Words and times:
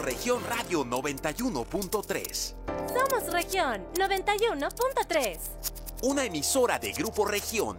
Somos 0.00 0.14
Región 0.14 0.42
Radio 0.48 0.84
91.3. 0.86 2.54
Somos 2.88 3.32
Región 3.32 3.86
91.3. 3.92 5.38
Una 6.04 6.24
emisora 6.24 6.78
de 6.78 6.92
Grupo 6.92 7.26
Región. 7.26 7.78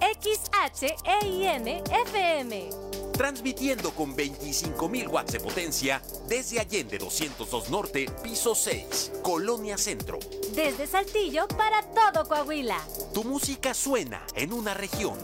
XHEIM 0.00 1.82
FM. 1.90 2.70
Transmitiendo 3.12 3.90
con 3.90 4.16
25.000 4.16 5.10
watts 5.10 5.32
de 5.32 5.40
potencia 5.40 6.00
desde 6.26 6.58
Allende 6.58 6.96
202 6.96 7.68
Norte, 7.68 8.06
piso 8.22 8.54
6, 8.54 9.12
Colonia 9.22 9.76
Centro. 9.76 10.18
Desde 10.54 10.86
Saltillo 10.86 11.46
para 11.48 11.82
todo 11.82 12.26
Coahuila. 12.26 12.80
Tu 13.12 13.24
música 13.24 13.74
suena 13.74 14.24
en 14.34 14.54
una 14.54 14.72
región. 14.72 15.18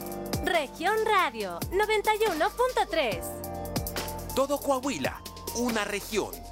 Región 0.45 0.99
Radio 1.07 1.59
91.3. 1.71 4.35
Todo 4.35 4.59
Coahuila, 4.59 5.23
una 5.57 5.85
región. 5.85 6.44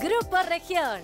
Grupo 0.00 0.36
Región. 0.48 1.00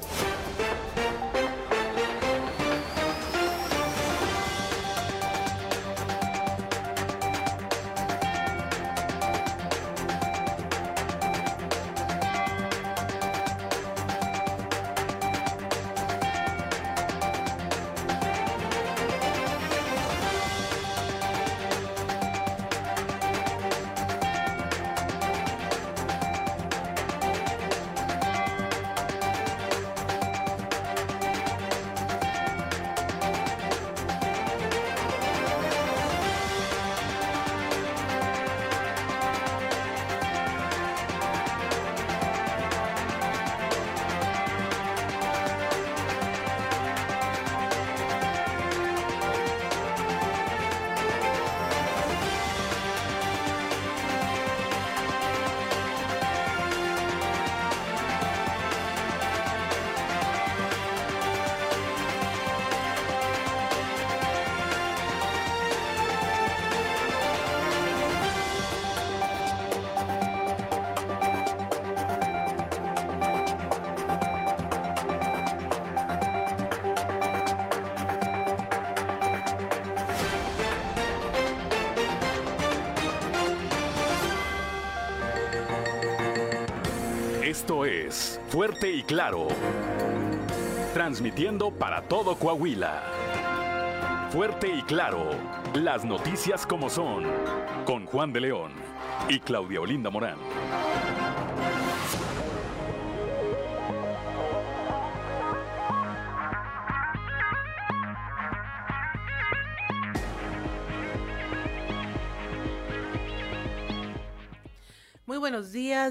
Fuerte 88.52 88.92
y 88.92 89.02
Claro. 89.02 89.48
Transmitiendo 90.92 91.70
para 91.70 92.02
todo 92.02 92.36
Coahuila. 92.36 93.02
Fuerte 94.30 94.68
y 94.68 94.82
Claro. 94.82 95.30
Las 95.72 96.04
noticias 96.04 96.66
como 96.66 96.90
son. 96.90 97.24
Con 97.86 98.04
Juan 98.04 98.30
de 98.30 98.40
León 98.42 98.72
y 99.30 99.40
Claudia 99.40 99.80
Olinda 99.80 100.10
Morán. 100.10 100.36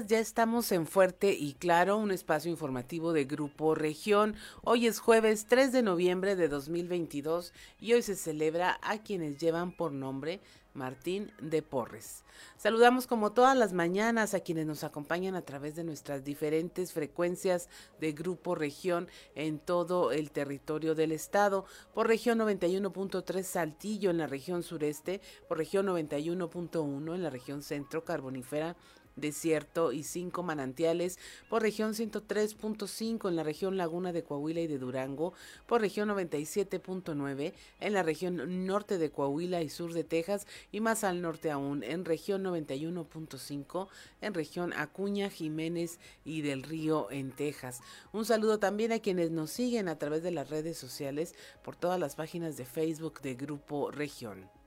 Ya 0.00 0.18
estamos 0.18 0.72
en 0.72 0.86
Fuerte 0.86 1.34
y 1.34 1.52
Claro, 1.52 1.98
un 1.98 2.12
espacio 2.12 2.50
informativo 2.50 3.12
de 3.12 3.26
Grupo 3.26 3.74
Región. 3.74 4.34
Hoy 4.62 4.86
es 4.86 4.98
jueves 4.98 5.44
3 5.48 5.70
de 5.70 5.82
noviembre 5.82 6.34
de 6.34 6.48
2022 6.48 7.52
y 7.78 7.92
hoy 7.92 8.00
se 8.00 8.16
celebra 8.16 8.78
a 8.82 8.98
quienes 8.98 9.36
llevan 9.38 9.72
por 9.72 9.92
nombre 9.92 10.40
Martín 10.72 11.30
de 11.42 11.60
Porres. 11.60 12.24
Saludamos 12.56 13.06
como 13.06 13.32
todas 13.32 13.54
las 13.54 13.74
mañanas 13.74 14.32
a 14.32 14.40
quienes 14.40 14.64
nos 14.66 14.82
acompañan 14.82 15.34
a 15.34 15.42
través 15.42 15.76
de 15.76 15.84
nuestras 15.84 16.24
diferentes 16.24 16.94
frecuencias 16.94 17.68
de 18.00 18.12
Grupo 18.12 18.54
Región 18.54 19.08
en 19.34 19.58
todo 19.58 20.12
el 20.12 20.30
territorio 20.30 20.94
del 20.94 21.12
estado, 21.12 21.66
por 21.92 22.06
región 22.06 22.38
91.3 22.38 23.42
Saltillo 23.42 24.10
en 24.10 24.16
la 24.16 24.26
región 24.26 24.62
sureste, 24.62 25.20
por 25.48 25.58
región 25.58 25.86
91.1 25.86 27.14
en 27.14 27.22
la 27.22 27.30
región 27.30 27.62
centro 27.62 28.04
carbonífera 28.04 28.74
desierto 29.16 29.92
y 29.92 30.02
cinco 30.02 30.42
manantiales, 30.42 31.18
por 31.48 31.62
región 31.62 31.94
103.5 31.94 33.28
en 33.28 33.36
la 33.36 33.42
región 33.42 33.76
Laguna 33.76 34.12
de 34.12 34.22
Coahuila 34.22 34.60
y 34.60 34.66
de 34.66 34.78
Durango, 34.78 35.34
por 35.66 35.80
región 35.80 36.08
97.9 36.08 37.52
en 37.80 37.92
la 37.92 38.02
región 38.02 38.66
norte 38.66 38.98
de 38.98 39.10
Coahuila 39.10 39.62
y 39.62 39.68
sur 39.68 39.92
de 39.92 40.04
Texas 40.04 40.46
y 40.70 40.80
más 40.80 41.04
al 41.04 41.20
norte 41.22 41.50
aún 41.50 41.82
en 41.82 42.04
región 42.04 42.42
91.5 42.44 43.88
en 44.20 44.34
región 44.34 44.72
Acuña, 44.72 45.30
Jiménez 45.30 45.98
y 46.24 46.42
del 46.42 46.62
Río 46.62 47.10
en 47.10 47.32
Texas. 47.32 47.80
Un 48.12 48.24
saludo 48.24 48.58
también 48.58 48.92
a 48.92 49.00
quienes 49.00 49.30
nos 49.30 49.50
siguen 49.50 49.88
a 49.88 49.98
través 49.98 50.22
de 50.22 50.30
las 50.30 50.50
redes 50.50 50.78
sociales 50.78 51.34
por 51.64 51.76
todas 51.76 51.98
las 51.98 52.16
páginas 52.16 52.56
de 52.56 52.64
Facebook 52.64 53.20
de 53.20 53.34
Grupo 53.34 53.90
Región. 53.90 54.61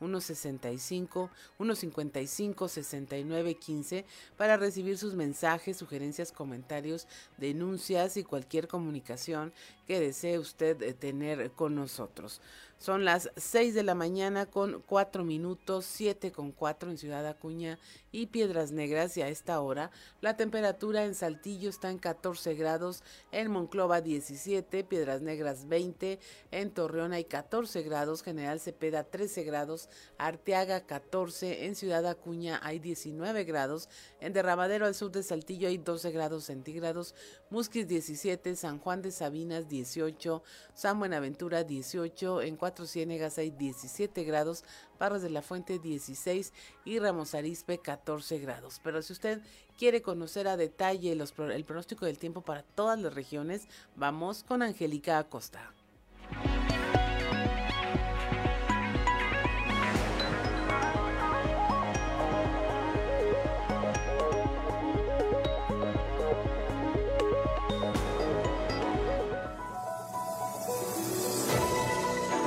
844-165, 0.00 1.30
155-6915 1.58 4.04
para 4.36 4.56
recibir 4.56 4.98
sus 4.98 5.14
mensajes, 5.14 5.76
sugerencias, 5.76 6.30
comentarios, 6.30 7.08
denuncias 7.38 8.16
y 8.16 8.24
cualquier 8.24 8.68
comunicación 8.68 9.52
que 9.86 9.98
desee 9.98 10.38
usted 10.38 10.94
tener 10.96 11.50
con 11.52 11.74
nosotros. 11.74 12.40
Son 12.82 13.04
las 13.04 13.30
6 13.36 13.74
de 13.74 13.84
la 13.84 13.94
mañana 13.94 14.46
con 14.46 14.82
4 14.84 15.22
minutos, 15.22 15.84
7 15.86 16.32
con 16.32 16.50
4 16.50 16.90
en 16.90 16.98
Ciudad 16.98 17.24
Acuña 17.28 17.78
y 18.12 18.26
Piedras 18.26 18.70
Negras 18.70 19.16
y 19.16 19.22
a 19.22 19.28
esta 19.28 19.60
hora 19.60 19.90
la 20.20 20.36
temperatura 20.36 21.04
en 21.04 21.14
Saltillo 21.14 21.70
está 21.70 21.90
en 21.90 21.98
14 21.98 22.54
grados, 22.54 23.02
en 23.32 23.50
Monclova 23.50 24.02
17, 24.02 24.84
Piedras 24.84 25.22
Negras 25.22 25.66
20, 25.66 26.20
en 26.50 26.70
Torreón 26.70 27.12
hay 27.12 27.24
14 27.24 27.82
grados, 27.82 28.22
General 28.22 28.60
Cepeda 28.60 29.04
13 29.04 29.42
grados, 29.44 29.88
Arteaga 30.18 30.86
14, 30.86 31.66
en 31.66 31.74
Ciudad 31.74 32.06
Acuña 32.06 32.60
hay 32.62 32.78
19 32.78 33.44
grados, 33.44 33.88
en 34.20 34.32
Derramadero 34.32 34.86
al 34.86 34.94
sur 34.94 35.10
de 35.10 35.22
Saltillo 35.22 35.68
hay 35.68 35.78
12 35.78 36.10
grados 36.12 36.44
centígrados, 36.44 37.14
Musquis 37.50 37.88
17, 37.88 38.54
San 38.56 38.78
Juan 38.78 39.02
de 39.02 39.10
Sabinas 39.10 39.68
18, 39.68 40.42
San 40.74 40.98
Buenaventura 40.98 41.64
18, 41.64 42.42
en 42.42 42.56
Cuatro 42.56 42.86
Ciénegas 42.86 43.38
hay 43.38 43.50
17 43.50 44.24
grados, 44.24 44.64
Barras 45.02 45.22
de 45.22 45.30
la 45.30 45.42
Fuente 45.42 45.80
16 45.80 46.52
y 46.84 47.00
Ramos 47.00 47.34
Arizpe 47.34 47.78
14 47.78 48.38
grados. 48.38 48.80
Pero 48.84 49.02
si 49.02 49.12
usted 49.12 49.42
quiere 49.76 50.00
conocer 50.00 50.46
a 50.46 50.56
detalle 50.56 51.10
el 51.10 51.64
pronóstico 51.64 52.06
del 52.06 52.18
tiempo 52.18 52.42
para 52.42 52.62
todas 52.62 53.00
las 53.00 53.12
regiones, 53.12 53.66
vamos 53.96 54.44
con 54.44 54.62
Angélica 54.62 55.18
Acosta. 55.18 55.74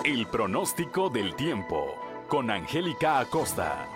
El 0.06 0.26
pronóstico 0.28 1.10
del 1.10 1.36
tiempo 1.36 2.05
con 2.28 2.50
Angélica 2.50 3.20
Acosta. 3.20 3.88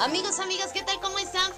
Amigos, 0.00 0.38
amigas, 0.38 0.72
¿qué 0.72 0.82
tal? 0.82 1.00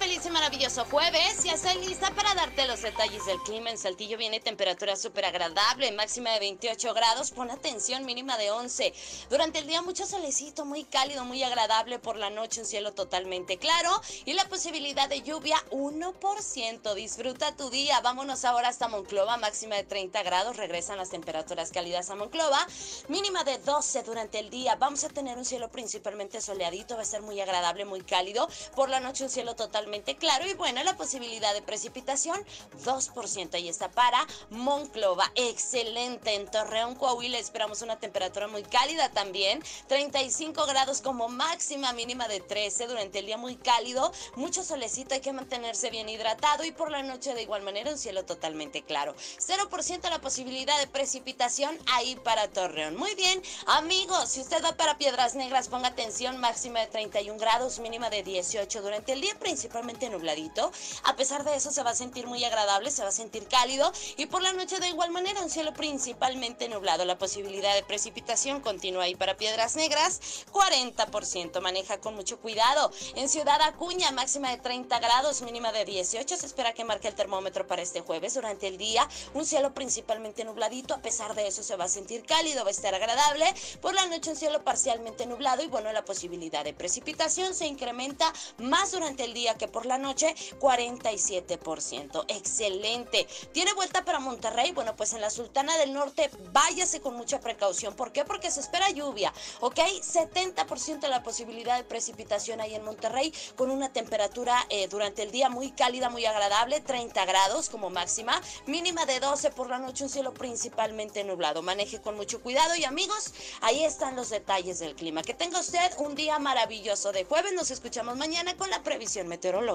Feliz 0.07 0.25
y 0.25 0.29
maravilloso 0.29 0.85
jueves. 0.85 1.43
Ya 1.43 1.53
estoy 1.53 1.85
lista 1.85 2.09
para 2.11 2.33
darte 2.33 2.65
los 2.65 2.81
detalles 2.81 3.25
del 3.25 3.39
clima. 3.39 3.71
En 3.71 3.77
Saltillo 3.77 4.17
viene 4.17 4.39
temperatura 4.39 4.95
súper 4.95 5.25
agradable, 5.25 5.91
máxima 5.91 6.31
de 6.31 6.39
28 6.39 6.93
grados. 6.93 7.31
Pon 7.31 7.51
atención, 7.51 8.05
mínima 8.05 8.37
de 8.37 8.49
11. 8.49 8.93
Durante 9.29 9.59
el 9.59 9.67
día 9.67 9.81
mucho 9.81 10.05
solecito, 10.05 10.63
muy 10.63 10.85
cálido, 10.85 11.25
muy 11.25 11.43
agradable. 11.43 11.99
Por 11.99 12.15
la 12.15 12.29
noche 12.29 12.61
un 12.61 12.65
cielo 12.65 12.93
totalmente 12.93 13.57
claro 13.57 13.89
y 14.23 14.31
la 14.31 14.47
posibilidad 14.47 15.09
de 15.09 15.23
lluvia 15.23 15.57
1%. 15.71 16.93
Disfruta 16.93 17.57
tu 17.57 17.69
día. 17.69 17.99
Vámonos 17.99 18.45
ahora 18.45 18.69
hasta 18.69 18.87
Monclova, 18.87 19.35
máxima 19.35 19.75
de 19.75 19.83
30 19.83 20.23
grados. 20.23 20.55
Regresan 20.55 20.97
las 20.97 21.09
temperaturas 21.09 21.71
cálidas 21.71 22.09
a 22.11 22.15
Monclova. 22.15 22.65
Mínima 23.09 23.43
de 23.43 23.57
12 23.57 24.03
durante 24.03 24.39
el 24.39 24.49
día. 24.51 24.75
Vamos 24.75 25.03
a 25.03 25.09
tener 25.09 25.37
un 25.37 25.43
cielo 25.43 25.69
principalmente 25.69 26.39
soleadito. 26.39 26.95
Va 26.95 27.01
a 27.01 27.05
ser 27.05 27.23
muy 27.23 27.41
agradable, 27.41 27.83
muy 27.83 28.03
cálido. 28.03 28.47
Por 28.73 28.87
la 28.87 29.01
noche 29.01 29.25
un 29.25 29.29
cielo 29.29 29.57
totalmente 29.57 29.97
claro 30.15 30.47
y 30.47 30.53
bueno, 30.53 30.83
la 30.83 30.95
posibilidad 30.95 31.53
de 31.53 31.61
precipitación 31.61 32.39
2%. 32.85 33.53
Ahí 33.55 33.69
está 33.69 33.89
para 33.89 34.25
Monclova. 34.49 35.31
Excelente. 35.35 36.35
En 36.35 36.49
Torreón, 36.49 36.95
Coahuila 36.95 37.37
esperamos 37.37 37.81
una 37.81 37.99
temperatura 37.99 38.47
muy 38.47 38.63
cálida 38.63 39.09
también. 39.09 39.63
35 39.87 40.65
grados 40.65 41.01
como 41.01 41.27
máxima 41.27 41.93
mínima 41.93 42.27
de 42.27 42.39
13 42.39 42.87
durante 42.87 43.19
el 43.19 43.25
día 43.25 43.37
muy 43.37 43.55
cálido. 43.55 44.11
Mucho 44.35 44.63
solecito, 44.63 45.13
hay 45.13 45.21
que 45.21 45.33
mantenerse 45.33 45.89
bien 45.89 46.09
hidratado 46.09 46.63
y 46.63 46.71
por 46.71 46.91
la 46.91 47.03
noche 47.03 47.33
de 47.33 47.41
igual 47.41 47.61
manera 47.61 47.91
un 47.91 47.97
cielo 47.97 48.25
totalmente 48.25 48.83
claro. 48.83 49.15
0% 49.15 50.09
la 50.09 50.21
posibilidad 50.21 50.79
de 50.79 50.87
precipitación 50.87 51.77
ahí 51.93 52.15
para 52.23 52.47
Torreón. 52.47 52.95
Muy 52.95 53.13
bien, 53.15 53.41
amigos, 53.65 54.29
si 54.29 54.41
usted 54.41 54.63
va 54.63 54.73
para 54.73 54.97
Piedras 54.97 55.35
Negras, 55.35 55.67
ponga 55.67 55.89
atención, 55.89 56.37
máxima 56.37 56.79
de 56.79 56.87
31 56.87 57.39
grados, 57.39 57.79
mínima 57.79 58.09
de 58.09 58.23
18 58.23 58.81
durante 58.81 59.13
el 59.13 59.21
día 59.21 59.35
principalmente 59.39 59.86
nubladito. 60.09 60.71
A 61.03 61.15
pesar 61.15 61.43
de 61.43 61.55
eso 61.55 61.71
se 61.71 61.83
va 61.83 61.91
a 61.91 61.95
sentir 61.95 62.27
muy 62.27 62.43
agradable, 62.43 62.91
se 62.91 63.03
va 63.03 63.09
a 63.09 63.11
sentir 63.11 63.47
cálido 63.47 63.91
y 64.17 64.25
por 64.25 64.41
la 64.41 64.53
noche 64.53 64.79
de 64.79 64.89
igual 64.89 65.11
manera 65.11 65.41
un 65.41 65.49
cielo 65.49 65.73
principalmente 65.73 66.69
nublado. 66.69 67.05
La 67.05 67.17
posibilidad 67.17 67.73
de 67.73 67.83
precipitación 67.83 68.61
continúa 68.61 69.03
ahí 69.03 69.15
para 69.15 69.37
Piedras 69.37 69.75
Negras, 69.75 70.45
40%. 70.51 71.61
Maneja 71.61 71.99
con 71.99 72.15
mucho 72.15 72.39
cuidado. 72.39 72.91
En 73.15 73.29
Ciudad 73.29 73.61
Acuña, 73.61 74.11
máxima 74.11 74.51
de 74.51 74.57
30 74.57 74.99
grados, 74.99 75.41
mínima 75.41 75.71
de 75.71 75.85
18. 75.85 76.37
Se 76.37 76.45
espera 76.45 76.73
que 76.73 76.83
marque 76.83 77.07
el 77.07 77.15
termómetro 77.15 77.65
para 77.65 77.81
este 77.81 78.01
jueves. 78.01 78.33
Durante 78.33 78.67
el 78.67 78.77
día, 78.77 79.07
un 79.33 79.45
cielo 79.45 79.73
principalmente 79.73 80.43
nubladito. 80.43 80.93
A 80.93 81.01
pesar 81.01 81.33
de 81.35 81.47
eso 81.47 81.63
se 81.63 81.75
va 81.75 81.85
a 81.85 81.89
sentir 81.89 82.25
cálido, 82.25 82.63
va 82.63 82.69
a 82.69 82.71
estar 82.71 82.93
agradable. 82.93 83.45
Por 83.81 83.93
la 83.93 84.05
noche 84.07 84.31
un 84.31 84.35
cielo 84.35 84.63
parcialmente 84.63 85.25
nublado 85.25 85.63
y 85.63 85.67
bueno, 85.67 85.91
la 85.91 86.03
posibilidad 86.03 86.63
de 86.63 86.73
precipitación 86.73 87.53
se 87.53 87.67
incrementa 87.67 88.33
más 88.57 88.91
durante 88.91 89.23
el 89.23 89.33
día 89.33 89.55
que 89.55 89.67
por 89.67 89.76
la 89.85 89.97
noche, 89.97 90.35
47%. 90.59 92.25
Excelente. 92.27 93.27
¿Tiene 93.51 93.73
vuelta 93.73 94.03
para 94.03 94.19
Monterrey? 94.19 94.71
Bueno, 94.71 94.95
pues 94.95 95.13
en 95.13 95.21
la 95.21 95.29
Sultana 95.29 95.77
del 95.77 95.93
Norte 95.93 96.29
váyase 96.51 97.01
con 97.01 97.15
mucha 97.15 97.39
precaución. 97.39 97.95
¿Por 97.95 98.11
qué? 98.11 98.25
Porque 98.25 98.51
se 98.51 98.59
espera 98.59 98.89
lluvia, 98.89 99.33
¿ok? 99.59 99.77
70% 99.77 101.07
la 101.07 101.23
posibilidad 101.23 101.77
de 101.77 101.83
precipitación 101.83 102.61
ahí 102.61 102.75
en 102.75 102.83
Monterrey 102.83 103.33
con 103.55 103.69
una 103.69 103.91
temperatura 103.93 104.65
eh, 104.69 104.87
durante 104.87 105.23
el 105.23 105.31
día 105.31 105.49
muy 105.49 105.71
cálida, 105.71 106.09
muy 106.09 106.25
agradable, 106.25 106.79
30 106.79 107.25
grados 107.25 107.69
como 107.69 107.89
máxima, 107.89 108.41
mínima 108.65 109.05
de 109.05 109.19
12 109.19 109.51
por 109.51 109.69
la 109.69 109.79
noche, 109.79 110.03
un 110.03 110.09
cielo 110.09 110.33
principalmente 110.33 111.23
nublado. 111.23 111.61
Maneje 111.61 112.01
con 112.01 112.15
mucho 112.15 112.41
cuidado 112.41 112.75
y 112.75 112.85
amigos, 112.85 113.33
ahí 113.61 113.83
están 113.83 114.15
los 114.15 114.29
detalles 114.29 114.79
del 114.79 114.95
clima. 114.95 115.21
Que 115.21 115.33
tenga 115.33 115.59
usted 115.59 115.91
un 115.97 116.15
día 116.15 116.39
maravilloso 116.39 117.11
de 117.11 117.25
jueves. 117.25 117.53
Nos 117.53 117.71
escuchamos 117.71 118.17
mañana 118.17 118.55
con 118.57 118.69
la 118.69 118.83
previsión 118.83 119.27
meteorológica. 119.27 119.66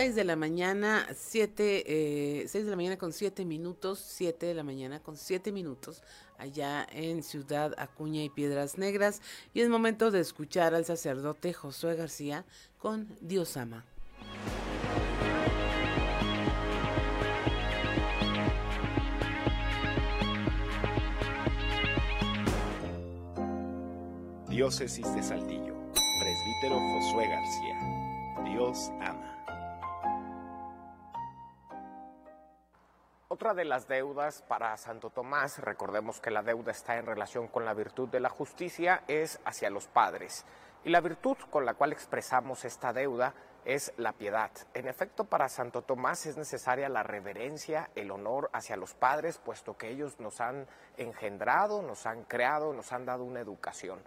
6 0.00 0.14
de 0.14 0.24
la 0.24 0.36
mañana, 0.36 1.06
7, 1.14 2.42
eh, 2.42 2.46
6 2.46 2.64
de 2.64 2.70
la 2.70 2.76
mañana 2.76 2.98
con 2.98 3.14
7 3.14 3.46
minutos, 3.46 3.98
7 4.06 4.46
de 4.46 4.54
la 4.54 4.62
mañana 4.62 5.02
con 5.02 5.16
7 5.16 5.50
minutos, 5.50 6.02
allá 6.36 6.86
en 6.92 7.22
Ciudad 7.22 7.74
Acuña 7.78 8.22
y 8.22 8.28
Piedras 8.28 8.76
Negras. 8.76 9.22
Y 9.54 9.62
es 9.62 9.70
momento 9.70 10.10
de 10.10 10.20
escuchar 10.20 10.74
al 10.74 10.84
sacerdote 10.84 11.54
Josué 11.54 11.96
García 11.96 12.44
con 12.78 13.08
Dios 13.22 13.56
ama. 13.56 13.86
Diócesis 24.60 25.14
de 25.14 25.22
Saltillo, 25.22 25.74
presbítero 26.20 26.78
Josué 26.78 27.26
García. 27.28 27.78
Dios 28.44 28.92
ama. 29.00 29.42
Otra 33.28 33.54
de 33.54 33.64
las 33.64 33.88
deudas 33.88 34.42
para 34.42 34.76
Santo 34.76 35.08
Tomás, 35.08 35.60
recordemos 35.60 36.20
que 36.20 36.30
la 36.30 36.42
deuda 36.42 36.72
está 36.72 36.98
en 36.98 37.06
relación 37.06 37.48
con 37.48 37.64
la 37.64 37.72
virtud 37.72 38.10
de 38.10 38.20
la 38.20 38.28
justicia, 38.28 39.02
es 39.08 39.40
hacia 39.46 39.70
los 39.70 39.86
padres. 39.86 40.44
Y 40.84 40.90
la 40.90 41.00
virtud 41.00 41.38
con 41.48 41.64
la 41.64 41.72
cual 41.72 41.92
expresamos 41.92 42.66
esta 42.66 42.92
deuda 42.92 43.32
es 43.64 43.94
la 43.96 44.12
piedad. 44.12 44.50
En 44.74 44.88
efecto, 44.88 45.24
para 45.24 45.48
Santo 45.48 45.80
Tomás 45.80 46.26
es 46.26 46.36
necesaria 46.36 46.90
la 46.90 47.02
reverencia, 47.02 47.88
el 47.94 48.10
honor 48.10 48.50
hacia 48.52 48.76
los 48.76 48.92
padres, 48.92 49.38
puesto 49.38 49.78
que 49.78 49.88
ellos 49.88 50.20
nos 50.20 50.42
han 50.42 50.66
engendrado, 50.98 51.80
nos 51.80 52.04
han 52.04 52.24
creado, 52.24 52.74
nos 52.74 52.92
han 52.92 53.06
dado 53.06 53.24
una 53.24 53.40
educación. 53.40 54.00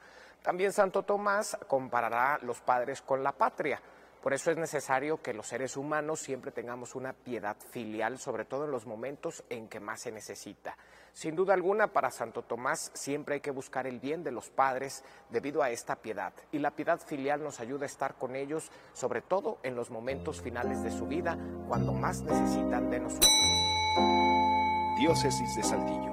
También 0.43 0.73
Santo 0.73 1.03
Tomás 1.03 1.57
comparará 1.67 2.37
los 2.41 2.59
padres 2.59 3.01
con 3.01 3.23
la 3.23 3.31
patria. 3.31 3.81
Por 4.21 4.33
eso 4.33 4.51
es 4.51 4.57
necesario 4.57 5.21
que 5.21 5.33
los 5.33 5.47
seres 5.47 5.75
humanos 5.75 6.19
siempre 6.19 6.51
tengamos 6.51 6.95
una 6.95 7.13
piedad 7.13 7.57
filial, 7.71 8.19
sobre 8.19 8.45
todo 8.45 8.65
en 8.65 8.71
los 8.71 8.85
momentos 8.85 9.43
en 9.49 9.67
que 9.67 9.79
más 9.79 10.01
se 10.01 10.11
necesita. 10.11 10.77
Sin 11.13 11.35
duda 11.35 11.53
alguna, 11.53 11.87
para 11.87 12.09
Santo 12.09 12.41
Tomás 12.41 12.91
siempre 12.93 13.35
hay 13.35 13.41
que 13.41 13.51
buscar 13.51 13.87
el 13.87 13.99
bien 13.99 14.23
de 14.23 14.31
los 14.31 14.49
padres 14.49 15.03
debido 15.29 15.61
a 15.63 15.69
esta 15.69 15.95
piedad. 15.95 16.33
Y 16.51 16.59
la 16.59 16.71
piedad 16.71 16.99
filial 16.99 17.41
nos 17.43 17.59
ayuda 17.59 17.83
a 17.83 17.87
estar 17.87 18.15
con 18.15 18.35
ellos, 18.35 18.69
sobre 18.93 19.21
todo 19.21 19.59
en 19.63 19.75
los 19.75 19.91
momentos 19.91 20.41
finales 20.41 20.83
de 20.83 20.91
su 20.91 21.05
vida, 21.05 21.37
cuando 21.67 21.93
más 21.93 22.21
necesitan 22.21 22.89
de 22.89 22.99
nosotros. 22.99 23.29
Diócesis 24.99 25.55
de 25.55 25.63
Saltillo. 25.63 26.12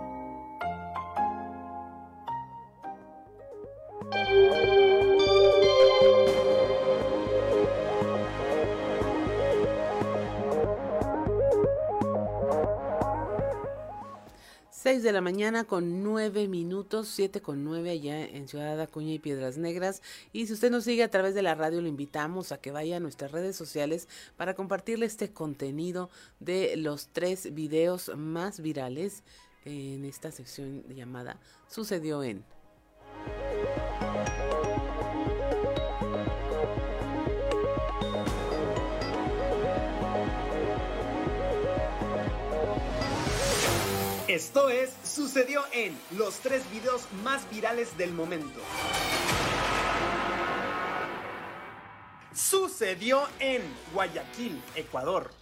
6 14.82 15.02
de 15.02 15.12
la 15.12 15.20
mañana 15.20 15.64
con 15.64 16.02
9 16.02 16.49
minutos, 16.49 17.08
7 17.08 17.42
con 17.42 17.64
9 17.64 17.90
allá 17.90 18.25
en 18.25 18.49
Ciudad 18.49 18.80
Acuña 18.80 19.12
y 19.12 19.18
Piedras 19.18 19.58
Negras. 19.58 20.00
Y 20.32 20.46
si 20.46 20.54
usted 20.54 20.70
nos 20.70 20.84
sigue 20.84 21.02
a 21.02 21.10
través 21.10 21.34
de 21.34 21.42
la 21.42 21.54
radio, 21.54 21.82
le 21.82 21.90
invitamos 21.90 22.50
a 22.50 22.62
que 22.62 22.70
vaya 22.70 22.96
a 22.96 23.00
nuestras 23.00 23.30
redes 23.30 23.56
sociales 23.56 24.08
para 24.38 24.54
compartirle 24.54 25.04
este 25.04 25.34
contenido 25.34 26.08
de 26.38 26.78
los 26.78 27.08
tres 27.08 27.52
videos 27.52 28.10
más 28.16 28.60
virales 28.60 29.22
en 29.66 30.06
esta 30.06 30.32
sección 30.32 30.82
llamada 30.88 31.38
Sucedió 31.68 32.22
en. 32.22 32.42
Esto 44.34 44.68
es, 44.68 44.92
sucedió 45.02 45.64
en 45.72 45.99
los 46.16 46.38
tres 46.38 46.62
videos 46.70 47.02
más 47.25 47.50
virales 47.50 47.99
del 47.99 48.12
momento. 48.12 48.60
Sucedió 52.32 53.22
en 53.40 53.60
Guayaquil, 53.92 54.62
Ecuador. 54.76 55.32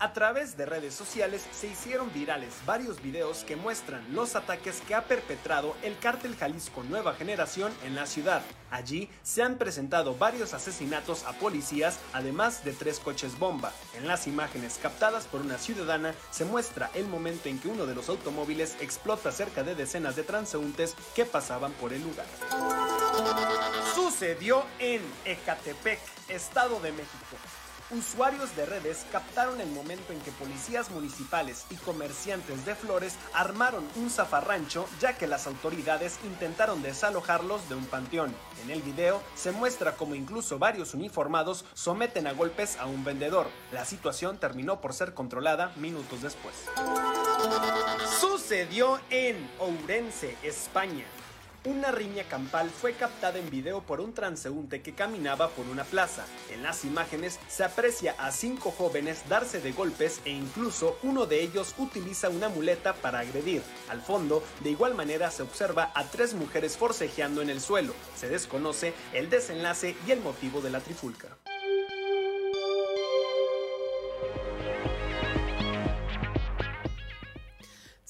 A 0.00 0.12
través 0.12 0.56
de 0.56 0.66
redes 0.66 0.92
sociales 0.92 1.46
se 1.52 1.68
hicieron 1.68 2.12
virales 2.12 2.52
varios 2.66 3.00
videos 3.00 3.44
que 3.44 3.54
muestran 3.54 4.04
los 4.12 4.34
ataques 4.34 4.82
que 4.86 4.94
ha 4.94 5.04
perpetrado 5.04 5.76
el 5.82 5.96
cártel 5.98 6.36
Jalisco 6.36 6.82
Nueva 6.82 7.14
Generación 7.14 7.72
en 7.84 7.94
la 7.94 8.06
ciudad. 8.06 8.42
Allí 8.72 9.08
se 9.22 9.42
han 9.42 9.56
presentado 9.56 10.16
varios 10.16 10.52
asesinatos 10.52 11.22
a 11.24 11.32
policías, 11.34 12.00
además 12.12 12.64
de 12.64 12.72
tres 12.72 12.98
coches 12.98 13.38
bomba. 13.38 13.72
En 13.96 14.08
las 14.08 14.26
imágenes 14.26 14.80
captadas 14.82 15.26
por 15.26 15.40
una 15.40 15.58
ciudadana 15.58 16.12
se 16.32 16.44
muestra 16.44 16.90
el 16.94 17.06
momento 17.06 17.48
en 17.48 17.60
que 17.60 17.68
uno 17.68 17.86
de 17.86 17.94
los 17.94 18.08
automóviles 18.08 18.76
explota 18.80 19.30
cerca 19.30 19.62
de 19.62 19.76
decenas 19.76 20.16
de 20.16 20.24
transeúntes 20.24 20.96
que 21.14 21.24
pasaban 21.24 21.72
por 21.74 21.92
el 21.92 22.02
lugar. 22.02 22.26
Sucedió 23.94 24.64
en 24.80 25.02
Ecatepec, 25.24 26.00
Estado 26.28 26.80
de 26.80 26.90
México. 26.90 27.36
Usuarios 27.90 28.56
de 28.56 28.64
redes 28.64 29.04
captaron 29.12 29.60
el 29.60 29.68
momento 29.68 30.14
en 30.14 30.20
que 30.20 30.32
policías 30.32 30.90
municipales 30.90 31.66
y 31.70 31.74
comerciantes 31.76 32.64
de 32.64 32.74
flores 32.74 33.16
armaron 33.34 33.86
un 33.96 34.08
zafarrancho 34.08 34.88
ya 35.00 35.18
que 35.18 35.26
las 35.26 35.46
autoridades 35.46 36.18
intentaron 36.24 36.82
desalojarlos 36.82 37.68
de 37.68 37.74
un 37.74 37.84
panteón. 37.84 38.34
En 38.62 38.70
el 38.70 38.80
video 38.80 39.22
se 39.34 39.52
muestra 39.52 39.96
como 39.96 40.14
incluso 40.14 40.58
varios 40.58 40.94
uniformados 40.94 41.66
someten 41.74 42.26
a 42.26 42.32
golpes 42.32 42.78
a 42.78 42.86
un 42.86 43.04
vendedor. 43.04 43.48
La 43.70 43.84
situación 43.84 44.38
terminó 44.38 44.80
por 44.80 44.94
ser 44.94 45.12
controlada 45.12 45.72
minutos 45.76 46.22
después. 46.22 46.54
Sucedió 48.18 48.98
en 49.10 49.36
Ourense, 49.58 50.36
España. 50.42 51.04
Una 51.66 51.90
riña 51.90 52.24
campal 52.24 52.68
fue 52.68 52.92
captada 52.92 53.38
en 53.38 53.48
video 53.48 53.80
por 53.80 54.02
un 54.02 54.12
transeúnte 54.12 54.82
que 54.82 54.92
caminaba 54.92 55.48
por 55.48 55.66
una 55.66 55.84
plaza. 55.84 56.26
En 56.52 56.62
las 56.62 56.84
imágenes 56.84 57.40
se 57.48 57.64
aprecia 57.64 58.14
a 58.18 58.32
cinco 58.32 58.70
jóvenes 58.70 59.26
darse 59.30 59.62
de 59.62 59.72
golpes 59.72 60.20
e 60.26 60.30
incluso 60.30 60.98
uno 61.02 61.24
de 61.24 61.40
ellos 61.40 61.74
utiliza 61.78 62.28
una 62.28 62.50
muleta 62.50 62.92
para 62.92 63.20
agredir. 63.20 63.62
Al 63.88 64.02
fondo, 64.02 64.44
de 64.60 64.70
igual 64.72 64.94
manera 64.94 65.30
se 65.30 65.42
observa 65.42 65.90
a 65.94 66.04
tres 66.04 66.34
mujeres 66.34 66.76
forcejeando 66.76 67.40
en 67.40 67.48
el 67.48 67.62
suelo. 67.62 67.94
Se 68.14 68.28
desconoce 68.28 68.92
el 69.14 69.30
desenlace 69.30 69.96
y 70.06 70.10
el 70.10 70.20
motivo 70.20 70.60
de 70.60 70.68
la 70.68 70.80
trifulca. 70.80 71.28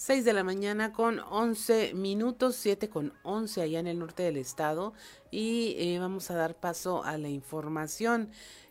6 0.05 0.27
de 0.27 0.35
la 0.35 0.45
mañana 0.45 0.93
con 0.93 1.19
11 1.19 1.95
minutos, 1.95 2.57
7 2.57 2.91
con 2.91 3.15
11 3.23 3.63
allá 3.63 3.79
en 3.79 3.87
el 3.87 3.99
norte 3.99 4.23
del 4.23 4.37
estado 4.37 4.93
y 5.31 5.77
eh, 5.79 5.99
vamos 5.99 6.31
a 6.31 6.35
dar 6.35 6.57
paso 6.57 7.03
a 7.05 7.17
la 7.17 7.31
información. 7.31 8.29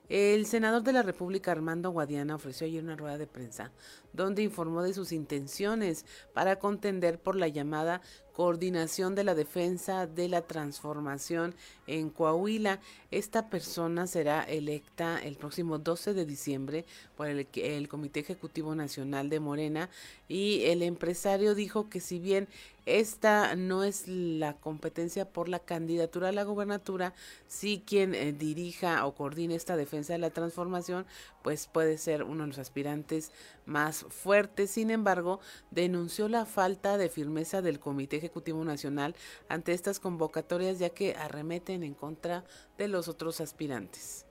El 0.09 0.45
senador 0.45 0.83
de 0.83 0.93
la 0.93 1.01
República, 1.01 1.51
Armando 1.51 1.89
Guadiana, 1.89 2.35
ofreció 2.35 2.67
ayer 2.67 2.83
una 2.83 2.95
rueda 2.95 3.17
de 3.17 3.25
prensa 3.25 3.71
donde 4.13 4.43
informó 4.43 4.83
de 4.83 4.93
sus 4.93 5.11
intenciones 5.11 6.05
para 6.33 6.59
contender 6.59 7.19
por 7.19 7.35
la 7.35 7.47
llamada 7.47 8.01
Coordinación 8.33 9.13
de 9.13 9.23
la 9.23 9.35
Defensa 9.35 10.07
de 10.07 10.27
la 10.27 10.41
Transformación 10.41 11.53
en 11.85 12.09
Coahuila. 12.09 12.79
Esta 13.11 13.47
persona 13.49 14.07
será 14.07 14.41
electa 14.41 15.19
el 15.21 15.35
próximo 15.35 15.77
12 15.77 16.15
de 16.15 16.25
diciembre 16.25 16.85
por 17.15 17.27
el, 17.27 17.87
Comité 17.87 18.21
Ejecutivo 18.21 18.73
Nacional 18.73 19.29
de 19.29 19.39
Morena 19.39 19.89
y 20.27 20.63
el 20.65 20.81
empresario 20.81 21.53
dijo 21.53 21.89
que 21.89 21.99
si 21.99 22.17
bien 22.17 22.47
esta 22.87 23.55
no 23.55 23.83
es 23.83 24.07
la 24.07 24.55
competencia 24.55 25.29
por 25.29 25.47
la 25.47 25.59
candidatura 25.59 26.29
a 26.29 26.33
la 26.33 26.43
gobernatura, 26.43 27.13
sí 27.47 27.83
quien 27.85 28.15
eh, 28.15 28.33
dirija 28.33 29.05
o 29.05 29.13
coordine 29.13 29.55
esta 29.55 29.77
defensa 29.77 30.13
de 30.13 30.19
la 30.19 30.31
transformación, 30.31 31.05
pues 31.43 31.67
puede 31.67 31.97
ser 31.97 32.23
uno 32.23 32.43
de 32.43 32.49
los 32.49 32.57
aspirantes 32.57 33.31
más 33.65 34.02
fuertes. 34.09 34.71
Sin 34.71 34.91
embargo, 34.91 35.39
denunció 35.71 36.27
la 36.27 36.45
falta 36.45 36.97
de 36.97 37.09
firmeza 37.09 37.61
del 37.61 37.79
Comité 37.79 38.17
Ejecutivo 38.17 38.63
Nacional 38.63 39.15
ante 39.49 39.73
estas 39.73 39.99
convocatorias 39.99 40.79
ya 40.79 40.89
que 40.89 41.15
arremeten 41.15 41.83
en 41.83 41.93
contra 41.93 42.43
de 42.77 42.87
los 42.87 43.07
otros 43.07 43.41
aspirantes. 43.41 44.25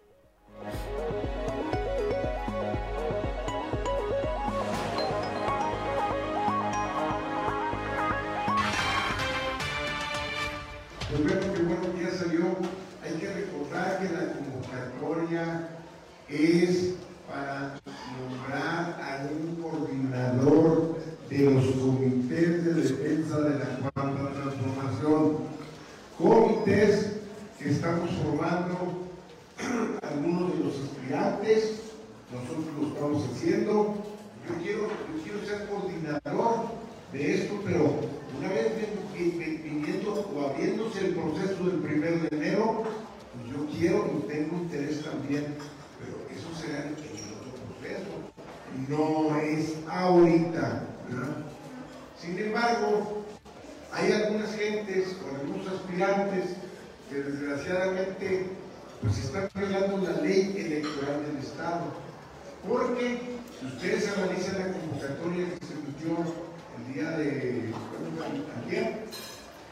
Bueno, 11.11 11.55
que 11.55 11.63
bueno 11.63 11.83
ya 12.01 12.11
salió. 12.11 12.57
Hay 13.03 13.19
que 13.19 13.29
recordar 13.33 13.99
que 13.99 14.09
la 14.15 14.33
convocatoria 14.33 15.69
es 16.29 16.95
para 17.29 17.79
nombrar 18.19 19.01
a 19.01 19.29
un 19.31 19.53
de 21.33 21.51
los 21.51 21.65
comités 21.65 22.63
de 22.65 22.75
defensa 22.75 23.41
de 23.41 23.59
la 23.59 23.91
cuarta 23.95 24.33
transformación. 24.35 25.39
Comités 26.19 27.13
que 27.59 27.71
estamos 27.71 28.11
formando 28.23 29.09
algunos 30.03 30.53
de 30.53 30.65
los 30.65 30.75
aspirantes, 30.75 31.81
nosotros 32.31 32.67
lo 32.79 32.89
estamos 32.89 33.31
haciendo. 33.33 33.95
Yo 34.47 34.63
quiero, 34.63 34.83
yo 34.83 35.23
quiero 35.25 35.47
ser 35.47 35.69
coordinador 35.69 36.67
de 37.13 37.35
esto, 37.35 37.55
pero 37.65 38.01
una 38.39 38.49
vez 38.49 38.73
viniendo 39.17 40.13
o 40.37 40.51
abriéndose 40.51 41.07
el 41.07 41.15
proceso 41.15 41.65
del 41.65 41.79
primero 41.79 42.19
de 42.19 42.37
enero, 42.37 42.83
pues 42.83 43.57
yo 43.57 43.79
quiero 43.79 44.11
y 44.19 44.29
tengo 44.29 44.57
interés 44.57 45.03
también, 45.03 45.47
pero 45.99 46.19
eso 46.29 46.49
será 46.61 46.81
en 46.81 46.89
el 46.89 46.95
otro 47.41 47.53
proceso, 47.81 48.13
no 48.89 49.37
es 49.39 49.77
ahorita. 49.89 50.92
Sin 52.23 52.39
embargo, 52.39 53.25
hay 53.93 54.13
algunas 54.13 54.55
gentes 54.55 55.17
o 55.25 55.35
algunos 55.35 55.67
aspirantes 55.67 56.51
que 57.11 57.17
desgraciadamente 57.17 58.47
pues 59.01 59.19
están 59.19 59.49
violando 59.57 60.09
la 60.09 60.23
ley 60.23 60.55
electoral 60.57 61.27
del 61.27 61.39
Estado. 61.43 61.83
Porque 62.69 63.19
si 63.59 63.67
ustedes 63.67 64.09
analizan 64.17 64.59
la 64.61 64.73
convocatoria 64.73 65.47
que 65.49 65.67
se 65.67 65.73
emitió 65.73 66.17
el 66.79 66.95
día 66.95 67.11
de 67.11 67.75
ayer, 68.67 69.05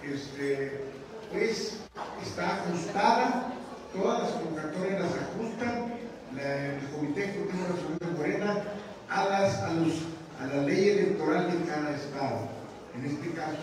este, 0.03 0.85
pues 1.33 1.77
está 2.21 2.57
ajustada, 2.57 3.55
todas 3.95 4.25
las 4.25 4.31
convocatorias 4.33 5.01
las 5.01 5.13
ajustan, 5.13 5.95
el 6.37 6.89
Comité 6.97 7.25
Ejecutivo 7.27 7.63
Nacional 7.69 7.99
de 8.01 8.19
Morena 8.19 8.65
a, 9.09 9.25
las, 9.27 9.55
a, 9.59 9.73
los, 9.73 9.93
a 10.41 10.47
la 10.47 10.63
ley 10.63 10.89
electoral 10.89 11.51
de 11.53 11.67
cada 11.67 11.95
estado, 11.95 12.49
en 12.95 13.05
este 13.05 13.31
caso 13.33 13.59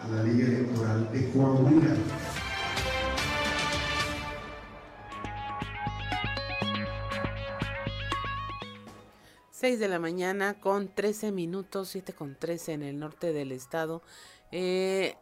a 0.00 0.08
la 0.08 0.24
ley 0.24 0.40
electoral 0.40 1.12
de 1.12 1.30
Coahuila. 1.30 1.94
6 9.50 9.78
de 9.78 9.88
la 9.88 9.98
mañana 10.00 10.60
con 10.60 10.88
13 10.88 11.30
minutos, 11.30 11.88
7 11.90 12.12
con 12.12 12.36
13 12.36 12.72
en 12.72 12.82
el 12.82 12.98
norte 12.98 13.32
del 13.32 13.52
estado. 13.52 14.02
Eh, 14.50 15.14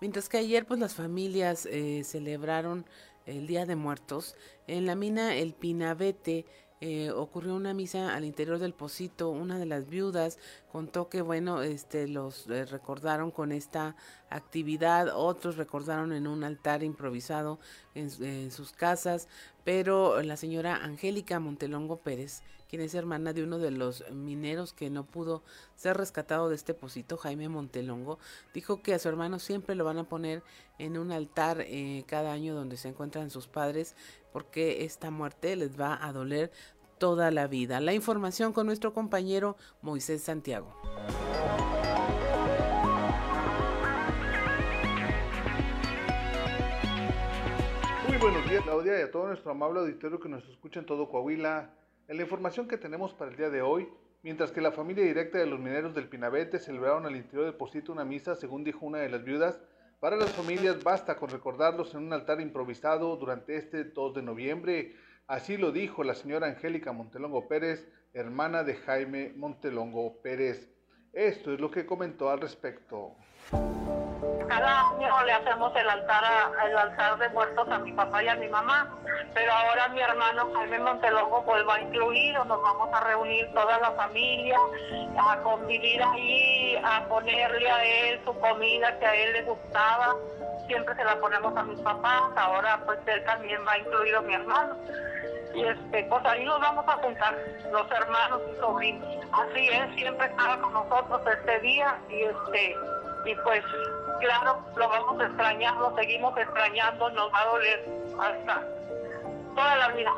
mientras 0.00 0.28
que 0.28 0.38
ayer 0.38 0.66
pues 0.66 0.80
las 0.80 0.94
familias 0.94 1.66
eh, 1.66 2.02
celebraron 2.04 2.86
el 3.26 3.46
Día 3.46 3.66
de 3.66 3.76
Muertos, 3.76 4.34
en 4.66 4.86
la 4.86 4.94
mina 4.94 5.36
El 5.36 5.52
Pinabete 5.52 6.46
eh, 6.80 7.10
ocurrió 7.10 7.56
una 7.56 7.74
misa 7.74 8.14
al 8.14 8.24
interior 8.24 8.58
del 8.58 8.72
pocito. 8.72 9.30
Una 9.30 9.58
de 9.58 9.66
las 9.66 9.88
viudas 9.88 10.38
contó 10.70 11.08
que, 11.08 11.22
bueno, 11.22 11.62
este, 11.62 12.06
los 12.06 12.46
eh, 12.48 12.66
recordaron 12.66 13.32
con 13.32 13.50
esta 13.50 13.96
actividad. 14.30 15.08
Otros 15.14 15.56
recordaron 15.56 16.12
en 16.12 16.26
un 16.28 16.44
altar 16.44 16.84
improvisado 16.84 17.58
en, 17.94 18.10
en, 18.24 18.50
sus 18.52 18.72
casas. 18.72 19.28
Pero 19.68 20.22
la 20.22 20.38
señora 20.38 20.76
Angélica 20.76 21.38
Montelongo 21.40 21.98
Pérez, 21.98 22.40
quien 22.70 22.80
es 22.80 22.94
hermana 22.94 23.34
de 23.34 23.42
uno 23.42 23.58
de 23.58 23.70
los 23.70 24.02
mineros 24.10 24.72
que 24.72 24.88
no 24.88 25.04
pudo 25.04 25.42
ser 25.76 25.98
rescatado 25.98 26.48
de 26.48 26.54
este 26.54 26.72
pocito, 26.72 27.18
Jaime 27.18 27.50
Montelongo, 27.50 28.18
dijo 28.54 28.80
que 28.80 28.94
a 28.94 28.98
su 28.98 29.10
hermano 29.10 29.38
siempre 29.38 29.74
lo 29.74 29.84
van 29.84 29.98
a 29.98 30.08
poner 30.08 30.42
en 30.78 30.96
un 30.96 31.12
altar 31.12 31.60
eh, 31.60 32.02
cada 32.06 32.32
año 32.32 32.54
donde 32.54 32.78
se 32.78 32.88
encuentran 32.88 33.28
sus 33.28 33.46
padres 33.46 33.94
porque 34.32 34.86
esta 34.86 35.10
muerte 35.10 35.54
les 35.54 35.78
va 35.78 36.02
a 36.02 36.14
doler 36.14 36.50
toda 36.96 37.30
la 37.30 37.46
vida. 37.46 37.78
La 37.80 37.92
información 37.92 38.54
con 38.54 38.64
nuestro 38.64 38.94
compañero 38.94 39.58
Moisés 39.82 40.22
Santiago. 40.22 40.74
Buenos 48.20 48.50
días 48.50 48.64
Claudia 48.64 48.98
y 48.98 49.02
a 49.02 49.12
todo 49.12 49.28
nuestro 49.28 49.52
amable 49.52 49.78
auditorio 49.78 50.18
que 50.18 50.28
nos 50.28 50.46
escucha 50.48 50.80
en 50.80 50.86
todo 50.86 51.08
Coahuila. 51.08 51.70
En 52.08 52.16
la 52.16 52.22
información 52.24 52.66
que 52.66 52.76
tenemos 52.76 53.14
para 53.14 53.30
el 53.30 53.36
día 53.36 53.48
de 53.48 53.62
hoy, 53.62 53.88
mientras 54.24 54.50
que 54.50 54.60
la 54.60 54.72
familia 54.72 55.04
directa 55.04 55.38
de 55.38 55.46
los 55.46 55.60
mineros 55.60 55.94
del 55.94 56.08
Pinabete 56.08 56.58
celebraron 56.58 57.06
al 57.06 57.14
interior 57.14 57.44
del 57.44 57.54
Pocito 57.54 57.92
una 57.92 58.04
misa, 58.04 58.34
según 58.34 58.64
dijo 58.64 58.84
una 58.84 58.98
de 58.98 59.08
las 59.08 59.22
viudas, 59.22 59.60
para 60.00 60.16
las 60.16 60.32
familias 60.32 60.82
basta 60.82 61.16
con 61.16 61.30
recordarlos 61.30 61.94
en 61.94 62.02
un 62.02 62.12
altar 62.12 62.40
improvisado 62.40 63.16
durante 63.16 63.56
este 63.56 63.84
2 63.84 64.14
de 64.14 64.22
noviembre. 64.22 64.96
Así 65.28 65.56
lo 65.56 65.70
dijo 65.70 66.02
la 66.02 66.16
señora 66.16 66.48
Angélica 66.48 66.90
Montelongo 66.90 67.46
Pérez, 67.46 67.88
hermana 68.14 68.64
de 68.64 68.74
Jaime 68.74 69.32
Montelongo 69.36 70.20
Pérez. 70.22 70.68
Esto 71.12 71.54
es 71.54 71.60
lo 71.60 71.70
que 71.70 71.86
comentó 71.86 72.30
al 72.30 72.40
respecto. 72.40 73.14
Cada 74.48 74.88
año 74.88 75.24
le 75.24 75.32
hacemos 75.32 75.76
el 75.76 75.88
altar, 75.88 76.24
el 76.66 76.78
altar 76.78 77.18
de 77.18 77.28
muertos 77.28 77.68
a 77.68 77.78
mi 77.78 77.92
papá 77.92 78.22
y 78.22 78.28
a 78.28 78.34
mi 78.36 78.48
mamá, 78.48 78.88
pero 79.34 79.52
ahora 79.52 79.88
mi 79.88 80.00
hermano 80.00 80.50
Jaime 80.54 80.78
Montelongo 80.78 81.44
pues 81.44 81.68
va 81.68 81.74
a 81.74 81.78
nos 81.80 82.62
vamos 82.62 82.88
a 82.92 83.00
reunir 83.00 83.52
toda 83.52 83.78
la 83.78 83.90
familia, 83.92 84.56
a 85.18 85.36
convivir 85.42 86.02
ahí, 86.02 86.80
a 86.82 87.04
ponerle 87.08 87.70
a 87.70 87.84
él 87.84 88.20
su 88.24 88.38
comida 88.40 88.98
que 88.98 89.06
a 89.06 89.14
él 89.14 89.32
le 89.34 89.42
gustaba, 89.42 90.16
siempre 90.66 90.94
se 90.94 91.04
la 91.04 91.20
ponemos 91.20 91.56
a 91.56 91.62
mis 91.64 91.80
papás, 91.80 92.22
ahora 92.36 92.80
pues 92.86 92.98
él 93.06 93.22
también 93.24 93.60
va 93.66 93.78
incluido 93.78 94.22
mi 94.22 94.34
hermano. 94.34 94.76
y 95.54 95.64
este, 95.64 96.04
pues 96.04 96.24
ahí 96.24 96.44
nos 96.44 96.60
vamos 96.60 96.84
a 96.88 96.92
juntar, 96.92 97.36
los 97.70 97.90
hermanos 97.90 98.40
y 98.50 98.60
sobrinos. 98.60 99.08
Así 99.32 99.68
es, 99.68 99.94
siempre 99.96 100.26
estaba 100.26 100.60
con 100.60 100.72
nosotros 100.72 101.20
este 101.26 101.60
día 101.60 101.98
y 102.08 102.22
este, 102.22 102.76
y 103.28 103.34
pues 103.36 103.62
claro, 104.20 104.58
lo 104.74 104.88
vamos 104.88 105.20
a 105.20 105.26
extrañar, 105.26 105.76
lo 105.76 105.94
seguimos 105.96 106.36
extrañando, 106.36 107.10
nos 107.10 107.32
va 107.32 107.40
a 107.42 107.46
doler 107.46 107.84
hasta 108.18 108.62
toda 109.54 109.76
la 109.76 109.88
vida. 109.88 110.12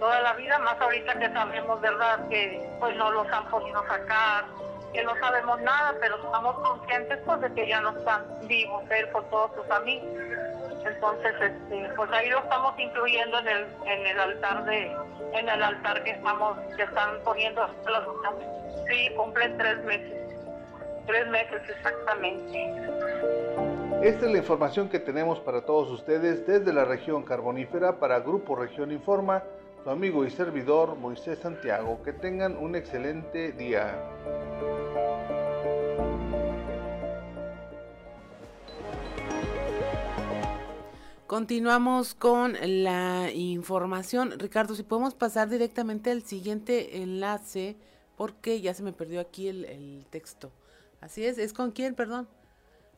Toda 0.00 0.20
la 0.20 0.32
vida, 0.34 0.58
más 0.60 0.80
ahorita 0.80 1.18
que 1.18 1.28
sabemos, 1.32 1.80
¿verdad? 1.80 2.28
Que 2.28 2.66
pues 2.80 2.96
no 2.96 3.10
los 3.10 3.30
han 3.30 3.44
podido 3.50 3.82
sacar, 3.86 4.44
que 4.92 5.02
no 5.02 5.14
sabemos 5.16 5.60
nada, 5.60 5.94
pero 6.00 6.16
estamos 6.16 6.54
conscientes 6.60 7.18
pues 7.26 7.40
de 7.42 7.52
que 7.52 7.68
ya 7.68 7.80
no 7.80 7.90
están 7.90 8.24
vivos 8.44 8.84
él 8.90 9.10
con 9.10 9.28
todos 9.28 9.50
sus 9.54 9.70
amigos. 9.70 10.08
Entonces, 10.86 11.34
este, 11.40 11.90
pues 11.94 12.10
ahí 12.12 12.30
lo 12.30 12.38
estamos 12.38 12.74
incluyendo 12.78 13.38
en 13.40 13.48
el, 13.48 13.66
en 13.84 14.06
el 14.06 14.20
altar 14.20 14.64
de, 14.64 14.96
en 15.34 15.48
el 15.48 15.62
altar 15.62 16.02
que 16.04 16.12
estamos, 16.12 16.56
que 16.76 16.84
están 16.84 17.18
poniendo 17.24 17.66
los 17.66 18.88
Sí, 18.88 19.10
cumplen 19.14 19.58
tres 19.58 19.84
meses. 19.84 20.27
Tres 21.08 21.26
meses 21.28 21.62
exactamente. 21.70 22.70
Esta 24.02 24.26
es 24.26 24.30
la 24.30 24.38
información 24.38 24.90
que 24.90 24.98
tenemos 24.98 25.40
para 25.40 25.62
todos 25.62 25.90
ustedes 25.90 26.46
desde 26.46 26.70
la 26.72 26.84
región 26.84 27.22
carbonífera 27.22 27.98
para 27.98 28.20
Grupo 28.20 28.54
Región 28.54 28.92
Informa, 28.92 29.42
su 29.82 29.88
amigo 29.88 30.26
y 30.26 30.30
servidor 30.30 30.96
Moisés 30.96 31.38
Santiago. 31.38 32.02
Que 32.04 32.12
tengan 32.12 32.58
un 32.58 32.76
excelente 32.76 33.52
día. 33.52 33.98
Continuamos 41.26 42.14
con 42.14 42.54
la 42.60 43.30
información. 43.32 44.38
Ricardo, 44.38 44.74
si 44.74 44.82
podemos 44.82 45.14
pasar 45.14 45.48
directamente 45.48 46.10
al 46.10 46.22
siguiente 46.22 47.02
enlace, 47.02 47.76
porque 48.16 48.60
ya 48.60 48.74
se 48.74 48.82
me 48.82 48.92
perdió 48.92 49.20
aquí 49.20 49.48
el, 49.48 50.04
texto. 50.10 50.50
Así 51.00 51.24
es, 51.24 51.38
¿es 51.38 51.52
con 51.52 51.70
quién, 51.70 51.94
perdón? 51.94 52.28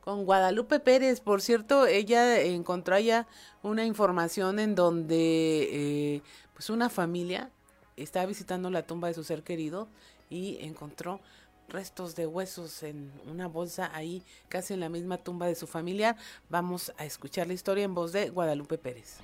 Con 0.01 0.25
Guadalupe 0.25 0.81
Pérez, 0.81 1.21
por 1.21 1.43
cierto, 1.43 1.87
ella 1.87 2.41
encontró 2.41 2.95
allá 2.95 3.27
una 3.63 3.85
información 3.85 4.59
en 4.59 4.75
donde 4.75 5.69
eh, 6.17 6.23
pues 6.55 6.71
una 6.71 6.89
familia 6.89 7.51
estaba 7.97 8.27
visitando 8.27 8.71
la 8.71 8.87
tumba 8.87 9.09
de 9.09 9.15
su 9.15 9.25
ser 9.25 9.43
querido 9.43 9.89
y 10.31 10.59
encontró 10.65 11.21
restos 11.69 12.17
de 12.17 12.27
huesos 12.27 12.83
en 12.83 13.13
una 13.31 13.47
bolsa 13.47 13.91
ahí, 13.95 14.25
casi 14.49 14.75
en 14.75 14.81
la 14.81 14.89
misma 14.89 15.19
tumba 15.19 15.47
de 15.47 15.55
su 15.55 15.67
familia. 15.67 16.17
Vamos 16.49 16.93
a 16.97 17.05
escuchar 17.05 17.47
la 17.47 17.53
historia 17.53 17.85
en 17.85 17.95
voz 17.95 18.13
de 18.13 18.31
Guadalupe 18.31 18.79
Pérez. 18.79 19.19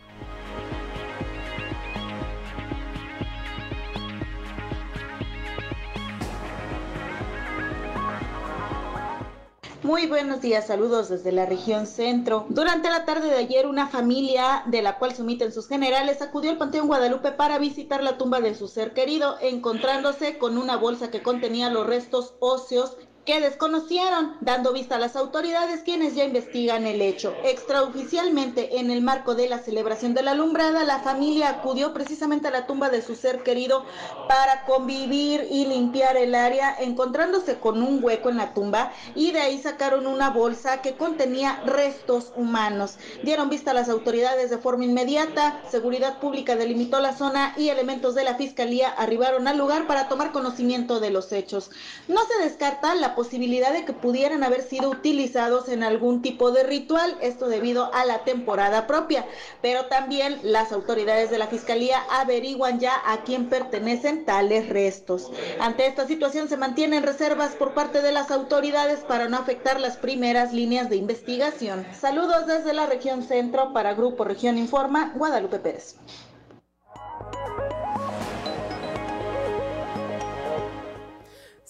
Muy 9.86 10.08
buenos 10.08 10.40
días, 10.40 10.66
saludos 10.66 11.10
desde 11.10 11.30
la 11.30 11.46
región 11.46 11.86
centro. 11.86 12.46
Durante 12.48 12.90
la 12.90 13.04
tarde 13.04 13.28
de 13.28 13.36
ayer, 13.36 13.68
una 13.68 13.86
familia 13.86 14.64
de 14.66 14.82
la 14.82 14.98
cual 14.98 15.14
se 15.14 15.22
omiten 15.22 15.52
sus 15.52 15.68
generales 15.68 16.22
acudió 16.22 16.50
al 16.50 16.58
Panteón 16.58 16.88
Guadalupe 16.88 17.30
para 17.30 17.58
visitar 17.58 18.02
la 18.02 18.18
tumba 18.18 18.40
de 18.40 18.56
su 18.56 18.66
ser 18.66 18.94
querido, 18.94 19.36
encontrándose 19.40 20.38
con 20.38 20.58
una 20.58 20.76
bolsa 20.76 21.12
que 21.12 21.22
contenía 21.22 21.70
los 21.70 21.86
restos 21.86 22.34
óseos 22.40 22.96
que 23.26 23.40
desconocieron, 23.40 24.36
dando 24.40 24.72
vista 24.72 24.94
a 24.94 25.00
las 25.00 25.16
autoridades 25.16 25.80
quienes 25.82 26.14
ya 26.14 26.24
investigan 26.24 26.86
el 26.86 27.02
hecho. 27.02 27.34
Extraoficialmente, 27.42 28.78
en 28.78 28.92
el 28.92 29.02
marco 29.02 29.34
de 29.34 29.48
la 29.48 29.58
celebración 29.58 30.14
de 30.14 30.22
la 30.22 30.30
alumbrada, 30.30 30.84
la 30.84 31.00
familia 31.00 31.50
acudió 31.50 31.92
precisamente 31.92 32.46
a 32.46 32.52
la 32.52 32.66
tumba 32.66 32.88
de 32.88 33.02
su 33.02 33.16
ser 33.16 33.42
querido 33.42 33.84
para 34.28 34.64
convivir 34.64 35.48
y 35.50 35.66
limpiar 35.66 36.16
el 36.16 36.36
área, 36.36 36.76
encontrándose 36.78 37.58
con 37.58 37.82
un 37.82 38.02
hueco 38.02 38.30
en 38.30 38.36
la 38.36 38.54
tumba 38.54 38.92
y 39.16 39.32
de 39.32 39.40
ahí 39.40 39.58
sacaron 39.60 40.06
una 40.06 40.30
bolsa 40.30 40.80
que 40.80 40.94
contenía 40.94 41.60
restos 41.66 42.32
humanos. 42.36 42.96
Dieron 43.24 43.50
vista 43.50 43.72
a 43.72 43.74
las 43.74 43.88
autoridades 43.88 44.50
de 44.50 44.58
forma 44.58 44.84
inmediata, 44.84 45.60
seguridad 45.68 46.20
pública 46.20 46.54
delimitó 46.54 47.00
la 47.00 47.16
zona 47.16 47.54
y 47.56 47.70
elementos 47.70 48.14
de 48.14 48.22
la 48.22 48.36
fiscalía 48.36 48.88
arribaron 48.88 49.48
al 49.48 49.58
lugar 49.58 49.88
para 49.88 50.08
tomar 50.08 50.30
conocimiento 50.30 51.00
de 51.00 51.10
los 51.10 51.32
hechos. 51.32 51.70
No 52.06 52.20
se 52.26 52.44
descarta 52.44 52.94
la 52.94 53.15
posibilidad 53.16 53.72
de 53.72 53.84
que 53.84 53.92
pudieran 53.92 54.44
haber 54.44 54.62
sido 54.62 54.90
utilizados 54.90 55.68
en 55.68 55.82
algún 55.82 56.22
tipo 56.22 56.52
de 56.52 56.62
ritual, 56.62 57.18
esto 57.20 57.48
debido 57.48 57.92
a 57.92 58.04
la 58.04 58.22
temporada 58.22 58.86
propia, 58.86 59.26
pero 59.60 59.86
también 59.86 60.38
las 60.44 60.70
autoridades 60.70 61.30
de 61.30 61.38
la 61.38 61.48
Fiscalía 61.48 61.98
averiguan 62.10 62.78
ya 62.78 62.92
a 63.04 63.24
quién 63.24 63.48
pertenecen 63.48 64.24
tales 64.24 64.68
restos. 64.68 65.32
Ante 65.58 65.86
esta 65.86 66.06
situación 66.06 66.48
se 66.48 66.56
mantienen 66.56 67.02
reservas 67.02 67.56
por 67.56 67.74
parte 67.74 68.02
de 68.02 68.12
las 68.12 68.30
autoridades 68.30 69.00
para 69.00 69.28
no 69.28 69.38
afectar 69.38 69.80
las 69.80 69.96
primeras 69.96 70.52
líneas 70.52 70.88
de 70.88 70.96
investigación. 70.96 71.84
Saludos 71.98 72.46
desde 72.46 72.72
la 72.72 72.86
región 72.86 73.22
centro 73.22 73.72
para 73.72 73.94
Grupo 73.94 74.22
Región 74.24 74.58
Informa, 74.58 75.12
Guadalupe 75.16 75.58
Pérez. 75.58 75.96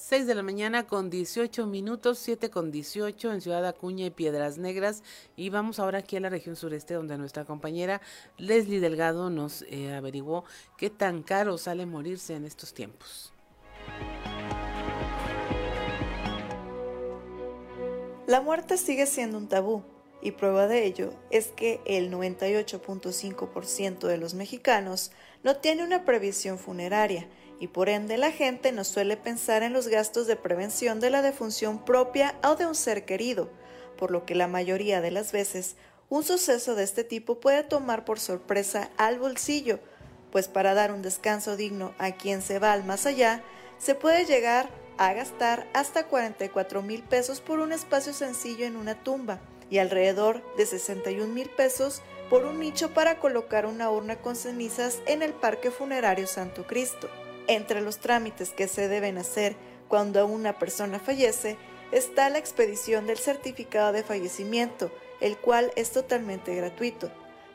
6 0.09 0.29
de 0.29 0.37
la 0.37 0.45
mañana 0.45 0.87
con 0.87 1.11
18 1.11 1.67
minutos, 1.67 2.21
7 2.21 2.49
con 2.49 2.71
18 2.71 3.33
en 3.33 3.41
Ciudad 3.41 3.67
Acuña 3.67 4.07
y 4.07 4.11
Piedras 4.11 4.57
Negras. 4.57 5.03
Y 5.35 5.51
vamos 5.51 5.81
ahora 5.81 5.99
aquí 5.99 6.17
a 6.17 6.21
la 6.21 6.29
región 6.29 6.55
sureste, 6.55 6.95
donde 6.95 7.19
nuestra 7.19 7.45
compañera 7.45 8.01
Leslie 8.39 8.79
Delgado 8.79 9.31
nos 9.31 9.63
eh, 9.63 9.93
averiguó 9.93 10.45
qué 10.79 10.91
tan 10.91 11.25
caro 11.25 11.59
sale 11.59 11.87
morirse 11.87 12.37
en 12.37 12.45
estos 12.45 12.73
tiempos. 12.73 13.33
La 18.29 18.41
muerte 18.41 18.77
sigue 18.77 19.07
siendo 19.07 19.39
un 19.39 19.49
tabú 19.49 19.83
y 20.23 20.31
prueba 20.31 20.69
de 20.69 20.85
ello 20.87 21.15
es 21.31 21.49
que 21.49 21.81
el 21.85 22.13
98.5% 22.13 24.07
de 24.07 24.19
los 24.19 24.35
mexicanos 24.35 25.11
no 25.43 25.57
tiene 25.57 25.83
una 25.83 26.05
previsión 26.05 26.61
funeraria 26.61 27.27
y 27.59 27.69
por 27.69 27.89
ende 27.89 28.19
la 28.19 28.33
gente 28.33 28.73
no 28.73 28.85
suele 28.85 29.17
pensar 29.17 29.63
en 29.63 29.73
los 29.73 29.89
gastos 29.89 30.27
de 30.27 30.37
prevención 30.37 31.01
de 31.01 31.11
la 31.11 31.23
defunción 31.23 31.85
propia 31.85 32.35
o 32.45 32.57
de 32.57 32.67
un 32.67 32.75
ser 32.75 33.05
querido, 33.05 33.49
por 33.97 34.11
lo 34.11 34.27
que 34.27 34.35
la 34.35 34.49
mayoría 34.49 35.01
de 35.01 35.11
las 35.11 35.33
veces 35.33 35.77
un 36.09 36.23
suceso 36.23 36.75
de 36.75 36.85
este 36.85 37.03
tipo 37.03 37.41
puede 37.41 37.65
tomar 37.65 38.05
por 38.05 38.21
sorpresa 38.21 38.91
al 38.97 39.19
bolsillo, 39.19 39.81
pues 40.31 40.49
para 40.49 40.75
dar 40.75 40.93
un 40.93 41.03
descanso 41.03 41.57
digno 41.57 41.95
a 41.99 42.13
quien 42.13 42.43
se 42.43 42.59
va 42.59 42.73
al 42.73 42.85
más 42.85 43.07
allá, 43.07 43.43
se 43.79 43.95
puede 43.95 44.25
llegar 44.25 44.69
a 44.99 45.13
gastar 45.13 45.67
hasta 45.75 46.07
44 46.07 46.83
mil 46.83 47.03
pesos 47.03 47.41
por 47.41 47.59
un 47.59 47.73
espacio 47.73 48.13
sencillo 48.13 48.65
en 48.65 48.77
una 48.77 49.03
tumba 49.03 49.41
y 49.69 49.79
alrededor 49.79 50.43
de 50.57 50.67
61 50.67 51.33
mil 51.33 51.51
pesos 51.51 52.03
por 52.31 52.45
un 52.45 52.61
nicho 52.61 52.95
para 52.95 53.19
colocar 53.19 53.67
una 53.67 53.91
urna 53.91 54.17
con 54.17 54.37
cenizas 54.37 55.01
en 55.07 55.23
el 55.23 55.33
Parque 55.33 55.71
Funerario 55.71 56.27
Santo 56.27 56.67
Cristo. 56.67 57.09
Entre 57.49 57.81
los 57.81 57.99
trámites 57.99 58.51
que 58.51 58.69
se 58.69 58.89
deben 58.89 59.19
hacer 59.19 59.57
cuando 59.89 60.27
una 60.27 60.59
persona 60.59 60.99
fallece 60.99 61.57
está 61.93 62.29
la 62.29 62.39
expedición 62.39 63.07
del 63.07 63.19
certificado 63.19 63.93
de 63.93 64.03
fallecimiento, 64.03 64.91
el 65.21 65.37
cual 65.37 65.73
es 65.77 65.93
totalmente 65.93 66.55
gratuito. 66.55 67.11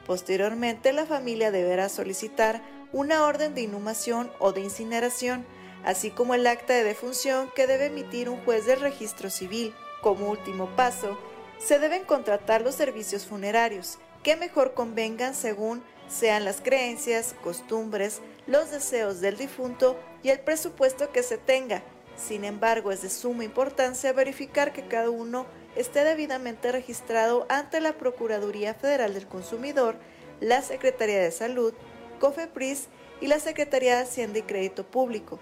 Posteriormente, 0.06 0.94
la 0.94 1.06
familia 1.06 1.52
deberá 1.52 1.90
solicitar 1.90 2.62
una 2.94 3.26
orden 3.26 3.54
de 3.54 3.62
inhumación 3.62 4.32
o 4.40 4.52
de 4.52 4.62
incineración, 4.62 5.46
así 5.84 6.12
como 6.12 6.34
el 6.34 6.48
acta 6.48 6.74
de 6.74 6.84
defunción 6.84 7.50
que 7.56 7.68
debe 7.68 7.88
emitir 7.88 8.30
un 8.30 8.44
juez 8.44 8.66
del 8.66 8.80
registro 8.80 9.30
civil. 9.30 9.74
Como 10.02 10.30
último 10.30 10.68
paso, 10.76 11.18
se 11.60 11.78
deben 11.78 12.06
contratar 12.06 12.62
los 12.62 12.76
servicios 12.76 13.26
funerarios, 13.26 14.00
que 14.24 14.36
mejor 14.36 14.74
convengan 14.74 15.36
según 15.36 15.84
sean 16.08 16.44
las 16.44 16.60
creencias, 16.60 17.36
costumbres, 17.42 18.22
los 18.48 18.72
deseos 18.72 19.22
del 19.22 19.38
difunto 19.38 19.98
y 20.24 20.30
el 20.30 20.40
presupuesto 20.40 21.12
que 21.12 21.24
se 21.24 21.38
tenga. 21.38 21.84
Sin 22.16 22.44
embargo, 22.44 22.92
es 22.92 23.02
de 23.02 23.10
suma 23.10 23.44
importancia 23.44 24.14
verificar 24.14 24.74
que 24.74 24.88
cada 24.88 25.10
uno 25.10 25.46
esté 25.76 26.04
debidamente 26.04 26.72
registrado 26.72 27.46
ante 27.50 27.80
la 27.80 27.94
Procuraduría 27.94 28.74
Federal 28.74 29.14
del 29.14 29.28
Consumidor, 29.28 29.96
la 30.40 30.62
Secretaría 30.62 31.20
de 31.20 31.32
Salud, 31.32 31.74
COFEPRIS 32.20 32.88
y 33.22 33.28
la 33.28 33.40
Secretaría 33.40 33.96
de 33.98 34.04
Hacienda 34.04 34.40
y 34.40 34.44
Crédito 34.44 34.86
Público. 34.86 35.40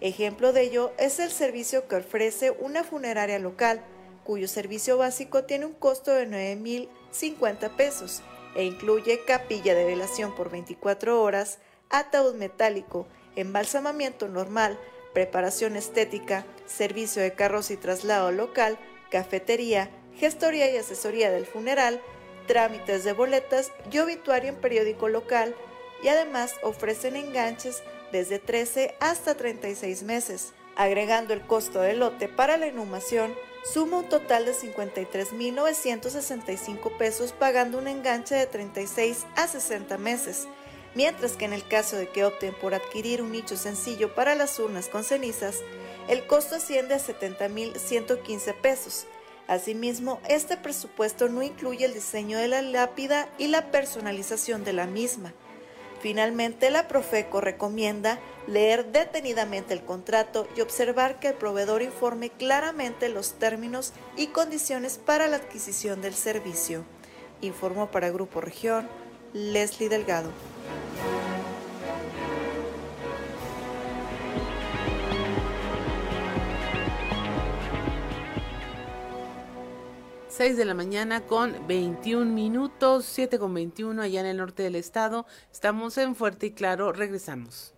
Ejemplo 0.00 0.52
de 0.52 0.62
ello 0.62 0.92
es 0.98 1.18
el 1.18 1.30
servicio 1.30 1.88
que 1.88 1.96
ofrece 1.96 2.52
una 2.52 2.84
funeraria 2.84 3.38
local, 3.38 3.82
cuyo 4.24 4.46
servicio 4.46 4.96
básico 4.96 5.44
tiene 5.44 5.66
un 5.66 5.72
costo 5.72 6.12
de 6.12 6.28
9.050 6.28 7.74
pesos 7.76 8.22
e 8.54 8.64
incluye 8.64 9.24
capilla 9.24 9.74
de 9.74 9.84
velación 9.84 10.34
por 10.36 10.50
24 10.50 11.20
horas, 11.20 11.58
ataúd 11.90 12.34
metálico, 12.34 13.06
embalsamamiento 13.36 14.28
normal, 14.28 14.78
preparación 15.12 15.76
estética, 15.76 16.46
servicio 16.66 17.22
de 17.22 17.32
carros 17.32 17.70
y 17.70 17.76
traslado 17.76 18.32
local, 18.32 18.78
cafetería, 19.10 19.90
gestoría 20.16 20.68
y 20.70 20.76
asesoría 20.76 21.30
del 21.30 21.46
funeral, 21.46 22.02
trámites 22.46 23.04
de 23.04 23.12
boletas 23.12 23.72
y 23.90 23.98
obituario 23.98 24.50
en 24.50 24.56
periódico 24.56 25.08
local, 25.08 25.54
y 26.02 26.08
además 26.08 26.54
ofrecen 26.62 27.16
enganches 27.16 27.82
desde 28.12 28.38
13 28.38 28.94
hasta 29.00 29.34
36 29.36 30.04
meses. 30.04 30.52
Agregando 30.76 31.34
el 31.34 31.42
costo 31.42 31.80
del 31.80 31.98
lote 31.98 32.28
para 32.28 32.56
la 32.56 32.68
inhumación, 32.68 33.34
suma 33.64 33.98
un 33.98 34.08
total 34.08 34.44
de 34.44 34.54
53.965 34.54 36.96
pesos 36.96 37.32
pagando 37.32 37.78
un 37.78 37.88
enganche 37.88 38.36
de 38.36 38.46
36 38.46 39.26
a 39.34 39.48
60 39.48 39.98
meses, 39.98 40.46
mientras 40.98 41.36
que 41.36 41.44
en 41.44 41.52
el 41.52 41.64
caso 41.64 41.94
de 41.94 42.08
que 42.08 42.24
opten 42.24 42.52
por 42.54 42.74
adquirir 42.74 43.22
un 43.22 43.30
nicho 43.30 43.56
sencillo 43.56 44.16
para 44.16 44.34
las 44.34 44.58
urnas 44.58 44.88
con 44.88 45.04
cenizas, 45.04 45.60
el 46.08 46.26
costo 46.26 46.56
asciende 46.56 46.92
a 46.92 46.98
70.115 46.98 48.54
pesos. 48.56 49.06
Asimismo, 49.46 50.20
este 50.28 50.56
presupuesto 50.56 51.28
no 51.28 51.44
incluye 51.44 51.84
el 51.84 51.94
diseño 51.94 52.36
de 52.36 52.48
la 52.48 52.62
lápida 52.62 53.28
y 53.38 53.46
la 53.46 53.70
personalización 53.70 54.64
de 54.64 54.72
la 54.72 54.88
misma. 54.88 55.32
Finalmente, 56.00 56.68
la 56.68 56.88
Profeco 56.88 57.40
recomienda 57.40 58.18
leer 58.48 58.86
detenidamente 58.86 59.74
el 59.74 59.84
contrato 59.84 60.48
y 60.56 60.62
observar 60.62 61.20
que 61.20 61.28
el 61.28 61.34
proveedor 61.34 61.82
informe 61.82 62.30
claramente 62.30 63.08
los 63.08 63.34
términos 63.34 63.92
y 64.16 64.28
condiciones 64.28 64.98
para 64.98 65.28
la 65.28 65.36
adquisición 65.36 66.02
del 66.02 66.14
servicio. 66.14 66.82
Informó 67.40 67.88
para 67.88 68.10
Grupo 68.10 68.40
Región 68.40 68.88
Leslie 69.32 69.88
Delgado. 69.88 70.30
6 80.38 80.56
de 80.56 80.64
la 80.64 80.74
mañana 80.74 81.22
con 81.22 81.66
21 81.66 82.32
minutos, 82.32 83.04
7 83.06 83.40
con 83.40 83.52
21 83.54 84.00
allá 84.00 84.20
en 84.20 84.26
el 84.26 84.36
norte 84.36 84.62
del 84.62 84.76
estado. 84.76 85.26
Estamos 85.52 85.98
en 85.98 86.14
Fuerte 86.14 86.46
y 86.46 86.50
Claro, 86.52 86.92
regresamos. 86.92 87.74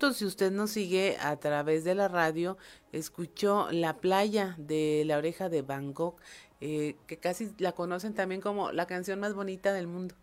Si 0.00 0.24
usted 0.24 0.50
nos 0.50 0.70
sigue 0.70 1.18
a 1.20 1.36
través 1.36 1.84
de 1.84 1.94
la 1.94 2.08
radio, 2.08 2.56
escuchó 2.90 3.68
La 3.70 3.98
playa 3.98 4.54
de 4.58 5.02
la 5.04 5.18
oreja 5.18 5.50
de 5.50 5.60
Gogh, 5.60 6.16
eh, 6.62 6.96
que 7.06 7.18
casi 7.18 7.52
la 7.58 7.72
conocen 7.72 8.14
también 8.14 8.40
como 8.40 8.72
la 8.72 8.86
canción 8.86 9.20
más 9.20 9.34
bonita 9.34 9.74
del 9.74 9.86
mundo 9.86 10.14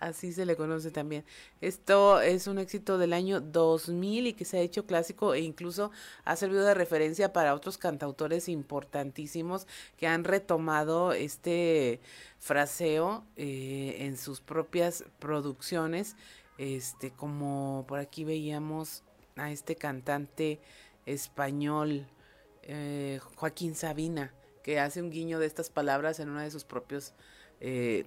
así 0.00 0.32
se 0.32 0.46
le 0.46 0.56
conoce 0.56 0.90
también. 0.90 1.24
Esto 1.60 2.20
es 2.20 2.46
un 2.46 2.58
éxito 2.58 2.98
del 2.98 3.12
año 3.12 3.40
2000 3.40 4.28
y 4.28 4.32
que 4.34 4.44
se 4.44 4.58
ha 4.58 4.60
hecho 4.60 4.86
clásico 4.86 5.34
e 5.34 5.40
incluso 5.40 5.90
ha 6.24 6.36
servido 6.36 6.64
de 6.64 6.74
referencia 6.74 7.32
para 7.32 7.54
otros 7.54 7.78
cantautores 7.78 8.48
importantísimos 8.48 9.66
que 9.96 10.06
han 10.06 10.24
retomado 10.24 11.12
este 11.12 12.00
fraseo 12.38 13.24
eh, 13.36 13.96
en 14.00 14.16
sus 14.16 14.40
propias 14.40 15.04
producciones, 15.18 16.16
este 16.58 17.10
como 17.10 17.84
por 17.88 17.98
aquí 17.98 18.24
veíamos 18.24 19.02
a 19.40 19.50
este 19.50 19.76
cantante 19.76 20.60
español 21.06 22.06
eh, 22.62 23.18
Joaquín 23.36 23.74
Sabina 23.74 24.32
que 24.62 24.78
hace 24.78 25.00
un 25.00 25.10
guiño 25.10 25.38
de 25.38 25.46
estas 25.46 25.70
palabras 25.70 26.20
en 26.20 26.28
una 26.28 26.42
de 26.42 26.50
sus 26.50 26.64
propios 26.64 27.14
eh, 27.60 28.04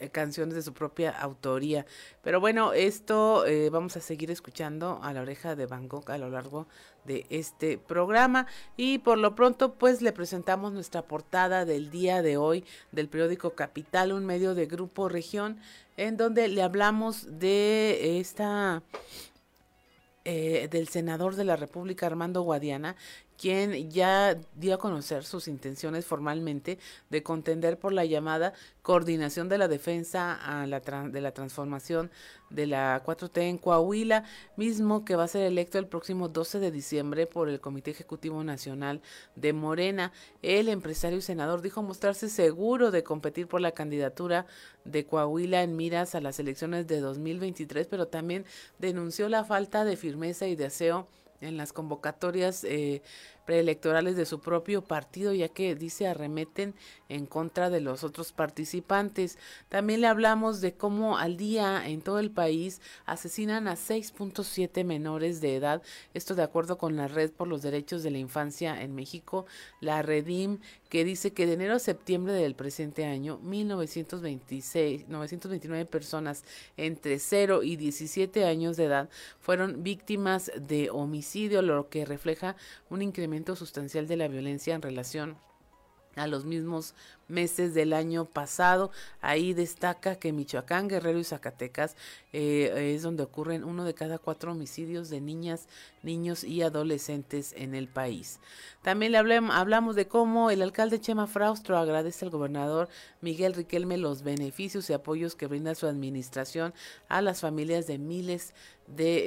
eh, 0.00 0.08
canciones 0.08 0.54
de 0.54 0.62
su 0.62 0.72
propia 0.72 1.10
autoría. 1.10 1.86
Pero 2.22 2.40
bueno, 2.40 2.72
esto 2.72 3.44
vamos 3.70 3.96
a 3.96 4.00
seguir 4.00 4.30
escuchando 4.30 4.98
a 5.02 5.12
la 5.12 5.20
oreja 5.20 5.54
de 5.54 5.66
Gogh 5.66 6.10
a 6.10 6.18
lo 6.18 6.30
largo 6.30 6.66
de 7.04 7.26
este 7.30 7.78
programa 7.78 8.46
y 8.76 8.98
por 8.98 9.18
lo 9.18 9.34
pronto 9.34 9.74
pues 9.74 10.02
le 10.02 10.12
presentamos 10.12 10.72
nuestra 10.72 11.02
portada 11.02 11.64
del 11.64 11.90
día 11.90 12.22
de 12.22 12.36
hoy 12.36 12.64
del 12.92 13.08
periódico 13.08 13.50
Capital, 13.50 14.12
un 14.12 14.26
medio 14.26 14.54
de 14.54 14.66
Grupo 14.66 15.08
Región, 15.08 15.60
en 15.96 16.16
donde 16.16 16.48
le 16.48 16.62
hablamos 16.62 17.38
de 17.38 18.18
esta 18.20 18.82
eh, 20.24 20.68
del 20.70 20.88
senador 20.88 21.36
de 21.36 21.44
la 21.44 21.56
República 21.56 22.06
Armando 22.06 22.42
Guadiana, 22.42 22.96
quien 23.40 23.90
ya 23.90 24.38
dio 24.54 24.74
a 24.74 24.78
conocer 24.78 25.24
sus 25.24 25.48
intenciones 25.48 26.04
formalmente 26.04 26.78
de 27.08 27.22
contender 27.22 27.78
por 27.78 27.94
la 27.94 28.04
llamada 28.04 28.52
coordinación 28.82 29.48
de 29.48 29.56
la 29.56 29.66
defensa 29.66 30.34
a 30.34 30.66
la 30.66 30.80
de 30.80 31.20
la 31.22 31.32
transformación 31.32 32.10
de 32.50 32.66
la 32.66 33.02
4T 33.02 33.40
en 33.40 33.56
Coahuila, 33.56 34.24
mismo 34.56 35.06
que 35.06 35.16
va 35.16 35.24
a 35.24 35.28
ser 35.28 35.46
electo 35.46 35.78
el 35.78 35.86
próximo 35.86 36.28
12 36.28 36.58
de 36.58 36.70
diciembre 36.70 37.26
por 37.26 37.48
el 37.48 37.60
Comité 37.60 37.92
Ejecutivo 37.92 38.44
Nacional 38.44 39.00
de 39.36 39.54
Morena. 39.54 40.12
El 40.42 40.68
empresario 40.68 41.16
y 41.16 41.22
senador 41.22 41.62
dijo 41.62 41.82
mostrarse 41.82 42.28
seguro 42.28 42.90
de 42.90 43.04
competir 43.04 43.46
por 43.46 43.62
la 43.62 43.72
candidatura 43.72 44.44
de 44.84 45.06
Coahuila 45.06 45.62
en 45.62 45.76
miras 45.76 46.14
a 46.14 46.20
las 46.20 46.38
elecciones 46.40 46.86
de 46.86 47.00
2023, 47.00 47.86
pero 47.86 48.06
también 48.08 48.44
denunció 48.78 49.30
la 49.30 49.44
falta 49.44 49.86
de 49.86 49.96
firmeza 49.96 50.46
y 50.46 50.56
deseo 50.56 51.08
en 51.40 51.56
las 51.56 51.72
convocatorias 51.72 52.64
eh, 52.64 53.02
preelectorales 53.44 54.16
de 54.16 54.26
su 54.26 54.40
propio 54.40 54.82
partido, 54.82 55.32
ya 55.32 55.48
que 55.48 55.74
dice 55.74 56.06
arremeten 56.06 56.74
en 57.08 57.26
contra 57.26 57.70
de 57.70 57.80
los 57.80 58.04
otros 58.04 58.32
participantes. 58.32 59.38
También 59.68 60.00
le 60.00 60.06
hablamos 60.06 60.60
de 60.60 60.74
cómo 60.74 61.18
al 61.18 61.36
día 61.36 61.86
en 61.88 62.02
todo 62.02 62.18
el 62.18 62.30
país 62.30 62.80
asesinan 63.06 63.68
a 63.68 63.74
6.7 63.74 64.84
menores 64.84 65.40
de 65.40 65.56
edad, 65.56 65.82
esto 66.14 66.34
de 66.34 66.42
acuerdo 66.42 66.78
con 66.78 66.96
la 66.96 67.08
Red 67.08 67.32
por 67.32 67.48
los 67.48 67.62
Derechos 67.62 68.02
de 68.02 68.10
la 68.10 68.18
Infancia 68.18 68.80
en 68.82 68.94
México, 68.94 69.46
la 69.80 70.02
Redim, 70.02 70.58
que 70.88 71.04
dice 71.04 71.32
que 71.32 71.46
de 71.46 71.54
enero 71.54 71.74
a 71.74 71.78
septiembre 71.78 72.32
del 72.32 72.54
presente 72.54 73.04
año, 73.04 73.38
1926, 73.38 75.08
929 75.08 75.86
personas 75.86 76.44
entre 76.76 77.18
0 77.18 77.62
y 77.62 77.76
17 77.76 78.44
años 78.44 78.76
de 78.76 78.84
edad 78.84 79.08
fueron 79.40 79.82
víctimas 79.82 80.50
de 80.56 80.90
homicidio, 80.90 81.62
lo 81.62 81.88
que 81.88 82.04
refleja 82.04 82.56
un 82.88 83.02
incremento 83.02 83.39
sustancial 83.56 84.06
de 84.06 84.16
la 84.16 84.28
violencia 84.28 84.74
en 84.74 84.82
relación 84.82 85.36
a 86.16 86.26
los 86.26 86.44
mismos 86.44 86.94
meses 87.28 87.74
del 87.74 87.92
año 87.92 88.24
pasado. 88.24 88.90
Ahí 89.20 89.54
destaca 89.54 90.16
que 90.16 90.32
Michoacán, 90.32 90.88
Guerrero 90.88 91.18
y 91.18 91.24
Zacatecas 91.24 91.96
eh, 92.32 92.92
es 92.94 93.02
donde 93.02 93.22
ocurren 93.22 93.64
uno 93.64 93.84
de 93.84 93.94
cada 93.94 94.18
cuatro 94.18 94.52
homicidios 94.52 95.08
de 95.10 95.20
niñas, 95.20 95.68
niños 96.02 96.42
y 96.42 96.62
adolescentes 96.62 97.54
en 97.56 97.74
el 97.74 97.88
país. 97.88 98.40
También 98.82 99.12
le 99.12 99.18
hablamos 99.18 99.94
de 99.94 100.08
cómo 100.08 100.50
el 100.50 100.62
alcalde 100.62 101.00
Chema 101.00 101.26
Fraustro 101.26 101.78
agradece 101.78 102.24
al 102.24 102.30
gobernador 102.30 102.88
Miguel 103.20 103.54
Riquelme 103.54 103.96
los 103.96 104.22
beneficios 104.22 104.90
y 104.90 104.92
apoyos 104.92 105.36
que 105.36 105.46
brinda 105.46 105.74
su 105.74 105.86
administración 105.86 106.74
a 107.08 107.22
las 107.22 107.40
familias 107.40 107.86
de 107.86 107.98
miles 107.98 108.48
de 108.48 108.54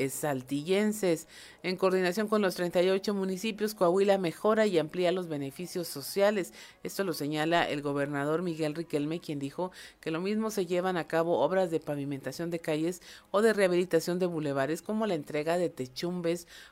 saltillenses. 0.10 1.28
En 1.64 1.78
coordinación 1.78 2.28
con 2.28 2.42
los 2.42 2.56
38 2.56 3.14
municipios, 3.14 3.74
Coahuila 3.74 4.18
mejora 4.18 4.66
y 4.66 4.78
amplía 4.78 5.14
los 5.14 5.30
beneficios 5.30 5.88
sociales. 5.88 6.54
Esto 6.84 7.06
lo 7.06 7.14
señala 7.14 7.70
el 7.70 7.82
gobernador 7.82 8.42
Miguel 8.42 8.76
Riquelme, 8.76 9.22
quien 9.22 9.40
dijo 9.40 9.72
que 10.02 10.12
lo 10.12 10.20
mismo 10.20 10.52
se 10.52 10.66
llevan 10.66 10.98
a 10.98 11.08
cabo 11.08 11.40
obras 11.40 11.72
de 11.72 11.80
pavimentación 11.80 12.50
de 12.50 12.60
calles 12.60 13.02
o 13.32 13.42
de 13.42 13.54
rehabilitación 13.54 14.20
de 14.20 14.26
bulevares, 14.26 14.82
como 14.82 15.08
la 15.08 15.16
entrega 15.16 15.58
de 15.58 15.74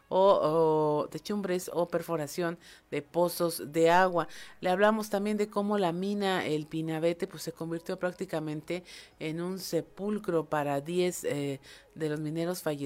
o, 0.10 1.08
techumbres 1.10 1.71
o 1.73 1.88
perforación 1.88 2.58
de 2.89 3.01
pozos 3.01 3.71
de 3.71 3.89
agua. 3.89 4.27
Le 4.60 4.69
hablamos 4.69 5.10
también 5.10 5.38
de 5.38 5.49
cómo 5.49 5.77
la 5.77 5.93
mina 5.93 6.45
El 6.45 6.65
Pinabete 6.65 7.27
pues 7.27 7.43
se 7.43 7.54
convirtió 7.54 7.97
prácticamente 7.97 8.84
en 9.19 9.41
un 9.41 9.60
sepulcro 9.60 10.45
para 10.45 10.82
10 10.82 11.23
eh, 11.23 11.60
de 11.95 12.10
los 12.10 12.19
mineros 12.19 12.62
fallecidos 12.62 12.81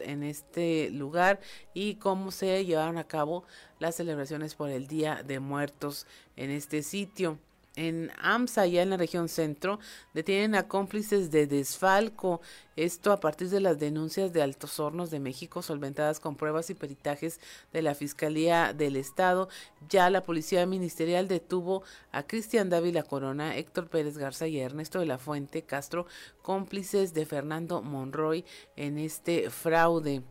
en 0.00 0.22
este 0.22 0.90
lugar 0.90 1.40
y 1.74 1.96
cómo 1.96 2.30
se 2.30 2.64
llevaron 2.64 2.98
a 2.98 3.04
cabo 3.04 3.44
las 3.78 3.94
celebraciones 3.94 4.54
por 4.54 4.70
el 4.70 4.86
Día 4.86 5.22
de 5.22 5.40
Muertos 5.40 6.06
en 6.36 6.50
este 6.50 6.82
sitio 6.82 7.38
en 7.76 8.10
AMSA, 8.18 8.66
ya 8.66 8.82
en 8.82 8.90
la 8.90 8.96
región 8.96 9.28
centro, 9.28 9.78
detienen 10.14 10.54
a 10.54 10.66
cómplices 10.66 11.30
de 11.30 11.46
desfalco. 11.46 12.40
Esto 12.74 13.12
a 13.12 13.20
partir 13.20 13.48
de 13.48 13.60
las 13.60 13.78
denuncias 13.78 14.32
de 14.32 14.42
Altos 14.42 14.80
Hornos 14.80 15.10
de 15.10 15.20
México, 15.20 15.62
solventadas 15.62 16.20
con 16.20 16.36
pruebas 16.36 16.68
y 16.68 16.74
peritajes 16.74 17.40
de 17.72 17.82
la 17.82 17.94
Fiscalía 17.94 18.72
del 18.72 18.96
Estado. 18.96 19.48
Ya 19.88 20.10
la 20.10 20.22
Policía 20.22 20.66
Ministerial 20.66 21.28
detuvo 21.28 21.84
a 22.12 22.24
Cristian 22.24 22.68
Dávila 22.68 23.02
Corona, 23.02 23.56
Héctor 23.56 23.88
Pérez 23.88 24.18
Garza 24.18 24.46
y 24.46 24.58
Ernesto 24.58 24.98
de 24.98 25.06
la 25.06 25.18
Fuente 25.18 25.62
Castro, 25.62 26.06
cómplices 26.42 27.14
de 27.14 27.24
Fernando 27.24 27.82
Monroy 27.82 28.44
en 28.76 28.98
este 28.98 29.50
fraude. 29.50 30.22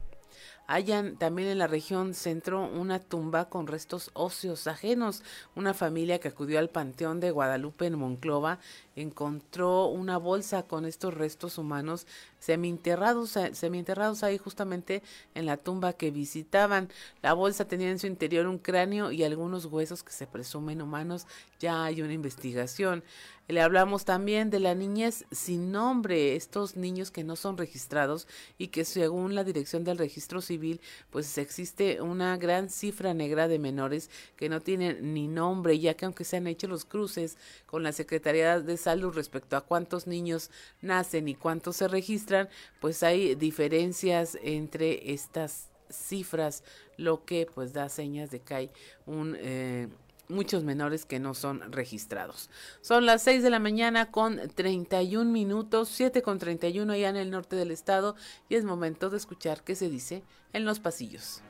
Hayan 0.68 1.18
también 1.18 1.50
en 1.50 1.60
la 1.60 1.68
región 1.68 2.16
centro 2.16 2.64
una 2.64 3.00
tumba 3.00 3.50
con 3.50 3.68
restos 3.68 4.10
óseos 4.14 4.66
ajenos. 4.66 5.22
Una 5.56 5.74
familia 5.76 6.20
que 6.20 6.30
acudió 6.30 6.58
al 6.58 6.70
Panteón 6.70 7.20
de 7.20 7.30
Guadalupe 7.30 7.86
en 7.86 8.00
Monclova 8.00 8.60
encontró 8.96 9.88
una 9.88 10.18
bolsa 10.18 10.64
con 10.64 10.86
estos 10.86 11.14
restos 11.14 11.58
humanos 11.58 12.08
semienterrados, 12.40 13.38
semienterrados 13.54 14.24
ahí 14.24 14.38
justamente 14.38 15.04
en 15.34 15.46
la 15.46 15.58
tumba 15.58 15.94
que 15.94 16.12
visitaban. 16.12 16.90
La 17.22 17.34
bolsa 17.34 17.68
tenía 17.68 17.90
en 17.90 18.00
su 18.00 18.08
interior 18.08 18.48
un 18.48 18.60
cráneo 18.60 19.12
y 19.12 19.24
algunos 19.24 19.66
huesos 19.66 20.04
que 20.04 20.14
se 20.14 20.28
presumen 20.28 20.82
humanos. 20.82 21.28
Ya 21.60 21.84
hay 21.84 22.02
una 22.02 22.14
investigación. 22.14 23.04
Le 23.48 23.62
hablamos 23.62 24.06
también 24.06 24.50
de 24.50 24.60
la 24.60 24.74
niñez 24.74 25.24
sin 25.32 25.72
nombre, 25.72 26.36
estos 26.36 26.76
niños 26.76 27.12
que 27.12 27.24
no 27.24 27.36
son 27.36 27.58
registrados 27.58 28.28
y 28.58 28.70
que 28.70 28.86
según 28.86 29.36
la 29.36 29.44
Dirección 29.44 29.84
del 29.84 30.00
Registro 30.00 30.42
Civil, 30.42 30.82
pues 31.12 31.38
existe 31.38 32.02
una 32.02 32.38
gran 32.38 32.72
cifra 32.72 33.14
negra 33.14 33.48
de 33.48 33.60
menores 33.60 34.10
que 34.36 34.50
no 34.50 34.62
tienen 34.62 35.14
ni 35.14 35.28
nombre, 35.28 35.78
ya 35.78 35.94
que 35.94 36.06
aunque 36.06 36.24
se 36.24 36.38
han 36.38 36.48
hecho 36.48 36.68
los 36.68 36.86
cruces 36.86 37.38
con 37.68 37.84
la 37.84 37.92
Secretaría 37.92 38.60
de 38.60 38.78
Salud 38.86 39.16
respecto 39.16 39.58
a 39.58 39.62
cuántos 39.62 40.06
niños 40.06 40.52
nacen 40.80 41.28
y 41.28 41.34
cuántos 41.34 41.78
se 41.78 41.88
registran, 41.88 42.50
pues 42.80 43.02
hay 43.02 43.34
diferencias 43.34 44.38
entre 44.44 45.12
estas 45.12 45.72
cifras, 45.90 46.64
lo 46.96 47.26
que 47.26 47.48
pues 47.52 47.74
da 47.74 47.90
señas 47.90 48.30
de 48.30 48.42
que 48.42 48.54
hay 48.54 48.72
un... 49.08 49.36
Eh, 49.40 49.88
muchos 50.28 50.64
menores 50.64 51.08
que 51.08 51.20
no 51.20 51.34
son 51.34 51.72
registrados. 51.72 52.52
Son 52.82 53.08
las 53.08 53.24
6 53.24 53.42
de 53.42 53.50
la 53.50 53.58
mañana 53.58 54.12
con 54.12 54.40
31 54.54 55.32
minutos, 55.32 55.90
7 55.90 56.22
con 56.22 56.38
31 56.38 56.94
allá 56.94 57.10
en 57.10 57.16
el 57.16 57.32
norte 57.32 57.56
del 57.56 57.72
estado 57.72 58.16
y 58.50 58.56
es 58.56 58.66
momento 58.66 59.10
de 59.10 59.18
escuchar 59.18 59.64
qué 59.64 59.76
se 59.76 59.90
dice 59.90 60.22
en 60.54 60.64
los 60.64 60.80
pasillos. 60.80 61.42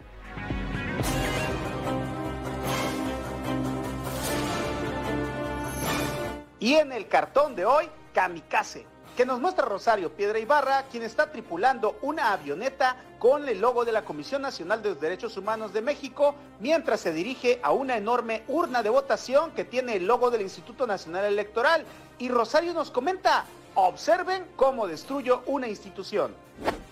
Y 6.65 6.73
en 6.73 6.91
el 6.91 7.07
cartón 7.07 7.55
de 7.55 7.63
hoy, 7.63 7.87
Kamikaze 8.11 8.87
que 9.15 9.23
nos 9.23 9.39
muestra 9.39 9.65
Rosario 9.65 10.11
Piedra 10.11 10.39
Ibarra, 10.39 10.85
quien 10.91 11.03
está 11.03 11.31
tripulando 11.31 11.99
una 12.01 12.33
avioneta 12.33 12.97
con 13.19 13.47
el 13.47 13.61
logo 13.61 13.85
de 13.85 13.91
la 13.91 14.03
Comisión 14.03 14.41
Nacional 14.41 14.81
de 14.81 14.89
los 14.89 14.99
Derechos 14.99 15.37
Humanos 15.37 15.73
de 15.73 15.83
México, 15.83 16.33
mientras 16.59 17.01
se 17.01 17.13
dirige 17.13 17.59
a 17.61 17.71
una 17.71 17.97
enorme 17.97 18.43
urna 18.47 18.81
de 18.81 18.89
votación 18.89 19.51
que 19.51 19.63
tiene 19.63 19.95
el 19.95 20.07
logo 20.07 20.31
del 20.31 20.41
Instituto 20.41 20.87
Nacional 20.87 21.25
Electoral. 21.25 21.85
Y 22.17 22.29
Rosario 22.29 22.73
nos 22.73 22.89
comenta, 22.89 23.45
observen 23.75 24.45
cómo 24.55 24.87
destruyo 24.87 25.43
una 25.45 25.67
institución. 25.67 26.33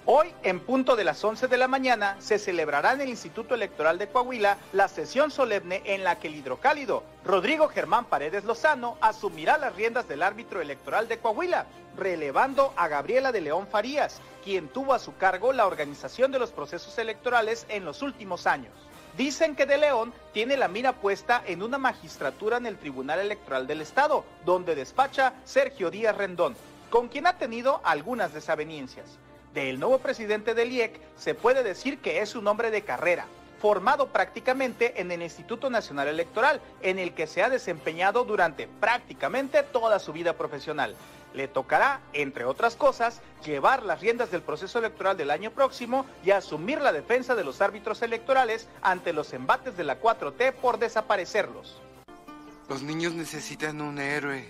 Hoy, 0.06 0.34
en 0.44 0.60
punto 0.60 0.98
de 0.98 1.06
las 1.06 1.24
11 1.24 1.48
de 1.48 1.58
la 1.58 1.70
mañana, 1.70 2.18
se 2.20 2.38
celebrará 2.38 2.92
en 2.92 3.00
el 3.00 3.10
Instituto 3.10 3.56
Electoral 3.56 3.98
de 3.98 4.10
Coahuila 4.10 4.58
la 4.74 4.90
sesión 4.90 5.32
solemne 5.32 5.82
en 5.86 6.04
la 6.04 6.20
que 6.20 6.28
el 6.28 6.36
hidrocálido 6.36 7.04
Rodrigo 7.24 7.70
Germán 7.70 8.04
Paredes 8.04 8.44
Lozano 8.44 8.98
asumirá 9.00 9.58
las 9.58 9.74
riendas 9.74 10.10
del 10.10 10.22
árbitro 10.22 10.62
electoral 10.62 11.08
de 11.08 11.20
Coahuila, 11.20 11.66
relevando 11.96 12.74
a 12.76 12.90
Gabriela 12.90 13.32
de 13.32 13.40
León 13.40 13.66
Farías, 13.66 14.20
quien 14.44 14.68
tuvo 14.68 14.94
a 14.94 15.00
su 15.00 15.16
cargo 15.16 15.54
la 15.54 15.66
organización 15.66 16.34
de 16.34 16.40
los 16.40 16.52
procesos 16.52 16.98
electorales 16.98 17.66
en 17.70 17.86
los 17.86 18.02
últimos 18.02 18.46
años. 18.46 18.74
Dicen 19.16 19.56
que 19.56 19.68
de 19.68 19.78
León 19.78 20.12
tiene 20.34 20.58
la 20.58 20.68
mira 20.68 20.92
puesta 20.92 21.44
en 21.46 21.62
una 21.62 21.78
magistratura 21.78 22.58
en 22.58 22.66
el 22.66 22.78
Tribunal 22.78 23.20
Electoral 23.20 23.68
del 23.68 23.80
Estado, 23.80 24.26
donde 24.44 24.76
despacha 24.76 25.34
Sergio 25.46 25.92
Díaz 25.92 26.18
Rendón, 26.18 26.56
con 26.94 27.08
quien 27.08 27.26
ha 27.26 27.40
tenido 27.40 27.82
algunas 27.84 28.36
desavenencias 28.36 29.18
del 29.52 29.80
nuevo 29.80 29.98
presidente 29.98 30.54
del 30.54 30.72
IEC 30.72 31.00
se 31.16 31.34
puede 31.34 31.64
decir 31.64 31.98
que 31.98 32.22
es 32.22 32.36
un 32.36 32.48
hombre 32.48 32.70
de 32.70 32.84
carrera, 32.84 33.26
formado 33.60 34.10
prácticamente 34.10 35.02
en 35.02 35.12
el 35.12 35.24
Instituto 35.24 35.72
Nacional 35.72 36.08
Electoral, 36.08 36.62
en 36.84 37.00
el 37.00 37.16
que 37.16 37.26
se 37.26 37.42
ha 37.42 37.50
desempeñado 37.50 38.26
durante 38.26 38.68
prácticamente 38.68 39.64
toda 39.64 39.98
su 39.98 40.14
vida 40.14 40.34
profesional. 40.34 40.96
Le 41.34 41.48
tocará, 41.48 42.00
entre 42.14 42.46
otras 42.46 42.76
cosas, 42.76 43.24
llevar 43.44 43.82
las 43.82 44.00
riendas 44.00 44.30
del 44.30 44.44
proceso 44.44 44.78
electoral 44.78 45.18
del 45.18 45.32
año 45.32 45.50
próximo 45.50 46.06
y 46.24 46.30
asumir 46.30 46.80
la 46.80 46.94
defensa 46.94 47.34
de 47.34 47.44
los 47.44 47.60
árbitros 47.60 48.04
electorales 48.04 48.70
ante 48.84 49.14
los 49.14 49.34
embates 49.34 49.76
de 49.76 49.84
la 49.84 50.00
4T 50.00 50.54
por 50.54 50.78
desaparecerlos. 50.78 51.82
Los 52.74 52.82
niños 52.82 53.14
necesitan 53.14 53.82
un 53.82 54.00
héroe. 54.00 54.48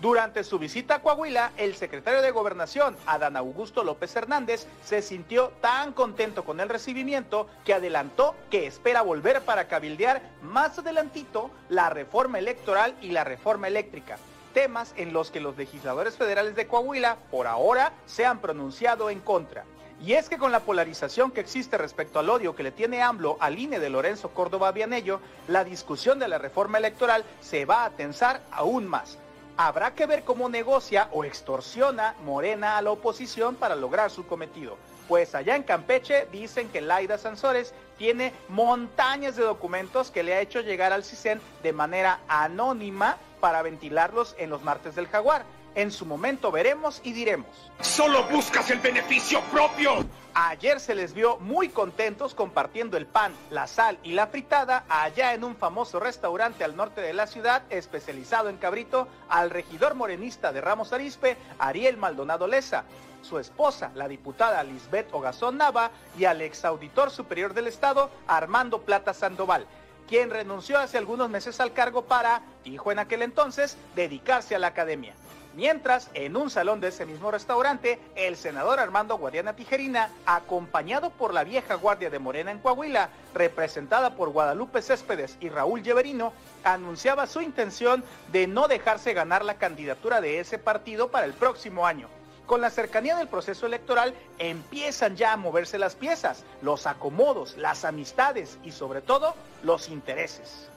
Durante 0.00 0.42
su 0.42 0.58
visita 0.58 0.96
a 0.96 1.02
Coahuila, 1.02 1.52
el 1.56 1.76
secretario 1.76 2.20
de 2.20 2.32
Gobernación, 2.32 2.96
Adán 3.06 3.36
Augusto 3.36 3.84
López 3.84 4.16
Hernández, 4.16 4.66
se 4.84 5.02
sintió 5.02 5.52
tan 5.60 5.92
contento 5.92 6.44
con 6.44 6.58
el 6.58 6.68
recibimiento 6.68 7.46
que 7.64 7.72
adelantó 7.72 8.34
que 8.50 8.66
espera 8.66 9.02
volver 9.02 9.42
para 9.42 9.68
cabildear 9.68 10.20
más 10.42 10.80
adelantito 10.80 11.52
la 11.68 11.90
reforma 11.90 12.40
electoral 12.40 12.96
y 13.00 13.12
la 13.12 13.22
reforma 13.22 13.68
eléctrica, 13.68 14.18
temas 14.52 14.92
en 14.96 15.12
los 15.12 15.30
que 15.30 15.38
los 15.38 15.56
legisladores 15.56 16.16
federales 16.16 16.56
de 16.56 16.66
Coahuila 16.66 17.18
por 17.30 17.46
ahora 17.46 17.92
se 18.04 18.26
han 18.26 18.40
pronunciado 18.40 19.10
en 19.10 19.20
contra. 19.20 19.64
Y 20.02 20.14
es 20.14 20.30
que 20.30 20.38
con 20.38 20.50
la 20.50 20.60
polarización 20.60 21.30
que 21.30 21.40
existe 21.40 21.76
respecto 21.76 22.18
al 22.18 22.30
odio 22.30 22.56
que 22.56 22.62
le 22.62 22.72
tiene 22.72 23.02
AMLO 23.02 23.36
al 23.38 23.58
INE 23.58 23.78
de 23.78 23.90
Lorenzo 23.90 24.30
Córdoba 24.30 24.72
Vianello, 24.72 25.20
la 25.46 25.62
discusión 25.62 26.18
de 26.18 26.26
la 26.26 26.38
reforma 26.38 26.78
electoral 26.78 27.22
se 27.42 27.66
va 27.66 27.84
a 27.84 27.90
tensar 27.90 28.40
aún 28.50 28.88
más. 28.88 29.18
Habrá 29.58 29.94
que 29.94 30.06
ver 30.06 30.24
cómo 30.24 30.48
negocia 30.48 31.08
o 31.12 31.24
extorsiona 31.24 32.14
Morena 32.24 32.78
a 32.78 32.82
la 32.82 32.92
oposición 32.92 33.56
para 33.56 33.76
lograr 33.76 34.10
su 34.10 34.26
cometido. 34.26 34.78
Pues 35.06 35.34
allá 35.34 35.54
en 35.54 35.64
Campeche 35.64 36.26
dicen 36.32 36.70
que 36.70 36.80
Laida 36.80 37.18
Sansores 37.18 37.74
tiene 37.98 38.32
montañas 38.48 39.36
de 39.36 39.42
documentos 39.42 40.10
que 40.10 40.22
le 40.22 40.34
ha 40.34 40.40
hecho 40.40 40.62
llegar 40.62 40.94
al 40.94 41.04
CISEN 41.04 41.42
de 41.62 41.74
manera 41.74 42.20
anónima 42.26 43.18
para 43.40 43.60
ventilarlos 43.60 44.34
en 44.38 44.48
los 44.48 44.62
martes 44.62 44.94
del 44.94 45.08
jaguar. 45.08 45.44
En 45.74 45.92
su 45.92 46.04
momento 46.04 46.50
veremos 46.50 47.00
y 47.04 47.12
diremos. 47.12 47.70
Solo 47.80 48.24
buscas 48.24 48.70
el 48.70 48.80
beneficio 48.80 49.40
propio. 49.52 50.04
Ayer 50.34 50.80
se 50.80 50.94
les 50.94 51.14
vio 51.14 51.38
muy 51.38 51.68
contentos 51.68 52.34
compartiendo 52.34 52.96
el 52.96 53.06
pan, 53.06 53.32
la 53.50 53.66
sal 53.66 53.98
y 54.02 54.12
la 54.12 54.26
fritada 54.26 54.84
allá 54.88 55.34
en 55.34 55.44
un 55.44 55.56
famoso 55.56 56.00
restaurante 56.00 56.64
al 56.64 56.76
norte 56.76 57.00
de 57.00 57.12
la 57.12 57.26
ciudad 57.26 57.62
especializado 57.70 58.48
en 58.48 58.56
cabrito 58.56 59.08
al 59.28 59.50
regidor 59.50 59.94
morenista 59.94 60.52
de 60.52 60.60
Ramos 60.60 60.92
Arispe, 60.92 61.36
Ariel 61.58 61.96
Maldonado 61.96 62.46
Leza, 62.46 62.84
su 63.22 63.38
esposa, 63.38 63.90
la 63.94 64.08
diputada 64.08 64.62
Lisbeth 64.62 65.12
Ogazón 65.12 65.56
Nava 65.56 65.90
y 66.18 66.24
al 66.24 66.40
exauditor 66.42 67.10
superior 67.10 67.54
del 67.54 67.66
Estado, 67.66 68.10
Armando 68.26 68.82
Plata 68.82 69.14
Sandoval 69.14 69.66
quien 70.08 70.28
renunció 70.28 70.76
hace 70.80 70.98
algunos 70.98 71.30
meses 71.30 71.60
al 71.60 71.72
cargo 71.72 72.02
para, 72.02 72.42
dijo 72.64 72.90
en 72.90 72.98
aquel 72.98 73.22
entonces, 73.22 73.76
dedicarse 73.94 74.56
a 74.56 74.58
la 74.58 74.66
academia. 74.66 75.14
Mientras, 75.54 76.10
en 76.14 76.36
un 76.36 76.48
salón 76.48 76.80
de 76.80 76.88
ese 76.88 77.06
mismo 77.06 77.32
restaurante, 77.32 77.98
el 78.14 78.36
senador 78.36 78.78
Armando 78.78 79.18
Guadiana 79.18 79.56
Tijerina, 79.56 80.10
acompañado 80.24 81.10
por 81.10 81.34
la 81.34 81.42
vieja 81.42 81.74
guardia 81.74 82.08
de 82.08 82.20
Morena 82.20 82.52
en 82.52 82.60
Coahuila, 82.60 83.10
representada 83.34 84.14
por 84.14 84.30
Guadalupe 84.30 84.80
Céspedes 84.80 85.36
y 85.40 85.48
Raúl 85.48 85.82
Lleverino, 85.82 86.32
anunciaba 86.62 87.26
su 87.26 87.40
intención 87.40 88.04
de 88.30 88.46
no 88.46 88.68
dejarse 88.68 89.12
ganar 89.12 89.44
la 89.44 89.54
candidatura 89.54 90.20
de 90.20 90.38
ese 90.38 90.58
partido 90.58 91.08
para 91.08 91.26
el 91.26 91.32
próximo 91.32 91.84
año. 91.84 92.08
Con 92.46 92.60
la 92.60 92.70
cercanía 92.70 93.16
del 93.16 93.28
proceso 93.28 93.66
electoral 93.66 94.14
empiezan 94.38 95.16
ya 95.16 95.32
a 95.32 95.36
moverse 95.36 95.78
las 95.78 95.96
piezas, 95.96 96.44
los 96.62 96.86
acomodos, 96.86 97.56
las 97.56 97.84
amistades 97.84 98.58
y 98.62 98.70
sobre 98.70 99.02
todo 99.02 99.34
los 99.64 99.88
intereses. 99.88 100.69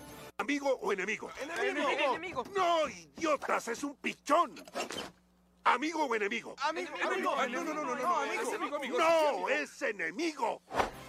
¿Amigo 0.43 0.77
o 0.81 0.91
enemigo? 0.91 1.29
Enemigo. 1.41 1.89
enemigo. 1.89 2.43
No, 2.53 2.89
idiotas, 2.89 3.69
es 3.69 3.81
un 3.81 3.95
pichón. 3.95 4.53
¿Amigo 5.63 6.03
o 6.03 6.13
enemigo? 6.13 6.53
Amigo, 6.63 6.91
amigo. 7.01 7.33
No, 7.33 7.47
no, 7.47 7.63
no, 7.63 7.73
no, 7.73 7.83
no, 7.85 7.95
no, 7.95 8.75
amigo. 8.75 8.97
No, 8.99 9.47
es 9.47 9.81
enemigo. 9.83 10.61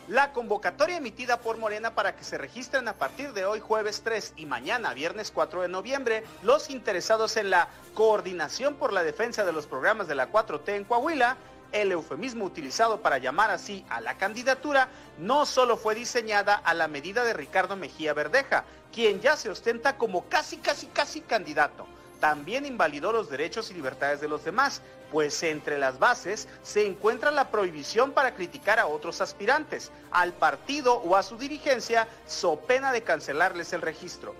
La 0.07 0.33
convocatoria 0.33 0.99
emitida 0.99 1.41
por 1.41 1.57
Morena 1.57 1.97
para 1.97 2.15
que 2.15 2.23
se 2.23 2.39
registren 2.39 2.87
a 2.87 2.93
partir 2.93 3.33
de 3.33 3.45
hoy 3.45 3.59
jueves 3.59 4.03
3 4.05 4.35
y 4.37 4.47
mañana 4.47 4.95
viernes 4.95 5.33
4 5.33 5.63
de 5.63 5.69
noviembre 5.69 6.23
los 6.45 6.71
interesados 6.71 7.37
en 7.37 7.51
la 7.51 7.69
coordinación 7.95 8.77
por 8.77 8.93
la 8.93 9.03
defensa 9.03 9.45
de 9.45 9.53
los 9.53 9.67
programas 9.67 10.07
de 10.07 10.15
la 10.15 10.31
4T 10.31 10.69
en 10.77 10.85
Coahuila 10.85 11.39
el 11.75 11.91
eufemismo 11.91 12.45
utilizado 12.45 13.03
para 13.03 13.19
llamar 13.19 13.51
así 13.51 13.85
a 13.91 14.01
la 14.01 14.17
candidatura 14.17 14.89
no 15.19 15.45
solo 15.45 15.77
fue 15.77 15.97
diseñada 15.97 16.55
a 16.55 16.73
la 16.73 16.87
medida 16.87 17.25
de 17.25 17.33
Ricardo 17.33 17.75
Mejía 17.77 18.15
Verdeja, 18.15 18.65
quien 18.95 19.21
ya 19.21 19.37
se 19.37 19.51
ostenta 19.51 19.97
como 19.97 20.29
casi, 20.29 20.59
casi, 20.59 20.87
casi 20.87 21.21
candidato. 21.21 21.87
También 22.21 22.65
invalidó 22.65 23.13
los 23.13 23.29
derechos 23.29 23.71
y 23.71 23.75
libertades 23.75 24.21
de 24.21 24.29
los 24.29 24.45
demás, 24.45 24.81
pues 25.11 25.43
entre 25.43 25.79
las 25.79 25.99
bases 25.99 26.49
se 26.63 26.87
encuentra 26.87 27.31
la 27.31 27.51
prohibición 27.51 28.13
para 28.13 28.35
criticar 28.35 28.79
a 28.79 28.87
otros 28.87 29.21
aspirantes, 29.21 29.91
al 30.11 30.33
partido 30.33 30.95
o 30.95 31.17
a 31.17 31.23
su 31.23 31.37
dirigencia, 31.37 32.09
so 32.27 32.61
pena 32.61 32.93
de 32.93 33.03
cancelarles 33.03 33.73
el 33.73 33.83
registro 33.83 34.35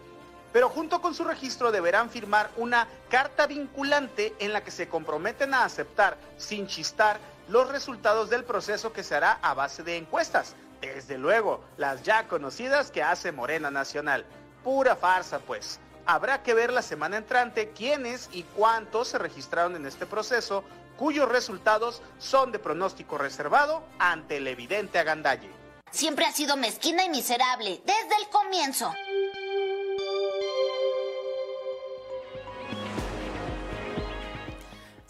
pero 0.55 0.69
junto 0.69 1.01
con 1.01 1.17
su 1.17 1.25
registro 1.25 1.73
deberán 1.73 2.11
firmar 2.11 2.49
una 2.57 2.87
carta 3.11 3.49
vinculante 3.49 4.35
en 4.39 4.53
la 4.53 4.63
que 4.63 4.71
se 4.71 4.87
comprometen 4.87 5.53
a 5.53 5.65
aceptar, 5.65 6.17
sin 6.39 6.69
chistar, 6.69 7.19
los 7.49 7.69
resultados 7.69 8.31
del 8.31 8.45
proceso 8.45 8.93
que 8.93 9.03
se 9.03 9.17
hará 9.17 9.41
a 9.43 9.53
base 9.55 9.83
de 9.83 9.97
encuestas. 9.97 10.55
Desde 10.81 11.19
luego, 11.19 11.65
las 11.77 12.05
ya 12.05 12.29
conocidas 12.29 12.93
que 12.93 13.03
hace 13.03 13.33
Morena 13.33 13.73
Nacional. 13.73 14.25
Pura 14.65 14.97
farsa, 14.97 15.39
pues. 15.39 15.79
Habrá 16.07 16.43
que 16.43 16.55
ver 16.55 16.73
la 16.73 16.83
semana 16.83 17.19
entrante 17.19 17.71
quiénes 17.71 18.29
y 18.33 18.43
cuántos 18.43 19.09
se 19.09 19.19
registraron 19.19 19.77
en 19.77 19.87
este 19.87 20.07
proceso, 20.07 20.65
cuyos 20.97 21.29
resultados 21.29 22.03
son 22.19 22.51
de 22.51 22.59
pronóstico 22.59 23.19
reservado 23.19 23.85
ante 23.99 24.39
el 24.39 24.49
evidente 24.49 24.99
agandalle. 24.99 25.51
Siempre 25.91 26.25
ha 26.25 26.33
sido 26.33 26.57
mezquina 26.57 27.05
y 27.05 27.11
miserable, 27.11 27.81
desde 27.85 28.23
el 28.23 28.29
comienzo. 28.31 28.93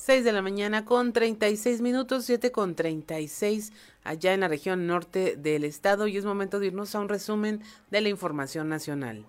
6 0.05 0.23
de 0.23 0.33
la 0.33 0.43
mañana 0.43 0.85
con 0.85 1.15
36 1.15 1.81
minutos, 1.81 2.27
7 2.27 2.53
con 2.53 2.75
36 2.75 3.73
allá 4.03 4.35
en 4.35 4.41
la 4.41 4.49
región 4.49 4.87
norte 4.87 5.37
del 5.37 5.65
estado 5.65 6.07
y 6.07 6.19
es 6.19 6.27
momento 6.27 6.61
de 6.61 6.67
irnos 6.67 6.95
a 6.95 7.01
un 7.01 7.09
resumen 7.09 7.63
de 7.91 8.03
la 8.03 8.11
información 8.11 8.69
nacional. 8.69 9.25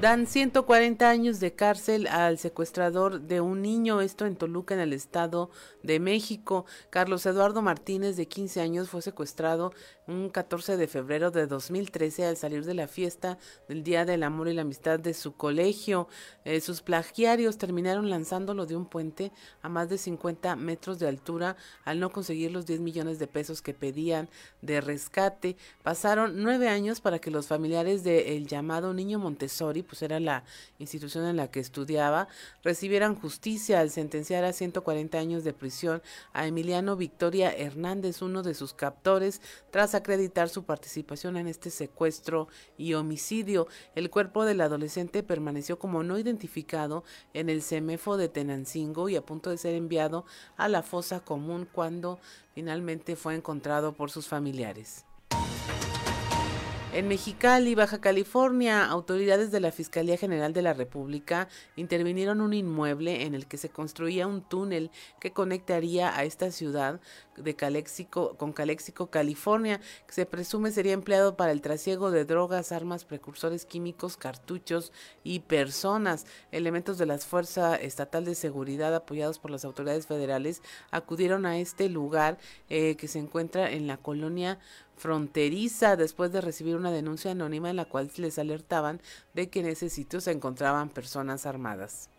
Dan 0.00 0.26
140 0.26 1.10
años 1.10 1.40
de 1.40 1.52
cárcel 1.52 2.06
al 2.06 2.38
secuestrador 2.38 3.20
de 3.20 3.42
un 3.42 3.60
niño, 3.60 4.00
esto 4.00 4.24
en 4.24 4.34
Toluca, 4.34 4.72
en 4.72 4.80
el 4.80 4.94
Estado 4.94 5.50
de 5.82 6.00
México. 6.00 6.64
Carlos 6.88 7.26
Eduardo 7.26 7.60
Martínez, 7.60 8.16
de 8.16 8.26
15 8.26 8.62
años, 8.62 8.88
fue 8.88 9.02
secuestrado 9.02 9.74
un 10.06 10.30
14 10.30 10.78
de 10.78 10.88
febrero 10.88 11.30
de 11.30 11.46
2013 11.46 12.24
al 12.24 12.38
salir 12.38 12.64
de 12.64 12.72
la 12.72 12.88
fiesta 12.88 13.36
del 13.68 13.84
Día 13.84 14.06
del 14.06 14.22
Amor 14.22 14.48
y 14.48 14.54
la 14.54 14.62
Amistad 14.62 14.98
de 14.98 15.12
su 15.12 15.34
colegio. 15.34 16.08
Eh, 16.46 16.62
sus 16.62 16.80
plagiarios 16.80 17.58
terminaron 17.58 18.08
lanzándolo 18.08 18.64
de 18.64 18.76
un 18.76 18.86
puente 18.86 19.32
a 19.60 19.68
más 19.68 19.90
de 19.90 19.98
50 19.98 20.56
metros 20.56 20.98
de 20.98 21.08
altura 21.08 21.56
al 21.84 22.00
no 22.00 22.10
conseguir 22.10 22.52
los 22.52 22.64
10 22.64 22.80
millones 22.80 23.18
de 23.18 23.26
pesos 23.26 23.60
que 23.60 23.74
pedían 23.74 24.30
de 24.62 24.80
rescate. 24.80 25.58
Pasaron 25.82 26.42
nueve 26.42 26.68
años 26.68 27.02
para 27.02 27.18
que 27.18 27.30
los 27.30 27.46
familiares 27.46 28.02
del 28.02 28.46
llamado 28.46 28.94
niño 28.94 29.18
Montessori 29.18 29.82
pues 29.90 30.02
era 30.02 30.20
la 30.20 30.44
institución 30.78 31.26
en 31.26 31.36
la 31.36 31.50
que 31.50 31.58
estudiaba, 31.58 32.28
recibieran 32.62 33.16
justicia 33.16 33.80
al 33.80 33.90
sentenciar 33.90 34.44
a 34.44 34.52
140 34.52 35.18
años 35.18 35.42
de 35.42 35.52
prisión 35.52 36.00
a 36.32 36.46
Emiliano 36.46 36.94
Victoria 36.94 37.50
Hernández, 37.52 38.22
uno 38.22 38.44
de 38.44 38.54
sus 38.54 38.72
captores, 38.72 39.42
tras 39.72 39.96
acreditar 39.96 40.48
su 40.48 40.62
participación 40.62 41.36
en 41.36 41.48
este 41.48 41.70
secuestro 41.70 42.46
y 42.78 42.94
homicidio. 42.94 43.66
El 43.96 44.10
cuerpo 44.10 44.44
del 44.44 44.60
adolescente 44.60 45.24
permaneció 45.24 45.80
como 45.80 46.04
no 46.04 46.16
identificado 46.16 47.02
en 47.34 47.50
el 47.50 47.60
CEMEFO 47.60 48.16
de 48.16 48.28
Tenancingo 48.28 49.08
y 49.08 49.16
a 49.16 49.26
punto 49.26 49.50
de 49.50 49.58
ser 49.58 49.74
enviado 49.74 50.24
a 50.56 50.68
la 50.68 50.84
fosa 50.84 51.18
común 51.18 51.66
cuando 51.70 52.20
finalmente 52.54 53.16
fue 53.16 53.34
encontrado 53.34 53.92
por 53.94 54.12
sus 54.12 54.28
familiares. 54.28 55.04
En 56.92 57.06
Mexicali, 57.06 57.76
Baja 57.76 58.00
California, 58.00 58.84
autoridades 58.84 59.52
de 59.52 59.60
la 59.60 59.70
Fiscalía 59.70 60.16
General 60.16 60.52
de 60.52 60.62
la 60.62 60.72
República 60.72 61.46
intervinieron 61.76 62.40
un 62.40 62.52
inmueble 62.52 63.22
en 63.22 63.36
el 63.36 63.46
que 63.46 63.58
se 63.58 63.68
construía 63.68 64.26
un 64.26 64.42
túnel 64.42 64.90
que 65.20 65.32
conectaría 65.32 66.16
a 66.18 66.24
esta 66.24 66.50
ciudad 66.50 67.00
de 67.42 67.54
Calexico 67.54 68.34
con 68.36 68.52
Calexico, 68.52 69.08
California, 69.08 69.80
que 70.06 70.12
se 70.12 70.26
presume 70.26 70.70
sería 70.70 70.92
empleado 70.92 71.36
para 71.36 71.52
el 71.52 71.60
trasiego 71.60 72.10
de 72.10 72.24
drogas, 72.24 72.72
armas, 72.72 73.04
precursores 73.04 73.64
químicos, 73.64 74.16
cartuchos 74.16 74.92
y 75.24 75.40
personas. 75.40 76.26
Elementos 76.52 76.98
de 76.98 77.06
la 77.06 77.18
Fuerza 77.18 77.76
Estatal 77.76 78.24
de 78.24 78.34
Seguridad, 78.34 78.94
apoyados 78.94 79.38
por 79.38 79.50
las 79.50 79.64
autoridades 79.64 80.06
federales, 80.06 80.62
acudieron 80.90 81.46
a 81.46 81.58
este 81.58 81.88
lugar 81.88 82.38
eh, 82.68 82.96
que 82.96 83.08
se 83.08 83.18
encuentra 83.18 83.70
en 83.70 83.86
la 83.86 83.96
colonia 83.96 84.58
fronteriza 84.96 85.96
después 85.96 86.30
de 86.30 86.40
recibir 86.40 86.76
una 86.76 86.92
denuncia 86.92 87.30
anónima 87.30 87.70
en 87.70 87.76
la 87.76 87.86
cual 87.86 88.10
les 88.16 88.38
alertaban 88.38 89.00
de 89.34 89.48
que 89.48 89.60
en 89.60 89.66
ese 89.66 89.88
sitio 89.88 90.20
se 90.20 90.30
encontraban 90.30 90.90
personas 90.90 91.46
armadas. 91.46 92.10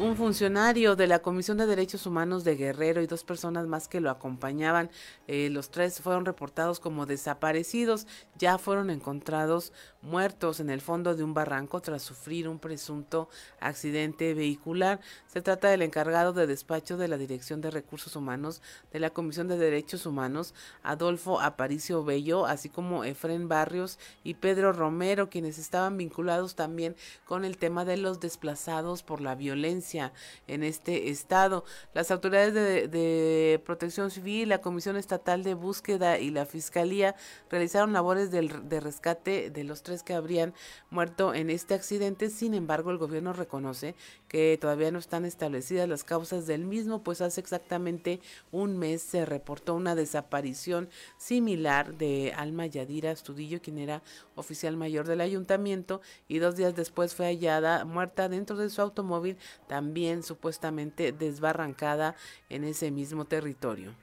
Un 0.00 0.16
funcionario 0.16 0.96
de 0.96 1.06
la 1.06 1.18
Comisión 1.18 1.58
de 1.58 1.66
Derechos 1.66 2.06
Humanos 2.06 2.42
de 2.42 2.56
Guerrero 2.56 3.02
y 3.02 3.06
dos 3.06 3.22
personas 3.22 3.66
más 3.66 3.86
que 3.86 4.00
lo 4.00 4.08
acompañaban, 4.08 4.88
eh, 5.26 5.50
los 5.50 5.70
tres 5.70 6.00
fueron 6.00 6.24
reportados 6.24 6.80
como 6.80 7.04
desaparecidos, 7.04 8.06
ya 8.38 8.56
fueron 8.56 8.88
encontrados 8.88 9.74
muertos 10.02 10.60
en 10.60 10.70
el 10.70 10.80
fondo 10.80 11.14
de 11.14 11.22
un 11.22 11.34
barranco 11.34 11.80
tras 11.80 12.02
sufrir 12.02 12.48
un 12.48 12.58
presunto 12.58 13.28
accidente 13.60 14.34
vehicular. 14.34 15.00
Se 15.26 15.42
trata 15.42 15.68
del 15.68 15.82
encargado 15.82 16.32
de 16.32 16.46
despacho 16.46 16.96
de 16.96 17.08
la 17.08 17.18
Dirección 17.18 17.60
de 17.60 17.70
Recursos 17.70 18.16
Humanos 18.16 18.62
de 18.92 19.00
la 19.00 19.10
Comisión 19.10 19.48
de 19.48 19.58
Derechos 19.58 20.06
Humanos, 20.06 20.54
Adolfo 20.82 21.40
Aparicio 21.40 22.04
Bello, 22.04 22.46
así 22.46 22.68
como 22.68 23.04
Efren 23.04 23.48
Barrios 23.48 23.98
y 24.24 24.34
Pedro 24.34 24.72
Romero, 24.72 25.28
quienes 25.28 25.58
estaban 25.58 25.96
vinculados 25.96 26.54
también 26.54 26.96
con 27.24 27.44
el 27.44 27.58
tema 27.58 27.84
de 27.84 27.96
los 27.96 28.20
desplazados 28.20 29.02
por 29.02 29.20
la 29.20 29.34
violencia 29.34 30.12
en 30.46 30.62
este 30.62 31.10
estado. 31.10 31.64
Las 31.94 32.10
autoridades 32.10 32.54
de, 32.54 33.62
protección 33.66 34.10
civil, 34.10 34.48
la 34.48 34.60
Comisión 34.60 34.96
Estatal 34.96 35.42
de 35.42 35.54
Búsqueda 35.54 36.18
y 36.18 36.30
la 36.30 36.46
Fiscalía 36.46 37.14
realizaron 37.50 37.92
labores 37.92 38.30
de 38.30 38.80
rescate 38.80 39.50
de 39.50 39.64
los 39.64 39.82
que 40.02 40.14
habrían 40.14 40.54
muerto 40.90 41.34
en 41.34 41.50
este 41.50 41.74
accidente. 41.74 42.30
Sin 42.30 42.54
embargo, 42.54 42.90
el 42.90 42.98
gobierno 42.98 43.32
reconoce 43.32 43.94
que 44.28 44.56
todavía 44.60 44.90
no 44.90 44.98
están 44.98 45.24
establecidas 45.24 45.88
las 45.88 46.04
causas 46.04 46.46
del 46.46 46.64
mismo, 46.64 47.02
pues 47.02 47.20
hace 47.20 47.40
exactamente 47.40 48.20
un 48.52 48.78
mes 48.78 49.02
se 49.02 49.26
reportó 49.26 49.74
una 49.74 49.94
desaparición 49.94 50.88
similar 51.18 51.96
de 51.96 52.32
Alma 52.36 52.66
Yadira 52.66 53.10
Astudillo, 53.10 53.60
quien 53.60 53.78
era 53.78 54.02
oficial 54.36 54.76
mayor 54.76 55.06
del 55.06 55.20
ayuntamiento, 55.20 56.00
y 56.28 56.38
dos 56.38 56.56
días 56.56 56.74
después 56.76 57.14
fue 57.14 57.26
hallada 57.26 57.84
muerta 57.84 58.28
dentro 58.28 58.56
de 58.56 58.70
su 58.70 58.80
automóvil 58.80 59.36
también 59.66 60.22
supuestamente 60.22 61.12
desbarrancada 61.12 62.14
en 62.48 62.64
ese 62.64 62.90
mismo 62.90 63.24
territorio 63.24 63.94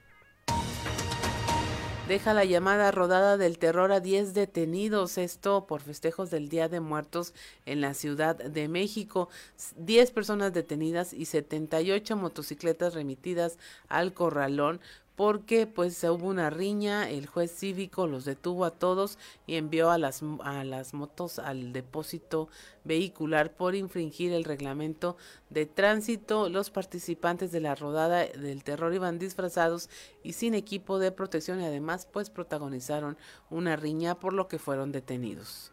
deja 2.08 2.34
la 2.34 2.46
llamada 2.46 2.90
rodada 2.92 3.36
del 3.36 3.58
terror 3.58 3.92
a 3.92 4.00
10 4.00 4.34
detenidos, 4.34 5.18
esto 5.18 5.68
por 5.68 5.82
festejos 5.82 6.32
del 6.32 6.48
Día 6.48 6.70
de 6.70 6.80
Muertos 6.80 7.34
en 7.66 7.82
la 7.82 7.94
Ciudad 7.94 8.38
de 8.38 8.70
México. 8.70 9.28
10 9.76 10.12
personas 10.12 10.54
detenidas 10.54 11.12
y 11.12 11.26
78 11.26 12.16
motocicletas 12.16 12.94
remitidas 12.94 13.58
al 13.90 14.14
corralón 14.14 14.80
porque 15.18 15.66
pues 15.66 16.04
hubo 16.04 16.28
una 16.28 16.52
riña, 16.52 17.10
el 17.10 17.26
juez 17.26 17.52
cívico 17.52 18.06
los 18.06 18.24
detuvo 18.24 18.66
a 18.66 18.72
todos 18.72 19.18
y 19.48 19.56
envió 19.56 19.90
a 19.90 19.98
las, 19.98 20.22
a 20.44 20.64
las 20.64 20.94
motos 20.94 21.40
al 21.40 21.74
depósito 21.74 22.50
vehicular 22.84 23.52
por 23.52 23.74
infringir 23.74 24.32
el 24.32 24.44
reglamento 24.44 25.18
de 25.50 25.66
tránsito. 25.66 26.50
Los 26.50 26.70
participantes 26.70 27.52
de 27.52 27.62
la 27.62 27.74
rodada 27.74 28.28
del 28.28 28.64
terror 28.64 28.94
iban 28.94 29.18
disfrazados 29.18 29.90
y 30.22 30.34
sin 30.34 30.54
equipo 30.54 31.00
de 31.00 31.12
protección 31.12 31.62
y 31.62 31.66
además 31.66 32.06
pues 32.06 32.30
protagonizaron 32.30 33.18
una 33.50 33.76
riña 33.76 34.20
por 34.20 34.34
lo 34.34 34.48
que 34.48 34.60
fueron 34.60 34.92
detenidos. 34.92 35.72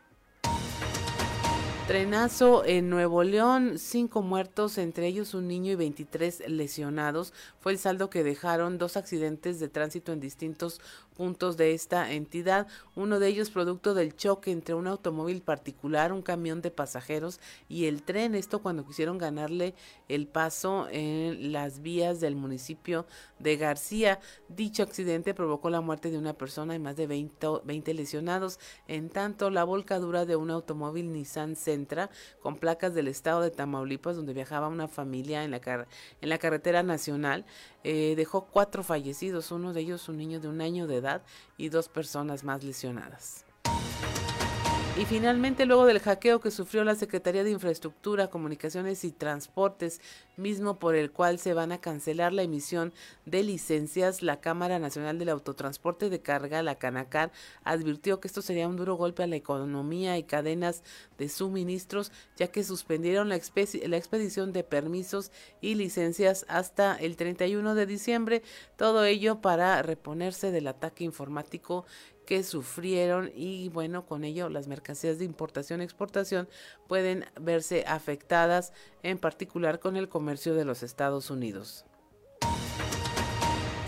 Trenazo 1.87 2.65
en 2.65 2.89
Nuevo 2.89 3.23
León, 3.25 3.75
cinco 3.79 4.23
muertos, 4.23 4.79
entre 4.79 5.07
ellos 5.07 5.35
un 5.35 5.47
niño 5.47 5.71
y 5.71 5.75
23 5.75 6.45
lesionados. 6.49 7.35
Fue 7.61 7.73
el 7.73 7.79
saldo 7.79 8.09
que 8.09 8.25
dejaron 8.25 8.79
dos 8.79 8.97
accidentes 8.97 9.61
de 9.61 9.69
tránsito 9.69 10.11
en 10.13 10.21
distintos 10.21 10.81
puntos 11.15 11.57
de 11.57 11.73
esta 11.75 12.13
entidad, 12.13 12.67
uno 12.95 13.19
de 13.19 13.29
ellos 13.29 13.51
producto 13.51 13.95
del 13.95 14.17
choque 14.17 14.51
entre 14.51 14.75
un 14.75 14.87
automóvil 14.87 15.43
particular, 15.43 16.13
un 16.13 16.23
camión 16.23 16.61
de 16.61 16.71
pasajeros 16.71 17.41
y 17.69 17.87
el 17.87 18.03
tren, 18.03 18.35
esto 18.35 18.61
cuando 18.61 18.87
quisieron 18.87 19.19
ganarle 19.19 19.75
el 20.09 20.27
paso 20.27 20.89
en 20.91 21.53
las 21.53 21.81
vías 21.81 22.21
del 22.21 22.37
municipio 22.37 23.07
de 23.39 23.57
García. 23.57 24.21
Dicho 24.49 24.83
accidente 24.83 25.35
provocó 25.35 25.71
la 25.71 25.81
muerte 25.81 26.11
de 26.11 26.19
una 26.19 26.35
persona 26.35 26.75
y 26.75 26.79
más 26.79 26.97
de 26.97 27.07
20, 27.07 27.95
lesionados, 27.95 28.59
en 28.89 29.09
tanto 29.09 29.51
la 29.51 29.65
volcadura 29.65 30.27
de 30.27 30.37
un 30.37 30.51
automóvil 30.51 31.13
Nissan 31.13 31.57
Sentra 31.57 32.11
con 32.41 32.57
placas 32.57 32.95
del 32.95 33.09
estado 33.09 33.41
de 33.41 33.51
Tamaulipas 33.51 34.17
donde 34.17 34.35
viajaba 34.35 34.69
una 34.69 34.89
familia 34.89 35.45
en 35.45 35.51
la, 35.51 35.87
en 36.21 36.29
la 36.29 36.39
carretera 36.39 36.83
nacional 36.83 37.45
eh, 37.85 38.15
dejó 38.17 38.47
cuatro 38.47 38.83
fallecidos, 38.83 39.51
uno 39.53 39.73
de 39.73 39.83
ellos 39.83 40.09
un 40.09 40.17
niño 40.17 40.41
de 40.41 40.49
un 40.49 40.61
año 40.61 40.87
de 40.87 40.97
edad 40.97 41.23
y 41.57 41.69
dos 41.69 41.89
personas 41.89 42.43
más 42.43 42.65
lesionadas. 42.65 43.44
Y 44.97 45.07
finalmente, 45.07 45.67
luego 45.67 45.87
del 45.87 45.99
hackeo 45.99 46.41
que 46.41 46.53
sufrió 46.53 46.85
la 46.85 46.95
Secretaría 46.95 47.43
de 47.43 47.51
Infraestructura, 47.51 48.31
Comunicaciones 48.31 49.03
y 49.03 49.11
Transportes, 49.11 50.01
mismo 50.37 50.79
por 50.79 50.95
el 50.95 51.11
cual 51.11 51.41
se 51.41 51.53
van 51.53 51.73
a 51.73 51.81
cancelar 51.81 52.33
la 52.33 52.45
emisión 52.45 52.93
de 53.27 53.43
licencias, 53.43 54.23
la 54.23 54.41
Cámara 54.41 54.79
Nacional 54.79 55.19
del 55.19 55.31
Autotransporte 55.31 56.11
de 56.11 56.21
Carga, 56.21 56.63
la 56.63 56.77
Canacar, 56.77 57.33
advirtió 57.65 58.21
que 58.21 58.29
esto 58.29 58.41
sería 58.41 58.69
un 58.69 58.77
duro 58.77 58.95
golpe 58.95 59.25
a 59.25 59.27
la 59.27 59.35
economía 59.35 60.17
y 60.17 60.23
cadenas 60.23 60.85
de 61.19 61.29
suministros, 61.29 62.13
ya 62.37 62.47
que 62.47 62.63
suspendieron 62.63 63.29
la, 63.29 63.41
la 63.87 63.97
expedición 63.97 64.53
de 64.53 64.63
permisos 64.63 65.33
y 65.61 65.75
licencias 65.75 66.47
hasta 66.49 66.95
el 66.95 67.17
31 67.17 67.75
de 67.75 67.87
diciembre, 67.87 68.43
todo 68.77 69.05
ello 69.05 69.41
para 69.41 69.83
reponerse 69.83 70.53
del 70.53 70.69
ataque 70.69 71.03
informático 71.03 71.85
que 72.25 72.43
sufrieron 72.43 73.31
y 73.35 73.69
bueno, 73.69 74.07
con 74.07 74.25
ello 74.25 74.49
las 74.49 74.67
mercancías 74.69 75.19
de 75.19 75.25
importación 75.25 75.81
y 75.81 75.85
exportación 75.85 76.49
pueden 76.89 77.25
verse 77.41 77.85
afectadas, 77.87 78.73
en 79.03 79.19
particular 79.19 79.81
con 79.81 79.97
el 79.97 80.09
comercio 80.09 80.55
de 80.55 80.65
los 80.65 80.83
Estados 80.83 81.31
Unidos. 81.31 81.85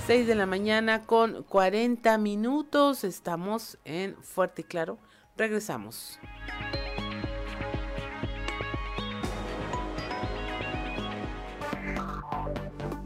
6 0.07 0.27
de 0.29 0.35
la 0.37 0.47
mañana 0.47 1.05
con 1.05 1.43
40 1.43 2.17
minutos, 2.19 3.03
estamos 3.03 3.79
en 3.85 4.15
Fuerte 4.23 4.63
y 4.63 4.65
Claro, 4.65 4.99
regresamos. 5.37 6.21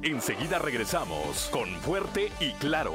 Enseguida 0.03 0.59
regresamos 0.59 1.49
con 1.51 1.68
Fuerte 1.81 2.31
y 2.41 2.53
Claro. 2.53 2.93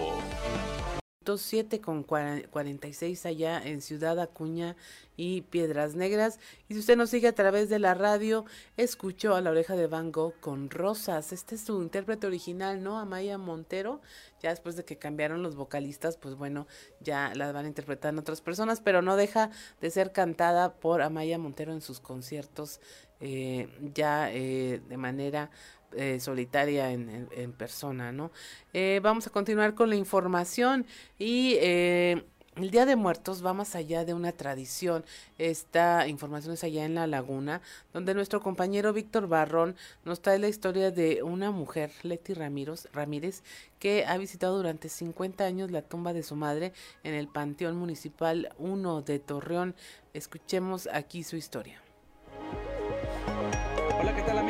7 1.37 1.81
con 1.81 2.03
46 2.03 3.25
allá 3.25 3.61
en 3.63 3.81
Ciudad 3.81 4.19
Acuña 4.19 4.75
y 5.17 5.41
Piedras 5.41 5.95
Negras. 5.95 6.39
Y 6.69 6.73
si 6.73 6.79
usted 6.81 6.97
nos 6.97 7.09
sigue 7.09 7.27
a 7.27 7.35
través 7.35 7.69
de 7.69 7.79
la 7.79 7.93
radio, 7.93 8.45
escuchó 8.77 9.35
a 9.35 9.41
la 9.41 9.51
oreja 9.51 9.75
de 9.75 9.87
Van 9.87 10.11
Gogh 10.11 10.39
con 10.39 10.69
Rosas. 10.69 11.33
Este 11.33 11.55
es 11.55 11.61
su 11.61 11.81
intérprete 11.81 12.27
original, 12.27 12.83
¿no? 12.83 12.99
Amaya 12.99 13.37
Montero. 13.37 14.01
Ya 14.41 14.51
después 14.51 14.75
de 14.75 14.85
que 14.85 14.97
cambiaron 14.97 15.41
los 15.41 15.55
vocalistas, 15.55 16.17
pues 16.17 16.35
bueno, 16.35 16.67
ya 16.99 17.33
la 17.35 17.51
van 17.51 17.65
a 17.65 17.69
interpretar 17.69 18.15
otras 18.15 18.41
personas, 18.41 18.81
pero 18.81 19.01
no 19.01 19.15
deja 19.15 19.49
de 19.81 19.89
ser 19.89 20.11
cantada 20.11 20.75
por 20.75 21.01
Amaya 21.01 21.37
Montero 21.37 21.73
en 21.73 21.81
sus 21.81 21.99
conciertos 21.99 22.79
eh, 23.25 23.67
ya 23.93 24.31
eh, 24.31 24.81
de 24.87 24.97
manera 24.97 25.49
eh, 25.93 26.19
solitaria 26.19 26.91
en, 26.91 27.53
persona, 27.57 28.11
¿no? 28.11 28.31
Eh, 28.73 28.99
vamos 29.01 29.27
a 29.27 29.29
continuar 29.29 29.75
con 29.75 29.89
la 29.89 29.95
información 29.95 30.85
y 31.17 31.55
eh, 31.61 32.25
el 32.57 32.69
Día 32.69 32.85
de 32.85 32.97
Muertos 32.97 33.45
va 33.45 33.53
más 33.53 33.75
allá 33.75 34.03
de 34.03 34.13
una 34.13 34.33
tradición. 34.33 35.05
Esta 35.37 36.07
información 36.07 36.53
es 36.53 36.63
allá 36.65 36.83
en 36.85 36.95
La 36.95 37.07
Laguna, 37.07 37.61
donde 37.93 38.13
nuestro 38.13 38.41
compañero 38.41 38.91
Víctor 38.93 39.27
Barrón 39.27 39.75
nos 40.03 40.21
trae 40.21 40.37
la 40.37 40.49
historia 40.49 40.91
de 40.91 41.23
una 41.23 41.51
mujer, 41.51 41.91
Leti 42.03 42.33
Ramírez, 42.33 42.89
Ramírez, 42.91 43.41
que 43.79 44.05
ha 44.05 44.17
visitado 44.17 44.57
durante 44.57 44.89
50 44.89 45.45
años 45.45 45.71
la 45.71 45.81
tumba 45.81 46.11
de 46.11 46.23
su 46.23 46.35
madre 46.35 46.73
en 47.03 47.13
el 47.13 47.29
Panteón 47.29 47.77
Municipal 47.77 48.53
1 48.57 49.01
de 49.01 49.19
Torreón. 49.19 49.75
Escuchemos 50.13 50.89
aquí 50.91 51.23
su 51.23 51.37
historia. 51.37 51.84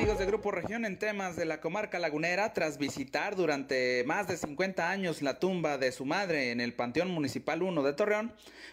Hola, 0.06 0.14
¿qué 0.14 0.18
tal 0.18 0.18
amigos 0.18 0.20
de 0.20 0.38
Grupo 0.38 0.52
Región 0.52 0.86
en 0.86 1.00
temas 1.00 1.36
de 1.36 1.46
la 1.46 1.62
comarca 1.62 1.98
lagunera? 1.98 2.54
Tras 2.54 2.78
visitar 2.78 3.36
durante 3.36 4.04
más 4.06 4.28
de 4.28 4.38
50 4.38 4.88
años 4.88 5.24
la 5.24 5.40
tumba 5.40 5.80
de 5.80 5.92
su 5.92 6.06
madre 6.06 6.52
en 6.52 6.62
el 6.62 6.74
Panteón 6.74 7.10
Municipal 7.10 7.64
1 7.64 7.82
de 7.82 7.94
Torreón, 7.94 8.32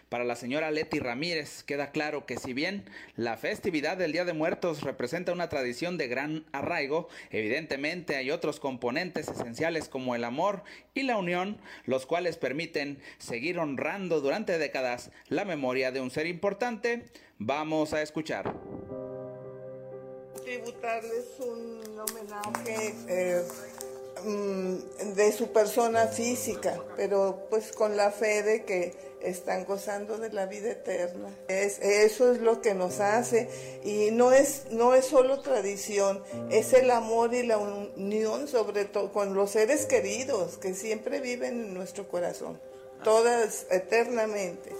para 0.09 0.25
la 0.25 0.35
señora 0.35 0.69
Leti 0.69 0.99
Ramírez 0.99 1.63
queda 1.63 1.89
claro 1.89 2.27
que 2.27 2.37
si 2.37 2.53
bien 2.53 2.85
la 3.15 3.35
festividad 3.35 3.97
del 3.97 4.11
Día 4.11 4.25
de 4.25 4.33
Muertos 4.33 4.83
representa 4.83 5.33
una 5.33 5.49
tradición 5.49 5.97
de 5.97 6.07
gran 6.07 6.45
arraigo, 6.51 7.09
evidentemente 7.31 8.15
hay 8.15 8.29
otros 8.29 8.59
componentes 8.59 9.27
esenciales 9.27 9.89
como 9.89 10.13
el 10.13 10.25
amor 10.25 10.63
y 10.93 11.01
la 11.01 11.17
unión, 11.17 11.57
los 11.85 12.05
cuales 12.05 12.37
permiten 12.37 12.99
seguir 13.17 13.57
honrando 13.57 14.21
durante 14.21 14.59
décadas 14.59 15.09
la 15.29 15.45
memoria 15.45 15.91
de 15.91 15.99
un 15.99 16.11
ser 16.11 16.27
importante. 16.27 17.05
Vamos 17.39 17.93
a 17.93 18.03
escuchar 18.03 18.53
tributarles 20.43 21.25
un 21.39 21.81
homenaje 21.99 22.93
eh, 23.07 23.43
mm, 24.23 25.13
de 25.15 25.31
su 25.31 25.51
persona 25.51 26.07
física, 26.07 26.79
pero 26.95 27.47
pues 27.49 27.71
con 27.71 27.95
la 27.95 28.11
fe 28.11 28.43
de 28.43 28.63
que 28.65 29.13
están 29.21 29.63
gozando 29.65 30.17
de 30.17 30.31
la 30.31 30.45
vida 30.45 30.71
eterna. 30.71 31.29
Es, 31.47 31.79
eso 31.79 32.33
es 32.33 32.41
lo 32.41 32.61
que 32.61 32.73
nos 32.73 32.99
hace 32.99 33.49
y 33.83 34.11
no 34.11 34.33
es, 34.33 34.65
no 34.71 34.93
es 34.93 35.05
solo 35.05 35.39
tradición, 35.39 36.21
es 36.49 36.73
el 36.73 36.91
amor 36.91 37.33
y 37.33 37.43
la 37.43 37.57
unión 37.57 38.47
sobre 38.47 38.85
todo 38.85 39.11
con 39.13 39.33
los 39.33 39.51
seres 39.51 39.85
queridos 39.85 40.57
que 40.57 40.73
siempre 40.73 41.21
viven 41.21 41.65
en 41.65 41.73
nuestro 41.73 42.07
corazón, 42.07 42.59
todas 43.03 43.65
eternamente 43.69 44.71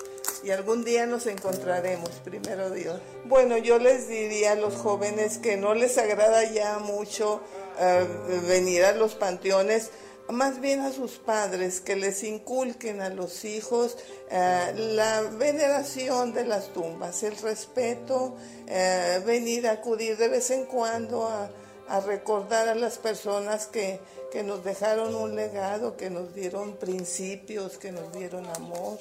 y 0.44 0.52
algún 0.52 0.84
día 0.84 1.06
nos 1.06 1.26
encontraremos, 1.26 2.10
primero 2.24 2.70
Dios. 2.70 3.00
Bueno, 3.26 3.58
yo 3.58 3.80
les 3.80 4.08
diría 4.10 4.54
a 4.54 4.56
los 4.56 4.76
jóvenes 4.76 5.38
que 5.38 5.58
no 5.58 5.74
les 5.74 5.98
agrada 5.98 6.44
ya 6.44 6.80
mucho 6.80 7.42
eh, 7.80 8.06
venir 8.48 8.84
a 8.84 8.92
los 8.92 9.16
panteones, 9.16 9.92
más 10.30 10.60
bien 10.60 10.82
a 10.82 10.92
sus 10.92 11.14
padres, 11.14 11.80
que 11.80 11.96
les 11.96 12.24
inculquen 12.24 13.02
a 13.02 13.10
los 13.10 13.46
hijos 13.46 13.98
eh, 14.30 14.74
la 14.76 15.22
veneración 15.22 16.34
de 16.34 16.46
las 16.46 16.74
tumbas, 16.74 17.24
el 17.24 17.38
respeto, 17.38 18.36
eh, 18.68 19.22
venir 19.26 19.68
a 19.68 19.74
acudir 19.74 20.18
de 20.18 20.28
vez 20.28 20.50
en 20.52 20.66
cuando 20.66 21.28
a, 21.28 21.50
a 21.88 22.00
recordar 22.02 22.68
a 22.70 22.76
las 22.76 22.98
personas 22.98 23.68
que, 23.68 24.00
que 24.32 24.44
nos 24.44 24.64
dejaron 24.64 25.16
un 25.16 25.36
legado, 25.36 25.96
que 25.96 26.10
nos 26.10 26.34
dieron 26.34 26.76
principios, 26.78 27.78
que 27.78 27.92
nos 27.92 28.12
dieron 28.14 28.46
amor. 28.48 28.98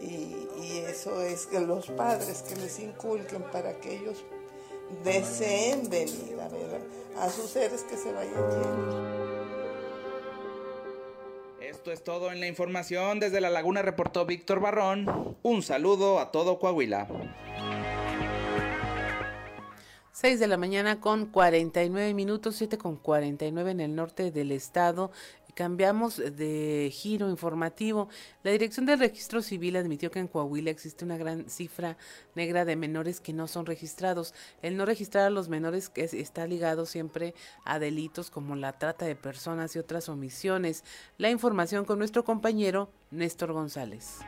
Y, 0.00 0.48
y, 0.62 0.84
eso 0.88 1.22
es 1.22 1.46
que 1.46 1.60
los 1.60 1.86
padres 1.88 2.42
que 2.42 2.56
les 2.56 2.78
inculquen 2.78 3.42
para 3.50 3.80
que 3.80 3.96
ellos 3.96 4.24
deseen 5.02 5.88
venir 5.88 6.38
a 6.40 6.48
ver 6.48 6.80
a 7.18 7.30
sus 7.30 7.50
seres 7.50 7.82
que 7.82 7.96
se 7.96 8.12
vayan 8.12 8.50
yendo. 8.50 9.26
Esto 11.60 11.90
es 11.90 12.04
todo 12.04 12.30
en 12.30 12.40
la 12.40 12.46
información. 12.46 13.20
Desde 13.20 13.40
La 13.40 13.50
Laguna 13.50 13.82
reportó 13.82 14.26
Víctor 14.26 14.60
Barrón. 14.60 15.36
Un 15.42 15.62
saludo 15.62 16.20
a 16.20 16.30
todo 16.30 16.58
Coahuila. 16.58 17.08
6 20.12 20.40
de 20.40 20.46
la 20.46 20.56
mañana 20.56 20.98
con 20.98 21.26
49 21.26 22.14
minutos, 22.14 22.56
7 22.56 22.78
con 22.78 22.96
49 22.96 23.70
en 23.70 23.80
el 23.80 23.94
norte 23.94 24.30
del 24.30 24.50
estado. 24.50 25.10
Cambiamos 25.56 26.18
de 26.18 26.90
giro 26.92 27.30
informativo. 27.30 28.10
La 28.42 28.50
Dirección 28.50 28.84
del 28.84 28.98
Registro 28.98 29.40
Civil 29.40 29.76
admitió 29.76 30.10
que 30.10 30.18
en 30.18 30.28
Coahuila 30.28 30.70
existe 30.70 31.02
una 31.02 31.16
gran 31.16 31.48
cifra 31.48 31.96
negra 32.34 32.66
de 32.66 32.76
menores 32.76 33.22
que 33.22 33.32
no 33.32 33.48
son 33.48 33.64
registrados. 33.64 34.34
El 34.60 34.76
no 34.76 34.84
registrar 34.84 35.24
a 35.24 35.30
los 35.30 35.48
menores 35.48 35.90
está 35.94 36.46
ligado 36.46 36.84
siempre 36.84 37.32
a 37.64 37.78
delitos 37.78 38.30
como 38.30 38.54
la 38.54 38.74
trata 38.74 39.06
de 39.06 39.16
personas 39.16 39.74
y 39.74 39.78
otras 39.78 40.10
omisiones. 40.10 40.84
La 41.16 41.30
información 41.30 41.86
con 41.86 42.00
nuestro 42.00 42.22
compañero 42.22 42.90
Néstor 43.10 43.52
González. 43.52 44.18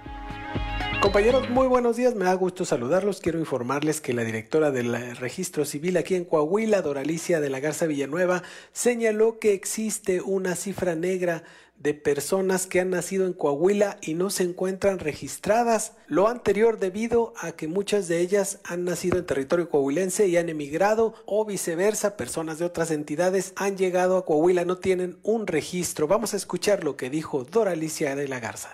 Compañeros, 1.00 1.48
muy 1.48 1.68
buenos 1.68 1.96
días, 1.96 2.16
me 2.16 2.24
da 2.24 2.34
gusto 2.34 2.64
saludarlos. 2.64 3.20
Quiero 3.20 3.38
informarles 3.38 4.00
que 4.00 4.12
la 4.12 4.24
directora 4.24 4.72
del 4.72 5.16
registro 5.16 5.64
civil 5.64 5.96
aquí 5.96 6.16
en 6.16 6.24
Coahuila, 6.24 6.82
Doralicia 6.82 7.40
de 7.40 7.50
la 7.50 7.60
Garza 7.60 7.86
Villanueva, 7.86 8.42
señaló 8.72 9.38
que 9.38 9.52
existe 9.52 10.20
una 10.20 10.56
cifra 10.56 10.96
negra 10.96 11.44
de 11.78 11.94
personas 11.94 12.66
que 12.66 12.80
han 12.80 12.90
nacido 12.90 13.26
en 13.26 13.32
Coahuila 13.32 13.98
y 14.00 14.14
no 14.14 14.30
se 14.30 14.42
encuentran 14.42 14.98
registradas. 14.98 15.92
Lo 16.06 16.28
anterior 16.28 16.78
debido 16.78 17.32
a 17.40 17.52
que 17.52 17.68
muchas 17.68 18.08
de 18.08 18.20
ellas 18.20 18.60
han 18.64 18.84
nacido 18.84 19.18
en 19.18 19.26
territorio 19.26 19.70
coahuilense 19.70 20.26
y 20.26 20.36
han 20.36 20.48
emigrado 20.48 21.14
o 21.26 21.44
viceversa, 21.44 22.16
personas 22.16 22.58
de 22.58 22.64
otras 22.64 22.90
entidades 22.90 23.52
han 23.56 23.76
llegado 23.76 24.16
a 24.16 24.24
Coahuila, 24.24 24.64
no 24.64 24.78
tienen 24.78 25.18
un 25.22 25.46
registro. 25.46 26.08
Vamos 26.08 26.34
a 26.34 26.36
escuchar 26.36 26.84
lo 26.84 26.96
que 26.96 27.10
dijo 27.10 27.44
Doralicia 27.44 28.16
de 28.16 28.28
la 28.28 28.40
Garza 28.40 28.70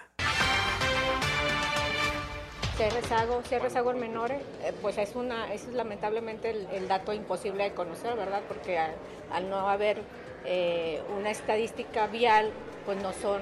hay 2.83 2.91
rezago, 2.91 3.41
rezago 3.63 3.93
en 3.93 4.01
menores, 4.01 4.43
eh, 4.63 4.73
pues 4.83 4.99
es 4.99 5.15
una, 5.15 5.53
es 5.53 5.67
lamentablemente 5.69 6.51
el, 6.73 6.89
dato 6.89 7.13
imposible 7.13 7.65
de 7.65 7.73
conocer, 7.73 8.17
¿verdad? 8.17 8.43
Porque 8.49 8.79
al, 8.79 9.49
no 9.49 9.69
haber 9.69 10.03
eh, 10.45 11.01
una 11.17 11.31
estadística 11.31 12.09
vial, 12.09 12.51
pues 12.85 13.03
no 13.03 13.13
son, 13.13 13.41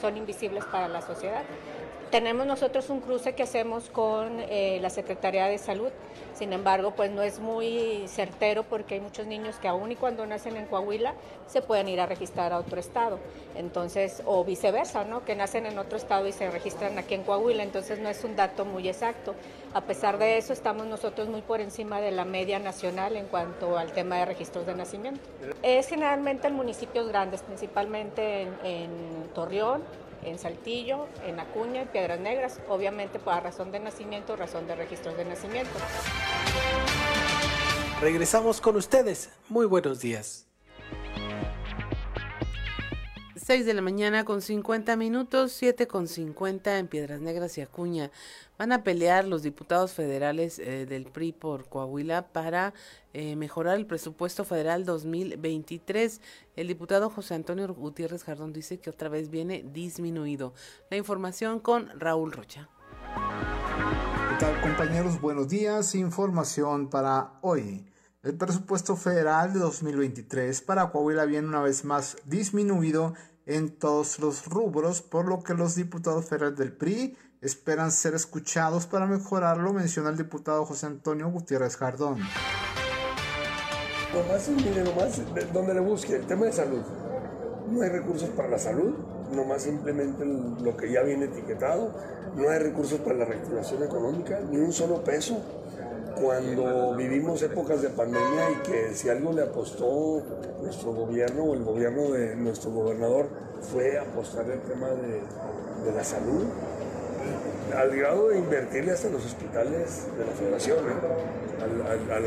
son 0.00 0.16
invisibles 0.16 0.64
para 0.64 0.88
la 0.88 1.00
sociedad. 1.02 1.42
Tenemos 2.10 2.44
nosotros 2.44 2.90
un 2.90 3.00
cruce 3.00 3.34
que 3.36 3.44
hacemos 3.44 3.88
con 3.88 4.40
eh, 4.40 4.80
la 4.82 4.90
Secretaría 4.90 5.46
de 5.46 5.58
Salud, 5.58 5.90
sin 6.34 6.52
embargo, 6.52 6.92
pues 6.96 7.08
no 7.12 7.22
es 7.22 7.38
muy 7.38 8.08
certero 8.08 8.64
porque 8.64 8.94
hay 8.94 9.00
muchos 9.00 9.28
niños 9.28 9.56
que 9.60 9.68
aún 9.68 9.92
y 9.92 9.96
cuando 9.96 10.26
nacen 10.26 10.56
en 10.56 10.66
Coahuila 10.66 11.14
se 11.46 11.62
pueden 11.62 11.86
ir 11.86 12.00
a 12.00 12.06
registrar 12.06 12.52
a 12.52 12.58
otro 12.58 12.80
estado, 12.80 13.20
entonces, 13.54 14.24
o 14.26 14.42
viceversa, 14.44 15.04
¿no? 15.04 15.24
Que 15.24 15.36
nacen 15.36 15.66
en 15.66 15.78
otro 15.78 15.96
estado 15.96 16.26
y 16.26 16.32
se 16.32 16.50
registran 16.50 16.98
aquí 16.98 17.14
en 17.14 17.22
Coahuila, 17.22 17.62
entonces 17.62 18.00
no 18.00 18.08
es 18.08 18.24
un 18.24 18.34
dato 18.34 18.64
muy 18.64 18.88
exacto. 18.88 19.36
A 19.72 19.82
pesar 19.82 20.18
de 20.18 20.36
eso, 20.36 20.52
estamos 20.52 20.86
nosotros 20.86 21.28
muy 21.28 21.42
por 21.42 21.60
encima 21.60 22.00
de 22.00 22.10
la 22.10 22.24
media 22.24 22.58
nacional 22.58 23.16
en 23.16 23.26
cuanto 23.26 23.78
al 23.78 23.92
tema 23.92 24.16
de 24.16 24.24
registros 24.24 24.66
de 24.66 24.74
nacimiento. 24.74 25.20
Es 25.62 25.86
generalmente 25.86 26.48
en 26.48 26.54
municipios 26.54 27.06
grandes, 27.06 27.42
principalmente 27.42 28.42
en, 28.42 28.54
en 28.64 29.28
Torreón, 29.32 29.84
en 30.24 30.38
Saltillo, 30.38 31.06
en 31.26 31.40
Acuña, 31.40 31.82
en 31.82 31.88
Piedras 31.88 32.20
Negras, 32.20 32.60
obviamente 32.68 33.18
por 33.18 33.34
razón 33.42 33.72
de 33.72 33.80
nacimiento, 33.80 34.36
razón 34.36 34.66
de 34.66 34.76
registros 34.76 35.16
de 35.16 35.24
nacimiento. 35.24 35.72
Regresamos 38.00 38.60
con 38.60 38.76
ustedes. 38.76 39.30
Muy 39.48 39.66
buenos 39.66 40.00
días. 40.00 40.49
6 43.50 43.66
de 43.66 43.74
la 43.74 43.82
mañana 43.82 44.24
con 44.24 44.42
50 44.42 44.94
minutos, 44.94 45.50
7 45.50 45.88
con 45.88 46.06
50 46.06 46.78
en 46.78 46.86
Piedras 46.86 47.20
Negras 47.20 47.58
y 47.58 47.60
Acuña. 47.60 48.12
Van 48.56 48.70
a 48.70 48.84
pelear 48.84 49.26
los 49.26 49.42
diputados 49.42 49.92
federales 49.92 50.60
eh, 50.60 50.86
del 50.86 51.06
PRI 51.06 51.32
por 51.32 51.68
Coahuila 51.68 52.28
para 52.28 52.74
eh, 53.12 53.34
mejorar 53.34 53.76
el 53.76 53.86
presupuesto 53.86 54.44
federal 54.44 54.84
2023. 54.84 56.20
El 56.54 56.68
diputado 56.68 57.10
José 57.10 57.34
Antonio 57.34 57.66
Gutiérrez 57.74 58.22
Jardón 58.22 58.52
dice 58.52 58.78
que 58.78 58.88
otra 58.88 59.08
vez 59.08 59.30
viene 59.30 59.64
disminuido. 59.72 60.54
La 60.88 60.96
información 60.96 61.58
con 61.58 61.88
Raúl 61.98 62.30
Rocha. 62.30 62.68
¿Qué 64.28 64.36
tal 64.38 64.60
compañeros? 64.60 65.20
Buenos 65.20 65.48
días. 65.48 65.96
Información 65.96 66.88
para 66.88 67.32
hoy. 67.40 67.84
El 68.22 68.36
presupuesto 68.36 68.96
federal 68.96 69.54
de 69.54 69.60
2023 69.60 70.60
para 70.60 70.90
Coahuila 70.90 71.24
viene 71.24 71.48
una 71.48 71.62
vez 71.62 71.86
más 71.86 72.18
disminuido 72.26 73.14
en 73.50 73.68
todos 73.76 74.20
los 74.20 74.46
rubros, 74.46 75.02
por 75.02 75.26
lo 75.26 75.42
que 75.42 75.54
los 75.54 75.74
diputados 75.74 76.26
federales 76.26 76.56
del 76.56 76.72
PRI 76.72 77.16
esperan 77.40 77.90
ser 77.90 78.14
escuchados 78.14 78.86
para 78.86 79.06
mejorarlo, 79.06 79.72
menciona 79.72 80.10
el 80.10 80.16
diputado 80.16 80.64
José 80.64 80.86
Antonio 80.86 81.28
Gutiérrez 81.30 81.76
Jardón. 81.76 82.20
Nomás, 84.14 84.48
mire, 84.48 84.84
nomás, 84.84 85.20
donde 85.52 85.74
le 85.74 85.80
busque, 85.80 86.16
el 86.16 86.26
tema 86.26 86.46
de 86.46 86.52
salud. 86.52 86.82
No 87.70 87.82
hay 87.82 87.88
recursos 87.88 88.28
para 88.30 88.48
la 88.48 88.58
salud, 88.58 88.94
nomás 89.32 89.62
simplemente 89.62 90.24
lo 90.24 90.76
que 90.76 90.92
ya 90.92 91.02
viene 91.02 91.24
etiquetado. 91.24 91.92
No 92.36 92.48
hay 92.48 92.60
recursos 92.60 93.00
para 93.00 93.16
la 93.16 93.24
reactivación 93.24 93.82
económica, 93.82 94.38
ni 94.48 94.58
un 94.58 94.72
solo 94.72 95.02
peso. 95.02 95.40
Cuando 96.16 96.94
vivimos 96.96 97.42
épocas 97.42 97.82
de 97.82 97.90
pandemia 97.90 98.50
y 98.50 98.68
que 98.68 98.94
si 98.94 99.08
algo 99.08 99.32
le 99.32 99.42
apostó 99.42 100.22
nuestro 100.62 100.92
gobierno 100.92 101.44
o 101.44 101.54
el 101.54 101.64
gobierno 101.64 102.10
de 102.10 102.36
nuestro 102.36 102.70
gobernador 102.70 103.28
fue 103.72 103.98
apostar 103.98 104.48
el 104.50 104.60
tema 104.60 104.88
de, 104.88 105.92
la 105.94 106.04
salud, 106.04 106.44
al 107.76 107.96
grado 107.96 108.28
de 108.28 108.38
invertirle 108.38 108.92
hasta 108.92 109.08
los 109.08 109.24
hospitales 109.24 110.06
de 110.18 110.26
la 110.26 110.32
federación, 110.32 110.78
¿eh? 110.78 112.14
a, 112.14 112.20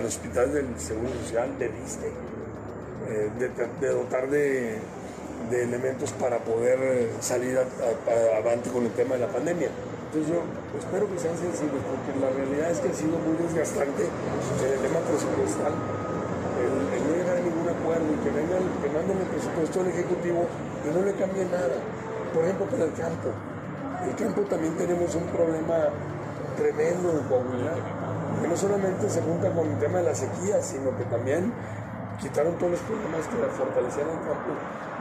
los 0.00 0.14
hospitales 0.14 0.54
del 0.54 0.78
Seguro 0.78 1.10
Social, 1.24 1.58
del 1.58 1.72
ISTE, 1.84 2.06
eh, 3.08 3.30
de, 3.38 3.48
de, 3.80 3.92
dotar 3.92 4.28
de, 4.28 4.78
de, 5.50 5.62
elementos 5.62 6.12
para 6.12 6.38
poder 6.38 7.08
salir 7.20 7.58
adelante 7.58 8.70
con 8.70 8.84
el 8.84 8.92
tema 8.92 9.14
de 9.14 9.20
la 9.20 9.28
pandemia. 9.28 9.68
Entonces 10.14 10.30
yo 10.30 10.46
espero 10.78 11.10
que 11.10 11.18
sean 11.18 11.34
sensibles, 11.34 11.82
porque 11.90 12.14
la 12.22 12.30
realidad 12.30 12.70
es 12.70 12.78
que 12.78 12.88
ha 12.88 12.94
sido 12.94 13.18
muy 13.18 13.34
desgastante 13.34 14.06
en 14.06 14.70
el 14.70 14.78
tema 14.78 15.02
presupuestal, 15.02 15.74
el, 15.74 16.70
el 16.94 17.02
no 17.02 17.10
llegar 17.18 17.34
a 17.34 17.42
ningún 17.42 17.66
acuerdo 17.66 18.06
y 18.14 18.18
que, 18.22 18.30
vengan, 18.30 18.62
que 18.78 18.88
manden 18.94 19.18
el 19.18 19.26
presupuesto 19.34 19.82
al 19.82 19.90
Ejecutivo 19.90 20.46
y 20.46 20.88
no 20.94 21.02
le 21.02 21.18
cambie 21.18 21.42
nada. 21.50 21.82
Por 22.30 22.46
ejemplo, 22.46 22.66
para 22.70 22.86
el 22.86 22.94
campo 22.94 23.34
el 24.04 24.14
campo 24.16 24.42
también 24.42 24.76
tenemos 24.76 25.14
un 25.14 25.24
problema 25.32 25.88
tremendo 26.56 27.10
en 27.10 27.24
Coahuila, 27.24 27.74
que 28.40 28.48
no 28.48 28.56
solamente 28.56 29.08
se 29.08 29.22
junta 29.22 29.50
con 29.50 29.66
el 29.66 29.78
tema 29.78 29.98
de 29.98 30.04
la 30.04 30.14
sequía, 30.14 30.60
sino 30.60 30.94
que 30.96 31.04
también 31.04 31.52
quitaron 32.20 32.54
todos 32.58 32.72
los 32.72 32.80
problemas 32.80 33.26
que 33.26 33.36
fortalecían 33.56 34.08
el 34.12 34.20
campo. 34.28 34.52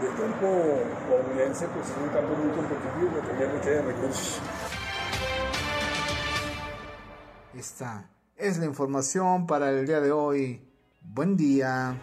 Y 0.02 0.06
el 0.08 0.16
campo 0.16 0.48
coahuilense 1.06 1.68
pues, 1.68 1.86
es 1.86 1.98
un 2.00 2.10
campo 2.10 2.34
muy 2.34 2.50
competitivo 2.56 3.14
que 3.14 3.28
también 3.28 3.52
requiere 3.52 3.82
recursos. 3.84 4.42
Esta 7.64 8.10
es 8.36 8.58
la 8.58 8.66
información 8.66 9.48
para 9.48 9.72
el 9.72 9.88
día 9.88 10.02
de 10.02 10.12
hoy. 10.12 10.60
Buen 11.02 11.38
día. 11.38 11.98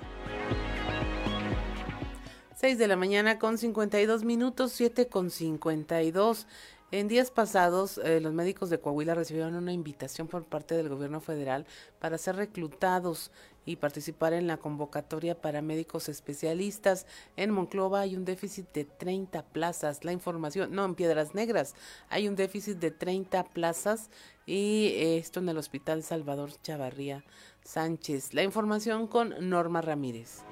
6 2.56 2.78
de 2.78 2.88
la 2.88 2.96
mañana 2.96 3.38
con 3.38 3.58
52 3.58 4.24
minutos, 4.24 4.72
7 4.72 5.08
con 5.08 5.28
52. 5.30 6.46
En 6.92 7.08
días 7.08 7.30
pasados, 7.30 7.98
eh, 7.98 8.22
los 8.22 8.32
médicos 8.32 8.70
de 8.70 8.80
Coahuila 8.80 9.14
recibieron 9.14 9.54
una 9.54 9.74
invitación 9.74 10.28
por 10.28 10.44
parte 10.46 10.74
del 10.76 10.88
gobierno 10.88 11.20
federal 11.20 11.66
para 11.98 12.16
ser 12.16 12.36
reclutados 12.36 13.30
y 13.64 13.76
participar 13.76 14.32
en 14.32 14.46
la 14.46 14.56
convocatoria 14.56 15.40
para 15.40 15.62
médicos 15.62 16.08
especialistas. 16.08 17.06
En 17.36 17.50
Monclova 17.50 18.00
hay 18.00 18.16
un 18.16 18.24
déficit 18.24 18.72
de 18.72 18.84
30 18.84 19.42
plazas. 19.46 20.04
La 20.04 20.12
información, 20.12 20.72
no, 20.72 20.84
en 20.84 20.94
Piedras 20.94 21.34
Negras 21.34 21.74
hay 22.08 22.28
un 22.28 22.36
déficit 22.36 22.78
de 22.78 22.90
30 22.90 23.44
plazas 23.44 24.10
y 24.46 24.94
esto 24.96 25.40
en 25.40 25.48
el 25.48 25.58
Hospital 25.58 26.02
Salvador 26.02 26.50
Chavarría 26.62 27.24
Sánchez. 27.64 28.34
La 28.34 28.42
información 28.42 29.06
con 29.06 29.34
Norma 29.48 29.80
Ramírez. 29.80 30.42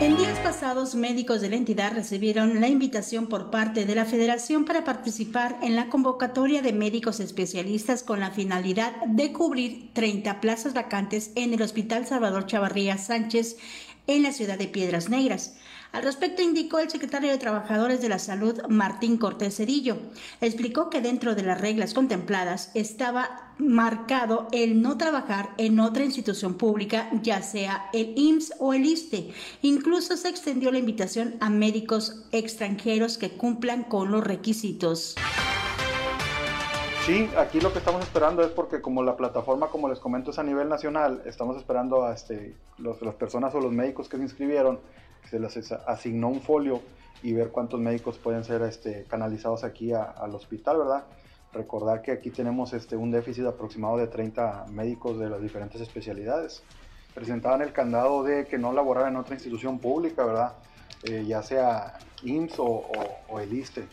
En 0.00 0.16
días 0.16 0.38
pasados, 0.40 0.96
médicos 0.96 1.40
de 1.40 1.50
la 1.50 1.56
entidad 1.56 1.92
recibieron 1.94 2.60
la 2.60 2.68
invitación 2.68 3.28
por 3.28 3.50
parte 3.50 3.84
de 3.84 3.94
la 3.94 4.04
Federación 4.04 4.64
para 4.64 4.82
participar 4.82 5.56
en 5.62 5.76
la 5.76 5.88
convocatoria 5.88 6.62
de 6.62 6.72
médicos 6.72 7.20
especialistas 7.20 8.02
con 8.02 8.18
la 8.18 8.32
finalidad 8.32 8.92
de 9.06 9.32
cubrir 9.32 9.92
30 9.92 10.40
plazas 10.40 10.74
vacantes 10.74 11.30
en 11.36 11.54
el 11.54 11.62
Hospital 11.62 12.06
Salvador 12.06 12.46
Chavarría 12.46 12.98
Sánchez 12.98 13.56
en 14.08 14.24
la 14.24 14.32
ciudad 14.32 14.58
de 14.58 14.66
Piedras 14.68 15.08
Negras. 15.08 15.56
Al 15.92 16.02
respecto 16.02 16.42
indicó 16.42 16.80
el 16.80 16.90
secretario 16.90 17.30
de 17.30 17.38
Trabajadores 17.38 18.02
de 18.02 18.08
la 18.08 18.18
Salud, 18.18 18.60
Martín 18.68 19.16
Cortés 19.16 19.56
Cedillo. 19.56 19.98
Explicó 20.40 20.90
que 20.90 21.00
dentro 21.00 21.36
de 21.36 21.44
las 21.44 21.60
reglas 21.60 21.94
contempladas 21.94 22.72
estaba 22.74 23.43
marcado 23.58 24.48
el 24.52 24.82
no 24.82 24.98
trabajar 24.98 25.50
en 25.58 25.80
otra 25.80 26.04
institución 26.04 26.54
pública, 26.54 27.08
ya 27.22 27.42
sea 27.42 27.88
el 27.92 28.14
IMSS 28.16 28.54
o 28.58 28.74
el 28.74 28.84
ISTE. 28.84 29.32
Incluso 29.62 30.16
se 30.16 30.28
extendió 30.28 30.70
la 30.70 30.78
invitación 30.78 31.36
a 31.40 31.50
médicos 31.50 32.26
extranjeros 32.32 33.18
que 33.18 33.30
cumplan 33.30 33.84
con 33.84 34.10
los 34.10 34.24
requisitos. 34.24 35.14
Sí, 37.06 37.28
aquí 37.36 37.60
lo 37.60 37.70
que 37.70 37.80
estamos 37.80 38.02
esperando 38.02 38.42
es 38.42 38.48
porque 38.48 38.80
como 38.80 39.02
la 39.02 39.14
plataforma, 39.16 39.68
como 39.68 39.90
les 39.90 39.98
comento, 39.98 40.30
es 40.30 40.38
a 40.38 40.42
nivel 40.42 40.70
nacional, 40.70 41.20
estamos 41.26 41.58
esperando 41.58 42.04
a 42.04 42.14
este, 42.14 42.56
los, 42.78 43.02
las 43.02 43.14
personas 43.14 43.54
o 43.54 43.60
los 43.60 43.72
médicos 43.72 44.08
que 44.08 44.16
se 44.16 44.22
inscribieron, 44.22 44.80
se 45.28 45.38
les 45.38 45.70
asignó 45.86 46.28
un 46.28 46.40
folio 46.40 46.80
y 47.22 47.34
ver 47.34 47.50
cuántos 47.50 47.78
médicos 47.78 48.16
pueden 48.16 48.42
ser 48.42 48.62
este, 48.62 49.04
canalizados 49.04 49.64
aquí 49.64 49.92
al 49.92 50.34
hospital, 50.34 50.78
¿verdad? 50.78 51.04
Recordar 51.54 52.02
que 52.02 52.10
aquí 52.10 52.30
tenemos 52.30 52.72
este, 52.72 52.96
un 52.96 53.10
déficit 53.10 53.46
aproximado 53.46 53.96
de 53.96 54.08
30 54.08 54.66
médicos 54.70 55.18
de 55.18 55.30
las 55.30 55.40
diferentes 55.40 55.80
especialidades. 55.80 56.62
Presentaban 57.14 57.62
el 57.62 57.72
candado 57.72 58.24
de 58.24 58.46
que 58.46 58.58
no 58.58 58.72
laborar 58.72 59.08
en 59.08 59.16
otra 59.16 59.34
institución 59.34 59.78
pública, 59.78 60.24
¿verdad? 60.24 60.54
Eh, 61.04 61.24
ya 61.26 61.42
sea 61.42 61.98
IMSS 62.24 62.58
o, 62.58 62.64
o, 62.64 62.92
o 63.28 63.40
el 63.40 63.52
ISTE. 63.52 63.86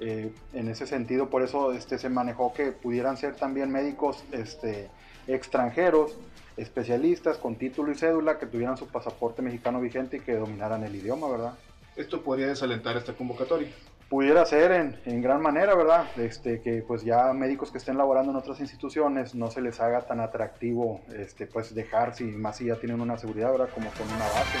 Eh, 0.00 0.32
en 0.52 0.68
ese 0.68 0.86
sentido, 0.86 1.28
por 1.28 1.42
eso 1.42 1.72
este, 1.72 1.98
se 1.98 2.08
manejó 2.08 2.52
que 2.52 2.70
pudieran 2.70 3.16
ser 3.16 3.34
también 3.34 3.72
médicos 3.72 4.22
este, 4.30 4.88
extranjeros, 5.26 6.16
especialistas 6.56 7.36
con 7.36 7.56
título 7.56 7.90
y 7.90 7.96
cédula 7.96 8.38
que 8.38 8.46
tuvieran 8.46 8.76
su 8.76 8.86
pasaporte 8.86 9.42
mexicano 9.42 9.80
vigente 9.80 10.18
y 10.18 10.20
que 10.20 10.36
dominaran 10.36 10.84
el 10.84 10.94
idioma, 10.94 11.28
¿verdad? 11.28 11.54
¿Esto 11.96 12.22
podría 12.22 12.46
desalentar 12.46 12.96
esta 12.96 13.12
convocatoria? 13.12 13.68
Pudiera 14.08 14.44
ser 14.46 14.72
en, 14.72 14.98
en 15.04 15.20
gran 15.20 15.42
manera, 15.42 15.74
¿verdad? 15.74 16.06
Este, 16.16 16.62
que 16.62 16.82
pues 16.86 17.04
ya 17.04 17.32
médicos 17.34 17.70
que 17.70 17.76
estén 17.76 17.98
laborando 17.98 18.30
en 18.30 18.38
otras 18.38 18.58
instituciones 18.60 19.34
no 19.34 19.50
se 19.50 19.60
les 19.60 19.80
haga 19.80 20.06
tan 20.06 20.20
atractivo 20.20 21.02
este, 21.14 21.46
pues 21.46 21.74
dejar, 21.74 22.14
si 22.14 22.24
más 22.24 22.56
si 22.56 22.66
ya 22.66 22.76
tienen 22.76 23.02
una 23.02 23.18
seguridad, 23.18 23.50
¿verdad? 23.50 23.68
Como 23.74 23.90
con 23.90 24.06
una 24.06 24.24
base. 24.24 24.58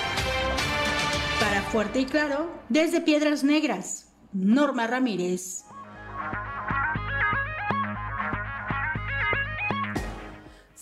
Para 1.40 1.62
Fuerte 1.62 2.00
y 2.00 2.04
Claro, 2.04 2.50
desde 2.68 3.00
Piedras 3.00 3.42
Negras. 3.42 4.12
Norma 4.32 4.86
Ramírez. 4.86 5.64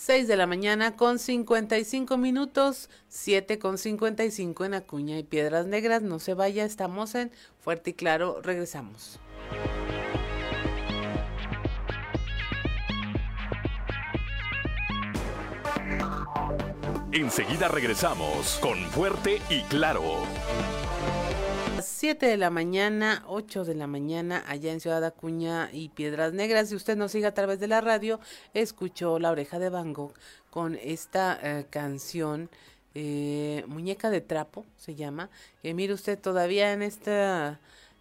Seis 0.07 0.25
de 0.29 0.37
la 0.37 0.47
mañana 0.47 0.95
con 0.95 1.19
55 1.19 2.15
minutos, 2.15 2.89
7 3.09 3.59
con 3.59 3.77
55 3.77 4.63
en 4.63 4.73
Acuña 4.73 5.19
y 5.19 5.23
Piedras 5.23 5.65
Negras. 5.65 6.01
No 6.01 6.19
se 6.19 6.33
vaya, 6.33 6.63
estamos 6.63 7.13
en 7.13 7.29
Fuerte 7.59 7.89
y 7.89 7.93
Claro, 7.93 8.39
regresamos. 8.41 9.19
Enseguida 17.11 17.67
regresamos 17.67 18.59
con 18.61 18.77
Fuerte 18.91 19.41
y 19.49 19.61
Claro. 19.63 20.23
7 21.97 22.27
de 22.27 22.37
la 22.37 22.51
mañana, 22.51 23.23
8 23.25 23.65
de 23.65 23.73
la 23.73 23.87
mañana, 23.87 24.43
allá 24.47 24.71
en 24.71 24.79
Ciudad 24.79 25.03
Acuña 25.03 25.71
y 25.73 25.89
Piedras 25.89 26.31
Negras. 26.31 26.69
Si 26.69 26.75
usted 26.75 26.95
nos 26.95 27.11
sigue 27.11 27.25
a 27.25 27.33
través 27.33 27.59
de 27.59 27.67
la 27.67 27.81
radio, 27.81 28.19
escuchó 28.53 29.17
La 29.17 29.31
Oreja 29.31 29.57
de 29.57 29.69
Van 29.69 29.95
con 30.51 30.75
esta 30.75 31.39
eh, 31.41 31.65
canción, 31.71 32.51
eh, 32.93 33.63
Muñeca 33.65 34.11
de 34.11 34.21
Trapo, 34.21 34.63
se 34.77 34.93
llama. 34.93 35.31
Que 35.63 35.73
mire 35.73 35.91
usted, 35.91 36.19
todavía 36.19 36.71
en 36.71 36.83
esta 36.83 37.59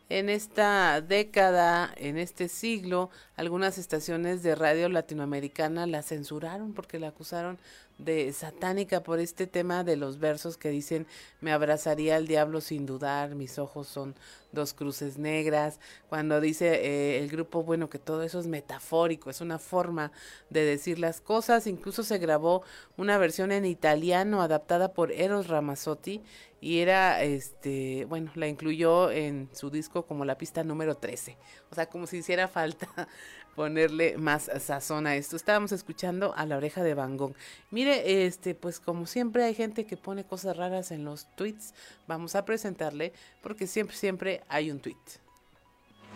en 0.08 0.28
esta 0.28 1.00
década, 1.00 1.92
en 1.96 2.16
este 2.16 2.48
siglo, 2.48 3.10
algunas 3.34 3.76
estaciones 3.76 4.42
de 4.42 4.54
radio 4.54 4.88
latinoamericana 4.88 5.86
la 5.86 6.02
censuraron 6.02 6.74
porque 6.74 7.00
la 7.00 7.08
acusaron 7.08 7.58
de 7.98 8.32
satánica 8.32 9.02
por 9.02 9.18
este 9.18 9.46
tema 9.46 9.82
de 9.82 9.96
los 9.96 10.18
versos 10.18 10.58
que 10.58 10.68
dicen 10.68 11.06
me 11.40 11.50
abrazaría 11.50 12.16
al 12.16 12.26
diablo 12.26 12.60
sin 12.60 12.84
dudar, 12.86 13.34
mis 13.34 13.58
ojos 13.58 13.88
son 13.88 14.14
dos 14.52 14.74
cruces 14.74 15.18
negras, 15.18 15.80
cuando 16.08 16.40
dice 16.40 16.74
eh, 16.74 17.18
el 17.18 17.28
grupo, 17.28 17.62
bueno, 17.62 17.90
que 17.90 17.98
todo 17.98 18.22
eso 18.22 18.38
es 18.38 18.46
metafórico, 18.46 19.28
es 19.30 19.40
una 19.40 19.58
forma 19.58 20.12
de 20.50 20.64
decir 20.64 20.98
las 20.98 21.20
cosas, 21.20 21.66
incluso 21.66 22.02
se 22.02 22.18
grabó 22.18 22.62
una 22.96 23.18
versión 23.18 23.50
en 23.50 23.64
italiano 23.64 24.40
adaptada 24.40 24.92
por 24.92 25.10
Eros 25.10 25.48
Ramazzotti 25.48 26.22
y 26.66 26.80
era, 26.80 27.22
este, 27.22 28.06
bueno, 28.06 28.32
la 28.34 28.48
incluyó 28.48 29.12
en 29.12 29.48
su 29.52 29.70
disco 29.70 30.04
como 30.04 30.24
la 30.24 30.36
pista 30.36 30.64
número 30.64 30.96
13, 30.96 31.36
o 31.70 31.76
sea, 31.76 31.86
como 31.86 32.08
si 32.08 32.16
hiciera 32.16 32.48
falta 32.48 32.88
ponerle 33.54 34.18
más 34.18 34.50
sazón 34.58 35.06
a 35.06 35.14
esto. 35.14 35.36
Estábamos 35.36 35.70
escuchando 35.70 36.34
a 36.36 36.44
la 36.44 36.56
oreja 36.56 36.82
de 36.82 36.94
Van 36.94 37.16
Gogh. 37.16 37.36
Mire, 37.70 38.26
este, 38.26 38.56
pues 38.56 38.80
como 38.80 39.06
siempre 39.06 39.44
hay 39.44 39.54
gente 39.54 39.86
que 39.86 39.96
pone 39.96 40.24
cosas 40.24 40.56
raras 40.56 40.90
en 40.90 41.04
los 41.04 41.28
tweets, 41.36 41.72
vamos 42.08 42.34
a 42.34 42.44
presentarle 42.44 43.12
porque 43.42 43.68
siempre, 43.68 43.94
siempre 43.94 44.42
hay 44.48 44.72
un 44.72 44.80
tweet. 44.80 44.96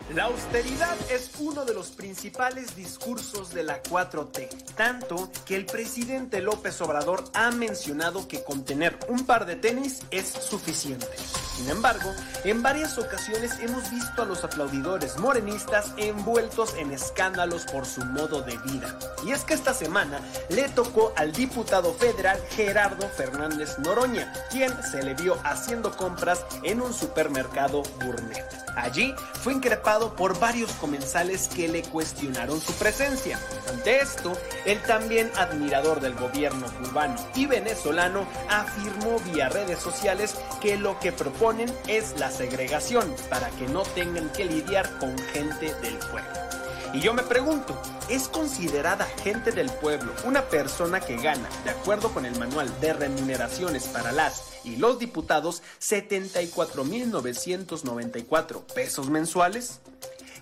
La 0.09 0.23
austeridad 0.25 0.97
es 1.09 1.31
uno 1.39 1.63
de 1.63 1.73
los 1.73 1.91
principales 1.91 2.75
discursos 2.75 3.53
de 3.53 3.63
la 3.63 3.81
4T, 3.81 4.49
tanto 4.75 5.31
que 5.45 5.55
el 5.55 5.65
presidente 5.65 6.41
López 6.41 6.81
Obrador 6.81 7.23
ha 7.33 7.49
mencionado 7.51 8.27
que 8.27 8.43
con 8.43 8.65
tener 8.65 8.99
un 9.07 9.25
par 9.25 9.45
de 9.45 9.55
tenis 9.55 10.01
es 10.11 10.27
suficiente. 10.27 11.07
Sin 11.55 11.69
embargo, 11.69 12.11
en 12.43 12.61
varias 12.61 12.97
ocasiones 12.97 13.57
hemos 13.61 13.89
visto 13.89 14.21
a 14.21 14.25
los 14.25 14.43
aplaudidores 14.43 15.17
morenistas 15.17 15.93
envueltos 15.95 16.75
en 16.75 16.91
escándalos 16.91 17.65
por 17.65 17.85
su 17.85 18.03
modo 18.03 18.41
de 18.41 18.57
vida. 18.57 18.99
Y 19.25 19.31
es 19.31 19.45
que 19.45 19.53
esta 19.53 19.73
semana 19.73 20.19
le 20.49 20.67
tocó 20.69 21.13
al 21.15 21.31
diputado 21.31 21.93
federal 21.93 22.37
Gerardo 22.49 23.07
Fernández 23.07 23.79
Noroña, 23.79 24.33
quien 24.49 24.73
se 24.83 25.03
le 25.03 25.13
vio 25.13 25.37
haciendo 25.45 25.95
compras 25.95 26.43
en 26.63 26.81
un 26.81 26.93
supermercado 26.93 27.83
gourmet. 28.03 28.45
Allí 28.75 29.13
fue 29.41 29.53
increpado 29.53 30.15
por 30.15 30.39
varios 30.39 30.71
comensales 30.73 31.47
que 31.47 31.67
le 31.67 31.83
cuestionaron 31.83 32.59
su 32.59 32.73
presencia. 32.73 33.39
Ante 33.69 34.01
esto, 34.01 34.33
el 34.65 34.81
también 34.83 35.31
admirador 35.35 35.99
del 35.99 36.15
gobierno 36.15 36.67
cubano 36.79 37.15
y 37.35 37.45
venezolano 37.45 38.25
afirmó 38.49 39.19
vía 39.31 39.49
redes 39.49 39.79
sociales 39.79 40.35
que 40.61 40.77
lo 40.77 40.99
que 40.99 41.11
proponen 41.11 41.71
es 41.87 42.19
la 42.19 42.31
segregación 42.31 43.13
para 43.29 43.49
que 43.51 43.67
no 43.67 43.83
tengan 43.83 44.29
que 44.29 44.45
lidiar 44.45 44.89
con 44.99 45.17
gente 45.17 45.73
del 45.81 45.97
pueblo. 45.97 46.50
Y 46.93 46.99
yo 46.99 47.13
me 47.13 47.23
pregunto, 47.23 47.81
¿es 48.09 48.27
considerada 48.27 49.05
gente 49.23 49.53
del 49.53 49.69
pueblo 49.69 50.11
una 50.25 50.41
persona 50.41 50.99
que 50.99 51.15
gana, 51.15 51.47
de 51.63 51.69
acuerdo 51.69 52.13
con 52.13 52.25
el 52.25 52.37
manual 52.37 52.69
de 52.81 52.91
remuneraciones 52.91 53.85
para 53.85 54.11
las 54.11 54.59
y 54.65 54.75
los 54.75 54.99
diputados, 54.99 55.63
74.994 55.79 58.65
pesos 58.73 59.09
mensuales? 59.09 59.79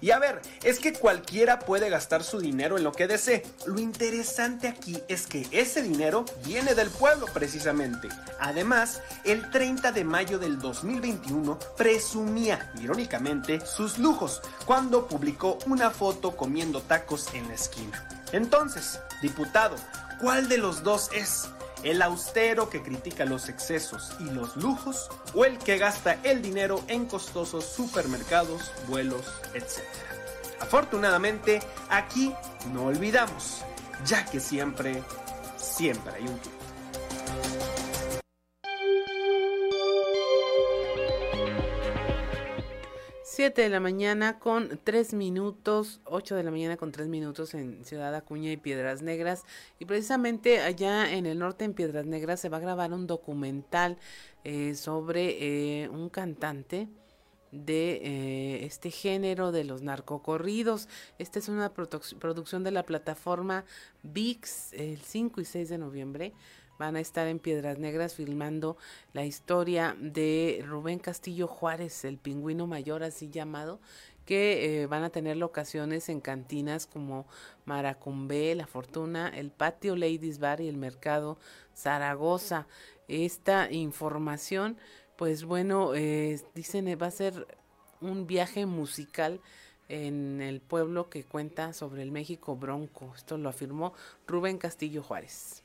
Y 0.01 0.11
a 0.11 0.19
ver, 0.19 0.41
es 0.63 0.79
que 0.79 0.93
cualquiera 0.93 1.59
puede 1.59 1.89
gastar 1.89 2.23
su 2.23 2.39
dinero 2.39 2.77
en 2.77 2.83
lo 2.83 2.91
que 2.91 3.07
desee. 3.07 3.45
Lo 3.65 3.79
interesante 3.79 4.67
aquí 4.67 5.01
es 5.07 5.27
que 5.27 5.47
ese 5.51 5.81
dinero 5.81 6.25
viene 6.45 6.75
del 6.75 6.89
pueblo 6.89 7.25
precisamente. 7.33 8.07
Además, 8.39 9.01
el 9.25 9.49
30 9.49 9.91
de 9.91 10.03
mayo 10.03 10.39
del 10.39 10.59
2021 10.59 11.59
presumía, 11.77 12.71
irónicamente, 12.81 13.65
sus 13.65 13.97
lujos 13.97 14.41
cuando 14.65 15.07
publicó 15.07 15.59
una 15.65 15.91
foto 15.91 16.35
comiendo 16.35 16.81
tacos 16.81 17.33
en 17.33 17.47
la 17.47 17.55
esquina. 17.55 18.07
Entonces, 18.31 18.99
diputado, 19.21 19.75
¿cuál 20.21 20.47
de 20.47 20.57
los 20.57 20.83
dos 20.83 21.09
es? 21.13 21.49
¿El 21.83 22.01
austero 22.01 22.69
que 22.69 22.81
critica 22.81 23.23
los 23.25 23.47
excesos 23.47 24.11
y 24.19 24.25
los 24.25 24.57
lujos? 24.57 25.09
¿O 25.33 25.45
el 25.45 25.57
que 25.57 25.77
gasta 25.77 26.19
el 26.23 26.41
dinero 26.41 26.83
en 26.87 27.05
costosos 27.05 27.65
supermercados, 27.65 28.71
vuelos, 28.87 29.25
etc.? 29.53 29.83
Afortunadamente, 30.59 31.61
aquí 31.89 32.33
no 32.73 32.85
olvidamos, 32.85 33.63
ya 34.05 34.25
que 34.25 34.41
siempre, 34.41 35.03
siempre 35.57 36.13
hay 36.15 36.23
un 36.23 36.37
tweet. 36.39 37.88
7 43.31 43.61
de 43.61 43.69
la 43.69 43.79
mañana 43.79 44.39
con 44.39 44.79
3 44.83 45.13
minutos, 45.13 46.01
8 46.05 46.35
de 46.35 46.41
la 46.41 46.49
mañana 46.49 46.77
con 46.77 46.91
3 46.91 47.07
minutos 47.07 47.53
en 47.53 47.85
Ciudad 47.85 48.15
Acuña 48.15 48.51
y 48.51 48.57
Piedras 48.57 49.03
Negras. 49.03 49.43
Y 49.77 49.85
precisamente 49.85 50.61
allá 50.61 51.13
en 51.13 51.27
el 51.27 51.37
norte, 51.37 51.63
en 51.63 51.75
Piedras 51.75 52.07
Negras, 52.07 52.39
se 52.39 52.49
va 52.49 52.57
a 52.57 52.59
grabar 52.59 52.91
un 52.91 53.05
documental 53.05 53.99
eh, 54.43 54.73
sobre 54.73 55.83
eh, 55.83 55.89
un 55.89 56.09
cantante 56.09 56.87
de 57.51 58.01
eh, 58.03 58.65
este 58.65 58.89
género 58.89 59.51
de 59.51 59.63
los 59.63 59.83
narcocorridos. 59.83 60.89
Esta 61.19 61.37
es 61.37 61.49
una 61.49 61.71
producción 61.71 62.63
de 62.63 62.71
la 62.71 62.83
plataforma 62.83 63.63
VIX 64.01 64.73
el 64.73 65.01
5 65.01 65.39
y 65.39 65.45
6 65.45 65.69
de 65.69 65.77
noviembre 65.77 66.33
van 66.79 66.95
a 66.95 67.01
estar 67.01 67.27
en 67.27 67.37
Piedras 67.37 67.77
Negras 67.77 68.15
filmando 68.15 68.77
la 69.13 69.25
historia 69.25 69.95
de 69.99 70.63
Rubén 70.65 70.97
Castillo 70.97 71.45
Juárez, 71.45 72.05
el 72.05 72.17
pingüino 72.17 72.65
mayor 72.65 73.03
así 73.03 73.29
llamado, 73.29 73.79
que 74.25 74.81
eh, 74.81 74.87
van 74.87 75.03
a 75.03 75.09
tener 75.09 75.37
locaciones 75.37 76.07
en 76.07 76.21
cantinas 76.21 76.87
como 76.87 77.27
Maracumbé, 77.65 78.55
La 78.55 78.65
Fortuna, 78.65 79.27
el 79.27 79.51
Patio 79.51 79.95
Ladies 79.95 80.39
Bar 80.39 80.61
y 80.61 80.69
el 80.69 80.77
Mercado 80.77 81.37
Zaragoza. 81.75 82.65
Esta 83.09 83.69
información, 83.71 84.77
pues 85.17 85.43
bueno, 85.43 85.93
eh, 85.95 86.39
dicen 86.55 86.85
va 86.99 87.07
a 87.07 87.11
ser 87.11 87.45
un 88.01 88.25
viaje 88.25 88.65
musical 88.65 89.41
en 89.89 90.41
el 90.41 90.61
pueblo 90.61 91.09
que 91.09 91.25
cuenta 91.25 91.73
sobre 91.73 92.03
el 92.03 92.11
México 92.11 92.55
Bronco. 92.55 93.11
Esto 93.15 93.37
lo 93.37 93.49
afirmó 93.49 93.93
Rubén 94.27 94.57
Castillo 94.57 95.03
Juárez. 95.03 95.63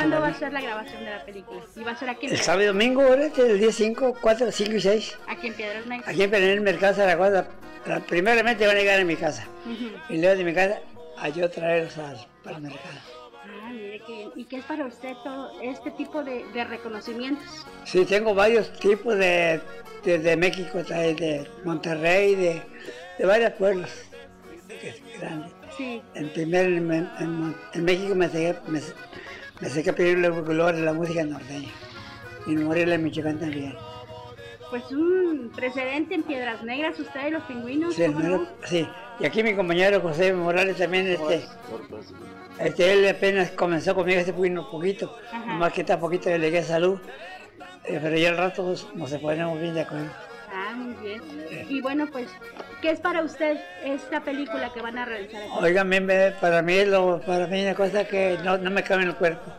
¿Cuándo 0.00 0.20
va 0.22 0.28
a 0.28 0.34
ser 0.34 0.50
la 0.52 0.62
grabación 0.62 1.04
de 1.04 1.10
la 1.10 1.24
película? 1.26 1.60
¿Y 1.76 1.80
va 1.84 1.90
a 1.92 1.96
ser 1.96 2.08
aquí 2.08 2.26
El 2.26 2.38
sábado 2.38 2.62
y 2.62 2.66
domingo, 2.68 3.02
ahora, 3.02 3.26
el 3.26 3.60
día 3.60 3.70
5, 3.70 4.16
4, 4.18 4.50
5 4.50 4.72
y 4.72 4.80
6. 4.80 5.18
Aquí 5.28 5.48
en 5.48 5.54
Piedras 5.54 5.86
Negras. 5.86 6.08
Aquí 6.08 6.22
en 6.22 6.34
el 6.34 6.60
Mercado 6.62 6.94
Zaragoza. 6.94 7.46
Primeramente 8.08 8.66
van 8.66 8.76
a 8.76 8.80
llegar 8.80 8.98
a 8.98 9.04
mi 9.04 9.16
casa. 9.16 9.46
Y 10.08 10.16
luego 10.18 10.36
de 10.36 10.44
mi 10.44 10.54
casa 10.54 10.78
a 11.18 11.28
yo 11.28 11.50
traerlos 11.50 11.98
al, 11.98 12.16
para 12.42 12.56
el 12.56 12.62
mercado. 12.62 12.98
Ah, 13.44 13.70
mire 13.72 14.00
qué 14.06 14.12
bien. 14.12 14.30
¿Y 14.36 14.44
qué 14.46 14.56
es 14.56 14.64
para 14.64 14.86
usted 14.86 15.12
todo 15.22 15.50
este 15.60 15.90
tipo 15.90 16.24
de, 16.24 16.46
de 16.54 16.64
reconocimientos? 16.64 17.66
Sí, 17.84 18.06
tengo 18.06 18.34
varios 18.34 18.72
tipos 18.80 19.18
de, 19.18 19.60
de, 20.02 20.18
de 20.18 20.36
México, 20.38 20.82
de 20.82 21.46
Monterrey, 21.64 22.36
de, 22.36 22.62
de 23.18 23.26
varios 23.26 23.52
pueblos 23.52 23.90
que 24.80 24.88
es 24.88 25.02
grande. 25.20 25.48
Sí. 25.76 26.02
En 26.14 26.32
primer, 26.32 26.66
en, 26.66 26.90
en- 26.92 27.56
en 27.74 27.84
México 27.84 28.14
me 28.14 28.28
me, 28.68 28.80
me 29.60 29.68
saqué 29.68 29.90
a 29.90 29.94
pedirle 29.94 30.28
gloria 30.30 30.80
a 30.80 30.84
la 30.84 30.92
música 30.92 31.24
norteña. 31.24 31.68
Y 32.46 32.52
en 32.52 32.64
Morelia, 32.64 32.98
Michoacán 32.98 33.38
también. 33.38 33.74
Pues 34.70 34.84
un 34.92 35.50
precedente 35.54 36.14
en 36.14 36.22
Piedras 36.22 36.62
Negras, 36.62 36.98
usted 36.98 37.26
y 37.26 37.30
los 37.30 37.42
pingüinos. 37.44 37.94
Sí, 37.94 38.02
el 38.04 38.12
¿cómo 38.12 38.24
mero- 38.24 38.38
no? 38.38 38.48
sí. 38.66 38.88
Y 39.18 39.26
aquí 39.26 39.42
mi 39.42 39.54
compañero 39.54 40.00
José 40.00 40.32
Morales 40.32 40.76
también, 40.78 41.08
este, 41.08 41.44
este, 42.58 42.92
él 42.92 43.08
apenas 43.08 43.50
comenzó 43.50 43.94
conmigo 43.94 44.20
este 44.20 44.32
poquito, 44.32 44.70
poquito 44.70 45.16
Ajá. 45.32 45.54
más 45.54 45.72
que 45.72 45.80
está 45.82 45.98
poquito 45.98 46.30
le 46.30 46.38
llegué 46.38 46.62
salud, 46.62 46.98
eh, 47.84 47.98
pero 48.00 48.16
ya 48.16 48.30
al 48.30 48.36
rato 48.38 48.64
pues, 48.64 48.86
nos 48.94 49.12
ponemos 49.14 49.60
bien 49.60 49.74
de 49.74 49.80
acuerdo. 49.82 50.06
Ah, 50.70 50.74
muy 50.76 50.94
bien. 51.02 51.20
Y 51.68 51.80
bueno, 51.80 52.06
pues, 52.12 52.28
¿qué 52.80 52.90
es 52.90 53.00
para 53.00 53.22
usted 53.22 53.58
esta 53.84 54.20
película 54.20 54.72
que 54.72 54.80
van 54.80 54.98
a 54.98 55.04
realizar 55.04 55.42
aquí? 55.42 55.50
Oigan, 55.60 55.88
me- 55.88 56.00
me- 56.00 56.30
para 56.40 56.62
mí 56.62 56.84
lo, 56.84 57.20
para 57.22 57.46
mí 57.46 57.58
es 57.60 57.64
una 57.66 57.74
cosa 57.74 58.04
que 58.06 58.38
no, 58.44 58.56
no 58.58 58.70
me 58.70 58.82
cabe 58.82 59.02
en 59.02 59.08
el 59.08 59.14
cuerpo. 59.16 59.52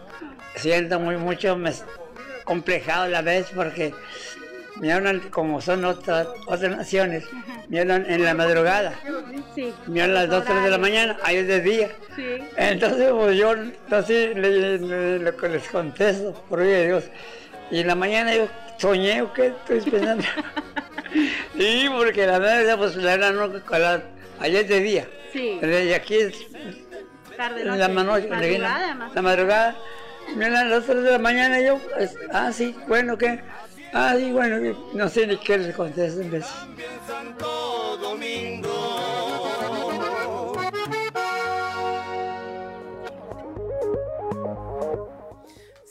Siento 0.56 1.00
muy 1.00 1.18
mucho 1.18 1.56
me, 1.58 1.72
complejado 2.46 3.04
a 3.04 3.08
la 3.10 3.22
vez 3.22 3.48
porque 3.56 3.94
me 4.80 4.92
hablan 4.94 5.20
como 5.30 5.62
son 5.62 5.84
otras 5.86 6.28
otras 6.48 6.76
naciones, 6.78 7.26
me 7.70 7.82
hablan 7.82 8.06
en 8.10 8.24
la 8.24 8.34
madrugada, 8.34 8.94
Sí. 9.56 9.74
me 9.88 10.02
hablan 10.02 10.18
a 10.18 10.22
las 10.22 10.30
2 10.30 10.46
3 10.46 10.64
de 10.64 10.70
la 10.70 10.78
mañana, 10.78 11.18
ahí 11.24 11.38
es 11.38 11.48
de 11.48 11.60
día. 11.62 11.90
Sí. 12.16 12.38
Entonces, 12.58 13.12
pues 13.12 13.38
yo 13.38 13.54
así 13.92 14.14
le- 14.34 14.78
le- 14.80 15.20
lo 15.20 15.36
que 15.38 15.50
les 15.50 15.68
contesto, 15.68 16.34
por 16.50 16.62
Dios. 16.64 17.04
Y 17.70 17.80
en 17.82 17.88
la 17.88 17.96
mañana 17.96 18.34
yo 18.36 18.48
soñé 18.82 19.22
o 19.22 19.32
qué 19.34 19.48
estoy 19.48 19.82
pensando. 19.92 20.24
sí, 21.58 21.88
porque 21.96 22.26
la 22.28 22.40
verdad, 22.40 22.78
pues 22.78 22.96
la 22.96 23.18
verdad 23.18 23.32
no, 23.34 23.64
con 23.66 23.82
la- 23.82 24.04
allá 24.40 24.60
es 24.62 24.68
de 24.68 24.80
día. 24.82 25.08
Sí. 25.32 25.60
Y 25.62 25.94
aquí 25.94 26.16
es 26.16 26.34
Tarde, 27.38 27.64
la, 27.64 27.76
noche. 27.88 27.94
mano- 27.94 28.12
Madrugada, 28.30 28.96
más. 28.96 29.16
la 29.16 29.22
madrugada. 29.22 29.76
Mira, 30.36 30.60
a 30.62 30.66
las 30.66 30.86
3 30.86 31.04
de 31.04 31.12
la 31.12 31.18
mañana 31.20 31.60
yo, 31.62 31.80
pues, 31.96 32.16
ah, 32.32 32.52
sí, 32.52 32.76
bueno, 32.88 33.18
¿qué? 33.18 33.40
Ah, 33.94 34.16
sí, 34.18 34.32
bueno, 34.32 34.76
no 34.94 35.10
sé 35.10 35.28
ni 35.28 35.38
qué 35.38 35.58
les 35.58 35.76
contesto 35.76 36.22
en 36.22 36.32
vez. 36.32 36.46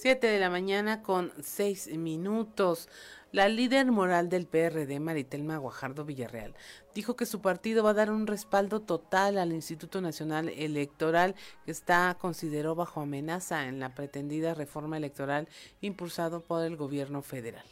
Siete 0.03 0.28
de 0.28 0.40
la 0.40 0.48
mañana 0.48 1.03
con 1.03 1.30
seis 1.42 1.94
minutos. 1.94 2.88
La 3.32 3.51
líder 3.51 3.92
moral 3.92 4.30
del 4.30 4.46
PRD, 4.46 4.98
Maritelma 4.98 5.59
Guajardo 5.59 6.07
Villarreal, 6.07 6.55
dijo 6.94 7.16
que 7.16 7.26
su 7.26 7.42
partido 7.42 7.84
va 7.84 7.90
a 7.90 7.92
dar 7.92 8.11
un 8.11 8.26
respaldo 8.26 8.80
total 8.80 9.36
al 9.36 9.53
Instituto 9.53 10.01
Nacional 10.01 10.48
Electoral 10.48 11.34
que 11.66 11.72
está 11.72 12.16
consideró 12.18 12.74
bajo 12.74 13.03
amenaza 13.03 13.68
en 13.68 13.78
la 13.78 13.94
pretendida 13.94 14.55
reforma 14.55 14.96
electoral 14.96 15.48
impulsado 15.82 16.40
por 16.40 16.64
el 16.64 16.78
gobierno 16.78 17.20
federal. 17.20 17.66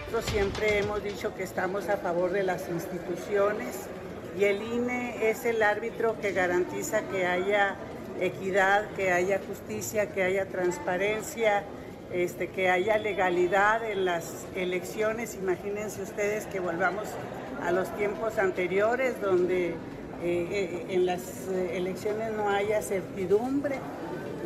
Nosotros 0.00 0.26
siempre 0.26 0.80
hemos 0.80 1.02
dicho 1.02 1.34
que 1.34 1.44
estamos 1.44 1.88
a 1.88 1.96
favor 1.96 2.32
de 2.32 2.42
las 2.42 2.68
instituciones 2.68 3.88
y 4.40 4.44
el 4.44 4.62
INE 4.62 5.28
es 5.30 5.44
el 5.44 5.62
árbitro 5.62 6.18
que 6.18 6.32
garantiza 6.32 7.02
que 7.02 7.26
haya 7.26 7.74
equidad, 8.20 8.88
que 8.96 9.12
haya 9.12 9.38
justicia, 9.46 10.12
que 10.12 10.22
haya 10.22 10.46
transparencia, 10.46 11.62
este, 12.10 12.48
que 12.48 12.70
haya 12.70 12.96
legalidad 12.96 13.84
en 13.84 14.06
las 14.06 14.46
elecciones. 14.54 15.34
Imagínense 15.34 16.02
ustedes 16.02 16.46
que 16.46 16.58
volvamos 16.58 17.06
a 17.62 17.70
los 17.70 17.94
tiempos 17.96 18.38
anteriores 18.38 19.20
donde 19.20 19.68
eh, 19.68 19.74
eh, 20.22 20.86
en 20.88 21.04
las 21.04 21.20
eh, 21.50 21.76
elecciones 21.76 22.32
no 22.32 22.48
haya 22.48 22.80
certidumbre 22.80 23.76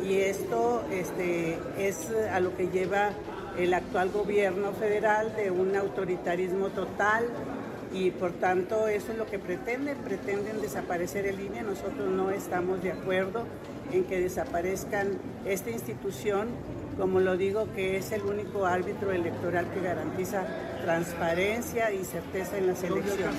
y 0.05 0.15
esto 0.15 0.83
este, 0.91 1.57
es 1.79 2.09
a 2.33 2.41
lo 2.41 2.55
que 2.57 2.67
lleva 2.67 3.11
el 3.57 3.73
actual 3.73 4.09
gobierno 4.09 4.73
federal 4.73 5.33
de 5.37 5.51
un 5.51 5.73
autoritarismo 5.73 6.67
total 6.67 7.29
y 7.95 8.11
por 8.11 8.33
tanto 8.33 8.89
eso 8.89 9.13
es 9.13 9.17
lo 9.17 9.25
que 9.25 9.39
pretenden, 9.39 9.97
pretenden 9.99 10.61
desaparecer 10.61 11.25
el 11.25 11.39
INE, 11.39 11.63
nosotros 11.63 12.09
no 12.09 12.29
estamos 12.29 12.83
de 12.83 12.91
acuerdo 12.91 13.45
en 13.91 14.03
que 14.03 14.19
desaparezcan 14.19 15.17
esta 15.45 15.69
institución, 15.69 16.49
como 16.97 17.21
lo 17.21 17.37
digo, 17.37 17.67
que 17.73 17.95
es 17.95 18.11
el 18.11 18.23
único 18.23 18.65
árbitro 18.65 19.13
electoral 19.13 19.65
que 19.73 19.79
garantiza 19.79 20.45
transparencia 20.83 21.91
y 21.93 22.03
certeza 22.03 22.57
en 22.57 22.67
las 22.67 22.83
elecciones. 22.83 23.35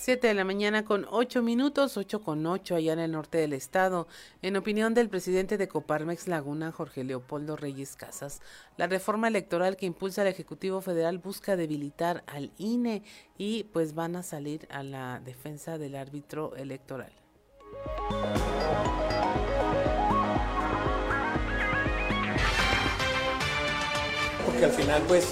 7 0.00 0.28
de 0.28 0.32
la 0.32 0.44
mañana 0.44 0.86
con 0.86 1.06
8 1.10 1.42
minutos, 1.42 1.98
8 1.98 2.22
con 2.22 2.46
8 2.46 2.74
allá 2.74 2.94
en 2.94 3.00
el 3.00 3.12
norte 3.12 3.36
del 3.36 3.52
estado. 3.52 4.08
En 4.40 4.56
opinión 4.56 4.94
del 4.94 5.10
presidente 5.10 5.58
de 5.58 5.68
Coparmex 5.68 6.26
Laguna, 6.26 6.72
Jorge 6.72 7.04
Leopoldo 7.04 7.54
Reyes 7.54 7.96
Casas, 7.96 8.40
la 8.78 8.86
reforma 8.86 9.28
electoral 9.28 9.76
que 9.76 9.84
impulsa 9.84 10.22
el 10.22 10.28
Ejecutivo 10.28 10.80
Federal 10.80 11.18
busca 11.18 11.54
debilitar 11.54 12.24
al 12.26 12.50
INE 12.56 13.02
y 13.36 13.64
pues 13.64 13.94
van 13.94 14.16
a 14.16 14.22
salir 14.22 14.66
a 14.70 14.82
la 14.82 15.20
defensa 15.22 15.76
del 15.76 15.94
árbitro 15.94 16.56
electoral. 16.56 17.12
Porque 24.60 24.76
al 24.76 24.82
final 24.82 25.02
pues 25.08 25.24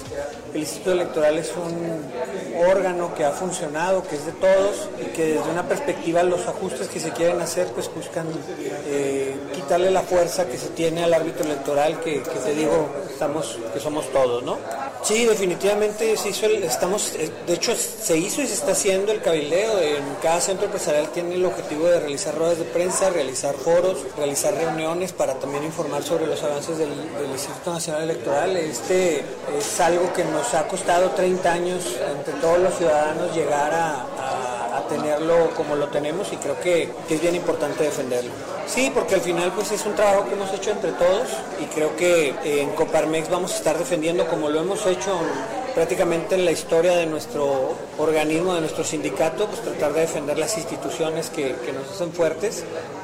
el 0.55 0.61
Instituto 0.61 0.93
Electoral 0.93 1.37
es 1.37 1.51
un 1.55 2.65
órgano 2.67 3.13
que 3.13 3.25
ha 3.25 3.31
funcionado, 3.31 4.01
que 4.01 4.15
es 4.15 4.25
de 4.25 4.31
todos 4.31 4.89
y 4.99 5.05
que 5.15 5.33
desde 5.33 5.51
una 5.51 5.67
perspectiva 5.67 6.23
los 6.23 6.47
ajustes 6.47 6.87
que 6.87 6.99
se 6.99 7.11
quieren 7.11 7.39
hacer 7.39 7.67
pues 7.67 7.93
buscan 7.93 8.25
eh, 8.87 9.35
quitarle 9.53 9.91
la 9.91 10.01
fuerza 10.01 10.47
que 10.47 10.57
se 10.57 10.69
tiene 10.69 11.03
al 11.03 11.13
árbitro 11.13 11.45
electoral 11.45 11.99
que, 11.99 12.21
te 12.21 12.55
digo 12.55 12.89
estamos 13.07 13.59
que 13.71 13.79
somos 13.79 14.11
todos, 14.11 14.41
¿no? 14.41 14.57
Sí, 15.01 15.25
definitivamente 15.25 16.17
se 16.17 16.29
hizo 16.29 16.45
el, 16.45 16.63
estamos, 16.63 17.15
eh, 17.15 17.31
de 17.47 17.53
hecho 17.53 17.73
se 17.75 18.17
hizo 18.17 18.41
y 18.41 18.47
se 18.47 18.53
está 18.53 18.73
haciendo 18.73 19.13
el 19.13 19.21
cabildeo. 19.21 19.79
En 19.79 20.03
cada 20.21 20.41
centro 20.41 20.65
empresarial 20.65 21.09
tiene 21.09 21.35
el 21.35 21.45
objetivo 21.45 21.87
de 21.87 22.01
realizar 22.01 22.35
ruedas 22.35 22.59
de 22.59 22.65
prensa, 22.65 23.09
realizar 23.09 23.55
foros, 23.55 23.99
realizar 24.17 24.53
reuniones 24.53 25.13
para 25.13 25.35
también 25.35 25.63
informar 25.63 26.03
sobre 26.03 26.27
los 26.27 26.43
avances 26.43 26.77
del 26.77 26.89
Instituto 27.31 27.73
Nacional 27.73 28.03
Electoral. 28.03 28.57
Este 28.57 29.18
es 29.57 29.79
algo 29.79 30.11
que 30.13 30.23
nos 30.25 30.53
ha 30.53 30.67
costado 30.67 31.11
30 31.11 31.51
años 31.51 31.83
entre 32.17 32.33
todos 32.35 32.59
los 32.59 32.75
ciudadanos 32.75 33.35
llegar 33.35 33.73
a, 33.73 34.05
tenerlo 34.87 35.51
como 35.55 35.75
lo 35.75 35.87
tenemos 35.89 36.33
y 36.33 36.37
creo 36.37 36.59
que, 36.61 36.89
es 37.07 37.21
bien 37.21 37.35
importante 37.35 37.83
defenderlo. 37.83 38.31
Sí, 38.65 38.91
porque 38.91 39.15
al 39.15 39.21
final 39.21 39.51
pues 39.51 39.71
es 39.71 39.85
un 39.85 39.93
trabajo 39.93 40.25
que 40.25 40.33
hemos 40.33 40.51
hecho 40.51 40.71
entre 40.71 40.93
todos 40.93 41.27
y 41.61 41.65
creo 41.65 41.95
que 41.95 42.33
en 42.43 42.71
Coparmex 42.71 43.29
vamos 43.29 43.53
a 43.53 43.57
estar 43.57 43.77
defendiendo 43.77 44.25
como 44.27 44.49
lo 44.49 44.61
hemos 44.61 44.83
hecho 44.87 45.19
prácticamente 45.75 46.33
en 46.35 46.45
la 46.45 46.51
historia 46.51 46.95
de 46.95 47.05
nuestro 47.05 47.75
organismo, 47.99 48.55
de 48.55 48.61
nuestro 48.61 48.83
sindicato, 48.83 49.45
pues 49.45 49.61
tratar 49.61 49.93
de 49.93 50.01
defender 50.01 50.39
las 50.39 50.57
instituciones 50.57 51.29
que, 51.29 51.55
que 51.63 51.71
nos 51.71 51.87
hacen 51.91 52.11
fuertes 52.11 52.63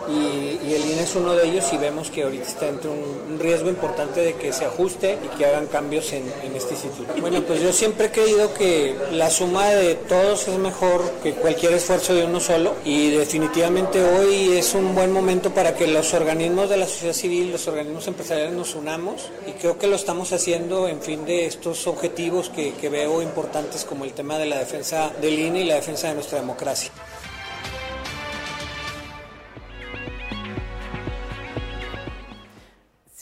y, 0.09 0.67
y, 0.67 0.73
el 0.75 0.85
INE 0.85 1.03
es 1.03 1.15
uno 1.15 1.33
de 1.33 1.47
ellos 1.47 1.65
y 1.73 1.77
vemos 1.77 2.09
que 2.09 2.23
ahorita 2.23 2.47
está 2.47 2.67
entre 2.67 2.89
un, 2.89 3.25
un 3.35 3.39
riesgo 3.39 3.69
importante 3.69 4.21
de 4.21 4.33
que 4.35 4.53
se 4.53 4.65
ajuste 4.65 5.17
y 5.23 5.37
que 5.37 5.45
hagan 5.45 5.67
cambios 5.67 6.11
en, 6.13 6.25
este 6.55 6.73
instituto. 6.73 7.13
Bueno, 7.19 7.41
pues 7.41 7.61
yo 7.61 7.73
siempre 7.73 8.07
he 8.07 8.11
creído 8.11 8.53
que 8.53 8.95
la 9.11 9.29
suma 9.29 9.67
de 9.69 9.95
todos 9.95 10.47
es 10.47 10.57
mejor 10.57 11.01
que 11.21 11.33
cualquier 11.33 11.73
esfuerzo 11.73 12.13
de 12.13 12.25
uno 12.25 12.39
solo 12.39 12.75
y 12.85 13.11
definitivamente 13.11 14.03
hoy 14.03 14.57
es 14.57 14.73
un 14.73 14.95
buen 14.95 15.11
momento 15.11 15.53
para 15.53 15.75
que 15.75 15.87
los 15.87 16.13
organismos 16.13 16.69
de 16.69 16.77
la 16.77 16.85
sociedad 16.85 17.13
civil, 17.13 17.51
los 17.51 17.67
organismos 17.67 18.07
empresariales 18.07 18.53
nos 18.53 18.75
unamos 18.75 19.29
y 19.47 19.51
creo 19.51 19.77
que 19.77 19.87
lo 19.87 19.95
estamos 19.95 20.31
haciendo 20.31 20.87
en 20.87 21.01
fin 21.01 21.25
de 21.25 21.45
estos 21.45 21.87
objetivos 21.87 22.49
que, 22.49 22.73
que 22.73 22.89
veo 22.89 23.21
importantes 23.21 23.83
como 23.83 24.05
el 24.05 24.13
tema 24.13 24.37
de 24.37 24.45
la 24.45 24.59
defensa 24.59 25.11
del 25.21 25.37
INE 25.37 25.61
y 25.61 25.65
la 25.65 25.75
defensa 25.75 26.07
de 26.07 26.15
nuestra 26.15 26.39
democracia. 26.39 26.91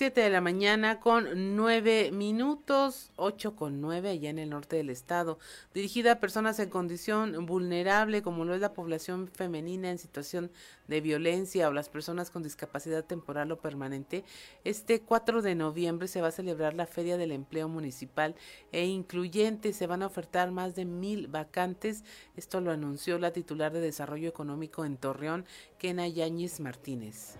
7 0.04 0.20
de 0.20 0.30
la 0.30 0.42
mañana 0.42 1.00
con 1.00 1.56
9 1.56 2.12
minutos, 2.12 3.14
8 3.16 3.56
con 3.56 3.80
9 3.80 4.10
allá 4.10 4.32
en 4.32 4.38
el 4.38 4.50
norte 4.50 4.76
del 4.76 4.90
estado, 4.90 5.40
dirigida 5.74 6.12
a 6.12 6.20
personas 6.20 6.60
en 6.60 6.70
condición 6.70 7.46
vulnerable 7.46 8.22
como 8.22 8.44
lo 8.44 8.54
es 8.54 8.60
la 8.60 8.74
población 8.74 9.30
femenina 9.30 9.90
en 9.90 9.98
situación 9.98 10.52
de 10.90 11.00
violencia 11.00 11.70
o 11.70 11.72
las 11.72 11.88
personas 11.88 12.32
con 12.32 12.44
discapacidad 12.44 13.06
temporal 13.06 13.50
o 13.54 13.62
permanente. 13.62 14.26
Este 14.66 15.00
4 15.00 15.42
de 15.42 15.56
noviembre 15.56 16.10
se 16.10 16.20
va 16.20 16.28
a 16.28 16.32
celebrar 16.32 16.74
la 16.74 16.86
Feria 16.86 17.16
del 17.16 17.32
Empleo 17.32 17.70
Municipal 17.70 18.36
e 18.74 18.86
incluyente. 18.86 19.72
Se 19.72 19.88
van 19.88 20.04
a 20.04 20.08
ofertar 20.08 20.52
más 20.52 20.76
de 20.76 20.84
mil 20.84 21.30
vacantes. 21.30 22.04
Esto 22.36 22.60
lo 22.60 22.72
anunció 22.72 23.20
la 23.20 23.32
titular 23.32 23.72
de 23.72 23.80
Desarrollo 23.80 24.28
Económico 24.28 24.84
en 24.84 24.98
Torreón, 24.98 25.46
Kena 25.78 26.10
Yáñez 26.10 26.60
Martínez. 26.60 27.38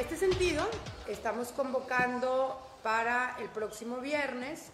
Este 0.00 0.16
sentido, 0.16 0.66
estamos 1.08 1.48
convocando 1.48 2.58
para 2.82 3.36
el 3.38 3.50
próximo 3.50 3.98
viernes 3.98 4.68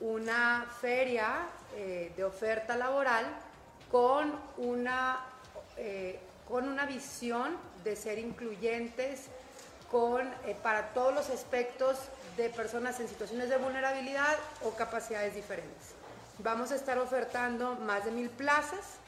una 0.00 0.66
feria 0.82 1.46
eh, 1.74 2.12
de 2.14 2.24
oferta 2.24 2.76
laboral 2.76 3.24
con 3.90 4.38
una, 4.58 5.24
eh, 5.78 6.20
con 6.46 6.68
una 6.68 6.84
visión 6.84 7.56
de 7.84 7.96
ser 7.96 8.18
incluyentes 8.18 9.28
con, 9.90 10.30
eh, 10.44 10.54
para 10.62 10.90
todos 10.92 11.14
los 11.14 11.30
aspectos 11.30 11.96
de 12.36 12.50
personas 12.50 13.00
en 13.00 13.08
situaciones 13.08 13.48
de 13.48 13.56
vulnerabilidad 13.56 14.36
o 14.62 14.72
capacidades 14.72 15.34
diferentes. 15.34 15.94
Vamos 16.40 16.70
a 16.70 16.74
estar 16.74 16.98
ofertando 16.98 17.76
más 17.76 18.04
de 18.04 18.10
mil 18.10 18.28
plazas 18.28 18.98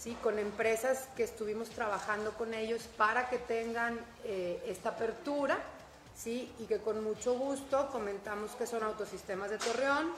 ¿sí? 0.00 0.16
con 0.22 0.38
empresas 0.38 1.08
que 1.14 1.24
estuvimos 1.24 1.68
trabajando 1.70 2.32
con 2.32 2.54
ellos 2.54 2.82
para 2.96 3.28
que 3.28 3.38
tengan 3.38 4.00
eh, 4.24 4.62
esta 4.66 4.90
apertura 4.90 5.58
¿sí? 6.16 6.50
y 6.58 6.64
que 6.64 6.78
con 6.78 7.04
mucho 7.04 7.34
gusto 7.34 7.88
comentamos 7.92 8.52
que 8.52 8.66
son 8.66 8.82
Autosistemas 8.82 9.50
de 9.50 9.58
Torreón, 9.58 10.10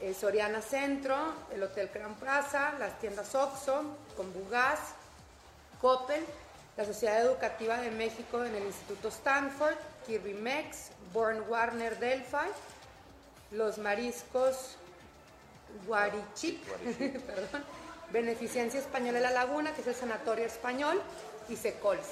eh, 0.00 0.14
Soriana 0.14 0.62
Centro, 0.62 1.16
el 1.52 1.62
Hotel 1.64 1.90
Gran 1.92 2.14
Plaza, 2.14 2.74
las 2.78 2.98
tiendas 3.00 3.34
Oxxo, 3.34 3.82
Conbugas, 4.16 4.78
Coppel, 5.80 6.24
la 6.76 6.84
Sociedad 6.84 7.20
Educativa 7.20 7.78
de 7.78 7.90
México 7.90 8.44
en 8.44 8.54
el 8.54 8.64
Instituto 8.64 9.08
Stanford, 9.08 9.74
Kirby 10.06 10.34
Mex, 10.34 10.90
Born 11.12 11.42
Warner 11.48 11.98
Delphi, 11.98 12.48
los 13.50 13.78
mariscos 13.78 14.76
Guarichip, 15.86 16.64
perdón, 17.26 17.64
Beneficencia 18.12 18.78
Española 18.78 19.18
de 19.18 19.24
la 19.24 19.30
Laguna, 19.30 19.72
que 19.72 19.80
es 19.80 19.86
el 19.86 19.94
Sanatorio 19.94 20.44
Español, 20.44 21.00
y 21.48 21.56
Secols. 21.56 22.06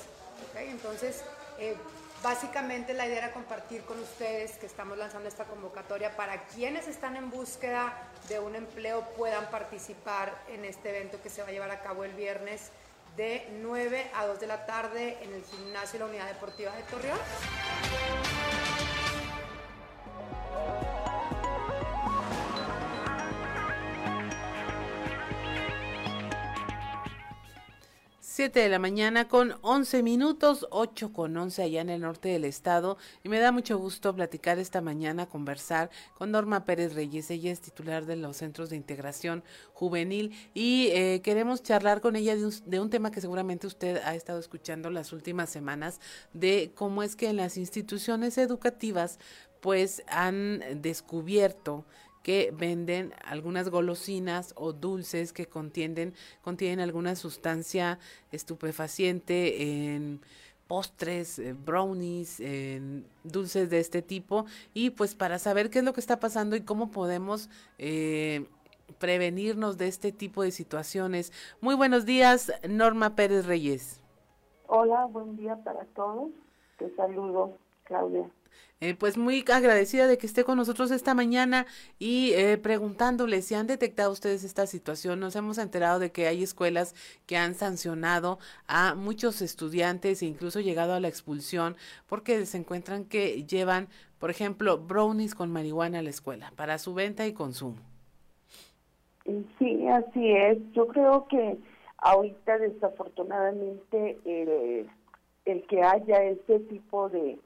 Entonces, 0.56 1.22
eh, 1.58 1.76
Básicamente 2.22 2.92
la 2.92 3.06
idea 3.06 3.18
era 3.18 3.32
compartir 3.32 3.80
con 3.82 3.98
ustedes 3.98 4.58
que 4.58 4.66
estamos 4.66 4.98
lanzando 4.98 5.26
esta 5.26 5.44
convocatoria 5.44 6.16
para 6.16 6.44
quienes 6.48 6.86
están 6.86 7.16
en 7.16 7.30
búsqueda 7.30 7.94
de 8.28 8.38
un 8.38 8.54
empleo 8.56 9.08
puedan 9.16 9.48
participar 9.50 10.38
en 10.48 10.66
este 10.66 10.90
evento 10.90 11.22
que 11.22 11.30
se 11.30 11.40
va 11.40 11.48
a 11.48 11.52
llevar 11.52 11.70
a 11.70 11.80
cabo 11.80 12.04
el 12.04 12.12
viernes 12.12 12.72
de 13.16 13.48
9 13.62 14.10
a 14.14 14.26
2 14.26 14.38
de 14.38 14.46
la 14.46 14.66
tarde 14.66 15.16
en 15.22 15.32
el 15.32 15.42
gimnasio 15.44 15.98
de 15.98 15.98
la 16.00 16.10
Unidad 16.10 16.26
Deportiva 16.26 16.76
de 16.76 16.82
Torreón. 16.82 17.18
7 28.32 28.60
de 28.60 28.68
la 28.68 28.78
mañana 28.78 29.26
con 29.26 29.56
11 29.62 30.04
minutos, 30.04 30.64
8 30.70 31.12
con 31.12 31.36
11 31.36 31.64
allá 31.64 31.80
en 31.80 31.90
el 31.90 32.02
norte 32.02 32.28
del 32.28 32.44
estado. 32.44 32.96
Y 33.24 33.28
me 33.28 33.40
da 33.40 33.50
mucho 33.50 33.76
gusto 33.76 34.14
platicar 34.14 34.60
esta 34.60 34.80
mañana, 34.80 35.26
conversar 35.26 35.90
con 36.16 36.30
Norma 36.30 36.64
Pérez 36.64 36.94
Reyes. 36.94 37.28
Ella 37.32 37.50
es 37.50 37.60
titular 37.60 38.06
de 38.06 38.14
los 38.14 38.36
Centros 38.36 38.70
de 38.70 38.76
Integración 38.76 39.42
Juvenil 39.72 40.32
y 40.54 40.90
eh, 40.92 41.22
queremos 41.24 41.64
charlar 41.64 42.00
con 42.00 42.14
ella 42.14 42.36
de 42.36 42.46
un, 42.46 42.52
de 42.66 42.78
un 42.78 42.88
tema 42.88 43.10
que 43.10 43.20
seguramente 43.20 43.66
usted 43.66 44.00
ha 44.04 44.14
estado 44.14 44.38
escuchando 44.38 44.90
las 44.90 45.12
últimas 45.12 45.50
semanas, 45.50 45.98
de 46.32 46.70
cómo 46.76 47.02
es 47.02 47.16
que 47.16 47.30
en 47.30 47.36
las 47.36 47.56
instituciones 47.56 48.38
educativas 48.38 49.18
pues 49.60 50.04
han 50.06 50.62
descubierto 50.80 51.84
que 52.22 52.52
venden 52.56 53.12
algunas 53.24 53.68
golosinas 53.68 54.52
o 54.56 54.72
dulces 54.72 55.32
que 55.32 55.46
contienen, 55.46 56.14
contienen 56.42 56.80
alguna 56.80 57.16
sustancia 57.16 57.98
estupefaciente 58.32 59.94
en 59.94 60.20
postres, 60.66 61.40
eh, 61.40 61.52
brownies, 61.52 62.38
en 62.38 63.04
dulces 63.24 63.70
de 63.70 63.80
este 63.80 64.02
tipo 64.02 64.46
y 64.72 64.90
pues 64.90 65.16
para 65.16 65.38
saber 65.38 65.68
qué 65.68 65.80
es 65.80 65.84
lo 65.84 65.92
que 65.92 66.00
está 66.00 66.20
pasando 66.20 66.54
y 66.54 66.60
cómo 66.60 66.92
podemos 66.92 67.50
eh, 67.78 68.46
prevenirnos 68.98 69.78
de 69.78 69.88
este 69.88 70.12
tipo 70.12 70.42
de 70.42 70.52
situaciones. 70.52 71.32
Muy 71.60 71.74
buenos 71.74 72.06
días, 72.06 72.52
Norma 72.68 73.16
Pérez 73.16 73.46
Reyes. 73.46 74.00
Hola, 74.68 75.06
buen 75.06 75.36
día 75.36 75.56
para 75.56 75.84
todos. 75.86 76.30
Te 76.78 76.94
saludo, 76.94 77.58
Claudia. 77.82 78.30
Eh, 78.82 78.94
pues 78.94 79.18
muy 79.18 79.44
agradecida 79.52 80.06
de 80.06 80.16
que 80.16 80.26
esté 80.26 80.42
con 80.42 80.56
nosotros 80.56 80.90
esta 80.90 81.12
mañana 81.12 81.66
y 81.98 82.32
eh, 82.32 82.56
preguntándole 82.56 83.42
si 83.42 83.54
han 83.54 83.66
detectado 83.66 84.10
ustedes 84.10 84.42
esta 84.42 84.66
situación. 84.66 85.20
Nos 85.20 85.36
hemos 85.36 85.58
enterado 85.58 85.98
de 85.98 86.12
que 86.12 86.26
hay 86.26 86.42
escuelas 86.42 86.94
que 87.26 87.36
han 87.36 87.54
sancionado 87.54 88.38
a 88.66 88.94
muchos 88.94 89.42
estudiantes 89.42 90.22
e 90.22 90.26
incluso 90.26 90.60
llegado 90.60 90.94
a 90.94 91.00
la 91.00 91.08
expulsión 91.08 91.76
porque 92.08 92.46
se 92.46 92.56
encuentran 92.56 93.04
que 93.04 93.44
llevan, 93.44 93.88
por 94.18 94.30
ejemplo, 94.30 94.78
brownies 94.78 95.34
con 95.34 95.52
marihuana 95.52 95.98
a 95.98 96.02
la 96.02 96.10
escuela 96.10 96.50
para 96.56 96.78
su 96.78 96.94
venta 96.94 97.26
y 97.26 97.34
consumo. 97.34 97.82
Sí, 99.58 99.86
así 99.88 100.32
es. 100.32 100.58
Yo 100.72 100.86
creo 100.86 101.28
que 101.28 101.58
ahorita 101.98 102.56
desafortunadamente 102.56 104.18
el, 104.24 104.88
el 105.44 105.66
que 105.66 105.82
haya 105.82 106.24
este 106.24 106.60
tipo 106.60 107.10
de 107.10 107.38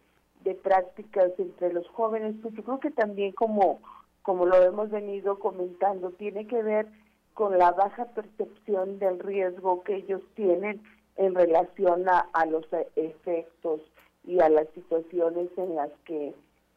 de 0.44 0.54
prácticas 0.54 1.32
entre 1.38 1.72
los 1.72 1.88
jóvenes, 1.88 2.36
pues 2.42 2.54
yo 2.54 2.62
creo 2.62 2.78
que 2.78 2.90
también 2.90 3.32
como, 3.32 3.80
como 4.22 4.46
lo 4.46 4.62
hemos 4.62 4.90
venido 4.90 5.38
comentando, 5.38 6.10
tiene 6.10 6.46
que 6.46 6.62
ver 6.62 6.86
con 7.32 7.58
la 7.58 7.72
baja 7.72 8.04
percepción 8.06 8.98
del 8.98 9.18
riesgo 9.18 9.82
que 9.82 9.96
ellos 9.96 10.22
tienen 10.34 10.80
en 11.16 11.34
relación 11.34 12.04
a, 12.08 12.46
los 12.46 12.66
efectos 12.96 13.80
y 14.24 14.40
a 14.40 14.48
las 14.48 14.68
situaciones 14.74 15.48
en 15.56 15.74
las 15.74 15.90
que 16.04 16.34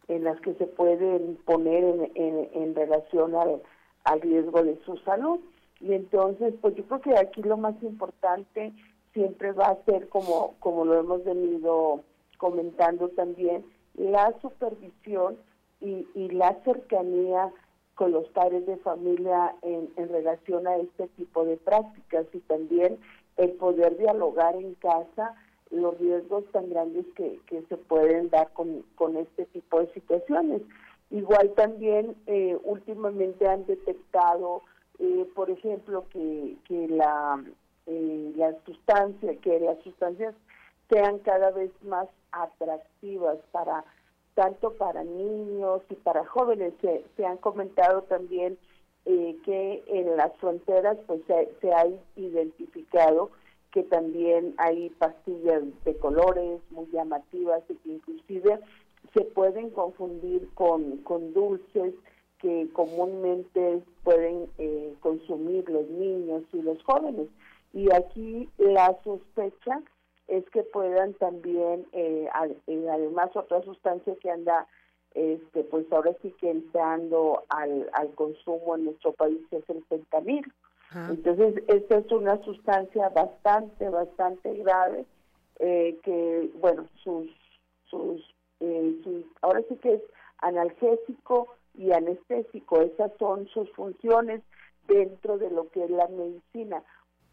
en 0.08 0.24
las 0.24 0.40
que 0.40 0.54
se 0.54 0.68
pueden 0.68 1.38
poner 1.44 1.84
en, 1.84 2.50
en, 2.54 2.76
relación 2.76 3.36
al, 3.36 3.62
al 4.06 4.22
riesgo 4.22 4.64
de 4.64 4.80
su 4.86 4.96
salud. 5.00 5.42
Y 5.82 5.92
entonces, 5.92 6.54
pues 6.62 6.76
yo 6.76 6.86
creo 6.86 7.02
que 7.02 7.18
aquí 7.18 7.44
lo 7.44 7.58
más 7.58 7.76
importante 7.84 8.72
siempre 9.12 9.52
va 9.52 9.66
a 9.66 9.84
ser, 9.84 10.08
como, 10.08 10.56
como 10.60 10.86
lo 10.86 10.98
hemos 10.98 11.26
venido 11.26 12.04
comentando 12.38 13.10
también 13.10 13.66
la 13.96 14.34
supervisión 14.42 15.38
y, 15.82 16.06
la 16.30 16.56
cercanía 16.64 17.52
con 17.96 18.12
los 18.12 18.28
padres 18.30 18.66
de 18.66 18.78
familia 18.78 19.56
en, 19.62 19.90
relación 20.10 20.68
a 20.68 20.78
este 20.78 21.08
tipo 21.10 21.46
de 21.46 21.58
prácticas 21.58 22.26
y 22.34 22.40
también 22.40 23.00
el 23.38 23.52
poder 23.54 23.98
dialogar 23.98 24.56
en 24.56 24.76
casa 24.76 25.36
los 25.70 25.98
riesgos 26.00 26.46
tan 26.52 26.70
grandes 26.70 27.06
que, 27.16 27.40
se 27.48 27.78
pueden 27.78 28.30
dar 28.30 28.52
con, 28.54 28.84
con 28.96 29.18
este 29.18 29.46
tipo 29.48 29.80
de 29.80 29.92
situaciones. 29.94 30.62
Igual 31.10 31.54
también 31.56 32.16
eh, 32.26 32.58
últimamente 32.64 33.48
han 33.48 33.66
detectado, 33.66 34.64
eh, 35.00 35.26
por 35.36 35.50
ejemplo, 35.50 36.06
que, 36.10 36.58
que 36.66 36.88
la, 36.88 37.44
eh, 37.86 38.34
la 38.36 38.54
sustancia, 38.66 39.36
que 39.38 39.60
las 39.60 39.80
sustancias 39.84 40.36
sean 40.90 41.20
cada 41.20 41.52
vez 41.52 41.72
más 41.84 42.08
atractivas 42.44 43.38
para 43.52 43.84
tanto 44.38 44.74
para 44.74 45.04
niños 45.04 45.82
y 45.90 45.96
para 45.96 46.24
jóvenes. 46.26 46.74
Se, 46.82 47.26
han 47.26 47.38
comentado 47.38 48.04
también 48.04 48.58
eh, 49.06 49.36
que 49.44 49.84
en 49.88 50.16
las 50.16 50.32
fronteras 50.38 50.96
pues 51.08 51.22
se, 51.26 51.74
ha 51.74 51.88
identificado 52.16 53.32
que 53.72 53.82
también 53.84 54.54
hay 54.58 54.92
pastillas 54.92 55.64
de 55.84 55.98
colores 55.98 56.62
muy 56.70 56.86
llamativas 56.92 57.64
y 57.68 57.76
que 57.76 57.90
inclusive 57.94 58.60
se 59.14 59.22
pueden 59.22 59.72
confundir 59.72 60.48
con, 60.54 60.98
con 60.98 61.34
dulces 61.34 61.96
que 62.40 62.70
comúnmente 62.74 63.82
pueden 64.04 64.48
eh, 64.60 64.94
consumir 65.00 65.68
los 65.68 65.88
niños 65.90 66.44
y 66.54 66.62
los 66.62 66.82
jóvenes. 66.84 67.28
Y 67.74 67.92
aquí 67.92 68.50
la 68.60 68.96
sospecha 69.04 69.82
es 70.28 70.44
que 70.50 70.64
puedan 70.64 71.14
también, 71.14 71.86
eh, 71.94 72.28
eh, 72.68 72.88
además 72.90 73.36
otra 73.36 73.62
sustancia 73.64 74.14
que 74.22 74.30
anda, 74.30 74.68
este, 75.14 75.64
pues 75.64 75.92
ahora 75.92 76.14
sí 76.22 76.34
que 76.40 76.52
entrando 76.52 77.44
al, 77.50 77.90
al 77.94 78.14
consumo 78.14 78.76
en 78.76 78.86
nuestro 78.86 79.14
país 79.14 79.40
es 79.52 79.68
el 79.70 79.84
fentanil. 79.86 80.46
Entonces, 81.10 81.62
esta 81.68 81.98
es 81.98 82.12
una 82.14 82.42
sustancia 82.44 83.10
bastante, 83.10 83.90
bastante 83.90 84.54
grave, 84.56 85.06
eh, 85.60 85.98
que, 86.02 86.50
bueno, 86.62 86.88
sus, 87.04 87.30
sus, 87.90 88.24
sus, 88.60 89.26
ahora 89.42 89.62
sí 89.68 89.76
que 89.76 89.96
es 89.96 90.02
analgésico 90.38 91.54
y 91.74 91.92
anestésico, 91.92 92.82
esas 92.82 93.12
son 93.20 93.48
sus 93.50 93.70
funciones 93.74 94.42
dentro 94.88 95.38
de 95.38 95.52
lo 95.52 95.70
que 95.72 95.84
es 95.84 95.90
la 95.90 96.08
medicina. 96.08 96.82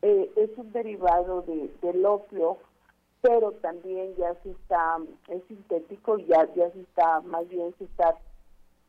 es 0.02 0.50
un 0.56 0.72
derivado 0.72 1.42
de, 1.42 1.70
del 1.80 2.04
opio, 2.04 2.58
pero 3.24 3.52
también 3.52 4.14
ya 4.16 4.34
se 4.42 4.50
está, 4.50 4.98
es 5.28 5.42
sintético, 5.48 6.18
ya, 6.18 6.46
ya 6.54 6.70
se 6.72 6.82
está, 6.82 7.22
más 7.22 7.48
bien 7.48 7.74
se 7.78 7.84
está 7.84 8.18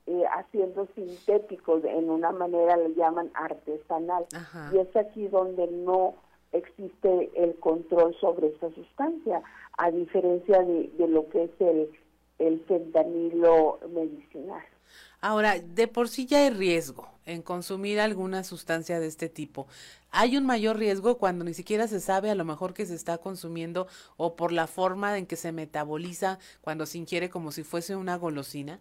eh, 0.08 0.26
haciendo 0.30 0.90
sintético 0.94 1.80
en 1.86 2.10
una 2.10 2.34
manera 2.34 2.76
le 2.76 2.94
llaman 2.96 3.32
artesanal. 3.34 4.26
Y 4.74 4.80
es 4.80 4.94
aquí 4.98 5.30
donde 5.30 5.68
no 5.68 6.16
existe 6.52 7.32
el 7.34 7.56
control 7.62 8.14
sobre 8.20 8.48
esta 8.48 8.70
sustancia, 8.72 9.42
a 9.78 9.90
diferencia 9.90 10.62
de, 10.64 10.90
de 10.98 11.08
lo 11.08 11.30
que 11.30 11.46
es 11.46 11.62
el, 11.62 11.90
el 12.40 12.60
fentanilo 12.66 13.80
medicinal. 13.90 14.66
Ahora, 15.28 15.56
de 15.58 15.88
por 15.88 16.08
sí 16.08 16.28
ya 16.28 16.44
hay 16.44 16.52
riesgo 16.52 17.08
en 17.26 17.42
consumir 17.42 18.00
alguna 18.00 18.44
sustancia 18.44 19.00
de 19.00 19.08
este 19.08 19.28
tipo. 19.28 19.66
¿Hay 20.12 20.38
un 20.38 20.46
mayor 20.46 20.78
riesgo 20.78 21.18
cuando 21.18 21.44
ni 21.44 21.56
siquiera 21.56 21.88
se 21.88 22.00
sabe 22.00 22.30
a 22.30 22.36
lo 22.36 22.46
mejor 22.46 22.76
que 22.76 22.86
se 22.86 22.94
está 22.94 23.18
consumiendo 23.18 23.88
o 24.18 24.36
por 24.36 24.52
la 24.52 24.68
forma 24.68 25.18
en 25.18 25.26
que 25.26 25.36
se 25.36 25.52
metaboliza 25.52 26.38
cuando 26.62 26.86
se 26.86 27.00
ingiere 27.00 27.32
como 27.32 27.52
si 27.52 27.64
fuese 27.64 27.96
una 27.96 28.18
golosina? 28.18 28.80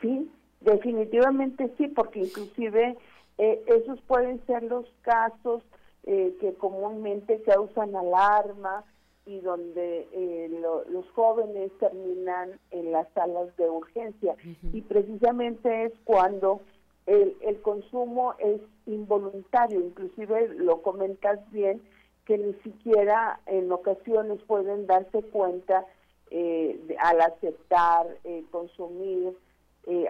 Sí, 0.00 0.30
definitivamente 0.62 1.70
sí, 1.76 1.88
porque 1.88 2.20
inclusive 2.20 2.96
eh, 3.36 3.62
esos 3.66 4.00
pueden 4.00 4.40
ser 4.46 4.62
los 4.62 4.86
casos 5.02 5.62
eh, 6.04 6.34
que 6.40 6.54
comúnmente 6.54 7.42
causan 7.42 7.94
alarma, 7.94 8.86
y 9.24 9.40
donde 9.40 10.08
eh, 10.12 10.48
los 10.88 11.08
jóvenes 11.12 11.70
terminan 11.78 12.58
en 12.70 12.90
las 12.90 13.08
salas 13.12 13.56
de 13.56 13.70
urgencia. 13.70 14.34
Y 14.72 14.82
precisamente 14.82 15.84
es 15.84 15.92
cuando 16.04 16.60
el, 17.06 17.36
el 17.40 17.60
consumo 17.62 18.34
es 18.38 18.60
involuntario, 18.86 19.80
inclusive 19.80 20.48
lo 20.54 20.82
comentas 20.82 21.38
bien, 21.52 21.80
que 22.24 22.38
ni 22.38 22.52
siquiera 22.62 23.40
en 23.46 23.70
ocasiones 23.70 24.40
pueden 24.46 24.86
darse 24.86 25.22
cuenta 25.22 25.86
eh, 26.30 26.96
al 26.98 27.20
aceptar 27.20 28.06
eh, 28.24 28.44
consumir 28.50 29.36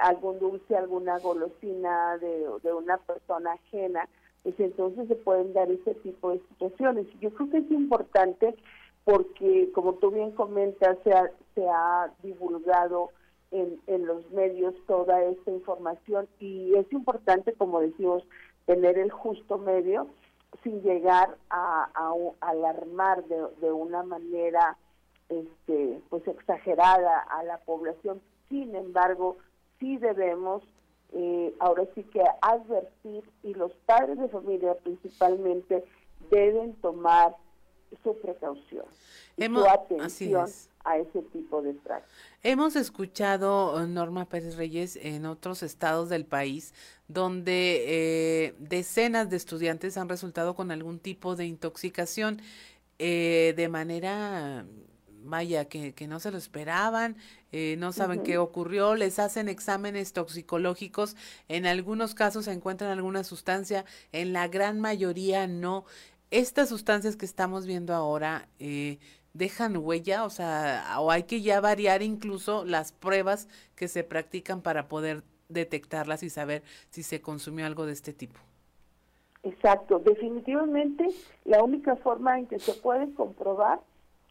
algún 0.03 0.39
dulce, 0.39 0.77
alguna 0.77 1.19
golosina 1.19 2.19
de, 2.19 2.47
de 2.63 2.75
una 2.75 2.99
persona 2.99 3.53
ajena, 3.53 4.07
pues 4.43 4.59
entonces 4.59 5.09
se 5.09 5.15
pueden 5.15 5.53
dar 5.55 5.71
ese 5.71 5.95
tipo 5.95 6.31
de 6.31 6.41
situaciones. 6.51 7.07
Yo 7.21 7.33
creo 7.33 7.51
que 7.51 7.59
es 7.59 7.71
importante 7.71 8.55
porque 9.05 9.71
como 9.73 9.95
tú 9.95 10.11
bien 10.11 10.33
comentas, 10.33 10.99
se 11.05 11.13
ha, 11.13 11.31
se 11.55 11.69
ha 11.69 12.13
divulgado 12.23 13.11
en, 13.51 13.81
en 13.87 14.07
los 14.07 14.31
medios 14.31 14.75
toda 14.87 15.23
esta 15.25 15.51
información 15.51 16.29
y 16.39 16.75
es 16.75 16.91
importante, 16.93 17.53
como 17.53 17.81
decimos, 17.81 18.25
tener 18.67 18.99
el 18.99 19.11
justo 19.11 19.59
medio 19.59 20.09
sin 20.63 20.83
llegar 20.83 21.37
a, 21.51 21.89
alarmar 22.41 23.25
de, 23.25 23.43
de, 23.61 23.73
una 23.73 24.03
manera 24.03 24.77
este 25.29 26.01
pues 26.11 26.27
exagerada 26.29 27.21
a 27.21 27.43
la 27.45 27.59
población. 27.59 28.21
Sin 28.49 28.75
embargo 28.75 29.37
sí 29.81 29.97
debemos 29.97 30.63
eh, 31.13 31.55
ahora 31.59 31.85
sí 31.95 32.05
que 32.05 32.23
advertir 32.41 33.25
y 33.43 33.55
los 33.55 33.73
padres 33.87 34.19
de 34.19 34.29
familia 34.29 34.75
principalmente 34.83 35.85
deben 36.31 36.75
tomar 36.77 37.35
su 38.03 38.17
precaución 38.19 38.85
su 39.37 39.69
atención 39.69 40.49
a 40.85 40.99
ese 40.99 41.23
tipo 41.33 41.63
de 41.63 41.75
prácticas. 41.75 42.11
Hemos 42.43 42.77
escuchado, 42.77 43.87
Norma 43.87 44.29
Pérez 44.29 44.57
Reyes, 44.57 44.97
en 45.01 45.27
otros 45.27 45.63
estados 45.63 46.09
del 46.09 46.27
país, 46.27 46.75
donde 47.09 47.85
eh, 47.87 48.55
decenas 48.59 49.31
de 49.31 49.37
estudiantes 49.37 49.97
han 49.97 50.09
resultado 50.09 50.55
con 50.55 50.71
algún 50.71 50.99
tipo 50.99 51.37
de 51.37 51.47
intoxicación 51.47 52.43
eh, 52.99 53.55
de 53.57 53.69
manera, 53.69 54.67
vaya, 55.23 55.67
que, 55.67 55.93
que, 55.93 56.09
no 56.09 56.19
se 56.19 56.33
lo 56.33 56.39
esperaban, 56.39 57.17
eh, 57.53 57.77
no 57.79 57.93
saben 57.93 58.23
qué 58.23 58.39
ocurrió, 58.39 58.95
les 58.97 59.19
hacen 59.19 59.49
exámenes 59.49 60.13
toxicológicos, 60.13 61.17
en 61.49 61.67
algunos 61.67 62.15
casos 62.15 62.47
se 62.47 62.53
encuentran 62.53 62.91
alguna 62.91 63.23
sustancia, 63.25 63.85
en 64.11 64.33
la 64.33 64.49
gran 64.49 64.81
mayoría 64.81 65.47
no. 65.47 65.85
Estas 66.33 66.71
sustancias 66.71 67.15
que 67.15 67.27
estamos 67.27 67.67
viendo 67.67 67.93
ahora, 67.93 68.49
eh, 68.59 68.99
dejan 69.35 69.77
huella, 69.77 70.25
o 70.25 70.31
sea, 70.31 70.83
o 70.99 71.11
hay 71.11 71.25
que 71.25 71.43
ya 71.43 71.61
variar 71.61 72.01
incluso 72.01 72.65
las 72.65 72.91
pruebas 72.91 73.49
que 73.77 73.87
se 73.87 74.03
practican 74.03 74.63
para 74.63 74.89
poder 74.89 75.25
detectarlas 75.51 76.23
y 76.23 76.31
saber 76.31 76.63
si 76.89 77.03
se 77.03 77.21
consumió 77.21 77.67
algo 77.67 77.85
de 77.85 77.93
este 77.93 78.15
tipo. 78.15 78.41
Exacto, 79.43 79.99
definitivamente 79.99 81.07
la 81.45 81.63
única 81.63 81.97
forma 81.97 82.39
en 82.39 82.47
que 82.47 82.59
se 82.59 82.73
puede 82.81 83.13
comprobar 83.13 83.81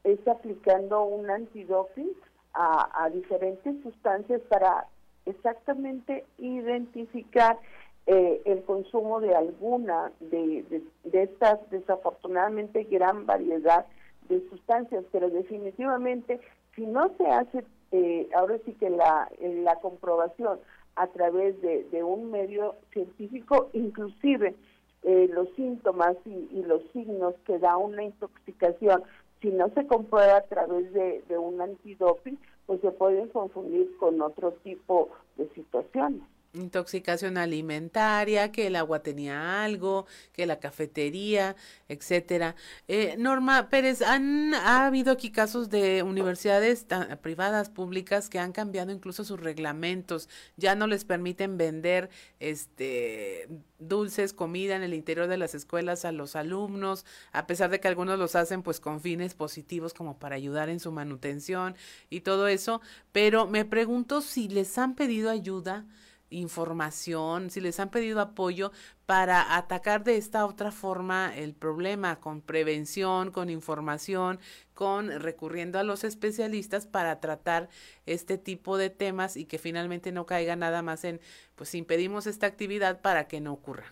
es 0.04 0.28
aplicando 0.28 1.04
un 1.04 1.30
antidoping 1.30 2.14
a, 2.56 3.04
a 3.04 3.12
diferentes 3.12 3.76
sustancias 3.84 4.42
para 4.50 4.88
exactamente 5.28 6.26
identificar 6.40 7.60
eh, 8.08 8.42
el 8.46 8.64
consumo 8.64 9.20
de 9.20 9.36
alguna 9.36 10.12
de, 10.20 10.66
de, 11.04 11.24
estas 11.24 11.60
desafortunadamente 11.70 12.84
gran 12.86 13.26
variedad 13.26 13.86
de 14.28 14.42
sustancias, 14.50 15.06
pero 15.12 15.30
definitivamente 15.30 16.40
si 16.76 16.86
no 16.86 17.12
se 17.18 17.28
hace, 17.28 17.64
eh, 17.92 18.28
ahora 18.36 18.58
sí 18.66 18.74
que 18.74 18.90
la, 18.90 19.30
la 19.40 19.76
comprobación 19.76 20.60
a 20.96 21.08
través 21.08 21.62
de, 21.62 21.84
de 21.86 22.04
un 22.04 22.32
medio 22.32 22.76
científico, 22.92 23.70
inclusive 23.74 24.56
eh, 25.04 25.30
los 25.32 25.50
síntomas 25.56 26.16
y, 26.26 26.64
los 26.64 26.82
signos 26.94 27.36
que 27.46 27.60
da 27.60 27.78
una 27.78 28.04
intoxicación, 28.04 29.04
si 29.42 29.50
no 29.50 29.70
se 29.70 29.86
comprueba 29.88 30.38
a 30.38 30.44
través 30.44 30.92
de, 30.94 31.24
de 31.28 31.38
un 31.38 31.62
antidoping, 31.62 32.38
pues 32.66 32.82
se 32.82 32.92
pueden 32.92 33.28
confundir 33.30 33.96
con 33.98 34.22
otro 34.22 34.54
tipo 34.64 35.10
de 35.38 35.50
situaciones 35.50 36.22
intoxicación 36.54 37.38
alimentaria, 37.38 38.52
que 38.52 38.68
el 38.68 38.76
agua 38.76 39.02
tenía 39.02 39.64
algo, 39.64 40.06
que 40.34 40.46
la 40.46 40.60
cafetería, 40.60 41.56
etcétera. 41.88 42.56
Eh, 42.88 43.16
Norma 43.18 43.70
Pérez, 43.70 44.02
han 44.02 44.54
ha 44.54 44.86
habido 44.88 45.12
aquí 45.12 45.32
casos 45.32 45.70
de 45.70 46.04
universidades 46.04 46.86
privadas, 47.22 47.70
públicas 47.70 48.30
que 48.30 48.40
han 48.40 48.52
cambiado 48.52 48.92
incluso 48.92 49.24
sus 49.24 49.40
reglamentos, 49.40 50.30
ya 50.58 50.76
no 50.76 50.88
les 50.88 51.06
permiten 51.06 51.58
vender 51.58 52.10
este 52.40 53.48
dulces, 53.80 54.34
comida 54.34 54.76
en 54.76 54.84
el 54.84 54.94
interior 54.94 55.28
de 55.28 55.38
las 55.38 55.56
escuelas 55.56 56.06
a 56.06 56.12
los 56.12 56.36
alumnos, 56.36 57.06
a 57.32 57.48
pesar 57.48 57.72
de 57.72 57.80
que 57.80 57.88
algunos 57.88 58.20
los 58.20 58.36
hacen 58.36 58.62
pues 58.62 58.80
con 58.80 59.02
fines 59.02 59.34
positivos 59.34 59.94
como 59.94 60.20
para 60.20 60.36
ayudar 60.36 60.70
en 60.70 60.80
su 60.80 60.92
manutención 60.92 61.76
y 62.10 62.22
todo 62.22 62.48
eso, 62.48 62.82
pero 63.12 63.48
me 63.48 63.66
pregunto 63.66 64.22
si 64.22 64.48
les 64.48 64.78
han 64.78 64.96
pedido 64.96 65.30
ayuda 65.30 65.86
información, 66.32 67.52
si 67.52 67.62
les 67.62 67.80
han 67.80 67.92
pedido 67.92 68.20
apoyo 68.20 68.72
para 69.06 69.56
atacar 69.58 70.04
de 70.04 70.18
esta 70.18 70.46
otra 70.46 70.72
forma 70.72 71.32
el 71.36 71.54
problema, 71.54 72.20
con 72.20 72.42
prevención, 72.42 73.32
con 73.32 73.50
información, 73.50 74.40
con 74.74 75.12
recurriendo 75.20 75.78
a 75.78 75.84
los 75.84 76.04
especialistas 76.04 76.88
para 76.88 77.20
tratar 77.20 77.70
este 78.06 78.38
tipo 78.38 78.78
de 78.78 78.90
temas 78.90 79.38
y 79.38 79.46
que 79.46 79.60
finalmente 79.60 80.12
no 80.12 80.26
caiga 80.26 80.56
nada 80.56 80.82
más 80.82 81.04
en, 81.04 81.20
pues 81.56 81.76
impedimos 81.76 82.26
esta 82.26 82.48
actividad 82.48 83.02
para 83.02 83.28
que 83.28 83.42
no 83.42 83.54
ocurra. 83.54 83.86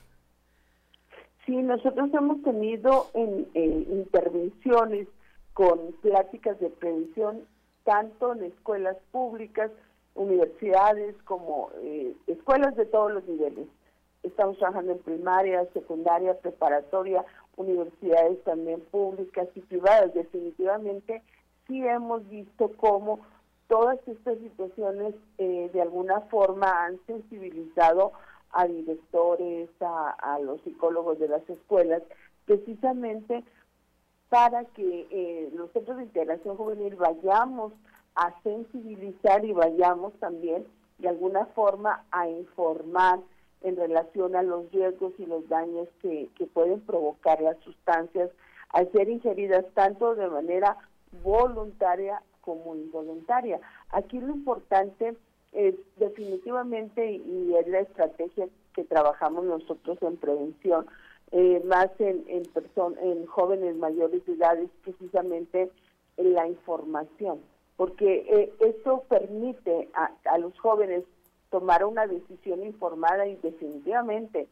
Sí, 1.46 1.56
nosotros 1.56 2.14
hemos 2.14 2.42
tenido 2.44 3.08
en, 3.14 3.48
intervenciones 3.56 5.08
con 5.54 5.94
pláticas 6.02 6.60
de 6.60 6.70
prevención 6.70 7.42
tanto 7.84 8.34
en 8.34 8.44
escuelas 8.44 8.98
públicas 9.12 9.72
universidades 10.16 11.16
como 11.24 11.72
eh, 11.82 12.16
escuelas 12.28 12.76
de 12.76 12.86
todos 12.86 13.12
los 13.12 13.26
niveles. 13.28 13.68
Estamos 14.24 14.58
trabajando 14.58 14.92
en 14.92 15.00
primaria, 15.00 15.66
secundaria, 15.74 16.38
preparatoria, 16.40 17.26
universidades 17.56 18.44
también 18.44 18.82
públicas 18.92 19.48
y 19.56 19.62
privadas. 19.62 20.14
Definitivamente 20.14 21.24
sí 21.68 21.82
hemos 21.86 22.28
visto 22.30 22.72
cómo 22.78 23.20
todas 23.68 24.00
estas 24.08 24.38
situaciones 24.40 25.16
eh, 25.38 25.70
de 25.72 25.82
alguna 25.82 26.22
forma 26.22 26.86
han 26.86 27.00
sensibilizado 27.06 28.12
a 28.52 28.66
directores, 28.66 29.70
a, 29.80 30.10
a, 30.10 30.40
los 30.40 30.60
psicólogos 30.62 31.20
de 31.20 31.28
las 31.28 31.48
escuelas, 31.48 32.02
precisamente 32.46 33.44
para 34.30 34.66
que 34.66 35.08
eh, 35.12 35.50
los 35.54 35.72
centros 35.72 35.98
de 35.98 36.04
integración 36.04 36.58
juvenil 36.58 36.96
vayamos 36.96 37.74
a 38.16 38.34
sensibilizar 38.44 39.46
y 39.46 39.54
vayamos 39.54 40.14
también 40.20 40.66
de 40.98 41.10
alguna 41.10 41.46
forma 41.48 42.06
a 42.12 42.28
informar 42.28 43.20
en 43.62 43.76
relación 43.76 44.36
a 44.36 44.44
los 44.44 44.72
riesgos 44.72 45.14
y 45.18 45.26
los 45.26 45.48
daños 45.50 45.88
que, 46.02 46.30
que 46.36 46.46
pueden 46.48 46.82
provocar 46.82 47.42
las 47.42 47.58
sustancias 47.60 48.30
al 48.70 48.92
ser 48.92 49.10
ingeridas 49.10 49.66
tanto 49.74 50.16
de 50.16 50.28
manera 50.28 50.78
voluntaria 51.24 52.22
como 52.42 52.76
involuntaria. 52.76 53.60
Aquí 53.90 54.20
lo 54.20 54.34
importante 54.34 55.16
es 55.52 55.76
definitivamente, 55.98 57.12
y 57.12 57.56
es 57.56 57.68
la 57.68 57.80
estrategia 57.80 58.48
que 58.74 58.84
trabajamos 58.84 59.46
nosotros 59.46 59.98
en 60.02 60.18
prevención, 60.18 60.86
eh, 61.32 61.62
más 61.66 61.90
en, 62.00 62.24
en, 62.28 62.44
en 63.02 63.26
jóvenes 63.26 63.76
mayores 63.76 64.26
de 64.26 64.34
edad, 64.34 64.58
es 64.58 64.70
precisamente 64.84 65.72
la 66.18 66.48
información 66.48 67.40
porque 67.80 68.26
eh, 68.30 68.54
esto 68.60 69.06
permite 69.08 69.88
a, 69.94 70.38
los 70.38 70.60
jóvenes 70.60 71.06
tomar 71.50 71.86
una 71.86 72.08
decisión 72.08 72.62
informada 72.62 73.26
y 73.26 73.38
definitivamente 73.38 74.50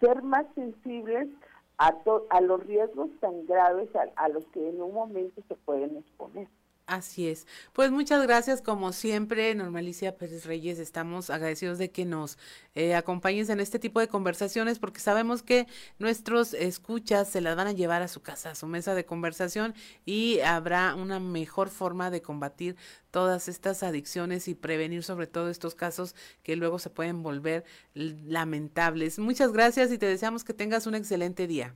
ser 0.00 0.22
más 0.22 0.46
sensibles 0.54 1.28
a, 1.76 1.92
a 2.30 2.40
los 2.40 2.66
riesgos 2.66 3.10
tan 3.20 3.44
graves 3.44 3.90
a 4.16 4.28
los 4.30 4.46
que 4.46 4.66
en 4.66 4.80
un 4.80 4.94
momento 4.94 5.42
se 5.46 5.56
pueden 5.56 5.98
exponer. 5.98 6.48
Así 6.86 7.28
es. 7.28 7.46
Pues 7.72 7.90
muchas 7.90 8.22
gracias, 8.26 8.60
como 8.60 8.92
siempre, 8.92 9.54
Normalicia 9.54 10.18
Pérez 10.18 10.44
Reyes. 10.44 10.78
Estamos 10.78 11.30
agradecidos 11.30 11.78
de 11.78 11.90
que 11.90 12.04
nos 12.04 12.36
eh, 12.74 12.94
acompañes 12.94 13.48
en 13.48 13.60
este 13.60 13.78
tipo 13.78 14.00
de 14.00 14.08
conversaciones, 14.08 14.78
porque 14.78 15.00
sabemos 15.00 15.42
que 15.42 15.66
nuestros 15.98 16.52
escuchas 16.52 17.28
se 17.28 17.40
las 17.40 17.56
van 17.56 17.68
a 17.68 17.72
llevar 17.72 18.02
a 18.02 18.08
su 18.08 18.20
casa, 18.20 18.50
a 18.50 18.54
su 18.54 18.66
mesa 18.66 18.94
de 18.94 19.06
conversación, 19.06 19.72
y 20.04 20.40
habrá 20.40 20.94
una 20.94 21.20
mejor 21.20 21.70
forma 21.70 22.10
de 22.10 22.20
combatir 22.20 22.76
todas 23.10 23.48
estas 23.48 23.82
adicciones 23.82 24.46
y 24.46 24.54
prevenir 24.54 25.04
sobre 25.04 25.26
todo 25.26 25.48
estos 25.48 25.74
casos 25.74 26.14
que 26.42 26.54
luego 26.54 26.78
se 26.78 26.90
pueden 26.90 27.22
volver 27.22 27.64
lamentables. 27.94 29.18
Muchas 29.18 29.52
gracias 29.52 29.90
y 29.90 29.96
te 29.96 30.06
deseamos 30.06 30.44
que 30.44 30.52
tengas 30.52 30.86
un 30.86 30.96
excelente 30.96 31.46
día. 31.46 31.72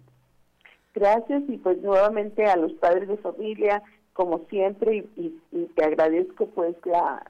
Gracias 0.94 1.44
y 1.48 1.56
pues 1.58 1.80
nuevamente 1.80 2.44
a 2.44 2.56
los 2.56 2.72
padres 2.74 3.08
de 3.08 3.16
familia 3.18 3.82
como 4.18 4.44
siempre 4.50 5.06
y, 5.14 5.30
te 5.76 5.84
agradezco 5.84 6.48
pues 6.48 6.74
la, 6.84 7.24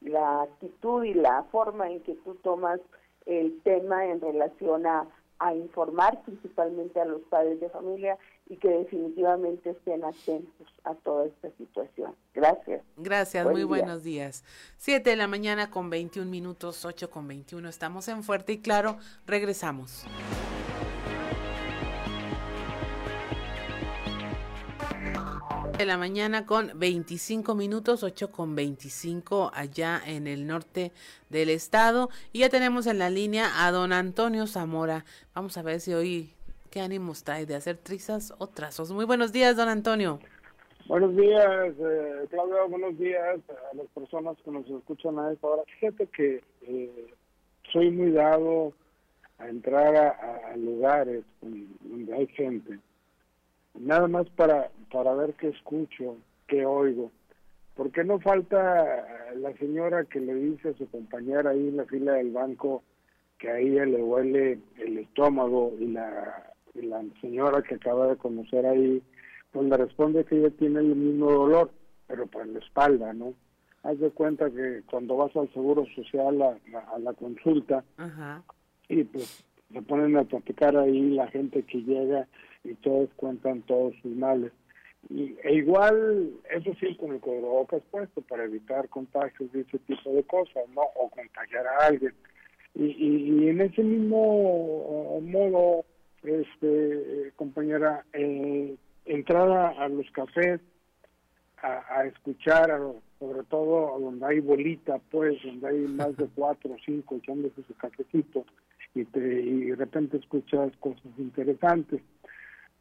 la 0.00 0.42
actitud 0.42 1.04
y 1.04 1.14
la 1.14 1.44
forma 1.52 1.88
en 1.88 2.00
que 2.00 2.14
tú 2.16 2.34
tomas 2.42 2.80
el 3.26 3.60
tema 3.62 4.06
en 4.06 4.20
relación 4.20 4.84
a, 4.84 5.06
a 5.38 5.54
informar 5.54 6.20
principalmente 6.24 7.00
a 7.00 7.04
los 7.04 7.20
padres 7.30 7.60
de 7.60 7.70
familia 7.70 8.18
y 8.48 8.56
que 8.56 8.70
definitivamente 8.70 9.70
estén 9.70 10.02
atentos 10.02 10.66
a 10.82 10.94
toda 10.96 11.26
esta 11.26 11.48
situación. 11.58 12.12
Gracias. 12.34 12.82
Gracias, 12.96 13.46
muy 13.46 13.62
buenos 13.62 14.02
días. 14.02 14.42
Siete 14.78 15.10
de 15.10 15.16
la 15.16 15.28
mañana 15.28 15.70
con 15.70 15.90
21 15.90 16.28
minutos, 16.28 16.84
ocho 16.84 17.08
con 17.08 17.28
21. 17.28 17.68
Estamos 17.68 18.08
en 18.08 18.24
Fuerte 18.24 18.54
y 18.54 18.58
Claro. 18.58 18.96
Regresamos. 19.26 20.04
De 25.78 25.86
la 25.86 25.96
mañana 25.96 26.46
con 26.46 26.78
25 26.78 27.54
minutos, 27.54 28.02
8 28.02 28.30
con 28.30 28.54
25 28.54 29.50
allá 29.54 30.00
en 30.06 30.26
el 30.26 30.46
norte 30.46 30.92
del 31.30 31.50
estado. 31.50 32.08
Y 32.32 32.40
ya 32.40 32.48
tenemos 32.48 32.86
en 32.86 32.98
la 32.98 33.10
línea 33.10 33.66
a 33.66 33.72
don 33.72 33.92
Antonio 33.92 34.46
Zamora. 34.46 35.04
Vamos 35.34 35.56
a 35.56 35.62
ver 35.62 35.80
si 35.80 35.92
hoy 35.92 36.34
qué 36.70 36.80
ánimos 36.80 37.24
trae 37.24 37.46
de 37.46 37.54
hacer 37.54 37.76
trizas 37.76 38.34
o 38.38 38.46
trazos. 38.46 38.92
Muy 38.92 39.04
buenos 39.04 39.32
días, 39.32 39.56
don 39.56 39.68
Antonio. 39.68 40.20
Buenos 40.86 41.14
días, 41.16 41.74
eh, 41.78 42.26
Claudia, 42.30 42.64
buenos 42.68 42.98
días 42.98 43.40
a 43.48 43.76
las 43.76 43.86
personas 43.94 44.36
que 44.44 44.50
nos 44.50 44.68
escuchan 44.68 45.18
a 45.18 45.32
esta 45.32 45.46
hora. 45.46 45.62
Fíjate 45.78 46.06
que 46.08 46.42
eh, 46.62 47.06
soy 47.72 47.90
muy 47.90 48.10
dado 48.10 48.72
a 49.38 49.48
entrar 49.48 49.96
a, 49.96 50.56
lugares 50.56 51.24
donde 51.40 52.14
hay 52.14 52.26
gente, 52.28 52.78
nada 53.74 54.06
más 54.08 54.28
para, 54.30 54.70
para 54.92 55.14
ver 55.14 55.34
qué 55.34 55.48
escucho, 55.48 56.16
qué 56.46 56.66
oigo. 56.66 57.10
Porque 57.74 58.04
no 58.04 58.20
falta 58.20 59.32
la 59.34 59.52
señora 59.56 60.04
que 60.04 60.20
le 60.20 60.34
dice 60.34 60.68
a 60.68 60.74
su 60.74 60.88
compañera 60.90 61.50
ahí 61.50 61.68
en 61.68 61.78
la 61.78 61.86
fila 61.86 62.12
del 62.12 62.30
banco 62.30 62.82
que 63.38 63.48
a 63.48 63.58
ella 63.58 63.86
le 63.86 64.02
huele 64.02 64.58
el 64.78 64.98
estómago 64.98 65.72
y 65.80 65.86
la, 65.88 66.52
y 66.74 66.82
la 66.82 67.02
señora 67.20 67.62
que 67.62 67.76
acaba 67.76 68.08
de 68.08 68.16
conocer 68.16 68.66
ahí, 68.66 69.02
pues 69.50 69.66
le 69.68 69.76
responde 69.76 70.24
que 70.24 70.38
ella 70.38 70.50
tiene 70.50 70.80
el 70.80 70.94
mismo 70.94 71.32
dolor, 71.32 71.70
pero 72.06 72.26
por 72.26 72.46
la 72.46 72.58
espalda, 72.58 73.12
¿no? 73.14 73.34
Haz 73.82 73.98
de 73.98 74.10
cuenta 74.10 74.48
que 74.50 74.82
cuando 74.88 75.16
vas 75.16 75.34
al 75.34 75.52
Seguro 75.52 75.84
Social 75.96 76.40
a, 76.40 76.56
a 76.94 76.98
la 77.00 77.12
consulta, 77.14 77.82
y 78.88 79.02
pues 79.04 79.44
se 79.72 79.82
ponen 79.82 80.16
a 80.16 80.24
platicar 80.24 80.76
ahí 80.76 81.10
la 81.10 81.26
gente 81.28 81.62
que 81.64 81.82
llega 81.82 82.28
y 82.62 82.74
todos 82.74 83.08
cuentan 83.16 83.62
todos 83.62 83.94
sus 84.02 84.14
males. 84.14 84.52
Y, 85.08 85.36
e 85.42 85.54
igual, 85.54 86.30
eso 86.50 86.72
sí, 86.80 86.94
con 86.96 87.12
el 87.12 87.20
cubrebocas 87.20 87.82
puesto 87.90 88.20
para 88.22 88.44
evitar 88.44 88.88
contagios 88.88 89.52
de 89.52 89.62
ese 89.62 89.78
tipo 89.80 90.10
de 90.10 90.22
cosas, 90.24 90.62
¿no? 90.74 90.82
O 90.94 91.10
contagiar 91.10 91.66
a 91.66 91.86
alguien. 91.86 92.14
Y, 92.74 92.84
y, 92.84 93.48
en 93.48 93.60
ese 93.60 93.82
mismo 93.82 95.20
modo, 95.20 95.84
este 96.22 97.32
compañera, 97.36 98.04
eh, 98.12 98.76
entrar 99.04 99.50
a, 99.78 99.88
los 99.88 100.10
cafés, 100.12 100.60
a, 101.62 102.04
escuchar, 102.06 102.70
sobre 103.18 103.42
todo 103.44 103.98
donde 103.98 104.26
hay 104.26 104.40
bolita, 104.40 105.00
pues, 105.10 105.40
donde 105.42 105.68
hay 105.68 105.78
más 105.80 106.16
de 106.16 106.26
cuatro 106.34 106.72
o 106.72 106.78
cinco 106.84 107.16
echándose 107.16 107.62
su 107.66 107.74
cafecito, 107.74 108.44
y, 108.94 109.04
te, 109.04 109.20
y 109.20 109.64
de 109.66 109.76
repente 109.76 110.16
escuchas 110.16 110.74
cosas 110.78 111.12
interesantes. 111.18 112.00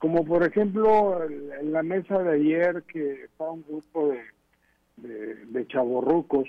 Como 0.01 0.25
por 0.25 0.43
ejemplo 0.43 1.23
en 1.29 1.71
la 1.71 1.83
mesa 1.83 2.17
de 2.23 2.33
ayer 2.33 2.81
que 2.91 3.25
estaba 3.25 3.51
un 3.51 3.63
grupo 3.69 4.07
de, 4.07 4.21
de, 4.97 5.35
de 5.45 5.67
chavorrucos 5.67 6.47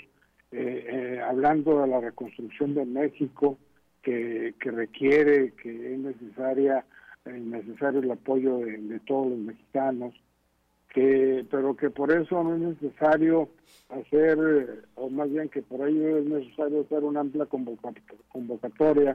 eh, 0.53 0.87
eh, 0.89 1.21
hablando 1.21 1.83
de 1.83 1.87
la 1.87 2.01
reconstrucción 2.01 2.73
de 2.73 2.87
México 2.87 3.59
que, 4.01 4.55
que 4.59 4.71
requiere, 4.71 5.53
que 5.53 5.93
es 5.93 5.99
necesaria, 5.99 6.87
eh, 7.27 7.33
necesario 7.33 8.01
el 8.01 8.11
apoyo 8.13 8.57
de, 8.57 8.99
todos 9.01 9.29
los 9.29 9.39
mexicanos, 9.39 10.15
que 10.89 11.45
pero 11.51 11.77
que 11.77 11.91
por 11.91 12.11
eso 12.11 12.43
no 12.43 12.55
es 12.55 12.81
necesario 12.81 13.51
hacer, 13.91 14.87
o 14.95 15.11
más 15.11 15.31
bien 15.31 15.51
que 15.51 15.61
por 15.61 15.87
ello 15.87 16.17
es 16.17 16.25
necesario 16.25 16.81
hacer 16.81 17.05
una 17.05 17.21
amplia 17.21 17.47
convocatoria 18.31 19.15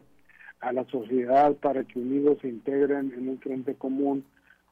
a 0.59 0.73
la 0.73 0.85
sociedad 0.85 1.53
para 1.55 1.83
que 1.83 1.99
unidos 1.99 2.39
se 2.41 2.49
integren 2.49 3.13
en 3.15 3.29
un 3.29 3.39
frente 3.39 3.75
común 3.75 4.23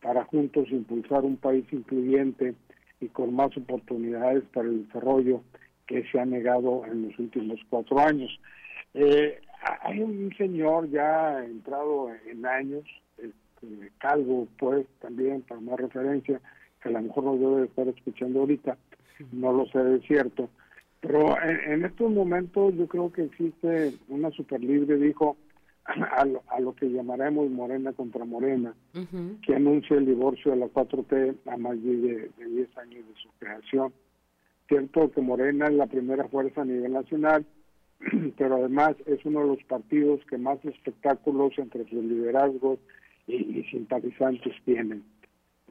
para 0.01 0.23
juntos 0.25 0.67
impulsar 0.69 1.23
un 1.23 1.37
país 1.37 1.65
incluyente 1.71 2.55
y 2.99 3.07
con 3.07 3.33
más 3.33 3.55
oportunidades 3.57 4.43
para 4.53 4.67
el 4.67 4.85
desarrollo 4.85 5.41
que 5.87 6.03
se 6.11 6.19
ha 6.19 6.25
negado 6.25 6.85
en 6.85 7.07
los 7.07 7.19
últimos 7.19 7.59
cuatro 7.69 7.99
años. 7.99 8.39
Eh, 8.93 9.39
hay 9.81 9.99
un 9.99 10.33
señor 10.37 10.89
ya 10.89 11.43
entrado 11.43 12.09
en 12.27 12.45
años, 12.45 12.83
este, 13.17 13.91
calvo 13.97 14.47
pues 14.57 14.85
también 15.01 15.41
para 15.41 15.61
más 15.61 15.79
referencia, 15.79 16.39
que 16.81 16.89
a 16.89 16.91
lo 16.91 17.01
mejor 17.01 17.23
no 17.23 17.35
debe 17.37 17.67
estar 17.67 17.87
escuchando 17.87 18.41
ahorita, 18.41 18.77
no 19.31 19.53
lo 19.53 19.65
sé 19.67 19.79
de 19.79 20.01
cierto, 20.01 20.49
pero 21.01 21.35
en, 21.41 21.73
en 21.73 21.85
estos 21.85 22.11
momentos 22.11 22.75
yo 22.75 22.87
creo 22.87 23.11
que 23.11 23.23
existe 23.23 23.93
una 24.07 24.29
super 24.31 24.61
libre, 24.61 24.97
dijo, 24.97 25.37
a 25.85 26.25
lo, 26.25 26.41
a 26.47 26.59
lo 26.59 26.75
que 26.75 26.89
llamaremos 26.89 27.49
Morena 27.51 27.93
contra 27.93 28.25
Morena, 28.25 28.73
que 29.45 29.55
anuncia 29.55 29.95
el 29.97 30.05
divorcio 30.05 30.51
de 30.51 30.57
la 30.57 30.67
4T 30.67 31.35
a 31.45 31.57
más 31.57 31.81
de, 31.83 32.31
10 32.37 32.77
años 32.77 33.07
de 33.07 33.21
su 33.21 33.29
creación. 33.39 33.93
Cierto 34.67 35.11
que 35.11 35.21
Morena 35.21 35.67
es 35.67 35.73
la 35.73 35.85
primera 35.85 36.27
fuerza 36.27 36.61
a 36.61 36.65
nivel 36.65 36.93
nacional, 36.93 37.45
pero 38.37 38.55
además 38.55 38.95
es 39.05 39.23
uno 39.25 39.41
de 39.41 39.47
los 39.47 39.63
partidos 39.65 40.21
que 40.27 40.39
más 40.39 40.63
espectáculos 40.65 41.53
entre 41.57 41.87
sus 41.87 42.03
liderazgos 42.03 42.79
y, 43.27 43.59
y 43.59 43.63
simpatizantes 43.65 44.53
tienen. 44.65 45.03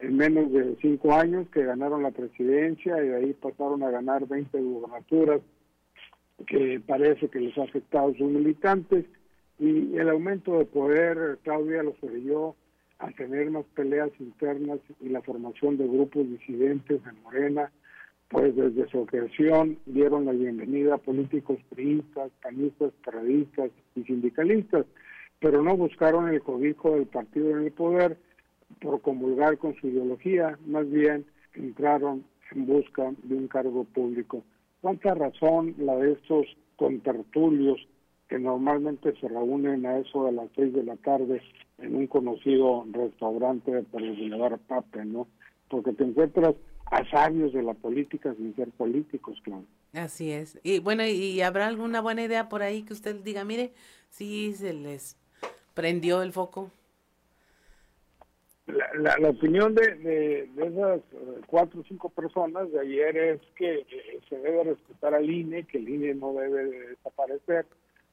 En 0.01 0.17
menos 0.17 0.53
de 0.53 0.77
cinco 0.81 1.13
años 1.13 1.49
que 1.51 1.65
ganaron 1.65 2.05
la 2.05 2.13
presidencia 2.13 3.03
y 3.03 3.09
de 3.09 3.17
ahí 3.17 3.33
pasaron 3.33 3.83
a 3.83 3.91
ganar 3.91 4.29
20 4.29 4.61
gubernaturas, 4.61 5.41
que 6.47 6.81
parece 6.85 7.29
que 7.29 7.41
les 7.41 7.57
ha 7.59 7.65
afectado 7.65 8.11
a 8.11 8.15
sus 8.15 8.31
militantes 8.31 9.07
y 9.59 9.97
el 9.97 10.09
aumento 10.09 10.59
de 10.59 10.65
poder, 10.65 11.39
Claudia, 11.43 11.83
los 11.83 11.95
orilló 12.03 12.55
a 12.99 13.11
tener 13.13 13.51
más 13.51 13.65
peleas 13.75 14.11
internas 14.19 14.79
y 15.01 15.09
la 15.09 15.23
formación 15.23 15.77
de 15.77 15.87
grupos 15.87 16.29
disidentes 16.29 17.01
en 17.07 17.23
Morena, 17.23 17.71
pues 18.29 18.57
desde 18.57 18.89
su 18.89 19.07
creación 19.07 19.79
dieron 19.87 20.25
la 20.25 20.33
bienvenida 20.33 20.95
a 20.95 20.99
políticos 20.99 21.59
priistas, 21.69 22.31
panistas, 22.43 22.93
paradistas 23.05 23.71
y 23.95 24.03
sindicalistas, 24.05 24.87
pero 25.41 25.63
no 25.63 25.77
buscaron 25.77 26.29
el 26.29 26.43
cobijo 26.43 26.93
del 26.93 27.07
partido 27.07 27.51
en 27.51 27.67
el 27.67 27.73
poder 27.73 28.17
por 28.81 29.01
comulgar 29.03 29.59
con 29.59 29.75
su 29.77 29.89
ideología, 29.89 30.59
más 30.67 30.91
bien 30.91 31.27
entraron 31.55 32.25
en 32.53 32.67
busca 32.67 33.13
de 33.23 33.35
un 33.35 33.49
cargo 33.49 33.85
público. 33.85 34.43
¿Cuánta 34.81 35.15
razón 35.15 35.75
la 35.79 35.97
de 35.97 36.13
estos 36.13 36.47
contertulios 36.77 37.87
que 38.35 38.41
normalmente 38.41 39.15
se 39.21 39.29
reúnen 39.29 39.87
a 39.87 39.99
eso 39.99 40.25
de 40.25 40.33
las 40.33 40.49
seis 40.57 40.75
de 40.75 40.83
la 40.83 40.97
tarde 40.97 41.41
en 41.79 41.95
un 41.95 42.09
conocido 42.09 42.85
restaurante 42.91 43.85
por 43.93 44.03
el 44.03 44.17
Boulevard 44.17 44.59
Pape, 44.67 45.05
¿no? 45.05 45.29
Porque 45.69 45.93
te 45.93 46.03
encuentras 46.03 46.57
a 46.87 47.09
sabios 47.11 47.53
de 47.53 47.63
la 47.63 47.75
política 47.75 48.35
sin 48.35 48.57
ser 48.57 48.71
políticos, 48.71 49.39
claro. 49.45 49.63
Así 49.93 50.33
es. 50.33 50.59
Y 50.65 50.81
bueno, 50.81 51.07
¿y 51.07 51.43
habrá 51.43 51.69
alguna 51.69 52.01
buena 52.01 52.25
idea 52.25 52.49
por 52.49 52.63
ahí 52.63 52.83
que 52.83 52.93
usted 52.93 53.15
diga, 53.23 53.45
mire, 53.45 53.73
sí 54.11 54.53
se 54.55 54.75
les 54.75 55.17
prendió 55.75 56.21
el 56.21 56.33
foco? 56.33 56.73
La, 58.67 59.17
la, 59.19 59.29
opinión 59.29 59.77
de, 59.77 59.95
de, 59.95 60.67
esas 60.67 61.03
cuatro 61.47 61.83
o 61.83 61.85
cinco 61.85 62.09
personas 62.09 62.73
de 62.73 62.81
ayer 62.81 63.17
es 63.17 63.41
que 63.55 63.87
eh, 63.89 64.21
se 64.29 64.39
debe 64.39 64.65
respetar 64.65 65.15
al 65.15 65.31
INE, 65.31 65.65
que 65.65 65.79
el 65.79 65.89
INE 65.89 66.15
no 66.15 66.33
debe 66.33 66.65
desaparecer, 66.65 67.67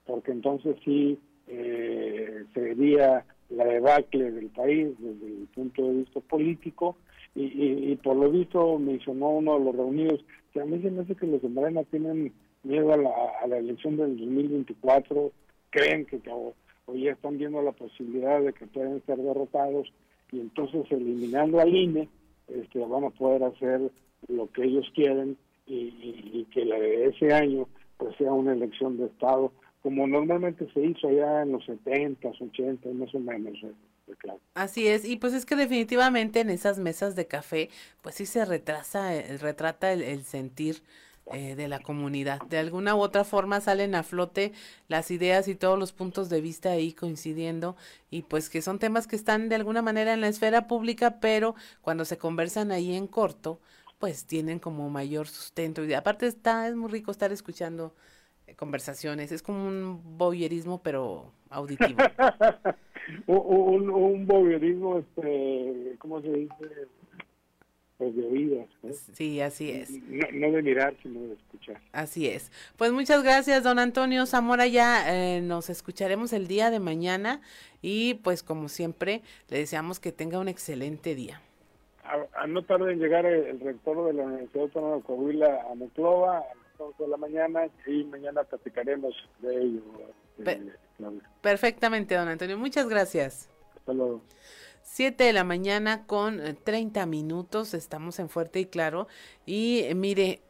porque 0.06 0.32
entonces 0.32 0.76
sí 0.84 1.20
eh, 1.48 2.46
sería 2.54 3.26
la 3.50 3.66
debacle 3.66 4.32
del 4.32 4.48
país 4.48 4.90
desde 5.00 5.28
el 5.28 5.48
punto 5.54 5.84
de 5.84 5.94
vista 6.00 6.20
político. 6.22 6.98
Y, 7.34 7.96
por 8.04 8.18
lo 8.18 8.30
visto 8.30 8.78
mencionó 8.78 9.30
uno 9.30 9.58
de 9.58 9.64
los 9.64 9.76
reunidos 9.76 10.20
que 10.54 10.60
a 10.60 10.66
mí 10.66 10.82
se 10.82 10.92
me 10.92 11.04
hace 11.04 11.16
que 11.16 11.28
los 11.28 11.42
de 11.42 11.48
Morena 11.48 11.82
tienen 11.86 12.34
miedo 12.64 12.92
a 12.92 12.98
la, 12.98 13.10
a 13.42 13.48
la 13.48 13.58
elección 13.58 13.96
del 13.96 14.18
2024, 14.18 15.32
creen 15.70 16.06
que, 16.06 16.22
o, 16.30 16.54
ya 16.94 17.12
están 17.12 17.38
viendo 17.38 17.62
la 17.62 17.72
posibilidad 17.72 18.42
de 18.42 18.52
que 18.52 18.68
pueden 18.68 19.02
ser 19.06 19.18
derrotados 19.18 19.94
y 20.34 20.42
entonces 20.42 20.86
eliminando 20.92 21.62
al 21.62 21.74
INE 21.74 22.10
este, 22.50 22.80
van 22.80 23.06
a 23.06 23.10
poder 23.12 23.44
hacer 23.44 23.90
lo 24.28 24.52
que 24.52 24.66
ellos 24.66 24.86
quieren 24.94 25.38
y, 25.66 25.94
y 26.34 26.48
que 26.54 26.66
la 26.66 26.78
de 26.78 27.06
ese 27.06 27.34
año 27.34 27.66
pues 27.96 28.14
sea 28.18 28.34
una 28.34 28.52
elección 28.52 28.98
de 28.98 29.06
Estado 29.06 29.54
como 29.82 30.08
normalmente 30.08 30.68
se 30.74 30.82
hizo 30.82 31.08
allá 31.08 31.42
en 31.42 31.54
los 31.54 31.66
70, 31.66 32.28
80, 32.28 32.90
más 32.90 33.14
o 33.16 33.20
menos. 33.20 33.58
Eh. 33.64 33.74
Así 34.54 34.88
es, 34.88 35.06
y 35.06 35.16
pues 35.18 35.34
es 35.34 35.46
que 35.46 35.56
definitivamente 35.56 36.42
en 36.42 36.50
esas 36.50 36.80
mesas 36.80 37.16
de 37.16 37.28
café, 37.28 37.70
pues 38.02 38.16
sí 38.16 38.26
se 38.26 38.46
retrasa, 38.46 39.16
eh, 39.16 39.38
retrata 39.38 39.94
el, 39.94 40.24
sentir 40.24 40.84
eh, 41.34 41.56
de 41.56 41.68
la 41.68 41.80
comunidad. 41.80 42.42
De 42.50 42.58
alguna 42.58 42.96
u 42.96 43.00
otra 43.00 43.24
forma 43.24 43.62
salen 43.62 43.96
a 43.96 44.04
flote 44.04 44.52
las 44.88 45.12
ideas 45.12 45.48
y 45.48 45.56
todos 45.56 45.80
los 45.80 45.94
puntos 45.94 46.30
de 46.30 46.42
vista 46.42 46.72
ahí 46.72 46.94
coincidiendo 46.94 47.76
y 48.10 48.24
pues 48.24 48.50
que 48.50 48.62
son 48.62 48.80
temas 48.80 49.08
que 49.08 49.16
están 49.16 49.50
de 49.50 49.56
alguna 49.56 49.82
manera 49.82 50.14
en 50.14 50.22
la 50.22 50.28
esfera 50.28 50.68
pública, 50.68 51.20
pero 51.22 51.56
cuando 51.82 52.06
se 52.06 52.18
conversan 52.18 52.72
ahí 52.72 52.94
en 52.96 53.08
corto, 53.08 53.60
pues 53.98 54.26
tienen 54.26 54.60
como 54.60 54.90
mayor 54.90 55.28
sustento. 55.28 55.86
Y 55.86 55.94
aparte 55.94 56.28
está, 56.28 56.68
es 56.68 56.76
muy 56.76 56.92
rico 56.92 57.12
estar 57.12 57.32
escuchando 57.32 57.94
conversaciones. 58.56 59.32
Es 59.32 59.42
como 59.42 59.68
un 59.68 60.18
voyerismo, 60.18 60.82
pero 60.84 61.32
auditivo. 61.50 61.98
un, 63.28 63.90
un, 63.90 65.00
este, 65.00 65.96
¿cómo 66.00 66.22
se 66.22 66.30
dice? 66.32 66.88
pues, 68.02 68.16
de 68.16 68.26
oídas. 68.26 68.68
Sí, 69.14 69.42
así 69.42 69.70
es. 69.70 69.92
No, 69.92 70.26
no, 70.34 70.52
de 70.52 70.64
mirar, 70.64 70.96
sino 71.04 71.20
de 71.22 71.34
escuchar. 71.36 71.80
Así 71.92 72.28
es. 72.28 72.52
Pues 72.76 72.92
muchas 72.92 73.22
gracias, 73.22 73.64
don 73.64 73.78
Antonio 73.78 74.26
Zamora. 74.26 74.66
Ya 74.66 75.04
eh, 75.08 75.40
nos 75.42 75.70
escucharemos 75.70 76.34
el 76.34 76.48
día 76.48 76.72
de 76.72 76.80
mañana 76.80 77.42
y 77.84 78.16
pues 78.16 78.42
como 78.42 78.70
siempre 78.70 79.22
le 79.50 79.60
deseamos 79.60 80.00
que 80.00 80.12
tenga 80.12 80.40
un 80.40 80.48
excelente 80.48 81.14
día. 81.14 81.42
A, 82.34 82.48
no 82.48 82.64
tarde 82.64 82.92
en 82.92 83.00
llegar 83.00 83.28
el, 83.28 83.60
rector 83.60 84.08
de 84.08 84.14
la 84.14 84.24
Universidad 84.24 84.64
Autónoma 84.64 84.96
de 84.96 85.02
Coahuila 85.04 85.68
a 85.72 85.76
Monclova 85.76 86.40
a 86.40 86.56
las 86.56 86.61
11 86.82 87.04
de 87.04 87.10
la 87.10 87.18
mañana 87.18 87.70
y 87.86 88.04
mañana 88.04 88.44
platicaremos 88.44 89.14
de 89.40 89.62
ello. 89.62 89.82
Eh, 90.46 90.72
perfectamente, 91.42 92.16
don 92.16 92.28
Antonio. 92.28 92.58
Muchas 92.58 92.88
gracias. 92.88 93.50
Hasta 93.76 93.94
luego. 93.94 94.22
7 94.84 95.24
de 95.24 95.34
la 95.34 95.44
mañana 95.44 96.06
con 96.06 96.42
30 96.64 97.06
minutos, 97.06 97.74
estamos 97.74 98.20
en 98.20 98.30
Fuerte 98.30 98.60
y 98.60 98.66
Claro. 98.66 99.08
Y 99.46 99.82
eh, 99.84 99.96
mire, 99.96 100.42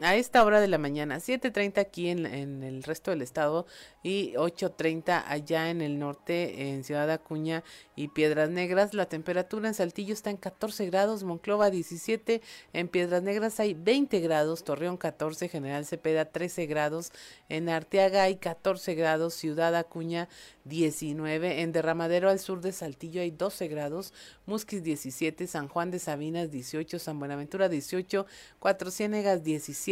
a 0.00 0.14
esta 0.14 0.44
hora 0.44 0.60
de 0.60 0.68
la 0.68 0.78
mañana, 0.78 1.16
7.30 1.16 1.78
aquí 1.78 2.08
en, 2.08 2.24
en, 2.24 2.62
el 2.62 2.84
resto 2.84 3.10
del 3.10 3.20
estado 3.20 3.66
y 4.02 4.32
8.30 4.34 5.24
allá 5.26 5.70
en 5.70 5.80
el 5.80 5.98
norte, 5.98 6.68
en 6.68 6.84
Ciudad 6.84 7.10
Acuña 7.10 7.64
y 7.96 8.06
Piedras 8.08 8.48
Negras. 8.48 8.94
La 8.94 9.06
temperatura 9.06 9.66
en 9.66 9.74
Saltillo 9.74 10.12
está 10.12 10.30
en 10.30 10.36
14 10.36 10.86
grados, 10.86 11.24
Monclova 11.24 11.70
17, 11.70 12.40
en 12.74 12.88
Piedras 12.88 13.24
Negras 13.24 13.58
hay 13.58 13.74
20 13.74 14.20
grados, 14.20 14.62
Torreón 14.62 14.98
14, 14.98 15.48
General 15.48 15.84
Cepeda 15.84 16.26
13 16.26 16.66
grados, 16.66 17.10
en 17.48 17.68
Arteaga 17.68 18.22
hay 18.22 18.36
14 18.36 18.94
grados, 18.94 19.34
Ciudad 19.34 19.74
Acuña 19.74 20.28
19, 20.64 21.62
en 21.62 21.72
Derramadero 21.72 22.30
al 22.30 22.38
sur 22.38 22.60
de 22.60 22.70
Saltillo 22.70 23.20
hay 23.20 23.32
12 23.32 23.66
grados, 23.66 24.12
Musquis 24.46 24.84
17, 24.84 25.48
San 25.48 25.66
Juan 25.66 25.90
de 25.90 25.98
Sabinas 25.98 26.52
18, 26.52 27.00
San 27.00 27.18
Buenaventura 27.18 27.68
18, 27.68 28.26
Cuatro 28.60 28.90
Ciénegas 28.92 29.42
17, 29.42 29.87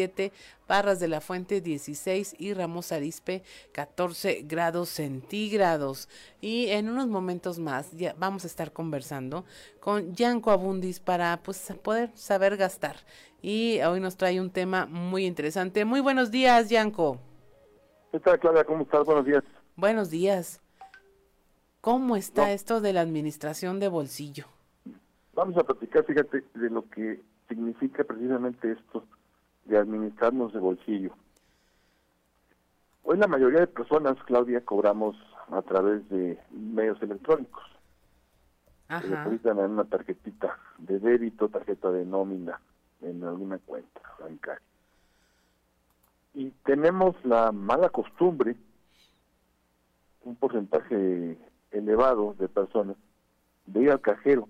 Barras 0.68 1.00
de 1.00 1.08
la 1.08 1.20
Fuente 1.20 1.60
16 1.60 2.36
y 2.38 2.52
Ramos 2.52 2.92
Arispe 2.92 3.42
14 3.72 4.42
grados 4.46 4.90
centígrados. 4.90 6.08
Y 6.40 6.68
en 6.68 6.88
unos 6.88 7.06
momentos 7.06 7.58
más 7.58 7.92
ya 7.92 8.14
vamos 8.18 8.44
a 8.44 8.46
estar 8.46 8.72
conversando 8.72 9.44
con 9.80 10.14
Yanko 10.14 10.50
Abundis 10.50 11.00
para 11.00 11.38
pues 11.42 11.72
poder 11.82 12.10
saber 12.14 12.56
gastar. 12.56 12.96
Y 13.40 13.80
hoy 13.82 14.00
nos 14.00 14.16
trae 14.16 14.40
un 14.40 14.50
tema 14.50 14.86
muy 14.86 15.24
interesante. 15.24 15.84
Muy 15.84 16.00
buenos 16.00 16.30
días, 16.30 16.68
Yanko. 16.68 17.18
¿Qué 18.12 18.20
tal, 18.20 18.38
Claudia? 18.38 18.64
¿Cómo 18.64 18.82
estás? 18.82 19.04
Buenos 19.06 19.24
días. 19.24 19.44
Buenos 19.76 20.10
días. 20.10 20.60
¿Cómo 21.80 22.16
está 22.16 22.52
esto 22.52 22.80
de 22.80 22.92
la 22.92 23.00
administración 23.00 23.78
de 23.78 23.88
bolsillo? 23.88 24.46
Vamos 25.34 25.56
a 25.56 25.62
platicar, 25.62 26.04
fíjate, 26.04 26.42
de 26.54 26.70
lo 26.70 26.88
que 26.90 27.20
significa 27.48 28.02
precisamente 28.04 28.72
esto 28.72 29.04
de 29.66 29.78
administrarnos 29.78 30.52
de 30.52 30.58
bolsillo. 30.58 31.12
Hoy 33.02 33.18
la 33.18 33.26
mayoría 33.26 33.60
de 33.60 33.66
personas, 33.66 34.16
Claudia, 34.24 34.64
cobramos 34.64 35.16
a 35.50 35.62
través 35.62 36.08
de 36.08 36.38
medios 36.50 37.00
electrónicos. 37.02 37.64
Se 38.88 39.08
depositan 39.08 39.58
en 39.58 39.70
una 39.72 39.84
tarjetita 39.84 40.58
de 40.78 40.98
débito, 41.00 41.48
tarjeta 41.48 41.90
de 41.90 42.04
nómina, 42.04 42.60
en 43.02 43.22
alguna 43.24 43.58
cuenta 43.58 44.00
bancaria. 44.20 44.62
Y 46.34 46.50
tenemos 46.64 47.16
la 47.24 47.50
mala 47.50 47.88
costumbre, 47.88 48.56
un 50.22 50.36
porcentaje 50.36 51.38
elevado 51.70 52.34
de 52.38 52.48
personas, 52.48 52.96
de 53.66 53.82
ir 53.82 53.90
al 53.90 54.00
cajero 54.00 54.48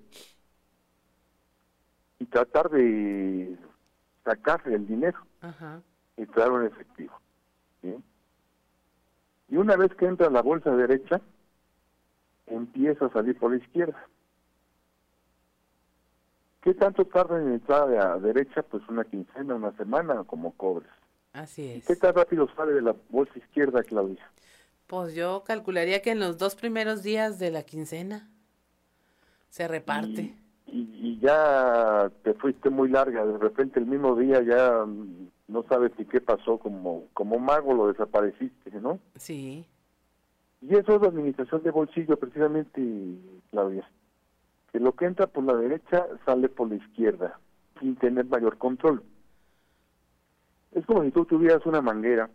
y 2.18 2.26
tratar 2.26 2.70
de 2.70 3.56
sacarse 4.26 4.74
el 4.74 4.86
dinero 4.86 5.18
y 6.16 6.26
traerlo 6.26 6.60
en 6.60 6.66
efectivo. 6.66 7.18
Y 9.48 9.56
una 9.56 9.76
vez 9.76 9.94
que 9.94 10.06
entra 10.06 10.26
a 10.26 10.30
la 10.30 10.42
bolsa 10.42 10.74
derecha, 10.74 11.20
empieza 12.46 13.06
a 13.06 13.12
salir 13.12 13.38
por 13.38 13.52
la 13.52 13.58
izquierda. 13.58 14.08
¿Qué 16.62 16.74
tanto 16.74 17.04
tarda 17.04 17.40
en 17.40 17.52
entrar 17.52 17.84
a 17.84 17.86
la 17.86 18.18
derecha? 18.18 18.64
Pues 18.64 18.82
una 18.88 19.04
quincena, 19.04 19.54
una 19.54 19.70
semana, 19.76 20.24
como 20.24 20.52
cobres. 20.52 20.90
Así 21.32 21.70
es. 21.70 21.86
¿Qué 21.86 21.94
tan 21.94 22.12
rápido 22.14 22.48
sale 22.56 22.72
de 22.72 22.82
la 22.82 22.96
bolsa 23.08 23.38
izquierda, 23.38 23.84
Claudia? 23.84 24.28
Pues 24.88 25.14
yo 25.14 25.44
calcularía 25.44 26.02
que 26.02 26.10
en 26.10 26.18
los 26.18 26.38
dos 26.38 26.56
primeros 26.56 27.04
días 27.04 27.38
de 27.38 27.52
la 27.52 27.62
quincena 27.62 28.28
se 29.48 29.68
reparte 29.68 30.22
y, 30.22 30.36
ya 31.20 32.10
te 32.22 32.34
fuiste 32.34 32.70
muy 32.70 32.88
larga, 32.88 33.24
de 33.24 33.38
repente 33.38 33.80
el 33.80 33.86
mismo 33.86 34.16
día 34.16 34.42
ya 34.42 34.84
no 35.48 35.62
sabes 35.68 35.92
ni 35.98 36.04
qué 36.04 36.20
pasó, 36.20 36.58
como, 36.58 37.04
como 37.14 37.38
mago 37.38 37.74
lo 37.74 37.88
desapareciste, 37.88 38.70
¿no? 38.80 38.98
Sí. 39.16 39.66
Y 40.60 40.74
eso 40.74 40.96
es 40.96 41.02
la 41.02 41.08
administración 41.08 41.62
de 41.62 41.70
bolsillo, 41.70 42.16
precisamente, 42.16 42.80
Claudia. 43.50 43.88
Que 44.72 44.80
lo 44.80 44.92
que 44.92 45.04
entra 45.04 45.26
por 45.26 45.44
la 45.44 45.54
derecha 45.54 46.06
sale 46.24 46.48
por 46.48 46.68
la 46.68 46.76
izquierda, 46.76 47.38
sin 47.80 47.96
tener 47.96 48.26
mayor 48.26 48.58
control. 48.58 49.02
Es 50.72 50.84
como 50.86 51.04
si 51.04 51.10
tú 51.10 51.24
tuvieras 51.24 51.64
una 51.66 51.80
manguera 51.80 52.28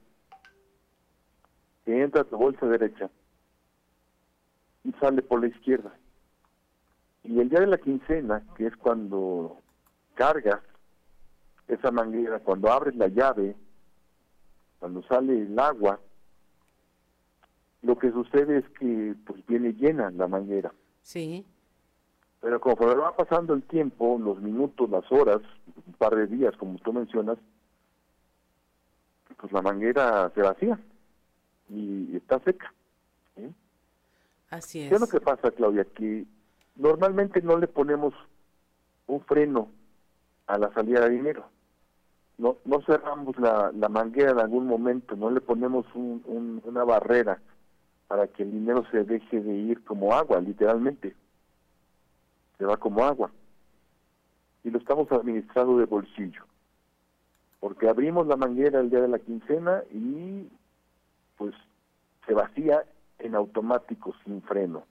que 1.85 2.01
entra 2.01 2.21
a 2.21 2.25
tu 2.25 2.37
bolsa 2.37 2.65
derecha 2.67 3.09
y 4.83 4.91
sale 4.93 5.21
por 5.21 5.41
la 5.41 5.47
izquierda. 5.47 5.93
Y 7.23 7.39
el 7.39 7.49
día 7.49 7.59
de 7.59 7.67
la 7.67 7.77
quincena, 7.77 8.43
que 8.55 8.67
es 8.67 8.75
cuando 8.75 9.57
cargas 10.15 10.61
esa 11.67 11.91
manguera, 11.91 12.39
cuando 12.39 12.71
abres 12.71 12.95
la 12.95 13.07
llave, 13.07 13.55
cuando 14.79 15.03
sale 15.03 15.43
el 15.43 15.57
agua, 15.59 15.99
lo 17.83 17.97
que 17.97 18.11
sucede 18.11 18.59
es 18.59 18.69
que 18.79 19.15
pues 19.25 19.45
viene 19.45 19.73
llena 19.73 20.11
la 20.11 20.27
manguera. 20.27 20.73
Sí. 21.03 21.45
Pero 22.39 22.59
conforme 22.59 22.95
va 22.95 23.15
pasando 23.15 23.53
el 23.53 23.63
tiempo, 23.63 24.17
los 24.19 24.41
minutos, 24.41 24.89
las 24.89 25.09
horas, 25.11 25.41
un 25.85 25.93
par 25.93 26.15
de 26.15 26.27
días, 26.27 26.55
como 26.57 26.77
tú 26.79 26.91
mencionas, 26.91 27.37
pues 29.37 29.51
la 29.53 29.61
manguera 29.61 30.31
se 30.33 30.41
vacía 30.41 30.79
y 31.69 32.15
está 32.15 32.39
seca. 32.39 32.73
Así 34.49 34.81
es. 34.81 34.89
¿Qué 34.89 34.95
es 34.95 35.01
lo 35.01 35.07
que 35.07 35.21
pasa, 35.21 35.49
Claudia? 35.51 35.85
Que 35.85 36.25
normalmente 36.75 37.41
no 37.41 37.57
le 37.57 37.67
ponemos 37.67 38.13
un 39.07 39.21
freno 39.21 39.69
a 40.47 40.57
la 40.57 40.73
salida 40.73 41.01
de 41.01 41.09
dinero. 41.09 41.45
No, 42.37 42.57
no 42.65 42.81
cerramos 42.81 43.37
la, 43.37 43.71
la 43.73 43.89
manguera 43.89 44.31
en 44.31 44.39
algún 44.39 44.65
momento, 44.65 45.15
no 45.15 45.29
le 45.29 45.41
ponemos 45.41 45.85
un, 45.93 46.61
una 46.65 46.83
barrera 46.83 47.39
para 48.07 48.27
que 48.27 48.43
el 48.43 48.51
dinero 48.51 48.83
se 48.91 49.03
deje 49.03 49.41
de 49.41 49.53
ir 49.53 49.83
como 49.83 50.13
agua, 50.13 50.41
literalmente. 50.41 51.15
Se 52.57 52.65
va 52.65 52.77
como 52.77 53.03
agua. 53.05 53.31
Y 54.63 54.69
lo 54.69 54.79
estamos 54.79 55.11
administrando 55.11 55.77
de 55.77 55.85
bolsillo. 55.85 56.43
Porque 57.59 57.87
abrimos 57.87 58.27
la 58.27 58.35
manguera 58.35 58.79
el 58.79 58.89
día 58.89 59.01
de 59.01 59.07
la 59.07 59.19
quincena 59.19 59.83
y 59.91 60.49
pues 61.37 61.55
se 62.25 62.33
vacía 62.33 62.83
en 63.19 63.35
automático, 63.35 64.13
sin 64.25 64.41
freno. 64.41 64.83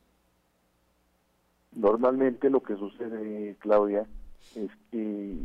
Normalmente 1.72 2.50
lo 2.50 2.62
que 2.62 2.76
sucede, 2.76 3.56
Claudia, 3.60 4.06
es 4.54 4.70
que 4.90 5.36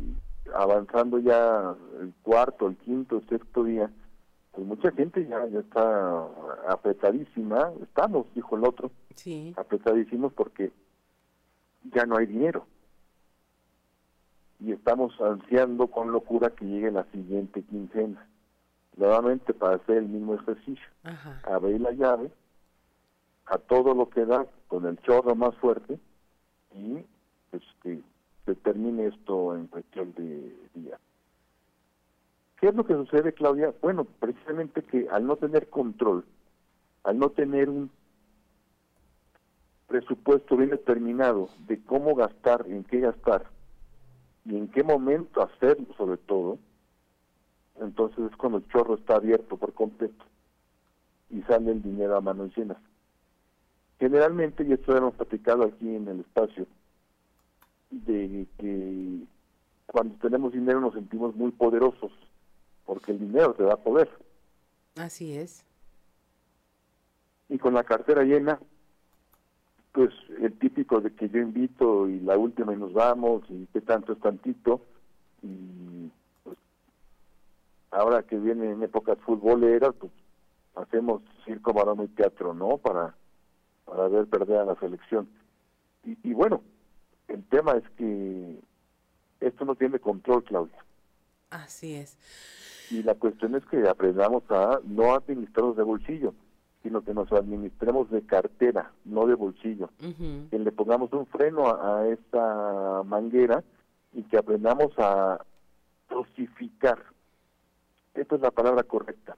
avanzando 0.54 1.18
ya 1.18 1.74
el 2.00 2.12
cuarto, 2.22 2.68
el 2.68 2.76
quinto, 2.76 3.18
el 3.18 3.28
sexto 3.28 3.64
día, 3.64 3.90
pues 4.52 4.66
mucha 4.66 4.90
gente 4.92 5.26
ya, 5.26 5.46
ya 5.46 5.60
está 5.60 6.26
apretadísima, 6.68 7.72
estamos, 7.82 8.26
dijo 8.34 8.56
el 8.56 8.64
otro, 8.64 8.90
sí. 9.14 9.54
apretadísimos 9.56 10.32
porque 10.32 10.72
ya 11.94 12.06
no 12.06 12.16
hay 12.16 12.26
dinero. 12.26 12.66
Y 14.58 14.72
estamos 14.72 15.12
ansiando 15.20 15.88
con 15.88 16.10
locura 16.10 16.50
que 16.50 16.64
llegue 16.64 16.90
la 16.90 17.04
siguiente 17.12 17.62
quincena. 17.62 18.26
Nuevamente 18.96 19.52
para 19.52 19.76
hacer 19.76 19.98
el 19.98 20.08
mismo 20.08 20.34
ejercicio. 20.34 20.86
Abrir 21.44 21.80
la 21.82 21.92
llave 21.92 22.32
a 23.44 23.58
todo 23.58 23.94
lo 23.94 24.08
que 24.08 24.24
da 24.24 24.46
con 24.66 24.86
el 24.86 24.98
chorro 25.02 25.34
más 25.34 25.54
fuerte 25.56 26.00
y 26.76 27.04
pues, 27.50 27.62
que 27.82 28.00
se 28.44 28.54
termine 28.56 29.06
esto 29.06 29.56
en 29.56 29.66
cuestión 29.66 30.12
de 30.14 30.56
días. 30.74 31.00
¿Qué 32.60 32.68
es 32.68 32.74
lo 32.74 32.86
que 32.86 32.94
sucede, 32.94 33.32
Claudia? 33.32 33.74
Bueno, 33.82 34.04
precisamente 34.04 34.82
que 34.82 35.08
al 35.10 35.26
no 35.26 35.36
tener 35.36 35.68
control, 35.68 36.24
al 37.04 37.18
no 37.18 37.30
tener 37.30 37.68
un 37.68 37.90
presupuesto 39.86 40.56
bien 40.56 40.70
determinado 40.70 41.48
de 41.66 41.82
cómo 41.82 42.14
gastar, 42.14 42.64
en 42.66 42.84
qué 42.84 43.00
gastar 43.00 43.46
y 44.44 44.56
en 44.56 44.68
qué 44.68 44.82
momento 44.82 45.42
hacerlo 45.42 45.86
sobre 45.96 46.16
todo, 46.16 46.58
entonces 47.80 48.30
es 48.30 48.36
cuando 48.36 48.58
el 48.58 48.68
chorro 48.68 48.94
está 48.94 49.16
abierto 49.16 49.56
por 49.56 49.74
completo 49.74 50.24
y 51.30 51.42
sale 51.42 51.72
el 51.72 51.82
dinero 51.82 52.16
a 52.16 52.20
manos 52.20 52.56
llenas. 52.56 52.78
Generalmente, 53.98 54.64
y 54.64 54.72
esto 54.72 54.96
hemos 54.96 55.14
platicado 55.14 55.64
aquí 55.64 55.94
en 55.94 56.08
el 56.08 56.20
espacio, 56.20 56.66
de 57.90 58.46
que 58.58 59.20
cuando 59.86 60.16
tenemos 60.16 60.52
dinero 60.52 60.80
nos 60.80 60.94
sentimos 60.94 61.34
muy 61.34 61.50
poderosos, 61.52 62.12
porque 62.84 63.12
el 63.12 63.20
dinero 63.20 63.54
te 63.54 63.62
da 63.62 63.76
poder. 63.76 64.10
Así 64.96 65.36
es. 65.36 65.64
Y 67.48 67.58
con 67.58 67.74
la 67.74 67.84
cartera 67.84 68.22
llena, 68.22 68.58
pues 69.92 70.12
el 70.40 70.52
típico 70.58 71.00
de 71.00 71.14
que 71.14 71.28
yo 71.30 71.38
invito 71.38 72.08
y 72.08 72.20
la 72.20 72.36
última 72.36 72.74
y 72.74 72.76
nos 72.76 72.92
vamos 72.92 73.44
y 73.48 73.66
que 73.72 73.80
tanto 73.80 74.12
es 74.12 74.20
tantito. 74.20 74.82
Y 75.42 76.10
pues 76.44 76.58
ahora 77.92 78.22
que 78.22 78.36
viene 78.36 78.72
en 78.72 78.82
épocas 78.82 79.18
futboleras, 79.20 79.94
pues 79.98 80.12
hacemos 80.74 81.22
circo, 81.46 81.72
maroma 81.72 82.04
y 82.04 82.08
teatro, 82.08 82.52
¿no? 82.52 82.76
Para, 82.76 83.14
para 83.86 84.08
ver 84.08 84.26
perder 84.26 84.58
a 84.58 84.64
la 84.66 84.74
selección. 84.76 85.28
Y, 86.04 86.18
y 86.22 86.34
bueno, 86.34 86.62
el 87.28 87.42
tema 87.44 87.72
es 87.72 87.88
que 87.96 88.60
esto 89.40 89.64
no 89.64 89.74
tiene 89.74 89.98
control, 89.98 90.44
Claudia. 90.44 90.84
Así 91.50 91.94
es. 91.94 92.18
Y 92.90 93.02
la 93.02 93.14
cuestión 93.14 93.54
es 93.54 93.64
que 93.66 93.88
aprendamos 93.88 94.42
a 94.50 94.80
no 94.84 95.14
administrarnos 95.14 95.76
de 95.76 95.82
bolsillo, 95.82 96.34
sino 96.82 97.02
que 97.02 97.14
nos 97.14 97.32
administremos 97.32 98.10
de 98.10 98.22
cartera, 98.22 98.92
no 99.04 99.26
de 99.26 99.34
bolsillo. 99.34 99.90
Que 100.50 100.58
le 100.58 100.72
pongamos 100.72 101.12
un 101.12 101.26
freno 101.26 101.66
a, 101.66 102.00
a 102.00 102.08
esta 102.08 103.02
manguera 103.04 103.64
y 104.12 104.22
que 104.24 104.38
aprendamos 104.38 104.92
a 104.98 105.44
dosificar. 106.08 107.02
Esta 108.14 108.36
es 108.36 108.40
la 108.40 108.50
palabra 108.50 108.82
correcta. 108.84 109.36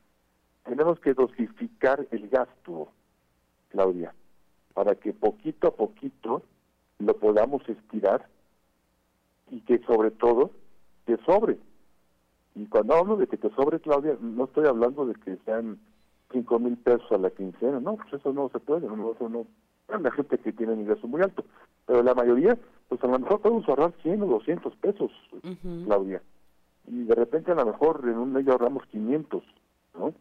Tenemos 0.64 1.00
que 1.00 1.14
dosificar 1.14 2.06
el 2.10 2.28
gasto, 2.28 2.88
Claudia, 3.70 4.14
para 4.78 4.94
que 4.94 5.12
poquito 5.12 5.66
a 5.66 5.70
poquito 5.72 6.40
lo 7.00 7.16
podamos 7.16 7.68
estirar 7.68 8.28
y 9.50 9.60
que 9.62 9.80
sobre 9.80 10.12
todo 10.12 10.52
te 11.04 11.16
sobre. 11.24 11.58
Y 12.54 12.64
cuando 12.66 12.94
hablo 12.94 13.16
de 13.16 13.26
que 13.26 13.36
te 13.36 13.50
sobre, 13.56 13.80
Claudia, 13.80 14.16
no 14.20 14.44
estoy 14.44 14.68
hablando 14.68 15.04
de 15.04 15.16
que 15.16 15.36
sean 15.44 15.80
cinco 16.30 16.60
mil 16.60 16.76
pesos 16.76 17.10
a 17.10 17.18
la 17.18 17.30
quincena, 17.30 17.80
no, 17.80 17.96
pues 17.96 18.12
eso 18.12 18.32
no 18.32 18.50
se 18.50 18.60
puede, 18.60 18.86
no, 18.86 19.10
eso 19.10 19.28
no. 19.28 19.48
La 19.98 20.12
gente 20.12 20.38
que 20.38 20.52
tiene 20.52 20.74
un 20.74 20.82
ingreso 20.82 21.08
muy 21.08 21.22
alto, 21.22 21.44
pero 21.84 22.04
la 22.04 22.14
mayoría, 22.14 22.56
pues 22.88 23.02
a 23.02 23.08
lo 23.08 23.18
mejor 23.18 23.40
podemos 23.40 23.68
ahorrar 23.68 23.92
100 24.04 24.22
o 24.22 24.26
200 24.26 24.76
pesos, 24.76 25.10
Claudia. 25.86 26.22
Y 26.86 27.02
de 27.02 27.16
repente 27.16 27.50
a 27.50 27.56
lo 27.56 27.66
mejor 27.66 28.02
en 28.04 28.16
un 28.16 28.32
mes 28.32 28.46
ahorramos 28.46 28.86
500, 28.86 29.42
¿no? 29.94 30.14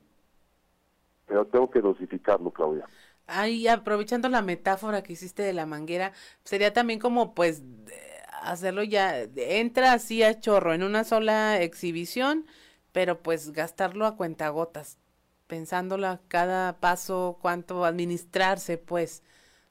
Pero 1.28 1.46
tengo 1.46 1.70
que 1.70 1.82
dosificarlo, 1.82 2.50
Claudia. 2.50 2.88
Ahí, 3.28 3.68
aprovechando 3.68 4.30
la 4.30 4.41
metáfora 4.41 5.04
que 5.04 5.14
hiciste 5.14 5.44
de 5.44 5.54
la 5.54 5.66
manguera, 5.66 6.14
sería 6.44 6.74
también 6.74 6.99
como, 6.99 7.36
pues, 7.36 7.64
hacerlo 8.41 8.84
ya, 8.84 9.22
entra 9.36 9.94
así 9.94 10.24
a 10.24 10.40
chorro 10.40 10.74
en 10.74 10.84
una 10.84 11.04
sola 11.04 11.62
exhibición, 11.62 12.45
pero 12.94 13.22
pues 13.22 13.52
gastarlo 13.52 14.06
a 14.06 14.16
cuentagotas, 14.16 14.98
pensándolo 15.48 16.20
cada 16.30 16.80
paso, 16.80 17.38
cuánto 17.41 17.86
administrarse, 17.86 18.78
pues, 18.78 19.24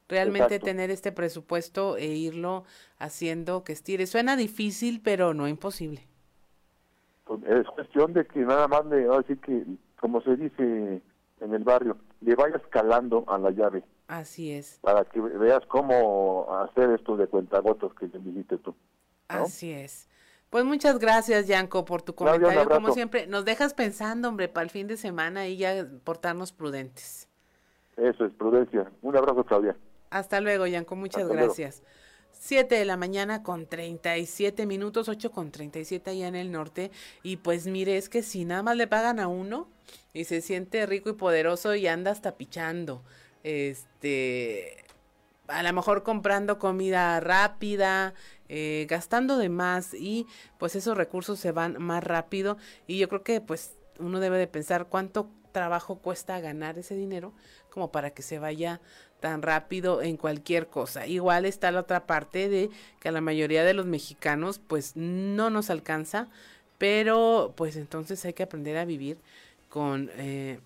realmente 0.08 0.56
Exacto. 0.56 0.66
tener 0.66 0.90
este 0.90 1.10
presupuesto 1.10 1.96
e 1.96 2.06
irlo 2.06 2.64
haciendo 2.98 3.64
que 3.64 3.72
estire. 3.72 4.06
Suena 4.06 4.36
difícil, 4.36 5.00
pero 5.02 5.34
no 5.34 5.48
imposible. 5.48 6.06
Pues, 7.24 7.40
es 7.44 7.66
cuestión 7.68 8.12
de 8.12 8.24
que 8.26 8.40
nada 8.40 8.68
más 8.68 8.86
le, 8.86 9.08
así 9.08 9.36
que, 9.36 9.64
como 9.98 10.20
se 10.20 10.36
dice 10.36 11.02
en 11.40 11.54
el 11.54 11.64
barrio, 11.64 11.96
le 12.20 12.34
vayas 12.34 12.62
calando 12.70 13.24
a 13.26 13.38
la 13.38 13.50
llave 13.50 13.84
Así 14.08 14.52
es, 14.52 14.78
para 14.82 15.04
que 15.04 15.20
veas 15.20 15.64
cómo 15.66 16.46
hacer 16.60 16.90
esto 16.90 17.16
de 17.16 17.26
cuentagotas 17.26 17.92
que 17.94 18.06
me 18.06 18.30
dijiste 18.30 18.58
tú. 18.58 18.70
¿no? 18.70 18.76
así 19.28 19.72
es. 19.72 20.08
Pues 20.48 20.64
muchas 20.64 21.00
gracias, 21.00 21.48
Yanko, 21.48 21.84
por 21.84 22.02
tu 22.02 22.14
Claudia, 22.14 22.40
comentario. 22.40 22.70
Como 22.70 22.92
siempre, 22.92 23.26
nos 23.26 23.44
dejas 23.44 23.74
pensando, 23.74 24.28
hombre, 24.28 24.48
para 24.48 24.62
el 24.62 24.70
fin 24.70 24.86
de 24.86 24.96
semana 24.96 25.48
y 25.48 25.56
ya 25.56 25.88
portarnos 26.04 26.52
prudentes. 26.52 27.28
Eso 27.96 28.24
es 28.24 28.32
prudencia. 28.32 28.90
Un 29.02 29.16
abrazo, 29.16 29.42
Claudia. 29.44 29.76
Hasta 30.10 30.40
luego, 30.40 30.66
Yanko, 30.66 30.94
muchas 30.94 31.24
Hasta 31.24 31.34
luego. 31.34 31.54
Gracias. 32.36 32.48
7 32.48 32.74
de 32.74 32.84
la 32.84 32.96
mañana 32.96 33.42
con 33.42 33.66
37 33.66 34.66
minutos, 34.66 35.08
8 35.08 35.30
con 35.30 35.50
37 35.50 36.10
allá 36.10 36.28
en 36.28 36.36
el 36.36 36.52
norte. 36.52 36.90
Y 37.22 37.38
pues 37.38 37.66
mire, 37.66 37.96
es 37.96 38.08
que 38.08 38.22
si 38.22 38.44
nada 38.44 38.62
más 38.62 38.76
le 38.76 38.86
pagan 38.86 39.20
a 39.20 39.28
uno 39.28 39.68
y 40.12 40.24
se 40.24 40.40
siente 40.40 40.86
rico 40.86 41.10
y 41.10 41.14
poderoso 41.14 41.74
y 41.74 41.86
anda 41.86 42.10
hasta 42.10 42.36
pichando, 42.36 43.02
este, 43.42 44.84
a 45.48 45.62
lo 45.62 45.72
mejor 45.72 46.02
comprando 46.02 46.58
comida 46.58 47.20
rápida, 47.20 48.14
eh, 48.48 48.86
gastando 48.88 49.38
de 49.38 49.48
más 49.48 49.94
y 49.94 50.26
pues 50.58 50.76
esos 50.76 50.96
recursos 50.96 51.38
se 51.38 51.52
van 51.52 51.82
más 51.82 52.04
rápido. 52.04 52.58
Y 52.86 52.98
yo 52.98 53.08
creo 53.08 53.22
que 53.22 53.40
pues 53.40 53.76
uno 53.98 54.20
debe 54.20 54.38
de 54.38 54.46
pensar 54.46 54.86
cuánto 54.86 55.30
trabajo 55.52 55.96
cuesta 55.96 56.38
ganar 56.40 56.78
ese 56.78 56.94
dinero 56.94 57.32
como 57.70 57.90
para 57.90 58.10
que 58.10 58.22
se 58.22 58.38
vaya 58.38 58.80
tan 59.20 59.42
rápido 59.42 60.02
en 60.02 60.16
cualquier 60.16 60.68
cosa. 60.68 61.06
Igual 61.06 61.44
está 61.46 61.70
la 61.70 61.80
otra 61.80 62.06
parte 62.06 62.48
de 62.48 62.70
que 63.00 63.08
a 63.08 63.12
la 63.12 63.20
mayoría 63.20 63.64
de 63.64 63.74
los 63.74 63.86
mexicanos 63.86 64.60
pues 64.66 64.96
no 64.96 65.50
nos 65.50 65.70
alcanza, 65.70 66.28
pero 66.78 67.54
pues 67.56 67.76
entonces 67.76 68.24
hay 68.24 68.32
que 68.34 68.42
aprender 68.42 68.76
a 68.76 68.84
vivir 68.84 69.18
con 69.68 70.10
eh, 70.16 70.60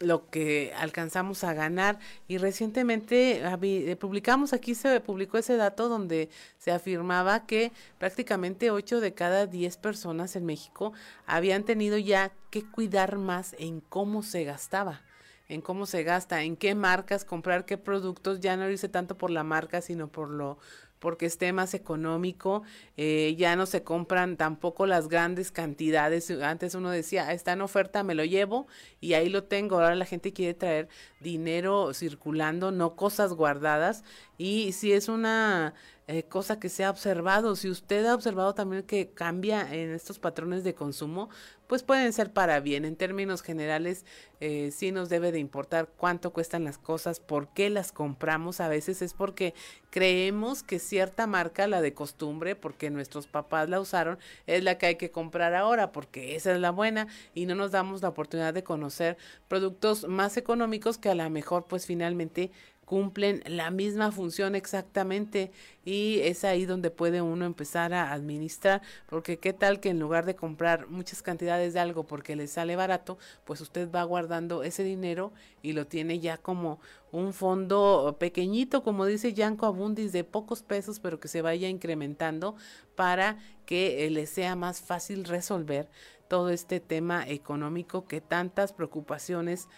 lo 0.00 0.28
que 0.30 0.72
alcanzamos 0.76 1.44
a 1.44 1.52
ganar 1.52 1.98
y 2.26 2.38
recientemente 2.38 3.42
eh, 3.42 3.96
publicamos 3.96 4.54
aquí 4.54 4.74
se 4.74 5.00
publicó 5.00 5.36
ese 5.38 5.56
dato 5.56 5.88
donde 5.88 6.30
se 6.58 6.72
afirmaba 6.72 7.46
que 7.46 7.70
prácticamente 7.98 8.70
8 8.70 9.00
de 9.00 9.12
cada 9.12 9.46
10 9.46 9.76
personas 9.76 10.36
en 10.36 10.46
México 10.46 10.94
habían 11.26 11.64
tenido 11.64 11.98
ya 11.98 12.32
que 12.50 12.64
cuidar 12.64 13.18
más 13.18 13.54
en 13.58 13.80
cómo 13.80 14.22
se 14.22 14.44
gastaba 14.44 15.02
en 15.50 15.60
cómo 15.60 15.84
se 15.84 16.04
gasta, 16.04 16.44
en 16.44 16.56
qué 16.56 16.74
marcas 16.76 17.24
comprar, 17.24 17.64
qué 17.66 17.76
productos, 17.76 18.38
ya 18.38 18.56
no 18.56 18.70
irse 18.70 18.88
tanto 18.88 19.18
por 19.18 19.30
la 19.30 19.42
marca, 19.42 19.82
sino 19.82 20.08
por 20.08 20.30
lo 20.30 20.58
porque 21.00 21.24
esté 21.24 21.52
más 21.54 21.72
económico, 21.72 22.62
eh, 22.98 23.34
ya 23.38 23.56
no 23.56 23.64
se 23.64 23.82
compran 23.82 24.36
tampoco 24.36 24.84
las 24.84 25.08
grandes 25.08 25.50
cantidades, 25.50 26.30
antes 26.30 26.74
uno 26.74 26.90
decía, 26.90 27.26
"Ah, 27.26 27.32
está 27.32 27.52
en 27.52 27.62
oferta, 27.62 28.04
me 28.04 28.14
lo 28.14 28.22
llevo 28.22 28.66
y 29.00 29.14
ahí 29.14 29.30
lo 29.30 29.44
tengo, 29.44 29.76
ahora 29.76 29.94
la 29.94 30.04
gente 30.04 30.34
quiere 30.34 30.52
traer 30.52 30.88
dinero 31.18 31.94
circulando, 31.94 32.70
no 32.70 32.96
cosas 32.96 33.32
guardadas. 33.32 34.04
Y 34.36 34.72
si 34.72 34.92
es 34.92 35.08
una 35.08 35.72
eh, 36.12 36.24
cosa 36.24 36.58
que 36.58 36.68
se 36.68 36.82
ha 36.82 36.90
observado, 36.90 37.54
si 37.54 37.70
usted 37.70 38.04
ha 38.04 38.16
observado 38.16 38.52
también 38.52 38.82
que 38.82 39.10
cambia 39.10 39.72
en 39.72 39.92
estos 39.92 40.18
patrones 40.18 40.64
de 40.64 40.74
consumo, 40.74 41.30
pues 41.68 41.84
pueden 41.84 42.12
ser 42.12 42.32
para 42.32 42.58
bien. 42.58 42.84
En 42.84 42.96
términos 42.96 43.42
generales, 43.42 44.04
eh, 44.40 44.72
sí 44.72 44.90
nos 44.90 45.08
debe 45.08 45.30
de 45.30 45.38
importar 45.38 45.88
cuánto 45.96 46.32
cuestan 46.32 46.64
las 46.64 46.78
cosas, 46.78 47.20
por 47.20 47.46
qué 47.54 47.70
las 47.70 47.92
compramos. 47.92 48.60
A 48.60 48.66
veces 48.66 49.02
es 49.02 49.14
porque 49.14 49.54
creemos 49.90 50.64
que 50.64 50.80
cierta 50.80 51.28
marca, 51.28 51.68
la 51.68 51.80
de 51.80 51.94
costumbre, 51.94 52.56
porque 52.56 52.90
nuestros 52.90 53.28
papás 53.28 53.68
la 53.68 53.78
usaron, 53.78 54.18
es 54.48 54.64
la 54.64 54.78
que 54.78 54.86
hay 54.86 54.96
que 54.96 55.12
comprar 55.12 55.54
ahora, 55.54 55.92
porque 55.92 56.34
esa 56.34 56.50
es 56.52 56.58
la 56.58 56.72
buena 56.72 57.06
y 57.34 57.46
no 57.46 57.54
nos 57.54 57.70
damos 57.70 58.02
la 58.02 58.08
oportunidad 58.08 58.52
de 58.52 58.64
conocer 58.64 59.16
productos 59.46 60.08
más 60.08 60.36
económicos 60.36 60.98
que 60.98 61.08
a 61.08 61.14
lo 61.14 61.30
mejor 61.30 61.66
pues 61.68 61.86
finalmente 61.86 62.50
cumplen 62.90 63.40
la 63.46 63.70
misma 63.70 64.10
función 64.10 64.56
exactamente 64.56 65.52
y 65.84 66.18
es 66.24 66.42
ahí 66.42 66.66
donde 66.66 66.90
puede 66.90 67.22
uno 67.22 67.44
empezar 67.44 67.94
a 67.94 68.12
administrar 68.12 68.82
porque 69.08 69.38
qué 69.38 69.52
tal 69.52 69.78
que 69.78 69.90
en 69.90 70.00
lugar 70.00 70.26
de 70.26 70.34
comprar 70.34 70.88
muchas 70.88 71.22
cantidades 71.22 71.72
de 71.72 71.78
algo 71.78 72.02
porque 72.02 72.34
le 72.34 72.48
sale 72.48 72.74
barato 72.74 73.16
pues 73.44 73.60
usted 73.60 73.88
va 73.92 74.02
guardando 74.02 74.64
ese 74.64 74.82
dinero 74.82 75.32
y 75.62 75.72
lo 75.72 75.86
tiene 75.86 76.18
ya 76.18 76.36
como 76.36 76.80
un 77.12 77.32
fondo 77.32 78.16
pequeñito 78.18 78.82
como 78.82 79.06
dice 79.06 79.34
Yanko 79.34 79.66
Abundis 79.66 80.10
de 80.10 80.24
pocos 80.24 80.64
pesos 80.64 80.98
pero 80.98 81.20
que 81.20 81.28
se 81.28 81.42
vaya 81.42 81.68
incrementando 81.68 82.56
para 82.96 83.38
que 83.66 84.04
eh, 84.04 84.10
le 84.10 84.26
sea 84.26 84.56
más 84.56 84.80
fácil 84.80 85.26
resolver 85.26 85.88
todo 86.26 86.50
este 86.50 86.80
tema 86.80 87.24
económico 87.28 88.08
que 88.08 88.20
tantas 88.20 88.72
preocupaciones 88.72 89.68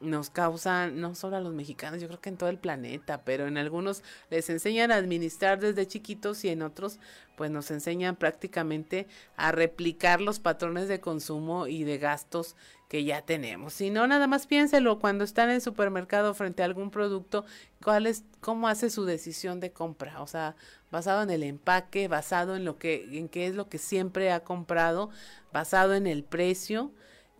nos 0.00 0.30
causan, 0.30 1.00
no 1.00 1.14
solo 1.14 1.36
a 1.36 1.40
los 1.40 1.52
mexicanos, 1.52 2.00
yo 2.00 2.08
creo 2.08 2.20
que 2.20 2.30
en 2.30 2.36
todo 2.36 2.48
el 2.48 2.58
planeta, 2.58 3.22
pero 3.24 3.46
en 3.46 3.58
algunos 3.58 4.02
les 4.30 4.48
enseñan 4.50 4.90
a 4.90 4.96
administrar 4.96 5.60
desde 5.60 5.86
chiquitos 5.86 6.44
y 6.44 6.48
en 6.48 6.62
otros 6.62 6.98
pues 7.36 7.50
nos 7.50 7.70
enseñan 7.70 8.16
prácticamente 8.16 9.06
a 9.36 9.52
replicar 9.52 10.20
los 10.20 10.40
patrones 10.40 10.88
de 10.88 11.00
consumo 11.00 11.66
y 11.66 11.84
de 11.84 11.98
gastos 11.98 12.56
que 12.88 13.04
ya 13.04 13.22
tenemos. 13.22 13.72
Si 13.72 13.88
no, 13.88 14.06
nada 14.06 14.26
más 14.26 14.46
piénselo 14.46 14.98
cuando 14.98 15.24
están 15.24 15.48
en 15.48 15.60
supermercado 15.60 16.34
frente 16.34 16.62
a 16.62 16.66
algún 16.66 16.90
producto, 16.90 17.44
cuál 17.82 18.06
es, 18.06 18.24
cómo 18.40 18.68
hace 18.68 18.90
su 18.90 19.04
decisión 19.04 19.60
de 19.60 19.72
compra, 19.72 20.20
o 20.20 20.26
sea, 20.26 20.56
basado 20.90 21.22
en 21.22 21.30
el 21.30 21.44
empaque, 21.44 22.08
basado 22.08 22.56
en 22.56 22.64
lo 22.64 22.78
que, 22.78 23.08
en 23.16 23.28
qué 23.28 23.46
es 23.46 23.54
lo 23.54 23.68
que 23.68 23.78
siempre 23.78 24.32
ha 24.32 24.40
comprado, 24.42 25.10
basado 25.52 25.94
en 25.94 26.06
el 26.06 26.24
precio, 26.24 26.90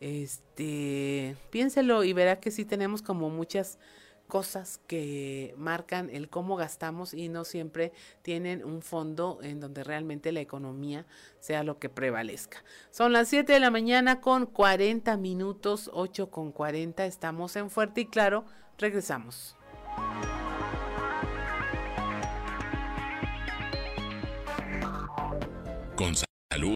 este, 0.00 1.36
piénselo 1.50 2.04
y 2.04 2.12
verá 2.12 2.40
que 2.40 2.50
sí 2.50 2.64
tenemos 2.64 3.02
como 3.02 3.30
muchas 3.30 3.78
cosas 4.30 4.80
que 4.86 5.54
marcan 5.58 6.08
el 6.08 6.30
cómo 6.30 6.56
gastamos 6.56 7.12
y 7.12 7.28
no 7.28 7.44
siempre 7.44 7.92
tienen 8.22 8.64
un 8.64 8.80
fondo 8.80 9.40
en 9.42 9.60
donde 9.60 9.84
realmente 9.84 10.32
la 10.32 10.40
economía 10.40 11.04
sea 11.40 11.62
lo 11.62 11.78
que 11.78 11.90
prevalezca. 11.90 12.64
Son 12.90 13.12
las 13.12 13.28
7 13.28 13.52
de 13.52 13.60
la 13.60 13.70
mañana 13.70 14.22
con 14.22 14.46
40 14.46 15.18
minutos, 15.18 15.90
8 15.92 16.30
con 16.30 16.52
40, 16.52 17.04
estamos 17.04 17.56
en 17.56 17.68
Fuerte 17.68 18.02
y 18.02 18.06
Claro, 18.06 18.46
regresamos. 18.78 19.56
Con 25.96 26.14
salud, 26.14 26.74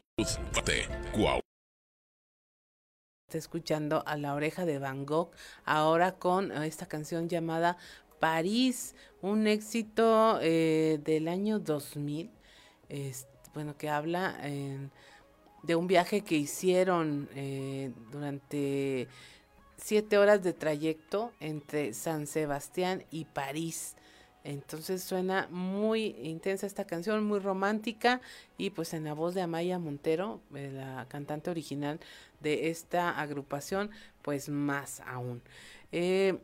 fuerte, 0.52 0.86
escuchando 3.38 4.02
a 4.06 4.16
la 4.16 4.34
oreja 4.34 4.64
de 4.64 4.78
Van 4.78 5.06
Gogh, 5.06 5.30
ahora 5.64 6.12
con 6.12 6.52
esta 6.52 6.86
canción 6.86 7.28
llamada 7.28 7.76
París, 8.20 8.94
un 9.22 9.46
éxito 9.46 10.38
eh, 10.40 11.00
del 11.04 11.28
año 11.28 11.58
2000, 11.58 12.30
bueno, 13.54 13.76
que 13.76 13.88
habla 13.88 14.36
de 15.64 15.76
un 15.76 15.86
viaje 15.86 16.20
que 16.20 16.36
hicieron 16.36 17.28
eh, 17.34 17.90
durante 18.12 19.08
siete 19.78 20.18
horas 20.18 20.42
de 20.42 20.52
trayecto 20.52 21.32
entre 21.40 21.94
San 21.94 22.26
Sebastián 22.26 23.04
y 23.10 23.24
París. 23.24 23.96
Entonces 24.44 25.02
suena 25.02 25.48
muy 25.50 26.16
intensa 26.22 26.66
esta 26.66 26.84
canción, 26.84 27.24
muy 27.24 27.38
romántica 27.38 28.20
y 28.58 28.70
pues 28.70 28.92
en 28.92 29.04
la 29.04 29.14
voz 29.14 29.34
de 29.34 29.40
Amaya 29.40 29.78
Montero, 29.78 30.40
eh, 30.54 30.70
la 30.70 31.06
cantante 31.08 31.50
original 31.50 31.98
de 32.40 32.68
esta 32.68 33.18
agrupación, 33.18 33.90
pues 34.20 34.50
más 34.50 35.00
aún. 35.00 35.40
Eh, 35.92 36.38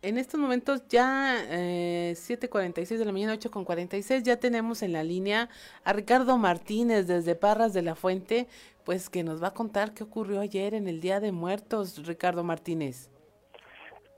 en 0.00 0.18
estos 0.18 0.40
momentos 0.40 0.82
ya 0.88 1.44
eh, 1.50 2.14
7.46 2.16 2.96
de 2.96 3.04
la 3.04 3.12
mañana, 3.12 3.34
8.46, 3.34 4.22
ya 4.22 4.38
tenemos 4.38 4.82
en 4.82 4.94
la 4.94 5.04
línea 5.04 5.50
a 5.84 5.92
Ricardo 5.92 6.38
Martínez 6.38 7.06
desde 7.06 7.34
Parras 7.34 7.74
de 7.74 7.82
la 7.82 7.94
Fuente, 7.94 8.48
pues 8.84 9.10
que 9.10 9.22
nos 9.22 9.42
va 9.42 9.48
a 9.48 9.54
contar 9.54 9.92
qué 9.92 10.04
ocurrió 10.04 10.40
ayer 10.40 10.72
en 10.74 10.88
el 10.88 11.00
Día 11.00 11.20
de 11.20 11.32
Muertos, 11.32 12.04
Ricardo 12.06 12.42
Martínez. 12.42 13.11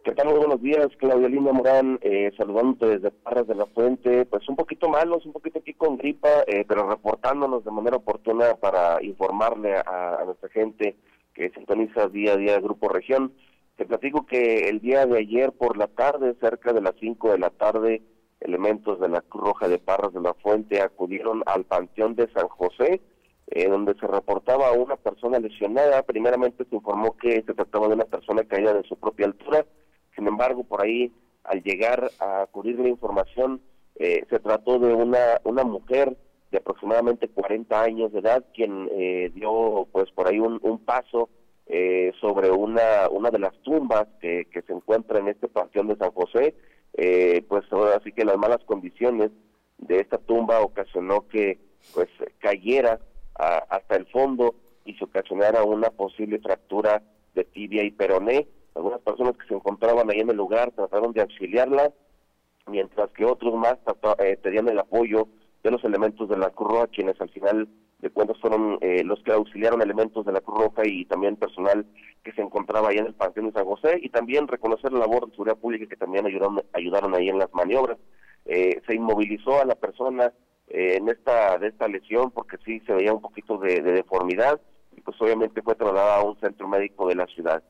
¿Qué 0.04 0.12
tal? 0.12 0.28
Muy 0.28 0.36
buenos 0.36 0.60
días, 0.60 0.88
Claudia 0.98 1.30
Lina 1.30 1.50
Morán, 1.50 1.98
eh, 2.02 2.30
saludándote 2.36 2.98
desde 2.98 3.10
Parras 3.10 3.46
de 3.46 3.54
la 3.54 3.64
Fuente, 3.64 4.26
pues 4.26 4.46
un 4.50 4.54
poquito 4.54 4.90
malos, 4.90 5.24
un 5.24 5.32
poquito 5.32 5.60
aquí 5.60 5.72
con 5.72 5.96
gripa, 5.96 6.28
eh, 6.46 6.66
pero 6.68 6.86
reportándonos 6.86 7.64
de 7.64 7.70
manera 7.70 7.96
oportuna 7.96 8.54
para 8.56 9.02
informarle 9.02 9.74
a, 9.74 10.22
nuestra 10.26 10.50
gente 10.50 10.94
que 11.32 11.48
sintoniza 11.52 12.08
día 12.08 12.34
a 12.34 12.36
día 12.36 12.60
Grupo 12.60 12.90
Región. 12.90 13.32
Te 13.76 13.86
platico 13.86 14.26
que 14.26 14.68
el 14.68 14.80
día 14.80 15.06
de 15.06 15.20
ayer 15.20 15.52
por 15.52 15.78
la 15.78 15.86
tarde, 15.86 16.36
cerca 16.38 16.74
de 16.74 16.82
las 16.82 16.92
5 17.00 17.32
de 17.32 17.38
la 17.38 17.48
tarde, 17.48 18.02
elementos 18.40 19.00
de 19.00 19.08
la 19.08 19.22
Cruz 19.22 19.44
Roja 19.44 19.68
de 19.68 19.78
Parras 19.78 20.12
de 20.12 20.20
la 20.20 20.34
Fuente 20.34 20.82
acudieron 20.82 21.42
al 21.46 21.64
Panteón 21.64 22.14
de 22.14 22.30
San 22.34 22.48
José, 22.48 23.00
eh, 23.46 23.68
donde 23.70 23.94
se 23.94 24.06
reportaba 24.06 24.68
a 24.68 24.72
una 24.72 24.96
persona 24.96 25.38
lesionada. 25.38 26.02
Primeramente 26.02 26.66
se 26.68 26.74
informó 26.76 27.16
que 27.16 27.42
se 27.42 27.54
trataba 27.54 27.88
de 27.88 27.94
una 27.94 28.04
persona 28.04 28.44
caída 28.44 28.74
de 28.74 28.82
su 28.82 28.96
propia 28.96 29.24
altura. 29.24 29.64
Sin 30.14 30.26
embargo, 30.26 30.64
por 30.64 30.82
ahí, 30.82 31.12
al 31.44 31.62
llegar 31.62 32.10
a 32.20 32.42
acudir 32.42 32.78
la 32.78 32.88
información, 32.88 33.60
eh, 33.96 34.24
se 34.28 34.38
trató 34.38 34.78
de 34.78 34.92
una, 34.92 35.40
una 35.44 35.64
mujer 35.64 36.16
de 36.50 36.58
aproximadamente 36.58 37.28
40 37.28 37.82
años 37.82 38.12
de 38.12 38.20
edad, 38.20 38.44
quien 38.54 38.88
eh, 38.92 39.30
dio 39.34 39.88
pues 39.90 40.10
por 40.12 40.28
ahí 40.28 40.38
un, 40.38 40.78
paso 40.84 41.28
eh, 41.66 42.12
sobre 42.20 42.50
una, 42.50 43.08
una 43.10 43.30
de 43.30 43.40
las 43.40 43.52
tumbas 43.62 44.06
que, 44.20 44.46
que 44.52 44.62
se 44.62 44.72
encuentra 44.72 45.18
en 45.18 45.28
este 45.28 45.48
panteón 45.48 45.88
de 45.88 45.96
San 45.96 46.12
José, 46.12 46.54
eh, 46.96 47.44
pues 47.48 47.64
ahora 47.72 48.00
sí 48.04 48.12
que 48.12 48.24
las 48.24 48.36
malas 48.36 48.62
condiciones 48.64 49.32
de 49.78 49.98
esta 49.98 50.18
tumba 50.18 50.60
ocasionó 50.60 51.26
que 51.28 51.58
pues 51.92 52.08
cayera 52.38 53.00
hasta 53.34 53.96
el 53.96 54.06
fondo 54.06 54.54
y 54.84 54.94
se 54.94 55.04
ocasionara 55.04 55.64
una 55.64 55.90
posible 55.90 56.38
fractura 56.38 57.02
de 57.34 57.44
tibia 57.44 57.82
y 57.82 57.90
peroné. 57.90 58.46
Algunas 58.74 59.00
personas 59.00 59.36
que 59.36 59.46
se 59.46 59.54
encontraban 59.54 60.10
ahí 60.10 60.20
en 60.20 60.30
el 60.30 60.36
lugar 60.36 60.72
trataron 60.72 61.12
de 61.12 61.22
auxiliarla, 61.22 61.92
mientras 62.66 63.10
que 63.10 63.24
otros 63.24 63.54
más 63.54 63.76
pedían 64.42 64.68
el 64.68 64.78
apoyo 64.78 65.28
de 65.62 65.70
los 65.70 65.84
elementos 65.84 66.28
de 66.28 66.38
la 66.38 66.50
Cruz 66.50 66.70
Roja, 66.70 66.86
quienes 66.88 67.20
al 67.20 67.30
final 67.30 67.68
de 68.00 68.10
cuentas 68.10 68.38
fueron 68.40 68.78
eh, 68.80 69.02
los 69.04 69.22
que 69.22 69.32
auxiliaron 69.32 69.80
elementos 69.80 70.26
de 70.26 70.32
la 70.32 70.40
Cruz 70.40 70.64
Roja 70.64 70.82
y 70.84 71.06
también 71.06 71.36
personal 71.36 71.86
que 72.22 72.32
se 72.32 72.42
encontraba 72.42 72.88
ahí 72.88 72.98
en 72.98 73.06
el 73.06 73.14
Panteón 73.14 73.46
de 73.46 73.52
San 73.52 73.64
José, 73.64 73.98
y 74.02 74.10
también 74.10 74.48
reconocer 74.48 74.92
la 74.92 75.00
labor 75.00 75.26
de 75.26 75.32
seguridad 75.32 75.56
pública 75.56 75.86
que 75.86 75.96
también 75.96 76.26
ayudaron, 76.26 76.62
ayudaron 76.72 77.14
ahí 77.14 77.28
en 77.28 77.38
las 77.38 77.52
maniobras. 77.54 77.98
Eh, 78.44 78.82
se 78.86 78.94
inmovilizó 78.94 79.60
a 79.60 79.64
la 79.64 79.74
persona 79.74 80.32
eh, 80.68 80.96
en 80.96 81.08
esta 81.08 81.58
de 81.58 81.68
esta 81.68 81.88
lesión 81.88 82.30
porque 82.30 82.56
sí 82.64 82.80
se 82.86 82.94
veía 82.94 83.12
un 83.12 83.20
poquito 83.20 83.58
de, 83.58 83.82
deformidad 83.82 84.60
y 84.96 85.00
pues 85.02 85.20
obviamente 85.20 85.60
fue 85.62 85.74
trasladada 85.74 86.18
a 86.18 86.24
un 86.24 86.38
centro 86.40 86.68
médico 86.68 87.08
de 87.08 87.14
la 87.16 87.26
ciudad. 87.26 87.62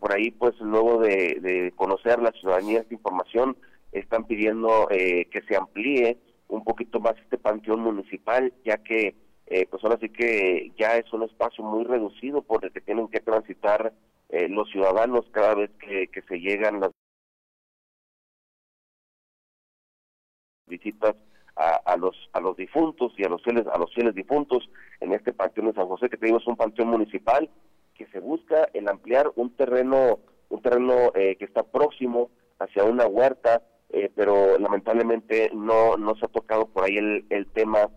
Por 0.00 0.12
ahí 0.12 0.30
pues 0.30 0.58
luego 0.60 1.00
de, 1.00 1.72
conocer 1.76 2.20
la 2.20 2.32
ciudadanía 2.32 2.80
esta 2.80 2.94
información 2.94 3.56
están 3.92 4.24
pidiendo 4.24 4.88
que 4.90 5.42
se 5.48 5.56
amplíe 5.56 6.18
un 6.48 6.64
poquito 6.64 7.00
más 7.00 7.16
este 7.18 7.38
panteón 7.38 7.80
municipal, 7.80 8.52
ya 8.64 8.78
que 8.78 9.14
eh, 9.46 9.66
pues 9.70 9.82
ahora 9.84 9.98
sí 10.00 10.08
que 10.08 10.72
ya 10.78 10.96
es 10.96 11.12
un 11.12 11.22
espacio 11.24 11.62
muy 11.64 11.84
reducido 11.84 12.42
por 12.42 12.64
el 12.64 12.72
que 12.72 12.80
tienen 12.80 13.08
que 13.08 13.20
transitar 13.20 13.92
eh, 14.30 14.48
los 14.48 14.70
ciudadanos 14.70 15.26
cada 15.32 15.54
vez 15.54 15.70
que, 15.78 16.08
que 16.08 16.22
se 16.22 16.40
llegan 16.40 16.80
las 16.80 16.90
visitas 20.66 21.14
a, 21.56 21.76
a, 21.84 21.96
los 21.96 22.16
a 22.32 22.40
los 22.40 22.56
difuntos 22.56 23.12
y 23.18 23.24
a 23.24 23.28
los 23.28 23.42
fieles 23.42 23.66
a 23.66 23.78
los 23.78 23.92
fieles 23.94 24.14
difuntos 24.14 24.68
en 25.00 25.12
este 25.12 25.32
panteón 25.32 25.66
de 25.66 25.74
San 25.74 25.86
José 25.86 26.08
que 26.08 26.16
tenemos 26.16 26.46
un 26.46 26.56
panteón 26.56 26.88
municipal 26.88 27.50
que 27.94 28.06
se 28.06 28.20
busca 28.20 28.68
el 28.72 28.88
ampliar 28.88 29.30
un 29.36 29.54
terreno 29.56 30.18
un 30.48 30.62
terreno 30.62 31.12
eh, 31.14 31.36
que 31.36 31.44
está 31.44 31.62
próximo 31.62 32.30
hacia 32.58 32.84
una 32.84 33.06
huerta 33.06 33.62
eh, 33.90 34.10
pero 34.14 34.58
lamentablemente 34.58 35.50
no, 35.54 35.96
no 35.96 36.16
se 36.16 36.26
ha 36.26 36.28
tocado 36.28 36.66
por 36.66 36.84
ahí 36.84 36.96
el, 36.96 37.26
el 37.30 37.46
tema 37.46 37.90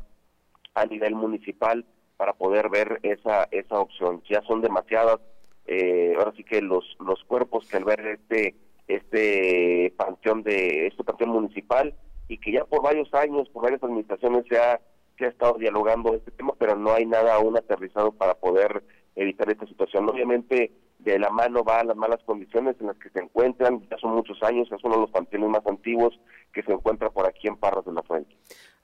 a 0.75 0.85
nivel 0.85 1.15
municipal 1.15 1.85
para 2.17 2.33
poder 2.33 2.69
ver 2.69 2.99
esa, 3.03 3.47
esa 3.51 3.79
opción. 3.79 4.21
Ya 4.29 4.41
son 4.43 4.61
demasiadas, 4.61 5.19
eh, 5.65 6.13
ahora 6.17 6.33
sí 6.35 6.43
que 6.43 6.61
los, 6.61 6.83
los 6.99 7.23
cuerpos 7.23 7.67
que 7.67 7.77
al 7.77 7.85
ver 7.85 8.05
este, 8.05 8.55
este 8.87 9.93
panteón 9.97 10.43
de, 10.43 10.87
este 10.87 11.03
panteón 11.03 11.31
municipal, 11.31 11.95
y 12.27 12.37
que 12.37 12.51
ya 12.51 12.65
por 12.65 12.83
varios 12.83 13.11
años, 13.13 13.49
por 13.49 13.63
varias 13.63 13.81
administraciones 13.83 14.45
se 14.49 14.57
ha, 14.59 14.79
se 15.17 15.25
ha 15.25 15.29
estado 15.29 15.57
dialogando 15.57 16.13
este 16.13 16.31
tema, 16.31 16.53
pero 16.59 16.75
no 16.75 16.93
hay 16.93 17.05
nada 17.05 17.35
aún 17.35 17.57
aterrizado 17.57 18.11
para 18.11 18.35
poder 18.35 18.83
evitar 19.17 19.49
esta 19.49 19.65
situación. 19.67 20.07
Obviamente 20.07 20.71
de 20.99 21.19
la 21.19 21.29
mano 21.29 21.63
va 21.63 21.83
las 21.83 21.97
malas 21.97 22.19
condiciones 22.25 22.75
en 22.79 22.87
las 22.87 22.97
que 22.97 23.09
se 23.09 23.19
encuentran, 23.19 23.81
ya 23.89 23.97
son 23.97 24.15
muchos 24.15 24.41
años, 24.43 24.71
es 24.71 24.83
uno 24.83 24.95
de 24.95 25.01
los 25.01 25.11
panteones 25.11 25.49
más 25.49 25.65
antiguos 25.65 26.19
que 26.53 26.63
se 26.63 26.71
encuentra 26.71 27.09
por 27.09 27.27
aquí 27.27 27.47
en 27.47 27.57
Parras 27.57 27.85
de 27.85 27.93
la 27.93 28.03
Fuente. 28.03 28.35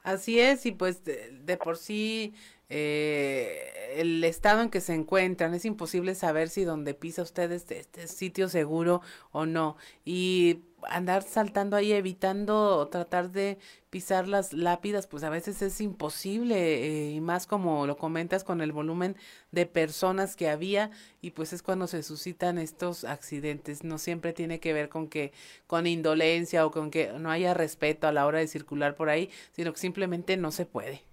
Así 0.04 0.40
es, 0.40 0.66
y 0.66 0.74
pues 0.74 1.04
de, 1.06 1.58
por 1.58 1.78
sí 1.78 2.34
eh, 2.76 4.02
el 4.02 4.24
estado 4.24 4.64
en 4.64 4.72
que 4.72 4.82
se 4.82 4.96
encuentran, 4.96 5.54
es 5.54 5.64
imposible 5.64 6.16
saber 6.16 6.50
si 6.50 6.64
donde 6.64 6.96
pisa 6.96 7.22
usted 7.22 7.52
este, 7.52 7.80
este 7.80 8.08
sitio 8.08 8.50
seguro 8.50 9.02
o 9.32 9.46
no. 9.46 9.78
Y 10.06 10.64
andar 10.90 11.22
saltando 11.22 11.78
ahí 11.78 11.94
evitando 11.94 12.88
tratar 12.92 13.30
de 13.32 13.60
pisar 13.92 14.28
las 14.28 14.54
lápidas, 14.54 15.06
pues 15.06 15.24
a 15.24 15.30
veces 15.30 15.62
es 15.62 15.80
imposible 15.82 16.56
eh, 16.56 17.12
y 17.12 17.22
más 17.22 17.46
como 17.46 17.86
lo 17.86 17.96
comentas 17.96 18.44
con 18.44 18.62
el 18.62 18.72
volumen 18.72 19.16
de 19.52 19.68
personas 19.68 20.36
que 20.36 20.50
había 20.50 20.90
y 21.22 21.30
pues 21.30 21.54
es 21.54 21.62
cuando 21.62 21.86
se 21.86 22.02
suscitan 22.02 22.58
estos 22.58 23.04
accidentes. 23.04 23.84
No 23.84 24.00
siempre 24.00 24.34
tiene 24.34 24.60
que 24.60 24.74
ver 24.74 24.90
con 24.90 25.10
que 25.10 25.32
con 25.68 25.86
indolencia 25.86 26.66
o 26.66 26.72
con 26.72 26.90
que 26.90 27.14
no 27.20 27.30
haya 27.30 27.54
respeto 27.54 28.08
a 28.08 28.12
la 28.12 28.26
hora 28.26 28.40
de 28.40 28.48
circular 28.48 28.96
por 28.96 29.10
ahí, 29.10 29.30
sino 29.52 29.74
que 29.74 29.80
simplemente 29.80 30.38
no 30.38 30.52
se 30.52 30.66
puede. 30.66 31.13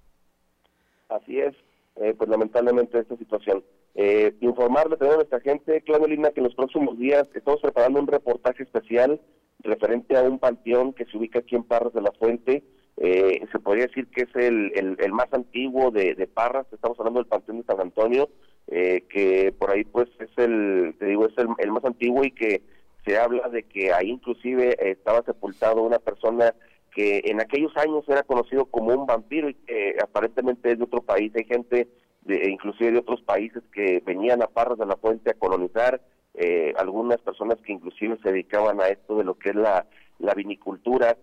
Así 1.10 1.40
es, 1.40 1.54
eh, 1.96 2.14
pues 2.16 2.30
lamentablemente 2.30 2.98
esta 2.98 3.16
situación. 3.16 3.64
Eh, 3.94 4.34
informarle 4.40 4.96
a 5.00 5.16
nuestra 5.16 5.40
gente, 5.40 5.82
Claudio 5.82 6.06
Lina, 6.06 6.30
que 6.30 6.40
en 6.40 6.44
los 6.44 6.54
próximos 6.54 6.96
días 6.98 7.28
estamos 7.34 7.60
preparando 7.60 8.00
un 8.00 8.06
reportaje 8.06 8.62
especial 8.62 9.20
referente 9.62 10.16
a 10.16 10.22
un 10.22 10.38
panteón 10.38 10.92
que 10.92 11.04
se 11.06 11.16
ubica 11.18 11.40
aquí 11.40 11.56
en 11.56 11.64
Parras 11.64 11.92
de 11.92 12.00
la 12.00 12.12
Fuente. 12.12 12.62
Eh, 12.96 13.46
se 13.50 13.58
podría 13.58 13.86
decir 13.86 14.06
que 14.08 14.22
es 14.22 14.36
el, 14.36 14.72
el, 14.98 15.12
más 15.12 15.32
antiguo 15.32 15.90
de, 15.90 16.14
de, 16.14 16.26
Parras, 16.26 16.66
estamos 16.72 16.98
hablando 16.98 17.20
del 17.20 17.28
Panteón 17.28 17.58
de 17.58 17.64
San 17.64 17.80
Antonio, 17.80 18.28
eh, 18.68 19.04
que 19.08 19.52
por 19.58 19.70
ahí 19.70 19.84
pues 19.84 20.08
es 20.18 20.30
el, 20.36 20.94
te 20.98 21.06
digo, 21.06 21.26
es 21.26 21.36
el, 21.38 21.48
el, 21.58 21.72
más 21.72 21.84
antiguo 21.84 22.24
y 22.24 22.30
que 22.30 22.62
se 23.04 23.16
habla 23.18 23.48
de 23.48 23.62
que 23.62 23.92
ahí 23.92 24.10
inclusive 24.10 24.76
estaba 24.90 25.22
sepultado 25.22 25.82
una 25.82 25.98
persona 25.98 26.54
que 26.94 27.22
en 27.24 27.40
aquellos 27.40 27.76
años 27.76 28.04
era 28.08 28.22
conocido 28.22 28.66
como 28.66 28.94
un 28.94 29.06
vampiro 29.06 29.48
y 29.48 29.54
que 29.54 29.96
aparentemente 30.02 30.72
es 30.72 30.78
de 30.78 30.84
otro 30.84 31.02
país, 31.02 31.32
hay 31.34 31.44
gente 31.44 31.88
de, 32.22 32.50
inclusive 32.50 32.92
de 32.92 32.98
otros 32.98 33.22
países 33.22 33.62
que 33.72 34.02
venían 34.04 34.42
a 34.42 34.46
Parras 34.46 34.78
de 34.78 34.86
la 34.86 34.96
Fuente 34.96 35.30
a 35.30 35.34
colonizar, 35.34 36.00
eh, 36.34 36.72
algunas 36.76 37.20
personas 37.20 37.58
que 37.62 37.72
inclusive 37.72 38.18
se 38.22 38.30
dedicaban 38.30 38.80
a 38.80 38.88
esto 38.88 39.16
de 39.16 39.24
lo 39.24 39.38
que 39.38 39.50
es 39.50 39.56
la, 39.56 39.86
la 40.18 40.34
vinicultura, 40.34 41.16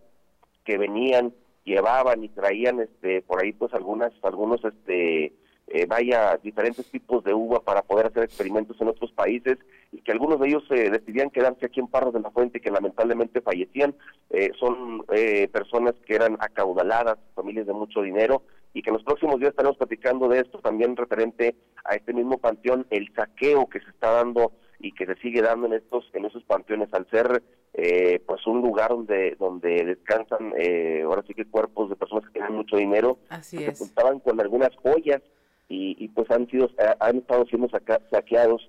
que 0.66 0.78
venían, 0.78 1.34
llevaban 1.64 2.24
y 2.24 2.30
traían 2.30 2.80
este 2.80 3.22
por 3.22 3.44
ahí 3.44 3.52
pues 3.52 3.74
algunas 3.74 4.12
algunos 4.24 4.64
este 4.64 5.34
eh, 5.68 5.86
vaya 5.86 6.38
diferentes 6.42 6.86
tipos 6.90 7.24
de 7.24 7.34
uva 7.34 7.60
para 7.62 7.82
poder 7.82 8.08
hacer 8.08 8.24
experimentos 8.24 8.80
en 8.80 8.88
otros 8.88 9.12
países 9.12 9.58
y 9.92 10.02
que 10.02 10.12
algunos 10.12 10.40
de 10.40 10.48
ellos 10.48 10.64
eh, 10.72 10.90
decidían 10.90 11.30
quedarse 11.30 11.66
aquí 11.66 11.80
en 11.80 11.88
Parras 11.88 12.14
de 12.14 12.22
la 12.22 12.32
Fuente 12.32 12.62
que 12.62 12.72
lamentablemente 12.72 13.42
fallecían. 13.42 13.96
Eh, 14.30 14.52
son 14.60 15.04
eh, 15.14 15.48
personas 15.50 15.94
que 16.06 16.16
eran 16.16 16.38
acaudaladas, 16.40 17.18
familias 17.36 17.68
de 17.68 17.74
mucho 17.74 18.02
dinero 18.02 18.44
y 18.74 18.82
que 18.82 18.90
en 18.90 18.96
los 18.96 19.04
próximos 19.04 19.40
días 19.40 19.50
estaremos 19.52 19.78
platicando 19.78 20.28
de 20.28 20.40
esto 20.40 20.60
también 20.60 20.96
referente 20.96 21.56
a 21.84 21.96
este 21.96 22.14
mismo 22.14 22.38
panteón, 22.38 22.86
el 22.90 23.12
saqueo 23.16 23.68
que 23.68 23.80
se 23.80 23.90
está 23.90 24.12
dando 24.12 24.52
y 24.80 24.92
que 24.92 25.06
se 25.06 25.16
sigue 25.16 25.42
dando 25.42 25.68
en 25.68 25.74
estos 25.74 26.06
en 26.14 26.26
esos 26.26 26.44
panteones 26.44 26.94
al 26.94 27.10
ser 27.10 27.42
eh, 27.74 28.22
pues 28.28 28.46
un 28.46 28.62
lugar 28.62 28.90
donde 28.90 29.36
donde 29.40 29.84
descansan 29.84 30.54
eh, 30.56 31.02
ahora 31.04 31.24
sí 31.26 31.34
que 31.34 31.46
cuerpos 31.46 31.90
de 31.90 31.96
personas 31.96 32.26
que 32.26 32.34
tienen 32.34 32.54
mucho 32.54 32.78
dinero 32.78 33.18
Así 33.30 33.58
que 33.58 33.68
es. 33.70 33.80
contaban 33.80 34.20
con 34.20 34.40
algunas 34.40 34.76
joyas 34.76 35.22
y, 35.70 35.96
y 36.04 36.08
pues 36.10 36.30
han 36.32 36.48
sido 36.50 36.70
han 37.00 37.18
estado 37.18 37.46
siendo 37.46 37.68
saca- 37.70 38.02
saqueados 38.10 38.62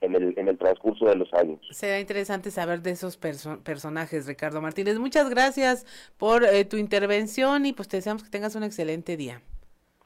en 0.00 0.14
el 0.14 0.38
en 0.38 0.48
el 0.48 0.56
transcurso 0.56 1.04
de 1.06 1.14
los 1.16 1.32
años 1.34 1.60
Será 1.72 2.00
interesante 2.00 2.50
saber 2.50 2.80
de 2.80 2.92
esos 2.92 3.20
perso- 3.20 3.62
personajes, 3.62 4.26
Ricardo 4.26 4.62
Martínez. 4.62 4.98
Muchas 4.98 5.28
gracias 5.28 5.84
por 6.16 6.44
eh, 6.44 6.64
tu 6.64 6.76
intervención 6.78 7.66
y 7.66 7.72
pues 7.74 7.88
te 7.88 7.98
deseamos 7.98 8.22
que 8.24 8.30
tengas 8.30 8.54
un 8.54 8.62
excelente 8.62 9.18
día. 9.18 9.42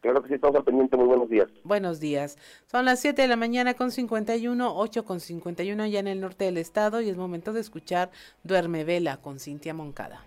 claro 0.00 0.20
que 0.22 0.28
sí 0.28 0.34
estamos 0.34 0.56
al 0.56 0.64
pendiente 0.64 0.96
muy 0.96 1.06
buenos 1.06 1.28
días 1.30 1.46
Buenos 1.62 2.00
días. 2.00 2.36
Son 2.66 2.84
las 2.84 2.98
7 3.00 3.22
de 3.22 3.28
la 3.28 3.36
mañana 3.36 3.74
con 3.74 3.92
51, 3.92 4.76
8 4.76 5.04
con 5.04 5.20
51 5.20 5.86
ya 5.86 6.00
en 6.00 6.08
el 6.08 6.20
norte 6.20 6.44
del 6.46 6.58
estado 6.58 7.00
y 7.00 7.08
es 7.08 7.16
momento 7.16 7.52
de 7.52 7.60
escuchar 7.60 8.10
Duerme 8.42 8.82
Vela 8.84 9.18
con 9.18 9.38
Cintia 9.38 9.72
Moncada. 9.74 10.24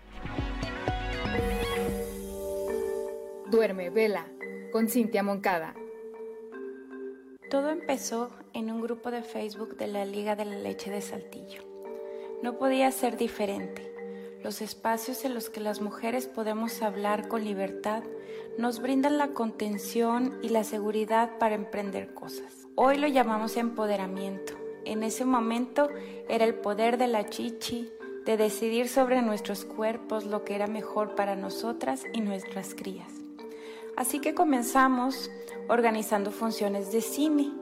Duerme 3.50 3.90
Vela 3.90 4.26
con 4.72 4.88
Cintia 4.88 5.22
Moncada. 5.22 5.74
Todo 7.50 7.70
empezó 7.70 8.30
en 8.52 8.70
un 8.70 8.82
grupo 8.82 9.10
de 9.10 9.22
Facebook 9.22 9.78
de 9.78 9.86
la 9.86 10.04
Liga 10.04 10.36
de 10.36 10.44
la 10.44 10.58
Leche 10.58 10.90
de 10.90 11.00
Saltillo. 11.00 11.62
No 12.42 12.58
podía 12.58 12.90
ser 12.90 13.16
diferente. 13.16 13.90
Los 14.44 14.60
espacios 14.60 15.24
en 15.24 15.32
los 15.32 15.48
que 15.48 15.60
las 15.60 15.80
mujeres 15.80 16.26
podemos 16.26 16.82
hablar 16.82 17.26
con 17.26 17.42
libertad 17.42 18.02
nos 18.58 18.80
brindan 18.80 19.16
la 19.16 19.28
contención 19.28 20.38
y 20.42 20.50
la 20.50 20.62
seguridad 20.62 21.38
para 21.38 21.54
emprender 21.54 22.12
cosas. 22.12 22.66
Hoy 22.74 22.98
lo 22.98 23.08
llamamos 23.08 23.56
empoderamiento. 23.56 24.52
En 24.84 25.02
ese 25.02 25.24
momento 25.24 25.88
era 26.28 26.44
el 26.44 26.54
poder 26.54 26.98
de 26.98 27.06
la 27.06 27.30
chichi, 27.30 27.90
de 28.26 28.36
decidir 28.36 28.90
sobre 28.90 29.22
nuestros 29.22 29.64
cuerpos 29.64 30.26
lo 30.26 30.44
que 30.44 30.54
era 30.54 30.66
mejor 30.66 31.14
para 31.14 31.34
nosotras 31.34 32.04
y 32.12 32.20
nuestras 32.20 32.74
crías. 32.74 33.10
Así 33.96 34.20
que 34.20 34.34
comenzamos 34.34 35.30
organizando 35.68 36.30
funciones 36.30 36.92
de 36.92 37.00
cine 37.00 37.52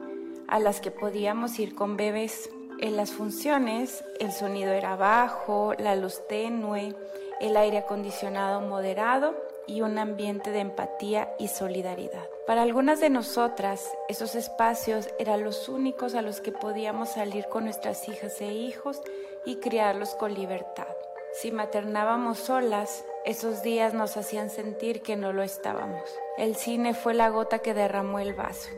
a 0.47 0.59
las 0.59 0.79
que 0.79 0.91
podíamos 0.91 1.59
ir 1.59 1.75
con 1.75 1.97
bebés. 1.97 2.49
En 2.79 2.95
las 2.95 3.11
funciones 3.11 4.03
el 4.19 4.31
sonido 4.31 4.71
era 4.71 4.95
bajo, 4.95 5.73
la 5.77 5.95
luz 5.95 6.21
tenue, 6.27 6.95
el 7.39 7.57
aire 7.57 7.79
acondicionado 7.79 8.61
moderado 8.61 9.35
y 9.67 9.81
un 9.81 9.97
ambiente 9.97 10.51
de 10.51 10.59
empatía 10.59 11.33
y 11.39 11.49
solidaridad. 11.49 12.25
Para 12.45 12.61
algunas 12.61 12.99
de 13.01 13.09
nosotras, 13.09 13.91
esos 14.07 14.35
espacios 14.35 15.09
eran 15.19 15.43
los 15.43 15.67
únicos 15.67 16.15
a 16.15 16.21
los 16.21 16.39
que 16.39 16.53
podíamos 16.53 17.09
salir 17.09 17.45
con 17.47 17.65
nuestras 17.65 18.07
hijas 18.07 18.39
e 18.39 18.53
hijos 18.53 19.01
y 19.45 19.57
criarlos 19.57 20.15
con 20.15 20.33
libertad. 20.33 20.87
Si 21.33 21.51
maternábamos 21.51 22.39
solas, 22.39 23.03
esos 23.27 23.61
días 23.61 23.93
nos 23.93 24.15
hacían 24.15 24.49
sentir 24.49 25.01
que 25.01 25.17
no 25.17 25.33
lo 25.33 25.43
estábamos. 25.43 26.09
El 26.37 26.55
cine 26.55 26.93
fue 26.93 27.13
la 27.13 27.29
gota 27.29 27.59
que 27.59 27.73
derramó 27.73 28.19
el 28.19 28.33
vaso. 28.33 28.69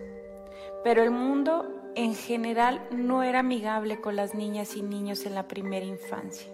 Pero 0.83 1.03
el 1.03 1.11
mundo 1.11 1.71
en 1.93 2.15
general 2.15 2.83
no 2.89 3.21
era 3.21 3.41
amigable 3.41 4.01
con 4.01 4.15
las 4.15 4.33
niñas 4.33 4.75
y 4.75 4.81
niños 4.81 5.27
en 5.27 5.35
la 5.35 5.47
primera 5.47 5.85
infancia. 5.85 6.51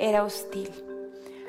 Era 0.00 0.24
hostil. 0.24 0.68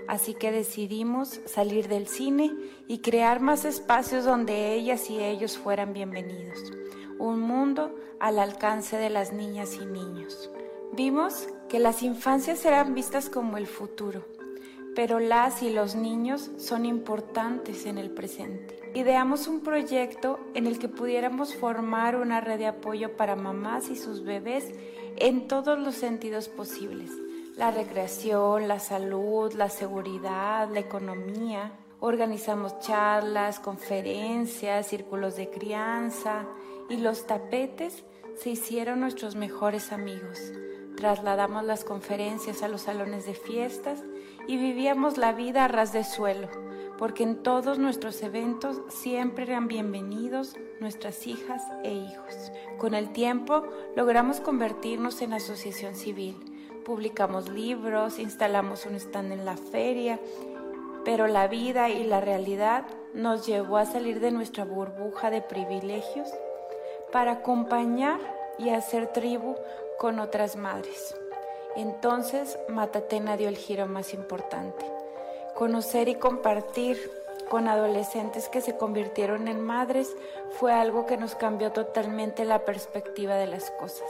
Así 0.08 0.36
que 0.36 0.52
decidimos 0.52 1.41
salir 1.45 1.88
del 1.88 2.08
cine 2.08 2.54
y 2.88 3.00
crear 3.00 3.40
más 3.40 3.66
espacios 3.66 4.26
donde 4.26 4.76
ellas 4.76 5.10
y 5.10 5.24
ellos 5.24 5.58
fueran 5.58 5.91
bienvenidos. 5.91 6.72
Un 7.18 7.40
mundo 7.40 7.95
al 8.20 8.38
alcance 8.38 8.98
de 8.98 9.10
las 9.10 9.34
niñas 9.34 9.80
y 9.82 9.88
niños. 9.88 10.52
Vimos 10.91 11.48
que 11.68 11.80
las 11.80 12.04
infancias 12.04 12.64
eran 12.64 12.94
vistas 12.94 13.28
como 13.28 13.58
el 13.58 13.66
futuro, 13.66 14.24
pero 14.95 15.20
las 15.20 15.64
y 15.64 15.70
los 15.70 15.95
niños 15.95 16.52
son 16.57 16.86
importantes 16.86 17.86
en 17.86 17.98
el 17.98 18.11
presente. 18.11 18.80
Ideamos 18.94 19.48
un 19.48 19.61
proyecto 19.61 20.40
en 20.53 20.68
el 20.68 20.78
que 20.78 20.88
pudiéramos 20.88 21.56
formar 21.56 22.15
una 22.15 22.41
red 22.41 22.60
de 22.60 22.68
apoyo 22.68 23.18
para 23.18 23.36
mamás 23.36 23.90
y 23.90 23.95
sus 23.95 24.24
bebés 24.24 24.72
en 25.18 25.48
todos 25.48 25.80
los 25.80 25.95
sentidos 25.95 26.48
posibles. 26.48 27.11
La 27.56 27.72
recreación, 27.72 28.68
la 28.68 28.80
salud, 28.80 29.53
la 29.53 29.70
seguridad, 29.70 30.70
la 30.72 30.80
economía. 30.80 31.72
Organizamos 31.99 32.80
charlas, 32.80 33.60
conferencias, 33.60 34.88
círculos 34.88 35.36
de 35.36 35.49
crianza 35.49 36.45
y 36.90 36.98
los 36.98 37.26
tapetes 37.26 38.03
se 38.36 38.52
hicieron 38.52 38.99
nuestros 38.99 39.36
mejores 39.36 39.91
amigos. 39.91 40.40
Trasladamos 40.98 41.64
las 41.64 41.84
conferencias 41.84 42.61
a 42.61 42.68
los 42.68 42.82
salones 42.82 43.26
de 43.26 43.34
fiestas 43.34 44.03
y 44.48 44.57
vivíamos 44.57 45.18
la 45.18 45.34
vida 45.34 45.65
a 45.65 45.68
ras 45.68 45.94
de 45.94 46.03
suelo, 46.03 46.48
porque 46.98 47.24
en 47.24 47.41
todos 47.44 47.80
nuestros 47.80 48.22
eventos 48.24 48.82
siempre 48.90 49.45
eran 49.45 49.68
bienvenidos 49.68 50.56
nuestras 50.80 51.28
hijas 51.28 51.61
e 51.84 51.94
hijos. 51.94 52.52
Con 52.78 52.94
el 52.94 53.11
tiempo 53.11 53.64
logramos 53.95 54.40
convertirnos 54.40 55.22
en 55.22 55.34
asociación 55.34 55.95
civil. 55.95 56.36
Publicamos 56.86 57.49
libros, 57.49 58.20
instalamos 58.20 58.86
un 58.86 58.95
stand 58.95 59.32
en 59.32 59.45
la 59.45 59.56
feria, 59.56 60.20
pero 61.06 61.28
la 61.28 61.48
vida 61.48 61.90
y 61.90 62.03
la 62.03 62.22
realidad 62.22 62.86
nos 63.14 63.45
llevó 63.45 63.78
a 63.78 63.86
salir 63.86 64.20
de 64.20 64.32
nuestra 64.32 64.65
burbuja 64.65 65.30
de 65.30 65.41
privilegios 65.41 66.28
para 67.11 67.34
acompañar 67.34 68.20
y 68.57 68.70
hacer 68.70 69.07
tribu 69.07 69.56
con 69.99 70.20
otras 70.20 70.56
madres. 70.56 71.15
Entonces 71.76 72.58
Matatena 72.70 73.38
dio 73.38 73.50
el 73.50 73.58
giro 73.58 73.88
más 73.88 74.14
importante. 74.14 74.86
Conocer 75.56 76.08
y 76.08 76.16
compartir 76.16 76.98
con 77.50 77.68
adolescentes 77.68 78.50
que 78.50 78.62
se 78.62 78.78
convirtieron 78.78 79.48
en 79.48 79.62
madres 79.62 80.16
fue 80.52 80.74
algo 80.74 81.06
que 81.06 81.18
nos 81.18 81.36
cambió 81.36 81.72
totalmente 81.72 82.45
la 82.45 82.66
perspectiva 82.66 83.36
de 83.36 83.48
las 83.48 83.72
cosas. 83.72 84.10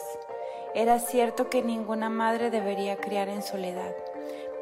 Era 0.76 1.00
cierto 1.00 1.50
que 1.50 1.62
ninguna 1.62 2.10
madre 2.10 2.50
debería 2.50 2.98
criar 2.98 3.30
en 3.30 3.44
soledad, 3.44 3.94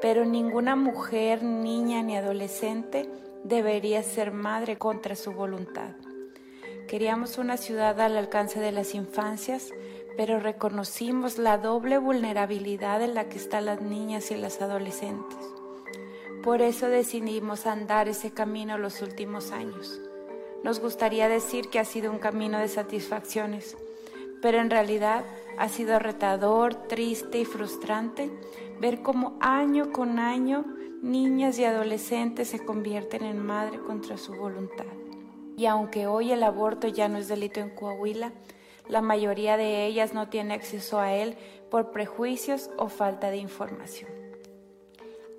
pero 0.02 0.26
ninguna 0.26 0.76
mujer, 0.76 1.44
niña 1.44 2.02
ni 2.02 2.18
adolescente 2.18 3.07
debería 3.44 4.03
ser 4.03 4.32
madre 4.32 4.78
contra 4.78 5.15
su 5.15 5.32
voluntad. 5.32 5.91
Queríamos 6.88 7.38
una 7.38 7.56
ciudad 7.56 8.02
al 8.02 8.18
alcance 8.18 8.60
de 8.60 8.73
las 8.73 8.95
infancias, 8.95 9.69
pero 10.17 10.39
reconocimos 10.39 11.38
la 11.38 11.57
doble 11.57 11.97
vulnerabilidad 11.97 13.01
en 13.01 13.13
la 13.13 13.29
que 13.29 13.38
están 13.38 13.65
las 13.65 13.81
niñas 13.81 14.31
y 14.31 14.35
las 14.35 14.61
adolescentes. 14.61 15.38
Por 16.43 16.61
eso 16.61 16.88
decidimos 16.88 17.67
andar 17.67 18.07
ese 18.07 18.31
camino 18.31 18.77
los 18.77 19.01
últimos 19.01 19.51
años. 19.51 20.01
Nos 20.63 20.79
gustaría 20.79 21.27
decir 21.27 21.69
que 21.69 21.79
ha 21.79 21.85
sido 21.85 22.11
un 22.11 22.19
camino 22.19 22.59
de 22.59 22.67
satisfacciones, 22.67 23.77
pero 24.41 24.59
en 24.59 24.69
realidad 24.69 25.23
ha 25.57 25.69
sido 25.69 25.99
retador, 25.99 26.75
triste 26.88 27.39
y 27.39 27.45
frustrante 27.45 28.31
ver 28.79 29.01
cómo 29.01 29.38
año 29.39 29.91
con 29.91 30.19
año 30.19 30.65
niñas 31.01 31.57
y 31.57 31.65
adolescentes 31.65 32.49
se 32.49 32.63
convierten 32.63 33.23
en 33.23 33.43
madre 33.43 33.79
contra 33.79 34.17
su 34.17 34.33
voluntad. 34.33 34.85
Y 35.57 35.65
aunque 35.65 36.07
hoy 36.07 36.31
el 36.31 36.43
aborto 36.43 36.88
ya 36.88 37.07
no 37.07 37.17
es 37.17 37.27
delito 37.27 37.59
en 37.59 37.69
Coahuila, 37.71 38.31
la 38.91 39.01
mayoría 39.01 39.55
de 39.55 39.85
ellas 39.85 40.13
no 40.13 40.27
tiene 40.27 40.53
acceso 40.53 40.99
a 40.99 41.13
él 41.13 41.38
por 41.72 41.91
prejuicios 41.91 42.69
o 42.77 42.89
falta 42.89 43.31
de 43.31 43.38
información. 43.38 44.11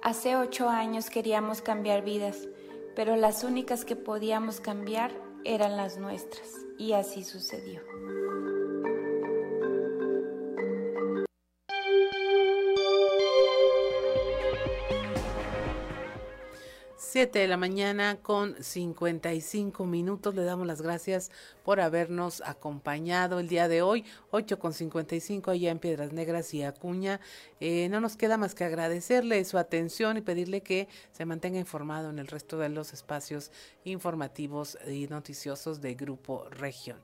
Hace 0.03 0.37
ocho 0.37 0.71
años 0.71 1.11
queríamos 1.11 1.61
cambiar 1.61 2.03
vidas, 2.03 2.49
pero 2.97 3.15
las 3.15 3.45
únicas 3.45 3.85
que 3.85 3.95
podíamos 3.95 4.61
cambiar 4.61 5.13
eran 5.45 5.77
las 5.77 5.99
nuestras, 5.99 6.49
y 6.79 6.95
así 6.95 7.25
sucedió. 7.25 7.83
7 17.13 17.41
de 17.41 17.47
la 17.47 17.59
mañana 17.59 18.17
con 18.23 18.57
55 18.59 19.85
minutos. 19.85 20.35
Le 20.35 20.45
damos 20.45 20.67
las 20.67 20.81
gracias 20.81 21.31
por 21.63 21.79
habernos 21.79 22.43
acompañado 22.47 23.39
el 23.39 23.49
día 23.49 23.69
de 23.69 23.83
hoy. 23.83 24.07
8 24.31 24.59
con 24.59 24.73
55 24.73 25.51
allá 25.51 25.71
en 25.71 25.79
Piedras 25.79 26.15
Negras 26.15 26.55
y 26.55 26.63
Acuña. 26.63 27.21
Eh, 27.61 27.91
no 27.91 28.01
nos 28.01 28.17
queda 28.17 28.39
más 28.39 28.55
que 28.55 28.65
agradecerle 28.65 29.45
su 29.45 29.59
atención 29.59 30.17
y 30.17 30.23
pedirle 30.23 30.63
que 30.63 30.89
se 31.13 31.27
mantenga 31.27 31.59
informado 31.59 32.09
en 32.09 32.19
el 32.19 32.29
resto 32.29 32.57
de 32.57 32.71
los 32.71 32.95
espacios 32.95 33.51
informativos 33.85 34.79
y 34.89 35.07
noticiosos 35.07 35.83
de 35.83 35.95
Grupo 35.95 36.47
Región. 36.49 36.99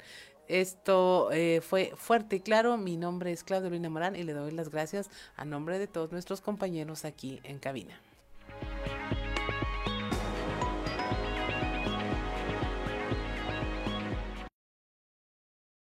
Esto 0.46 1.28
eh, 1.32 1.60
fue 1.60 1.92
fuerte 1.96 2.36
y 2.36 2.40
claro. 2.40 2.78
Mi 2.78 2.96
nombre 2.96 3.30
es 3.30 3.44
Claudio 3.44 3.68
Lina 3.68 3.90
Morán 3.90 4.16
y 4.16 4.22
le 4.22 4.32
doy 4.32 4.52
las 4.52 4.70
gracias 4.70 5.10
a 5.36 5.44
nombre 5.44 5.78
de 5.78 5.86
todos 5.86 6.12
nuestros 6.12 6.40
compañeros 6.40 7.04
aquí 7.04 7.40
en 7.44 7.58
cabina. 7.58 8.00